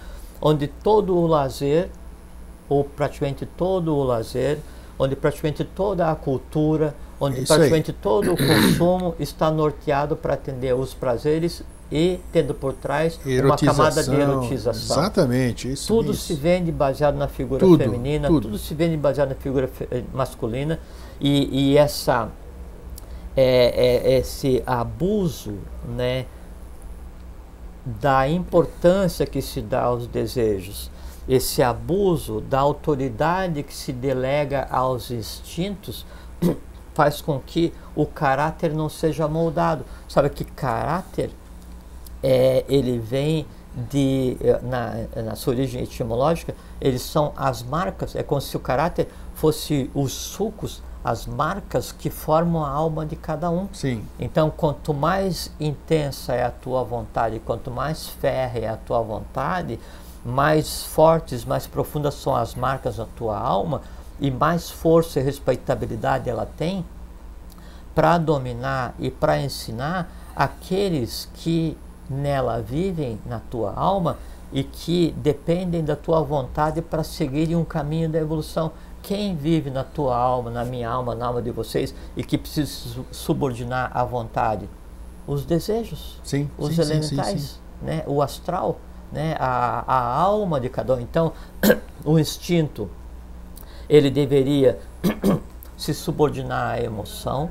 onde 0.41 0.68
todo 0.68 1.18
o 1.18 1.27
lazer 1.27 1.89
ou 2.70 2.84
praticamente 2.84 3.46
todo 3.46 3.96
o 3.96 4.04
lazer, 4.04 4.60
onde 4.98 5.16
praticamente 5.16 5.64
toda 5.64 6.12
a 6.12 6.16
cultura, 6.16 6.96
onde 7.20 7.41
é 7.41 7.46
praticamente 7.46 7.91
aí. 7.91 7.98
todo 8.00 8.34
o 8.34 8.38
consumo 8.38 9.16
está 9.20 9.50
norteado 9.50 10.16
para 10.16 10.36
atender 10.36 10.74
os 10.76 10.94
prazeres 10.94 11.64
e 11.91 12.20
tendo 12.32 12.54
por 12.54 12.74
trás 12.74 13.20
uma 13.44 13.58
camada 13.58 14.04
de 14.04 14.16
erotização. 14.16 14.98
Exatamente, 14.98 15.72
isso. 15.72 15.88
Tudo 15.88 16.12
isso. 16.12 16.28
se 16.28 16.34
vende 16.36 16.72
baseado 16.72 17.16
na 17.16 17.28
figura 17.28 17.60
Tudo, 17.60 17.84
feminina, 17.84 18.28
tudo. 18.28 18.44
tudo. 18.44 18.58
se 18.60 18.76
vende 18.76 18.96
baseado 18.96 19.30
na 19.30 19.36
figura 19.36 19.68
eh, 19.90 20.04
masculina 20.14 20.80
e, 21.20 21.72
e 21.72 21.78
essa 21.78 22.30
é, 23.36 24.12
é, 24.12 24.20
esse 24.20 24.62
abuso, 24.66 25.56
né, 25.88 26.26
da 27.86 28.28
importância 28.28 29.26
que 29.26 29.41
se 29.41 29.62
dá 29.62 29.84
aos 29.84 30.08
desejos, 30.08 30.91
esse 31.30 31.61
abuso 31.61 32.41
da 32.41 32.60
autoridade 32.60 33.61
que 33.61 33.73
se 33.73 33.93
delega 33.93 34.68
aos 34.72 35.11
instintos 35.11 36.03
faz 36.95 37.22
com 37.22 37.39
que 37.39 37.72
o 37.95 38.06
caráter 38.06 38.73
não 38.73 38.89
seja 38.89 39.27
moldado. 39.27 39.85
Sabe 40.07 40.31
que 40.31 40.43
caráter 40.43 41.30
é, 42.23 42.65
ele 42.68 42.97
vem 42.97 43.45
de 43.76 44.38
eh, 44.41 44.60
na, 44.64 45.22
na 45.23 45.35
sua 45.35 45.53
origem 45.53 45.84
etimológica, 45.84 46.56
eles 46.81 47.03
são 47.03 47.31
as 47.38 47.61
marcas, 47.61 48.15
é 48.15 48.23
como 48.23 48.41
se 48.41 48.57
o 48.57 48.60
caráter 48.60 49.07
fosse 49.35 49.89
os 49.93 50.11
sucos, 50.11 50.81
as 51.03 51.26
marcas 51.26 51.91
que 51.91 52.10
formam 52.10 52.65
a 52.65 52.69
alma 52.69 53.06
de 53.06 53.15
cada 53.15 53.49
um. 53.49 53.69
Sim. 53.72 54.03
Então, 54.19 54.49
quanto 54.49 54.93
mais 54.93 55.51
intensa 55.60 56.34
é 56.34 56.43
a 56.43 56.51
tua 56.51 56.84
vontade, 56.84 57.39
quanto 57.45 57.72
mais 57.72 58.07
férrea 58.07 58.65
é 58.65 58.69
a 58.69 58.76
tua 58.77 59.01
vontade, 59.01 59.80
mais 60.26 60.84
fortes, 60.84 61.46
mais 61.46 61.66
profundas 61.68 62.14
são 62.16 62.36
as 62.36 62.56
marcas 62.56 62.98
da 62.98 63.06
tua 63.06 63.38
alma 63.40 63.82
e 64.20 64.30
mais 64.30 64.70
força 64.70 65.20
e 65.20 65.24
respeitabilidade 65.24 66.30
ela 66.30 66.46
tem 66.46 66.86
para 67.96 68.18
dominar 68.18 68.94
e 69.00 69.10
para 69.10 69.40
ensinar 69.40 70.12
aqueles 70.36 71.30
que 71.34 71.78
nela 72.10 72.62
vivem 72.62 73.20
na 73.26 73.40
tua 73.40 73.74
alma 73.74 74.18
e 74.52 74.64
que 74.64 75.14
dependem 75.18 75.84
da 75.84 75.96
tua 75.96 76.22
vontade 76.22 76.82
para 76.82 77.04
seguirem 77.04 77.56
um 77.56 77.64
caminho 77.66 78.10
da 78.10 78.18
evolução. 78.20 78.72
Quem 79.02 79.36
vive 79.36 79.70
na 79.70 79.84
tua 79.84 80.18
alma, 80.18 80.50
na 80.50 80.66
minha 80.66 80.90
alma, 80.90 81.16
na 81.16 81.28
alma 81.28 81.41
de 81.41 81.52
vocês 81.52 81.94
e 82.18 82.24
que 82.24 82.38
precisa 82.38 82.68
su- 82.70 83.06
subordinar 83.12 83.91
à 83.94 84.04
vontade? 84.04 84.68
Os 85.28 85.46
desejos, 85.46 86.20
Sim, 86.24 86.50
os 86.58 86.76
sim, 86.76 86.82
elementais, 86.82 87.41
sim. 87.41 87.58
Né? 87.86 88.04
o 88.08 88.22
astral, 88.22 88.78
né? 89.11 89.36
a, 89.40 89.84
a 89.88 90.22
alma 90.22 90.60
de 90.60 90.69
cada 90.69 90.95
um. 90.95 90.99
Então, 90.99 91.34
o 92.03 92.19
instinto, 92.19 92.90
ele 93.90 94.10
deveria 94.10 94.80
se 95.77 95.94
subordinar 95.94 96.76
à 96.76 96.81
emoção, 96.81 97.49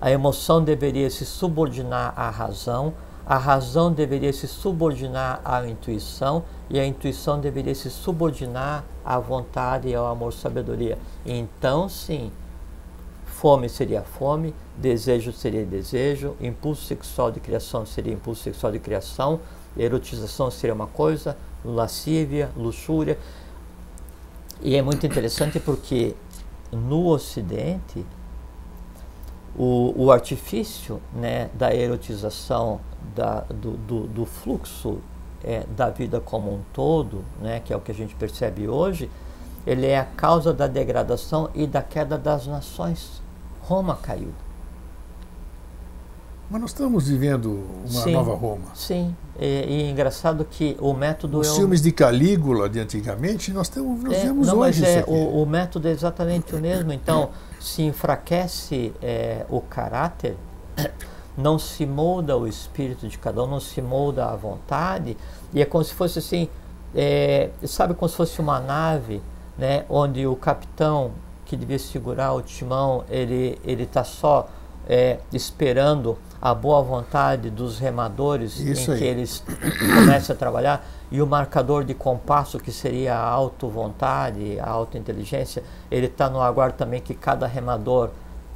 a 0.00 0.10
emoção 0.10 0.62
deveria 0.62 1.10
se 1.10 1.24
subordinar 1.24 2.12
à 2.16 2.30
razão, 2.30 2.94
a 3.26 3.36
razão 3.36 3.92
deveria 3.92 4.32
se 4.32 4.48
subordinar 4.48 5.40
à 5.44 5.66
intuição 5.66 6.44
e 6.70 6.78
a 6.78 6.86
intuição 6.86 7.38
deveria 7.40 7.74
se 7.74 7.90
subordinar 7.90 8.84
à 9.04 9.18
vontade 9.18 9.88
e 9.88 9.94
ao 9.94 10.06
amor-sabedoria. 10.06 10.98
Então, 11.26 11.88
sim, 11.88 12.30
fome 13.26 13.68
seria 13.68 14.02
fome, 14.02 14.54
desejo 14.76 15.32
seria 15.32 15.64
desejo, 15.64 16.36
impulso 16.40 16.86
sexual 16.86 17.30
de 17.30 17.38
criação 17.38 17.84
seria 17.84 18.12
impulso 18.12 18.42
sexual 18.42 18.72
de 18.72 18.78
criação, 18.78 19.40
erotização 19.78 20.50
seria 20.50 20.74
uma 20.74 20.86
coisa, 20.86 21.36
lascívia, 21.64 22.50
luxúria. 22.56 23.18
E 24.60 24.76
é 24.76 24.82
muito 24.82 25.06
interessante 25.06 25.60
porque 25.60 26.14
no 26.72 27.06
Ocidente 27.06 28.04
o, 29.56 29.94
o 29.96 30.12
artifício 30.12 31.00
né, 31.12 31.50
da 31.54 31.74
erotização 31.74 32.80
da, 33.14 33.40
do, 33.40 33.72
do, 33.72 34.06
do 34.06 34.26
fluxo 34.26 34.98
é, 35.42 35.64
da 35.76 35.90
vida 35.90 36.20
como 36.20 36.52
um 36.52 36.60
todo, 36.72 37.24
né, 37.40 37.60
que 37.60 37.72
é 37.72 37.76
o 37.76 37.80
que 37.80 37.90
a 37.90 37.94
gente 37.94 38.14
percebe 38.14 38.68
hoje, 38.68 39.10
ele 39.66 39.86
é 39.86 39.98
a 39.98 40.04
causa 40.04 40.52
da 40.52 40.66
degradação 40.66 41.50
e 41.54 41.66
da 41.66 41.82
queda 41.82 42.16
das 42.16 42.46
nações. 42.46 43.22
Roma 43.60 43.96
caiu. 43.96 44.32
Mas 46.50 46.60
nós 46.62 46.70
estamos 46.70 47.08
vivendo 47.08 47.62
uma 47.88 48.02
Sim. 48.02 48.12
nova 48.12 48.34
Roma. 48.34 48.64
Sim, 48.74 49.14
e, 49.38 49.44
e 49.44 49.82
é 49.82 49.90
engraçado 49.90 50.46
que 50.46 50.76
o 50.80 50.94
método 50.94 51.40
Os 51.40 51.48
é 51.48 51.50
o- 51.50 51.54
filmes 51.56 51.82
de 51.82 51.92
Calígula 51.92 52.68
de 52.70 52.80
antigamente, 52.80 53.52
nós, 53.52 53.68
temos, 53.68 54.02
nós 54.02 54.14
É, 54.14 54.20
vemos 54.26 54.46
não, 54.48 54.58
hoje 54.60 54.80
mas 54.80 54.90
é, 54.90 55.04
o, 55.06 55.42
o 55.42 55.46
método 55.46 55.88
é 55.88 55.90
exatamente 55.90 56.54
o 56.54 56.58
mesmo. 56.58 56.90
Então, 56.92 57.30
se 57.60 57.82
enfraquece 57.82 58.94
é, 59.02 59.44
o 59.50 59.60
caráter, 59.60 60.36
não 61.36 61.58
se 61.58 61.84
molda 61.84 62.34
o 62.36 62.46
espírito 62.46 63.06
de 63.06 63.18
cada 63.18 63.44
um, 63.44 63.46
não 63.46 63.60
se 63.60 63.82
molda 63.82 64.24
a 64.26 64.34
vontade, 64.34 65.18
e 65.52 65.60
é 65.60 65.66
como 65.66 65.84
se 65.84 65.92
fosse 65.92 66.18
assim, 66.18 66.48
é, 66.94 67.50
sabe 67.64 67.92
como 67.92 68.08
se 68.08 68.16
fosse 68.16 68.40
uma 68.40 68.58
nave, 68.58 69.20
né, 69.58 69.84
onde 69.90 70.26
o 70.26 70.34
capitão 70.34 71.10
que 71.44 71.56
devia 71.56 71.78
segurar 71.78 72.32
o 72.32 72.40
timão, 72.40 73.04
ele 73.10 73.58
ele 73.64 73.82
está 73.82 74.02
só 74.04 74.48
é, 74.88 75.18
esperando 75.32 76.16
a 76.40 76.54
boa 76.54 76.82
vontade 76.82 77.50
dos 77.50 77.78
remadores 77.78 78.58
Isso 78.60 78.90
em 78.90 78.94
aí. 78.94 78.98
que 79.00 79.04
eles 79.04 79.42
comecem 79.94 80.34
a 80.34 80.38
trabalhar 80.38 80.86
e 81.10 81.20
o 81.20 81.26
marcador 81.26 81.84
de 81.84 81.94
compasso 81.94 82.58
que 82.58 82.70
seria 82.70 83.14
a 83.16 83.22
auto-vontade, 83.22 84.58
a 84.60 84.68
auto-inteligência, 84.68 85.62
ele 85.90 86.06
está 86.06 86.28
no 86.28 86.40
aguardo 86.40 86.76
também 86.76 87.00
que 87.00 87.14
cada 87.14 87.46
remador 87.46 88.10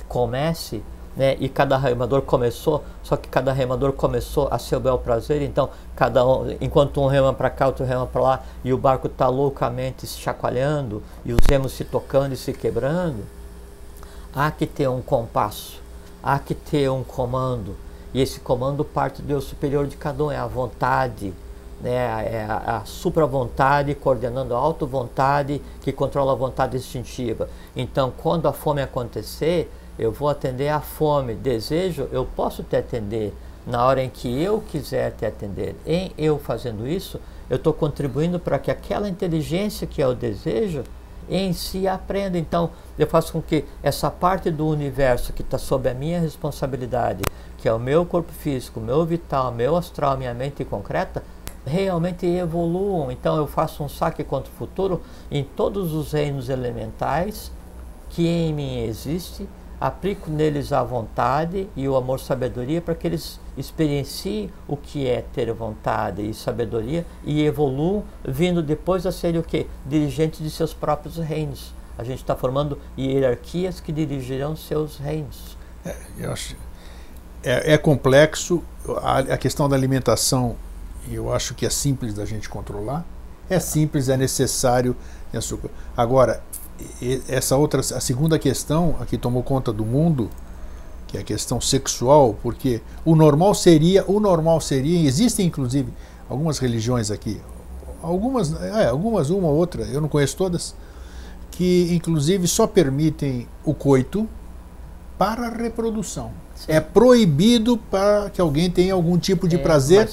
comece, 0.07 0.83
né? 1.17 1.37
E 1.41 1.49
cada 1.49 1.77
remador 1.77 2.23
começou, 2.23 2.85
só 3.03 3.17
que 3.17 3.29
cada 3.29 3.53
remador 3.53 3.93
começou 3.93 4.49
a 4.51 4.59
seu 4.59 4.79
bel 4.79 4.99
prazer, 4.99 5.43
então 5.43 5.71
cada 5.97 6.27
um, 6.27 6.57
enquanto 6.61 7.01
um 7.01 7.07
rema 7.07 7.33
para 7.33 7.51
cá, 7.51 7.67
outro 7.67 7.85
rema 7.85 8.07
para 8.07 8.23
lá, 8.23 8.43
e 8.63 8.73
o 8.73 8.79
barco 8.79 9.07
está 9.07 9.29
loucamente 9.29 10.07
se 10.07 10.19
chacoalhando 10.19 11.03
e 11.25 11.33
os 11.33 11.41
remos 11.51 11.73
se 11.73 11.85
tocando 11.85 12.33
e 12.33 12.37
se 12.37 12.53
quebrando, 12.53 13.25
há 14.35 14.51
que 14.51 14.67
ter 14.67 14.89
um 14.89 15.03
compasso, 15.03 15.82
há 16.23 16.39
que 16.39 16.55
ter 16.55 16.91
um 16.91 17.03
comando. 17.03 17.77
E 18.15 18.21
esse 18.21 18.41
comando 18.41 18.85
parte 18.85 19.23
do 19.23 19.33
eu 19.33 19.41
superior 19.41 19.87
de 19.87 19.97
cada 19.97 20.25
um, 20.25 20.31
é 20.31 20.37
a 20.37 20.47
vontade, 20.47 21.33
né? 21.81 21.95
é 22.31 22.47
a, 22.49 22.79
a 22.79 22.85
supra-vontade 22.85 23.95
coordenando 23.95 24.55
a 24.55 24.59
auto-vontade 24.59 25.61
que 25.81 25.93
controla 25.93 26.33
a 26.33 26.37
vontade 26.37 26.77
instintiva. 26.77 27.49
Então, 27.75 28.13
quando 28.17 28.47
a 28.47 28.53
fome 28.53 28.83
acontecer, 28.83 29.73
eu 29.99 30.13
vou 30.13 30.29
atender 30.29 30.69
à 30.69 30.81
fome. 30.81 31.35
Desejo, 31.35 32.09
eu 32.13 32.25
posso 32.25 32.63
te 32.63 32.77
atender 32.77 33.33
na 33.67 33.85
hora 33.85 34.03
em 34.03 34.11
que 34.11 34.41
eu 34.41 34.61
quiser 34.61 35.13
te 35.13 35.25
atender. 35.25 35.77
Em 35.87 36.13
eu 36.19 36.39
fazendo 36.39 36.87
isso, 36.87 37.21
eu 37.49 37.57
estou 37.57 37.73
contribuindo 37.73 38.39
para 38.39 38.59
que 38.59 38.71
aquela 38.71 39.09
inteligência 39.09 39.87
que 39.87 40.03
é 40.03 40.07
o 40.07 40.15
desejo 40.15 40.83
em 41.29 41.53
si 41.53 41.87
aprenda. 41.87 42.39
Então, 42.39 42.71
eu 42.99 43.07
faço 43.07 43.33
com 43.33 43.43
que 43.43 43.65
essa 43.83 44.11
parte 44.11 44.51
do 44.51 44.67
universo 44.67 45.33
que 45.33 45.43
está 45.43 45.59
sob 45.59 45.89
a 45.89 45.95
minha 45.95 46.21
responsabilidade, 46.21 47.23
que 47.59 47.69
é 47.69 47.73
o 47.73 47.79
meu 47.79 48.05
corpo 48.05 48.33
físico, 48.33 48.81
meu 48.81 49.05
vital, 49.05 49.53
meu 49.53 49.77
astral, 49.77 50.17
minha 50.17 50.35
mente 50.35 50.65
concreta, 50.65 51.23
realmente 51.65 52.27
evoluam. 52.27 53.11
Então, 53.11 53.37
eu 53.37 53.47
faço 53.47 53.83
um 53.83 53.89
saque 53.89 54.25
contra 54.25 54.53
o 54.53 54.57
futuro 54.57 55.01
em 55.31 55.45
todos 55.45 55.95
os 55.95 56.13
reinos 56.13 56.49
elementais 56.49 57.51
que 58.11 58.27
em 58.27 58.53
mim 58.53 58.81
existe, 58.81 59.49
aplico 59.81 60.31
neles 60.31 60.71
a 60.73 60.83
vontade 60.85 61.69
e 61.75 61.89
o 61.89 61.97
amor 61.97 62.21
sabedoria 62.21 62.81
para 62.81 62.95
que 62.95 63.07
eles 63.07 63.41
experienciem 63.57 64.51
o 64.69 64.77
que 64.77 65.09
é 65.09 65.23
ter 65.33 65.51
vontade 65.53 66.23
e 66.23 66.35
sabedoria 66.35 67.07
e 67.25 67.43
evoluam, 67.45 68.05
vindo 68.23 68.63
depois 68.63 69.07
a 69.07 69.13
serem 69.13 69.41
o 69.41 69.43
quê? 69.43 69.67
Dirigentes 69.87 70.41
de 70.41 70.51
seus 70.51 70.75
próprios 70.75 71.17
reinos. 71.17 71.73
A 71.97 72.05
gente 72.05 72.19
está 72.19 72.35
formando 72.35 72.79
hierarquias 72.99 73.81
que 73.81 73.93
dirigirão 73.93 74.57
seus 74.57 74.97
reinos. 74.97 75.57
É, 75.85 75.97
eu 76.19 76.33
acho, 76.33 76.57
é, 77.43 77.75
é 77.75 77.79
complexo. 77.79 78.63
A, 79.03 79.19
a 79.19 79.39
questão 79.39 79.69
da 79.69 79.77
alimentação, 79.77 80.57
eu 81.11 81.33
acho 81.33 81.55
que 81.55 81.67
é 81.67 81.71
simples 81.71 82.15
da 82.15 82.25
gente 82.25 82.49
controlar. 82.49 83.05
É 83.49 83.61
simples, 83.61 84.09
é 84.09 84.17
necessário. 84.17 84.97
açúcar. 85.33 85.71
Agora, 85.97 86.43
essa 87.29 87.57
outra, 87.57 87.81
a 87.81 88.01
segunda 88.01 88.39
questão, 88.39 88.97
a 89.01 89.07
que 89.07 89.19
tomou 89.19 89.43
conta 89.43 89.73
do 89.73 89.85
mundo, 89.85 90.31
que 91.07 91.17
é 91.17 91.21
a 91.21 91.25
questão 91.25 91.61
sexual, 91.61 92.37
porque 92.43 92.81
o 93.05 93.15
normal 93.15 93.55
seria, 93.55 94.05
o 94.07 94.19
normal 94.19 94.61
seria, 94.61 95.07
existem 95.07 95.47
inclusive 95.47 95.93
algumas 96.29 96.59
religiões 96.59 97.11
aqui, 97.11 97.41
algumas, 98.03 98.53
é, 98.63 98.87
algumas 98.87 99.31
uma 99.31 99.49
ou 99.49 99.55
outra, 99.55 99.83
eu 99.85 100.01
não 100.01 100.09
conheço 100.09 100.37
todas, 100.37 100.75
que 101.53 101.93
inclusive 101.95 102.49
só 102.49 102.67
permitem 102.67 103.47
o 103.65 103.73
coito 103.73 104.29
para 105.17 105.47
a 105.47 105.51
reprodução. 105.51 106.33
Sim. 106.57 106.73
É 106.73 106.81
proibido 106.81 107.77
para 107.77 108.29
que 108.31 108.41
alguém 108.41 108.71
tenha 108.71 108.95
algum 108.95 109.17
tipo 109.19 109.47
de 109.47 109.57
É, 109.57 109.59
prazer 109.59 110.09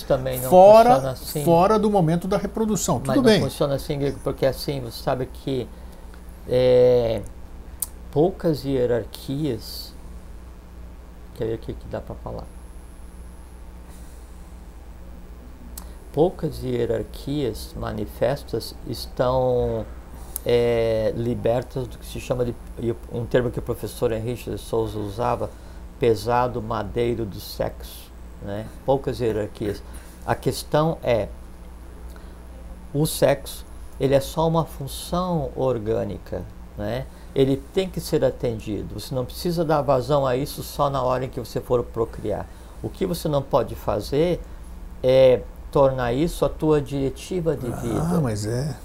fora, 0.49 1.11
assim. 1.11 1.43
fora 1.43 1.79
do 1.79 1.89
momento 1.89 2.27
da 2.27 2.37
reprodução. 2.37 3.01
Mas 3.03 3.15
Tudo 3.15 3.25
não 3.25 3.31
bem. 3.31 3.41
funciona 3.41 3.75
assim, 3.75 3.97
porque 4.23 4.45
assim, 4.45 4.81
você 4.81 5.01
sabe 5.03 5.27
que 5.31 5.67
é, 6.47 7.21
poucas 8.11 8.63
hierarquias. 8.63 9.93
Quer 11.35 11.45
ver 11.45 11.55
o 11.55 11.57
que 11.59 11.73
que 11.73 11.87
dá 11.89 12.01
para 12.01 12.15
falar? 12.15 12.45
poucas 16.11 16.63
hierarquias 16.63 17.73
manifestas 17.77 18.73
estão 18.87 19.85
é, 20.51 21.13
libertas 21.15 21.87
do 21.87 21.95
que 21.95 22.05
se 22.07 22.19
chama 22.19 22.43
de 22.43 22.55
um 23.13 23.23
termo 23.23 23.51
que 23.51 23.59
o 23.59 23.61
professor 23.61 24.11
Henrique 24.11 24.49
de 24.49 24.57
Souza 24.57 24.97
usava, 24.97 25.47
pesado 25.99 26.59
madeiro 26.59 27.23
do 27.23 27.39
sexo, 27.39 28.11
né? 28.41 28.65
Poucas 28.83 29.19
hierarquias. 29.19 29.83
A 30.25 30.33
questão 30.33 30.97
é 31.03 31.27
o 32.91 33.05
sexo, 33.05 33.63
ele 33.99 34.15
é 34.15 34.19
só 34.19 34.47
uma 34.47 34.65
função 34.65 35.51
orgânica, 35.55 36.41
né? 36.75 37.05
Ele 37.35 37.61
tem 37.71 37.87
que 37.87 38.01
ser 38.01 38.25
atendido. 38.25 38.99
Você 38.99 39.13
não 39.13 39.25
precisa 39.25 39.63
dar 39.63 39.83
vazão 39.83 40.25
a 40.25 40.35
isso 40.35 40.63
só 40.63 40.89
na 40.89 41.03
hora 41.03 41.25
em 41.25 41.29
que 41.29 41.39
você 41.39 41.61
for 41.61 41.83
procriar. 41.83 42.47
O 42.81 42.89
que 42.89 43.05
você 43.05 43.27
não 43.27 43.43
pode 43.43 43.75
fazer 43.75 44.41
é 45.03 45.43
tornar 45.71 46.11
isso 46.11 46.43
a 46.43 46.49
tua 46.49 46.81
diretiva 46.81 47.55
de 47.55 47.69
vida. 47.69 48.01
Ah, 48.01 48.19
mas 48.19 48.47
é. 48.47 48.75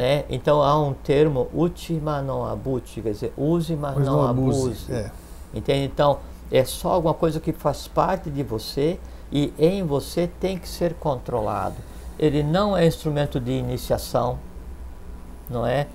Né? 0.00 0.24
Então 0.30 0.62
há 0.62 0.80
um 0.80 0.94
termo 0.94 1.48
ultima 1.52 2.22
non 2.22 2.46
abute, 2.46 3.02
quer 3.02 3.12
dizer, 3.12 3.34
use, 3.36 3.76
mas, 3.76 3.96
mas 3.96 4.06
não, 4.06 4.22
não, 4.22 4.28
abuse. 4.28 4.62
abuse. 4.62 4.92
É. 4.94 5.10
Entende? 5.52 5.84
Então, 5.92 6.20
é 6.50 6.64
só 6.64 6.92
alguma 6.92 7.12
coisa 7.12 7.38
que 7.38 7.52
faz 7.52 7.86
parte 7.86 8.30
de 8.30 8.42
você 8.42 8.98
e 9.30 9.52
em 9.58 9.84
você 9.84 10.26
tem 10.40 10.56
que 10.56 10.66
ser 10.66 10.94
controlado. 10.94 11.76
Ele 12.18 12.42
não 12.42 12.74
é 12.74 12.86
instrumento 12.86 13.38
de 13.38 13.52
iniciação, 13.52 14.38
não 15.50 15.66
é? 15.66 15.86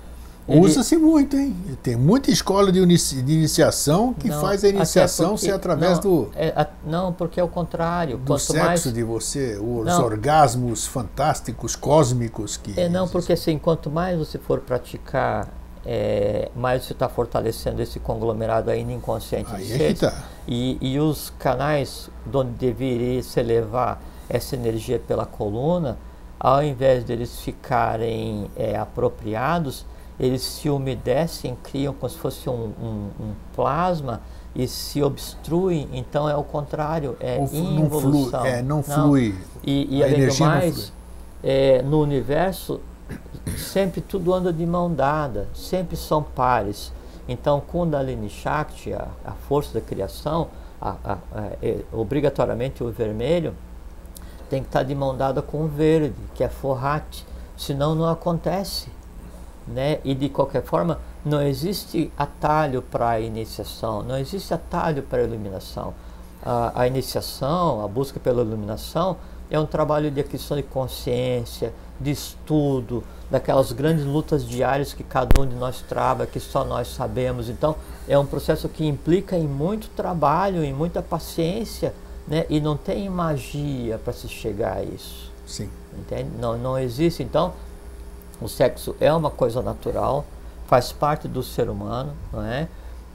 Usa-se 0.47 0.95
muito, 0.95 1.35
hein? 1.35 1.55
Tem 1.81 1.95
muita 1.95 2.29
escola 2.29 2.71
de, 2.71 2.79
inici 2.79 3.21
de 3.21 3.33
iniciação 3.33 4.13
que 4.13 4.29
não, 4.29 4.41
faz 4.41 4.63
a 4.63 4.69
iniciação 4.69 5.29
porque, 5.29 5.45
ser 5.45 5.53
através 5.53 5.95
não, 5.95 6.01
do. 6.01 6.31
É, 6.35 6.67
não, 6.85 7.11
porque 7.11 7.39
é 7.39 7.43
o 7.43 7.47
contrário. 7.47 8.17
Do 8.17 8.37
sexo 8.37 8.63
mais, 8.63 8.93
de 8.93 9.03
você, 9.03 9.57
os 9.57 9.85
não, 9.85 10.03
orgasmos 10.03 10.85
fantásticos, 10.85 11.75
cósmicos 11.75 12.57
que. 12.57 12.79
É, 12.79 12.87
não, 12.87 13.07
porque 13.07 13.33
assim, 13.33 13.57
quanto 13.57 13.89
mais 13.89 14.19
você 14.19 14.37
for 14.37 14.59
praticar, 14.59 15.47
é, 15.83 16.51
mais 16.55 16.83
você 16.83 16.93
está 16.93 17.09
fortalecendo 17.09 17.81
esse 17.81 17.99
conglomerado 17.99 18.69
ainda 18.69 18.91
inconsciente 18.91 19.49
Aí 19.51 19.81
é 19.81 19.93
Tá. 19.93 20.13
E, 20.47 20.77
e 20.79 20.99
os 20.99 21.31
canais 21.39 22.09
onde 22.31 22.51
deveria 22.51 23.21
se 23.23 23.39
elevar 23.39 23.99
essa 24.29 24.55
energia 24.55 24.99
pela 24.99 25.25
coluna, 25.25 25.97
ao 26.39 26.63
invés 26.63 27.03
deles 27.03 27.39
ficarem 27.39 28.49
é, 28.55 28.75
apropriados 28.75 29.85
eles 30.19 30.41
se 30.41 30.69
umedecem, 30.69 31.57
criam 31.63 31.93
como 31.93 32.09
se 32.09 32.17
fosse 32.17 32.49
um, 32.49 32.71
um, 32.81 33.09
um 33.19 33.33
plasma 33.55 34.21
e 34.55 34.67
se 34.67 35.03
obstruem, 35.03 35.89
então 35.91 36.29
é 36.29 36.35
o 36.35 36.43
contrário, 36.43 37.17
é 37.19 37.37
o, 37.37 37.43
involução. 37.53 38.41
Não 38.41 38.41
flui, 38.41 38.49
é, 38.49 38.61
não 38.61 38.83
flui. 38.83 39.29
Não. 39.29 39.61
E, 39.63 39.97
e 39.97 40.03
além 40.03 40.27
do 40.27 40.39
mais, 40.39 40.93
é, 41.43 41.81
no 41.81 42.01
universo, 42.01 42.79
sempre 43.57 43.99
tudo 43.99 44.33
anda 44.33 44.53
de 44.53 44.65
mão 44.65 44.93
dada, 44.93 45.49
sempre 45.53 45.97
são 45.97 46.23
pares. 46.23 46.93
Então, 47.27 47.59
Kundalini 47.59 48.29
Shakti, 48.29 48.93
a, 48.93 49.07
a 49.25 49.31
força 49.31 49.73
da 49.73 49.81
criação, 49.81 50.47
a, 50.81 50.95
a, 51.03 51.17
é, 51.61 51.79
obrigatoriamente 51.91 52.81
o 52.81 52.89
vermelho, 52.89 53.53
tem 54.49 54.61
que 54.61 54.69
estar 54.69 54.83
de 54.83 54.95
mão 54.95 55.17
dada 55.17 55.41
com 55.41 55.65
o 55.65 55.67
verde, 55.67 56.15
que 56.33 56.43
é 56.43 56.47
Forrat, 56.47 57.25
senão 57.57 57.93
não 57.93 58.07
acontece 58.07 58.87
né? 59.67 59.99
E 60.03 60.13
de 60.13 60.29
qualquer 60.29 60.63
forma, 60.63 60.99
não 61.23 61.41
existe 61.41 62.11
atalho 62.17 62.81
para 62.81 63.09
a 63.09 63.19
iniciação, 63.19 64.03
não 64.03 64.17
existe 64.17 64.53
atalho 64.53 65.03
para 65.03 65.19
a 65.19 65.23
iluminação. 65.23 65.93
A, 66.43 66.81
a, 66.81 66.87
iniciação, 66.87 67.83
a 67.83 67.87
busca 67.87 68.19
pela 68.19 68.43
iluminação, 68.43 69.17
é 69.49 69.59
um 69.59 69.65
trabalho 69.65 70.11
de 70.11 70.19
aquisição 70.19 70.57
de 70.57 70.63
consciência, 70.63 71.73
de 71.99 72.11
estudo, 72.11 73.03
daquelas 73.29 73.71
grandes 73.71 74.05
lutas 74.05 74.45
diárias 74.45 74.93
que 74.93 75.03
cada 75.03 75.41
um 75.41 75.47
de 75.47 75.55
nós 75.55 75.81
trava, 75.81 76.25
que 76.25 76.39
só 76.39 76.63
nós 76.63 76.87
sabemos. 76.89 77.49
Então, 77.49 77.75
é 78.07 78.17
um 78.17 78.25
processo 78.25 78.69
que 78.69 78.85
implica 78.85 79.35
em 79.35 79.47
muito 79.47 79.89
trabalho, 79.89 80.63
em 80.63 80.73
muita 80.73 81.01
paciência, 81.01 81.93
né? 82.27 82.45
E 82.49 82.59
não 82.59 82.75
tem 82.75 83.09
magia 83.09 83.99
para 84.03 84.13
se 84.13 84.27
chegar 84.27 84.77
a 84.77 84.83
isso. 84.83 85.31
Sim. 85.45 85.69
Entende? 85.97 86.29
Não, 86.39 86.57
não 86.57 86.77
existe. 86.77 87.23
Então, 87.23 87.53
o 88.41 88.47
sexo 88.47 88.95
é 88.99 89.11
uma 89.13 89.29
coisa 89.29 89.61
natural, 89.61 90.25
faz 90.67 90.91
parte 90.91 91.27
do 91.27 91.43
ser 91.43 91.69
humano, 91.69 92.13
não 92.31 92.43
é? 92.43 92.67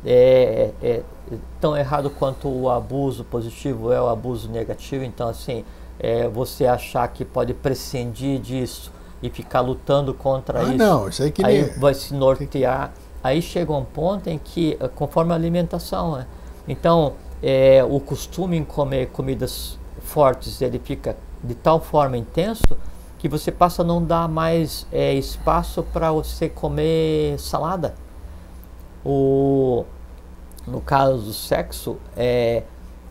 É, 0.05 0.71
é, 0.83 1.03
é 1.31 1.39
tão 1.61 1.77
errado 1.77 2.09
quanto 2.09 2.49
o 2.49 2.71
abuso 2.71 3.23
positivo 3.25 3.93
é 3.93 4.01
o 4.01 4.09
abuso 4.09 4.49
negativo. 4.49 5.05
Então, 5.05 5.29
assim, 5.29 5.65
é, 5.99 6.27
você 6.27 6.67
achar 6.67 7.07
que 7.09 7.25
pode 7.25 7.53
prescindir 7.53 8.41
disso 8.41 8.91
e 9.23 9.29
ficar 9.29 9.61
lutando 9.61 10.15
contra 10.15 10.61
ah, 10.61 10.65
isso, 10.65 10.77
não, 10.77 11.09
isso 11.09 11.23
aí, 11.23 11.31
que 11.31 11.45
aí 11.45 11.63
nem... 11.63 11.79
vai 11.79 11.93
se 11.93 12.15
nortear. 12.15 12.93
Aí 13.23 13.43
chega 13.43 13.73
um 13.73 13.85
ponto 13.85 14.29
em 14.29 14.39
que, 14.39 14.79
eh, 14.81 14.89
conforme 14.89 15.33
a 15.33 15.35
alimentação, 15.35 16.17
né? 16.17 16.27
então 16.67 17.13
é, 17.43 17.85
o 17.85 18.01
costume 18.01 18.57
em 18.57 18.65
comer 18.65 19.09
comidas 19.09 19.79
fortes 20.01 20.63
ele 20.63 20.79
fica 20.79 21.15
de 21.45 21.55
tal 21.55 21.81
forma 21.81 22.17
intenso 22.17 22.77
que 23.21 23.29
você 23.29 23.53
passa 23.53 23.83
a 23.83 23.85
não 23.85 24.03
dar 24.03 24.27
mais 24.27 24.87
é, 24.91 25.13
espaço 25.13 25.83
para 25.83 26.11
você 26.11 26.49
comer 26.49 27.39
salada. 27.39 27.95
O, 29.05 29.85
no 30.67 30.81
caso 30.81 31.19
do 31.19 31.33
sexo, 31.35 31.99
é, 32.17 32.63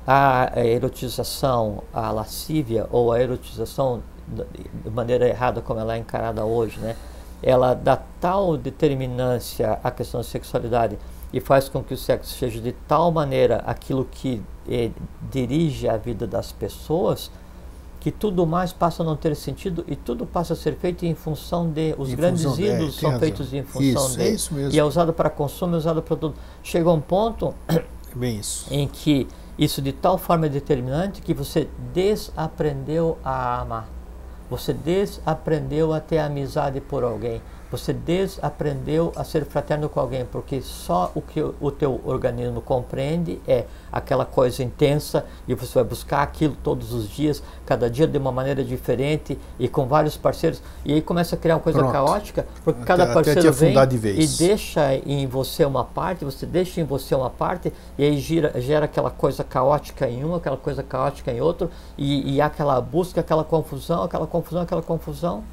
a 0.07 0.52
erotização, 0.65 1.84
a 1.94 2.10
lascívia 2.10 2.88
ou 2.90 3.11
a 3.11 3.22
erotização 3.22 4.02
de 4.27 4.90
maneira 4.90 5.27
errada 5.27 5.61
como 5.61 5.80
ela 5.80 5.94
é 5.94 5.99
encarada 5.99 6.44
hoje, 6.44 6.80
né? 6.80 6.95
Ela 7.41 7.76
dá 7.76 8.02
tal 8.19 8.57
determinância 8.57 9.80
à 9.84 9.91
questão 9.91 10.22
da 10.22 10.23
sexualidade 10.26 10.98
e 11.31 11.40
faz 11.40 11.69
com 11.69 11.84
que 11.84 11.94
o 11.94 11.98
sexo 11.98 12.34
seja 12.34 12.60
de 12.60 12.72
tal 12.72 13.11
maneira 13.11 13.57
aquilo 13.57 14.03
que 14.06 14.41
é, 14.68 14.90
dirige 15.30 15.88
a 15.88 15.98
vida 15.98 16.26
das 16.26 16.52
pessoas 16.52 17.30
que 18.00 18.12
tudo 18.12 18.46
mais 18.46 18.72
passa 18.72 19.04
a 19.04 19.06
não 19.06 19.16
ter 19.16 19.36
sentido 19.36 19.84
e 19.88 19.96
tudo 19.96 20.26
passa 20.26 20.54
a 20.54 20.56
ser 20.56 20.76
feito 20.76 21.06
em 21.06 21.14
função 21.14 21.70
de 21.70 21.94
os 21.98 22.10
em 22.10 22.16
grandes 22.16 22.44
ídolos 22.58 22.98
é, 22.98 23.02
são 23.02 23.10
razão. 23.10 23.20
feitos 23.20 23.54
em 23.54 23.64
função 23.64 24.06
isso, 24.08 24.18
de 24.18 24.24
é 24.24 24.30
isso 24.30 24.54
mesmo. 24.54 24.74
e 24.74 24.80
é 24.80 24.84
usado 24.84 25.12
para 25.14 25.30
consumo, 25.30 25.76
é 25.76 25.78
usado 25.78 26.02
para 26.02 26.16
tudo. 26.16 26.36
Chega 26.64 26.90
um 26.90 27.02
ponto 27.02 27.54
Bem 28.16 28.40
isso. 28.40 28.66
em 28.72 28.88
que 28.88 29.28
isso 29.58 29.82
de 29.82 29.92
tal 29.92 30.18
forma 30.18 30.46
é 30.46 30.50
determinante 30.50 31.22
que 31.22 31.34
você 31.34 31.68
desaprendeu 31.94 33.18
a 33.24 33.60
amar. 33.62 33.90
Você 34.50 34.74
desaprendeu 34.74 35.94
a 35.94 36.00
ter 36.00 36.20
amizade 36.20 36.80
por 36.80 37.04
alguém. 37.04 37.42
Você 37.72 37.94
desaprendeu 37.94 39.12
a 39.16 39.24
ser 39.24 39.46
fraterno 39.46 39.88
com 39.90 40.00
alguém, 40.00 40.26
porque 40.26 40.60
só 40.62 41.12
o 41.14 41.22
que 41.22 41.40
o 41.40 41.72
teu 41.72 42.02
organismo 42.04 42.62
compreende 42.62 43.40
é 43.48 43.66
aquela 43.91 44.26
coisa 44.26 44.64
intensa 44.64 45.26
e 45.48 45.54
você 45.54 45.76
vai 45.76 45.84
buscar 45.84 46.24
aquilo 46.24 46.56
todos 46.64 46.94
os 46.94 47.08
dias, 47.08 47.44
cada 47.66 47.90
dia 47.90 48.08
de 48.08 48.18
uma 48.18 48.32
maneira 48.32 48.64
diferente 48.64 49.38
e 49.60 49.68
com 49.68 49.86
vários 49.86 50.18
parceiros. 50.18 50.62
E 50.84 50.94
aí 50.94 51.02
começa 51.02 51.36
a 51.36 51.38
criar 51.38 51.56
uma 51.56 51.62
coisa 51.62 51.80
Pronto. 51.80 51.94
caótica, 51.94 52.48
porque 52.64 52.84
cada 52.84 53.06
parceiro 53.14 53.54
vem 53.54 53.74
de 53.88 53.98
e 54.20 54.28
deixa 54.28 54.96
em 54.96 55.28
você 55.28 55.64
uma 55.64 55.84
parte, 55.84 56.26
você 56.26 56.48
deixa 56.48 56.82
em 56.82 56.84
você 56.84 57.14
uma 57.14 57.30
parte 57.30 57.72
e 57.98 58.04
aí 58.04 58.18
gira, 58.18 58.60
gera 58.60 58.86
aquela 58.86 59.12
coisa 59.12 59.44
caótica 59.44 60.10
em 60.10 60.26
um, 60.26 60.34
aquela 60.34 60.58
coisa 60.58 60.82
caótica 60.82 61.32
em 61.32 61.40
outro 61.40 61.70
e, 61.96 62.36
e 62.36 62.41
aquela 62.41 62.82
busca, 62.82 63.22
aquela 63.22 63.44
confusão, 63.44 64.04
aquela 64.04 64.26
confusão, 64.26 64.64
aquela 64.64 64.82
confusão. 64.82 65.44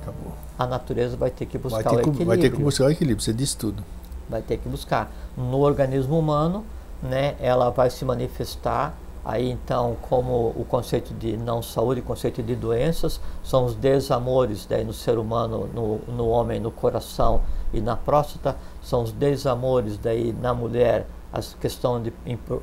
Acabou 0.00 0.41
a 0.58 0.66
natureza 0.66 1.16
vai 1.16 1.30
ter 1.30 1.46
que 1.46 1.58
buscar 1.58 1.82
ter 1.82 1.96
o 1.96 2.00
equilíbrio. 2.00 2.26
Vai 2.26 2.38
ter 2.38 2.50
que 2.50 2.62
buscar 2.62 2.84
o 2.86 2.90
equilíbrio, 2.90 3.22
você 3.22 3.32
disse 3.32 3.56
tudo. 3.56 3.82
Vai 4.28 4.42
ter 4.42 4.58
que 4.58 4.68
buscar. 4.68 5.10
No 5.36 5.60
organismo 5.60 6.18
humano, 6.18 6.64
né, 7.02 7.34
ela 7.40 7.70
vai 7.70 7.90
se 7.90 8.04
manifestar 8.04 8.94
aí 9.24 9.50
então 9.50 9.96
como 10.02 10.52
o 10.56 10.64
conceito 10.68 11.14
de 11.14 11.36
não 11.36 11.62
saúde, 11.62 12.00
o 12.00 12.02
conceito 12.02 12.42
de 12.42 12.54
doenças, 12.54 13.20
são 13.42 13.64
os 13.64 13.74
desamores 13.74 14.66
daí 14.66 14.84
no 14.84 14.92
ser 14.92 15.18
humano, 15.18 15.68
no, 15.72 16.00
no 16.12 16.28
homem, 16.28 16.58
no 16.58 16.70
coração 16.70 17.40
e 17.72 17.80
na 17.80 17.96
próstata, 17.96 18.56
são 18.82 19.02
os 19.02 19.12
desamores 19.12 19.96
daí 19.96 20.34
na 20.40 20.52
mulher, 20.52 21.06
as 21.32 21.54
questões 21.54 22.04
de 22.04 22.12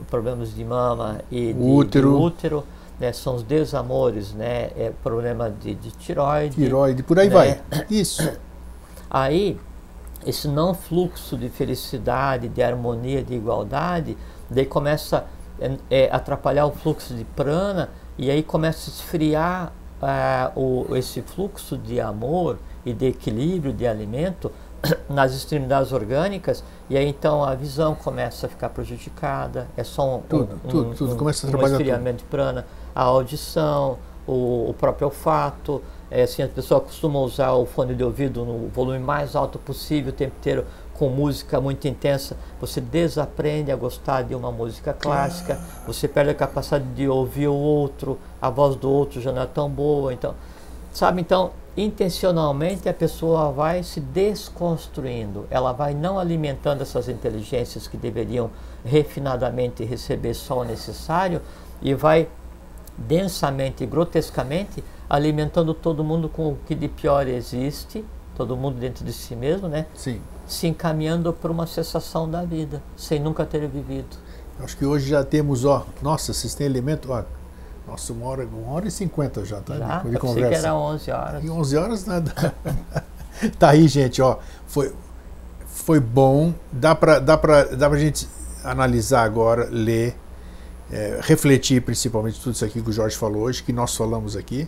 problemas 0.10 0.54
de 0.54 0.64
mama 0.64 1.22
e 1.32 1.54
de 1.54 1.60
útero. 1.60 2.10
De 2.10 2.24
útero 2.24 2.64
né, 3.00 3.14
são 3.14 3.36
os 3.36 3.44
desamores, 3.44 4.34
né, 4.34 4.72
é 4.76 4.92
problema 5.02 5.50
de, 5.50 5.74
de 5.76 5.92
tiroide. 5.92 6.56
Tiroide, 6.56 7.04
por 7.04 7.18
aí 7.18 7.30
né? 7.30 7.34
vai. 7.34 7.62
Isso. 7.90 8.30
Aí, 9.12 9.60
esse 10.24 10.48
não 10.48 10.76
fluxo 10.76 11.36
de 11.36 11.50
felicidade, 11.50 12.48
de 12.48 12.62
harmonia, 12.62 13.24
de 13.24 13.34
igualdade, 13.34 14.16
daí 14.48 14.68
começa 14.68 15.18
a 15.20 15.40
é, 15.60 15.78
é, 15.90 16.10
atrapalhar 16.12 16.66
o 16.66 16.72
fluxo 16.72 17.14
de 17.14 17.26
prana 17.26 17.90
e 18.18 18.32
aí 18.32 18.42
começa 18.42 18.90
a 18.90 18.94
esfriar 18.94 19.74
é, 20.02 20.52
o, 20.56 20.96
esse 20.96 21.22
fluxo 21.22 21.78
de 21.78 22.00
amor 22.00 22.58
e 22.86 22.94
de 22.94 23.08
equilíbrio 23.08 23.74
de 23.74 23.86
alimento 23.86 24.52
nas 25.10 25.34
extremidades 25.34 25.92
orgânicas 25.92 26.64
e 26.90 26.98
aí 26.98 27.08
então 27.08 27.44
a 27.44 27.56
visão 27.56 27.94
começa 27.94 28.46
a 28.46 28.50
ficar 28.50 28.70
prejudicada, 28.70 29.68
é 29.76 29.84
só 29.84 30.18
um, 30.18 30.22
tudo, 30.22 30.56
um, 30.64 30.70
tudo, 30.70 30.96
tudo. 30.96 31.14
Um, 31.14 31.18
começa 31.18 31.46
a 31.46 31.50
um 31.50 31.66
esfriamento 31.66 32.18
tudo. 32.20 32.26
de 32.26 32.32
prana 32.32 32.66
a 32.94 33.04
audição, 33.04 33.98
o, 34.28 34.70
o 34.70 34.76
próprio 34.78 35.08
olfato, 35.08 35.82
é, 36.12 36.24
assim, 36.24 36.42
as 36.42 36.52
pessoas 36.52 36.84
costumam 36.84 37.24
usar 37.24 37.54
o 37.54 37.66
fone 37.66 37.94
de 37.94 38.04
ouvido 38.04 38.44
no 38.44 38.68
volume 38.70 39.00
mais 39.00 39.36
alto 39.36 39.60
possível 39.60 40.12
o 40.12 40.16
tempo 40.16 40.36
inteiro, 40.40 40.66
com 40.94 41.08
música 41.08 41.62
muito 41.62 41.88
intensa, 41.88 42.36
você 42.60 42.82
desaprende 42.82 43.72
a 43.72 43.76
gostar 43.76 44.24
de 44.24 44.36
uma 44.36 44.52
música 44.52 44.92
clássica, 44.92 45.58
você 45.88 46.10
perde 46.10 46.32
a 46.32 46.36
capacidade 46.36 46.84
de 46.94 47.08
ouvir 47.08 47.48
o 47.48 47.54
outro, 47.54 48.20
a 48.42 48.50
voz 48.50 48.76
do 48.76 48.92
outro 48.92 49.22
já 49.22 49.32
não 49.32 49.42
é 49.42 49.46
tão 49.46 49.70
boa, 49.70 50.14
então, 50.14 50.36
sabe, 50.92 51.22
então, 51.22 51.52
intencionalmente 51.78 52.90
a 52.90 52.94
pessoa 52.94 53.50
vai 53.50 53.82
se 53.82 54.02
desconstruindo, 54.02 55.48
ela 55.50 55.72
vai 55.72 55.94
não 55.94 56.20
alimentando 56.20 56.82
essas 56.82 57.08
inteligências 57.08 57.88
que 57.88 57.96
deveriam 57.96 58.50
refinadamente 58.84 59.86
receber 59.86 60.34
só 60.34 60.60
o 60.60 60.64
necessário 60.66 61.42
e 61.82 61.94
vai 61.94 62.28
densamente 63.08 63.84
e 63.84 63.88
grotescamente 63.88 64.84
alimentando 65.10 65.74
todo 65.74 66.04
mundo 66.04 66.30
com 66.30 66.50
o 66.50 66.58
que 66.68 66.76
de 66.76 66.88
pior 66.88 67.28
existe, 67.28 68.06
todo 68.36 68.56
mundo 68.56 68.80
dentro 68.80 69.04
de 69.04 69.12
si 69.12 69.36
mesmo, 69.36 69.68
né? 69.68 69.88
Sim 69.96 70.22
se 70.50 70.68
encaminhando 70.68 71.32
para 71.32 71.52
uma 71.52 71.68
cessação 71.68 72.30
da 72.30 72.44
vida, 72.44 72.82
sem 72.98 73.20
nunca 73.20 73.46
ter 73.46 73.66
vivido. 73.68 74.18
Acho 74.60 74.76
que 74.76 74.86
hoje 74.86 75.08
já 75.10 75.24
temos, 75.24 75.64
ó, 75.64 75.86
nossa, 76.02 76.34
vocês 76.34 76.56
têm 76.56 76.66
elemento, 76.66 77.12
ó, 77.12 77.24
nossa, 77.88 78.12
uma 78.12 78.26
hora, 78.26 78.46
uma 78.46 78.74
hora 78.74 78.88
e 78.88 78.92
cinquenta 78.92 79.46
já, 79.46 79.62
tá? 79.62 79.78
Já, 79.78 80.00
de 80.00 80.18
conversa. 80.18 80.50
que 80.50 80.56
era 80.56 80.76
11 80.76 81.12
horas. 81.12 81.44
E 81.44 81.50
11 81.50 81.78
horas 81.78 82.06
nada. 82.06 82.54
tá 83.58 83.70
aí, 83.70 83.88
gente, 83.88 84.22
ó, 84.22 84.40
foi, 84.68 84.94
foi 85.66 86.00
bom, 86.00 86.54
dá 86.72 86.96
para 86.96 87.20
dá 87.20 87.38
pra, 87.38 87.64
dá 87.66 87.88
pra 87.88 87.98
gente 87.98 88.28
analisar 88.64 89.24
agora, 89.24 89.70
ler, 89.72 90.18
é, 90.92 91.20
refletir 91.22 91.82
principalmente 91.82 92.40
tudo 92.40 92.54
isso 92.54 92.66
aqui 92.66 92.82
que 92.82 92.90
o 92.90 92.94
Jorge 92.94 93.16
falou 93.16 93.44
hoje, 93.44 93.64
que 93.64 93.74
nós 93.74 93.96
falamos 93.96 94.36
aqui, 94.36 94.68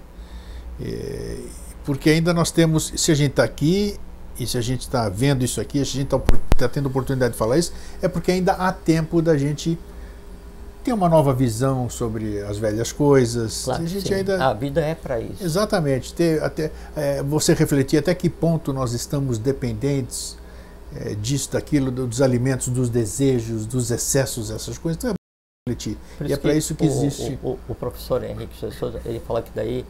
é, 0.81 1.37
porque 1.83 2.09
ainda 2.09 2.33
nós 2.33 2.51
temos, 2.51 2.93
se 2.95 3.11
a 3.11 3.15
gente 3.15 3.31
está 3.31 3.43
aqui, 3.43 3.97
e 4.39 4.47
se 4.47 4.57
a 4.57 4.61
gente 4.61 4.81
está 4.81 5.09
vendo 5.09 5.43
isso 5.43 5.59
aqui, 5.59 5.83
se 5.85 5.97
a 5.97 6.01
gente 6.01 6.15
está 6.15 6.19
tá 6.57 6.69
tendo 6.69 6.87
oportunidade 6.87 7.33
de 7.33 7.37
falar 7.37 7.57
isso, 7.57 7.73
é 8.01 8.07
porque 8.07 8.31
ainda 8.31 8.53
há 8.53 8.71
tempo 8.71 9.21
da 9.21 9.37
gente 9.37 9.77
ter 10.83 10.93
uma 10.93 11.07
nova 11.07 11.33
visão 11.33 11.89
sobre 11.89 12.41
as 12.41 12.57
velhas 12.57 12.91
coisas. 12.91 13.65
Claro, 13.65 13.83
a, 13.83 13.85
gente 13.85 14.07
sim. 14.07 14.13
ainda... 14.15 14.43
a 14.43 14.53
vida 14.53 14.81
é 14.81 14.95
para 14.95 15.19
isso. 15.19 15.43
Exatamente. 15.43 16.13
Ter, 16.13 16.41
até, 16.41 16.71
é, 16.95 17.21
você 17.21 17.53
refletir 17.53 17.97
até 17.97 18.15
que 18.15 18.29
ponto 18.29 18.73
nós 18.73 18.93
estamos 18.93 19.37
dependentes 19.37 20.37
é, 20.95 21.13
disso, 21.15 21.51
daquilo, 21.51 21.91
dos 21.91 22.21
alimentos, 22.21 22.67
dos 22.69 22.89
desejos, 22.89 23.65
dos 23.65 23.91
excessos, 23.91 24.49
essas 24.49 24.77
coisas. 24.77 24.97
Então 24.97 25.11
é 25.11 25.20
refletir. 25.69 25.95
E 26.21 26.33
é 26.33 26.37
para 26.37 26.55
isso 26.55 26.73
que 26.73 26.83
o, 26.83 26.87
existe. 26.87 27.37
O, 27.43 27.49
o, 27.49 27.59
o 27.69 27.75
professor 27.75 28.23
Henrique 28.23 28.55
Souza, 28.57 28.99
ele 29.05 29.19
fala 29.19 29.43
que 29.43 29.51
daí 29.53 29.85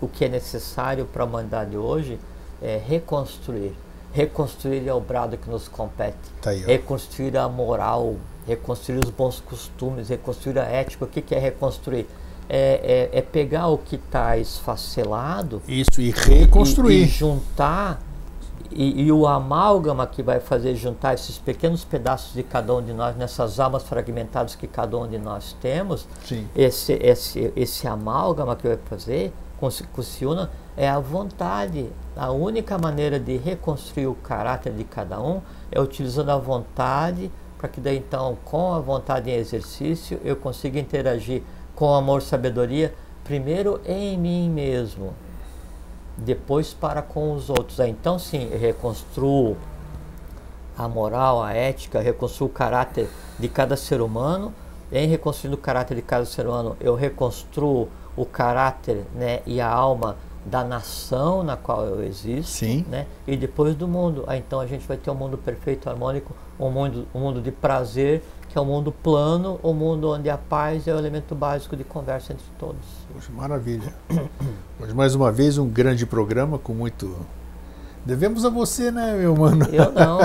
o 0.00 0.08
que 0.08 0.24
é 0.24 0.28
necessário 0.28 1.06
para 1.06 1.22
a 1.22 1.26
humanidade 1.26 1.76
hoje 1.76 2.18
é 2.60 2.80
reconstruir. 2.84 3.72
Reconstruir 4.12 4.86
é 4.86 4.92
o 4.92 5.00
brado 5.00 5.36
que 5.36 5.48
nos 5.48 5.68
compete. 5.68 6.18
Tá 6.40 6.50
aí, 6.50 6.64
reconstruir 6.64 7.36
a 7.36 7.48
moral, 7.48 8.16
reconstruir 8.46 8.98
os 8.98 9.10
bons 9.10 9.40
costumes, 9.40 10.08
reconstruir 10.08 10.58
a 10.58 10.64
ética. 10.64 11.04
O 11.04 11.08
que, 11.08 11.22
que 11.22 11.34
é 11.34 11.38
reconstruir? 11.38 12.06
É, 12.48 13.08
é, 13.12 13.18
é, 13.18 13.22
pegar 13.22 13.68
o 13.68 13.78
que 13.78 13.94
está 13.94 14.36
esfacelado 14.36 15.62
Isso, 15.66 16.00
e 16.00 16.10
reconstruir. 16.10 17.02
E, 17.02 17.04
e 17.04 17.06
juntar. 17.06 18.02
E, 18.74 19.02
e, 19.02 19.12
o 19.12 19.26
amálgama 19.26 20.06
que 20.06 20.22
vai 20.22 20.40
fazer 20.40 20.74
juntar 20.74 21.14
esses 21.14 21.38
pequenos 21.38 21.84
pedaços 21.84 22.34
de 22.34 22.42
cada 22.42 22.74
um 22.74 22.82
de 22.82 22.92
nós, 22.92 23.16
nessas 23.16 23.60
almas 23.60 23.82
fragmentadas 23.82 24.54
que 24.54 24.66
cada 24.66 24.96
um 24.96 25.06
de 25.06 25.18
nós 25.18 25.56
temos, 25.60 26.06
Sim. 26.24 26.48
Esse, 26.54 26.94
esse, 26.94 27.52
esse 27.54 27.86
amálgama 27.86 28.56
que 28.56 28.68
vai 28.68 28.78
fazer, 28.86 29.32
com, 29.58 30.02
Siuna, 30.02 30.50
é 30.76 30.88
a 30.88 30.98
vontade. 30.98 31.88
A 32.16 32.32
única 32.32 32.76
maneira 32.76 33.20
de 33.20 33.36
reconstruir 33.36 34.06
o 34.06 34.14
caráter 34.14 34.72
de 34.72 34.84
cada 34.84 35.20
um 35.20 35.40
é 35.70 35.80
utilizando 35.80 36.30
a 36.30 36.36
vontade, 36.36 37.30
para 37.58 37.68
que 37.68 37.80
daí 37.80 37.98
então, 37.98 38.36
com 38.44 38.72
a 38.72 38.80
vontade 38.80 39.30
em 39.30 39.34
exercício, 39.34 40.18
eu 40.24 40.34
consiga 40.34 40.80
interagir 40.80 41.42
com 41.76 41.94
amor 41.94 42.20
e 42.20 42.24
sabedoria, 42.24 42.92
primeiro 43.22 43.80
em 43.86 44.18
mim 44.18 44.50
mesmo, 44.50 45.14
depois 46.16 46.72
para 46.72 47.02
com 47.02 47.32
os 47.32 47.50
outros. 47.50 47.78
Então 47.80 48.18
sim, 48.18 48.48
eu 48.50 48.58
reconstruo 48.58 49.56
a 50.76 50.88
moral, 50.88 51.42
a 51.42 51.52
ética, 51.52 52.00
reconstruo 52.00 52.48
o 52.48 52.52
caráter 52.52 53.08
de 53.38 53.48
cada 53.48 53.76
ser 53.76 54.00
humano. 54.00 54.52
Em 54.90 55.06
reconstruindo 55.08 55.56
o 55.56 55.60
caráter 55.60 55.94
de 55.94 56.02
cada 56.02 56.26
ser 56.26 56.46
humano, 56.46 56.76
eu 56.78 56.94
reconstruo 56.94 57.88
o 58.14 58.26
caráter 58.26 59.06
né, 59.14 59.40
e 59.46 59.58
a 59.58 59.68
alma 59.68 60.16
da 60.44 60.64
nação 60.64 61.42
na 61.42 61.56
qual 61.56 61.84
eu 61.86 62.02
existo, 62.04 62.50
Sim. 62.50 62.84
né? 62.90 63.06
E 63.26 63.36
depois 63.36 63.74
do 63.74 63.86
mundo. 63.86 64.24
Ah, 64.26 64.36
então 64.36 64.60
a 64.60 64.66
gente 64.66 64.86
vai 64.86 64.96
ter 64.96 65.10
um 65.10 65.14
mundo 65.14 65.38
perfeito, 65.38 65.88
harmônico, 65.88 66.34
um 66.58 66.70
mundo, 66.70 67.06
um 67.14 67.20
mundo 67.20 67.40
de 67.40 67.52
prazer, 67.52 68.22
que 68.52 68.58
é 68.58 68.60
um 68.60 68.66
mundo 68.66 68.92
plano, 68.92 69.58
um 69.64 69.72
mundo 69.72 70.10
onde 70.10 70.28
a 70.28 70.36
paz 70.36 70.86
é 70.86 70.94
o 70.94 70.98
elemento 70.98 71.34
básico 71.34 71.74
de 71.74 71.84
conversa 71.84 72.34
entre 72.34 72.44
todos. 72.58 72.84
Poxa, 73.10 73.32
maravilha. 73.32 73.94
Hoje, 74.78 74.94
mais 74.94 75.14
uma 75.14 75.32
vez, 75.32 75.56
um 75.56 75.66
grande 75.66 76.04
programa 76.04 76.58
com 76.58 76.74
muito. 76.74 77.16
Devemos 78.04 78.44
a 78.44 78.50
você, 78.50 78.90
né, 78.90 79.14
meu 79.14 79.34
mano? 79.34 79.64
Eu 79.72 79.90
não. 79.92 80.18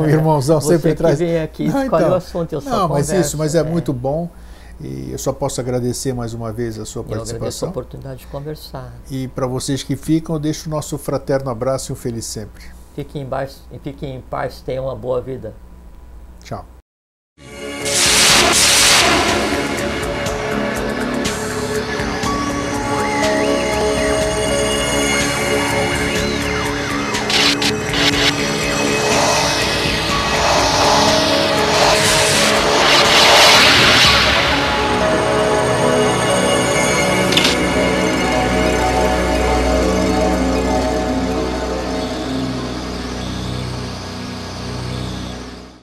o 0.00 0.08
irmãozão 0.08 0.62
você 0.62 0.76
sempre 0.76 0.92
que 0.92 0.96
traz. 0.96 1.18
Vem 1.18 1.42
aqui, 1.42 1.64
escolhe 1.64 1.86
então, 1.86 2.10
o 2.10 2.14
assunto, 2.14 2.52
eu 2.54 2.60
só 2.62 2.70
Não, 2.70 2.88
mas 2.88 3.08
converso, 3.08 3.28
isso, 3.28 3.36
mas 3.36 3.54
é, 3.54 3.58
é, 3.58 3.62
muito 3.62 3.92
bom. 3.92 4.30
E 4.80 5.12
eu 5.12 5.18
só 5.18 5.32
posso 5.32 5.60
agradecer 5.60 6.14
mais 6.14 6.32
uma 6.32 6.50
vez 6.50 6.78
a 6.78 6.86
sua 6.86 7.00
eu 7.00 7.04
participação. 7.04 7.36
agradeço 7.36 7.66
a 7.66 7.68
oportunidade 7.68 8.20
de 8.20 8.26
conversar. 8.28 8.94
E 9.10 9.28
para 9.28 9.46
vocês 9.46 9.82
que 9.82 9.94
ficam, 9.94 10.36
eu 10.36 10.40
deixo 10.40 10.68
o 10.68 10.70
nosso 10.70 10.96
fraterno 10.96 11.50
abraço 11.50 11.90
e 11.90 11.92
um 11.92 11.96
feliz 11.96 12.24
sempre. 12.24 12.64
Fiquem 12.94 13.22
em 13.22 13.26
paz, 13.26 13.60
fiquem 13.82 14.16
em 14.16 14.20
paz 14.22 14.62
tenham 14.62 14.86
uma 14.86 14.96
boa 14.96 15.20
vida. 15.20 15.52
Tchau. 16.42 16.64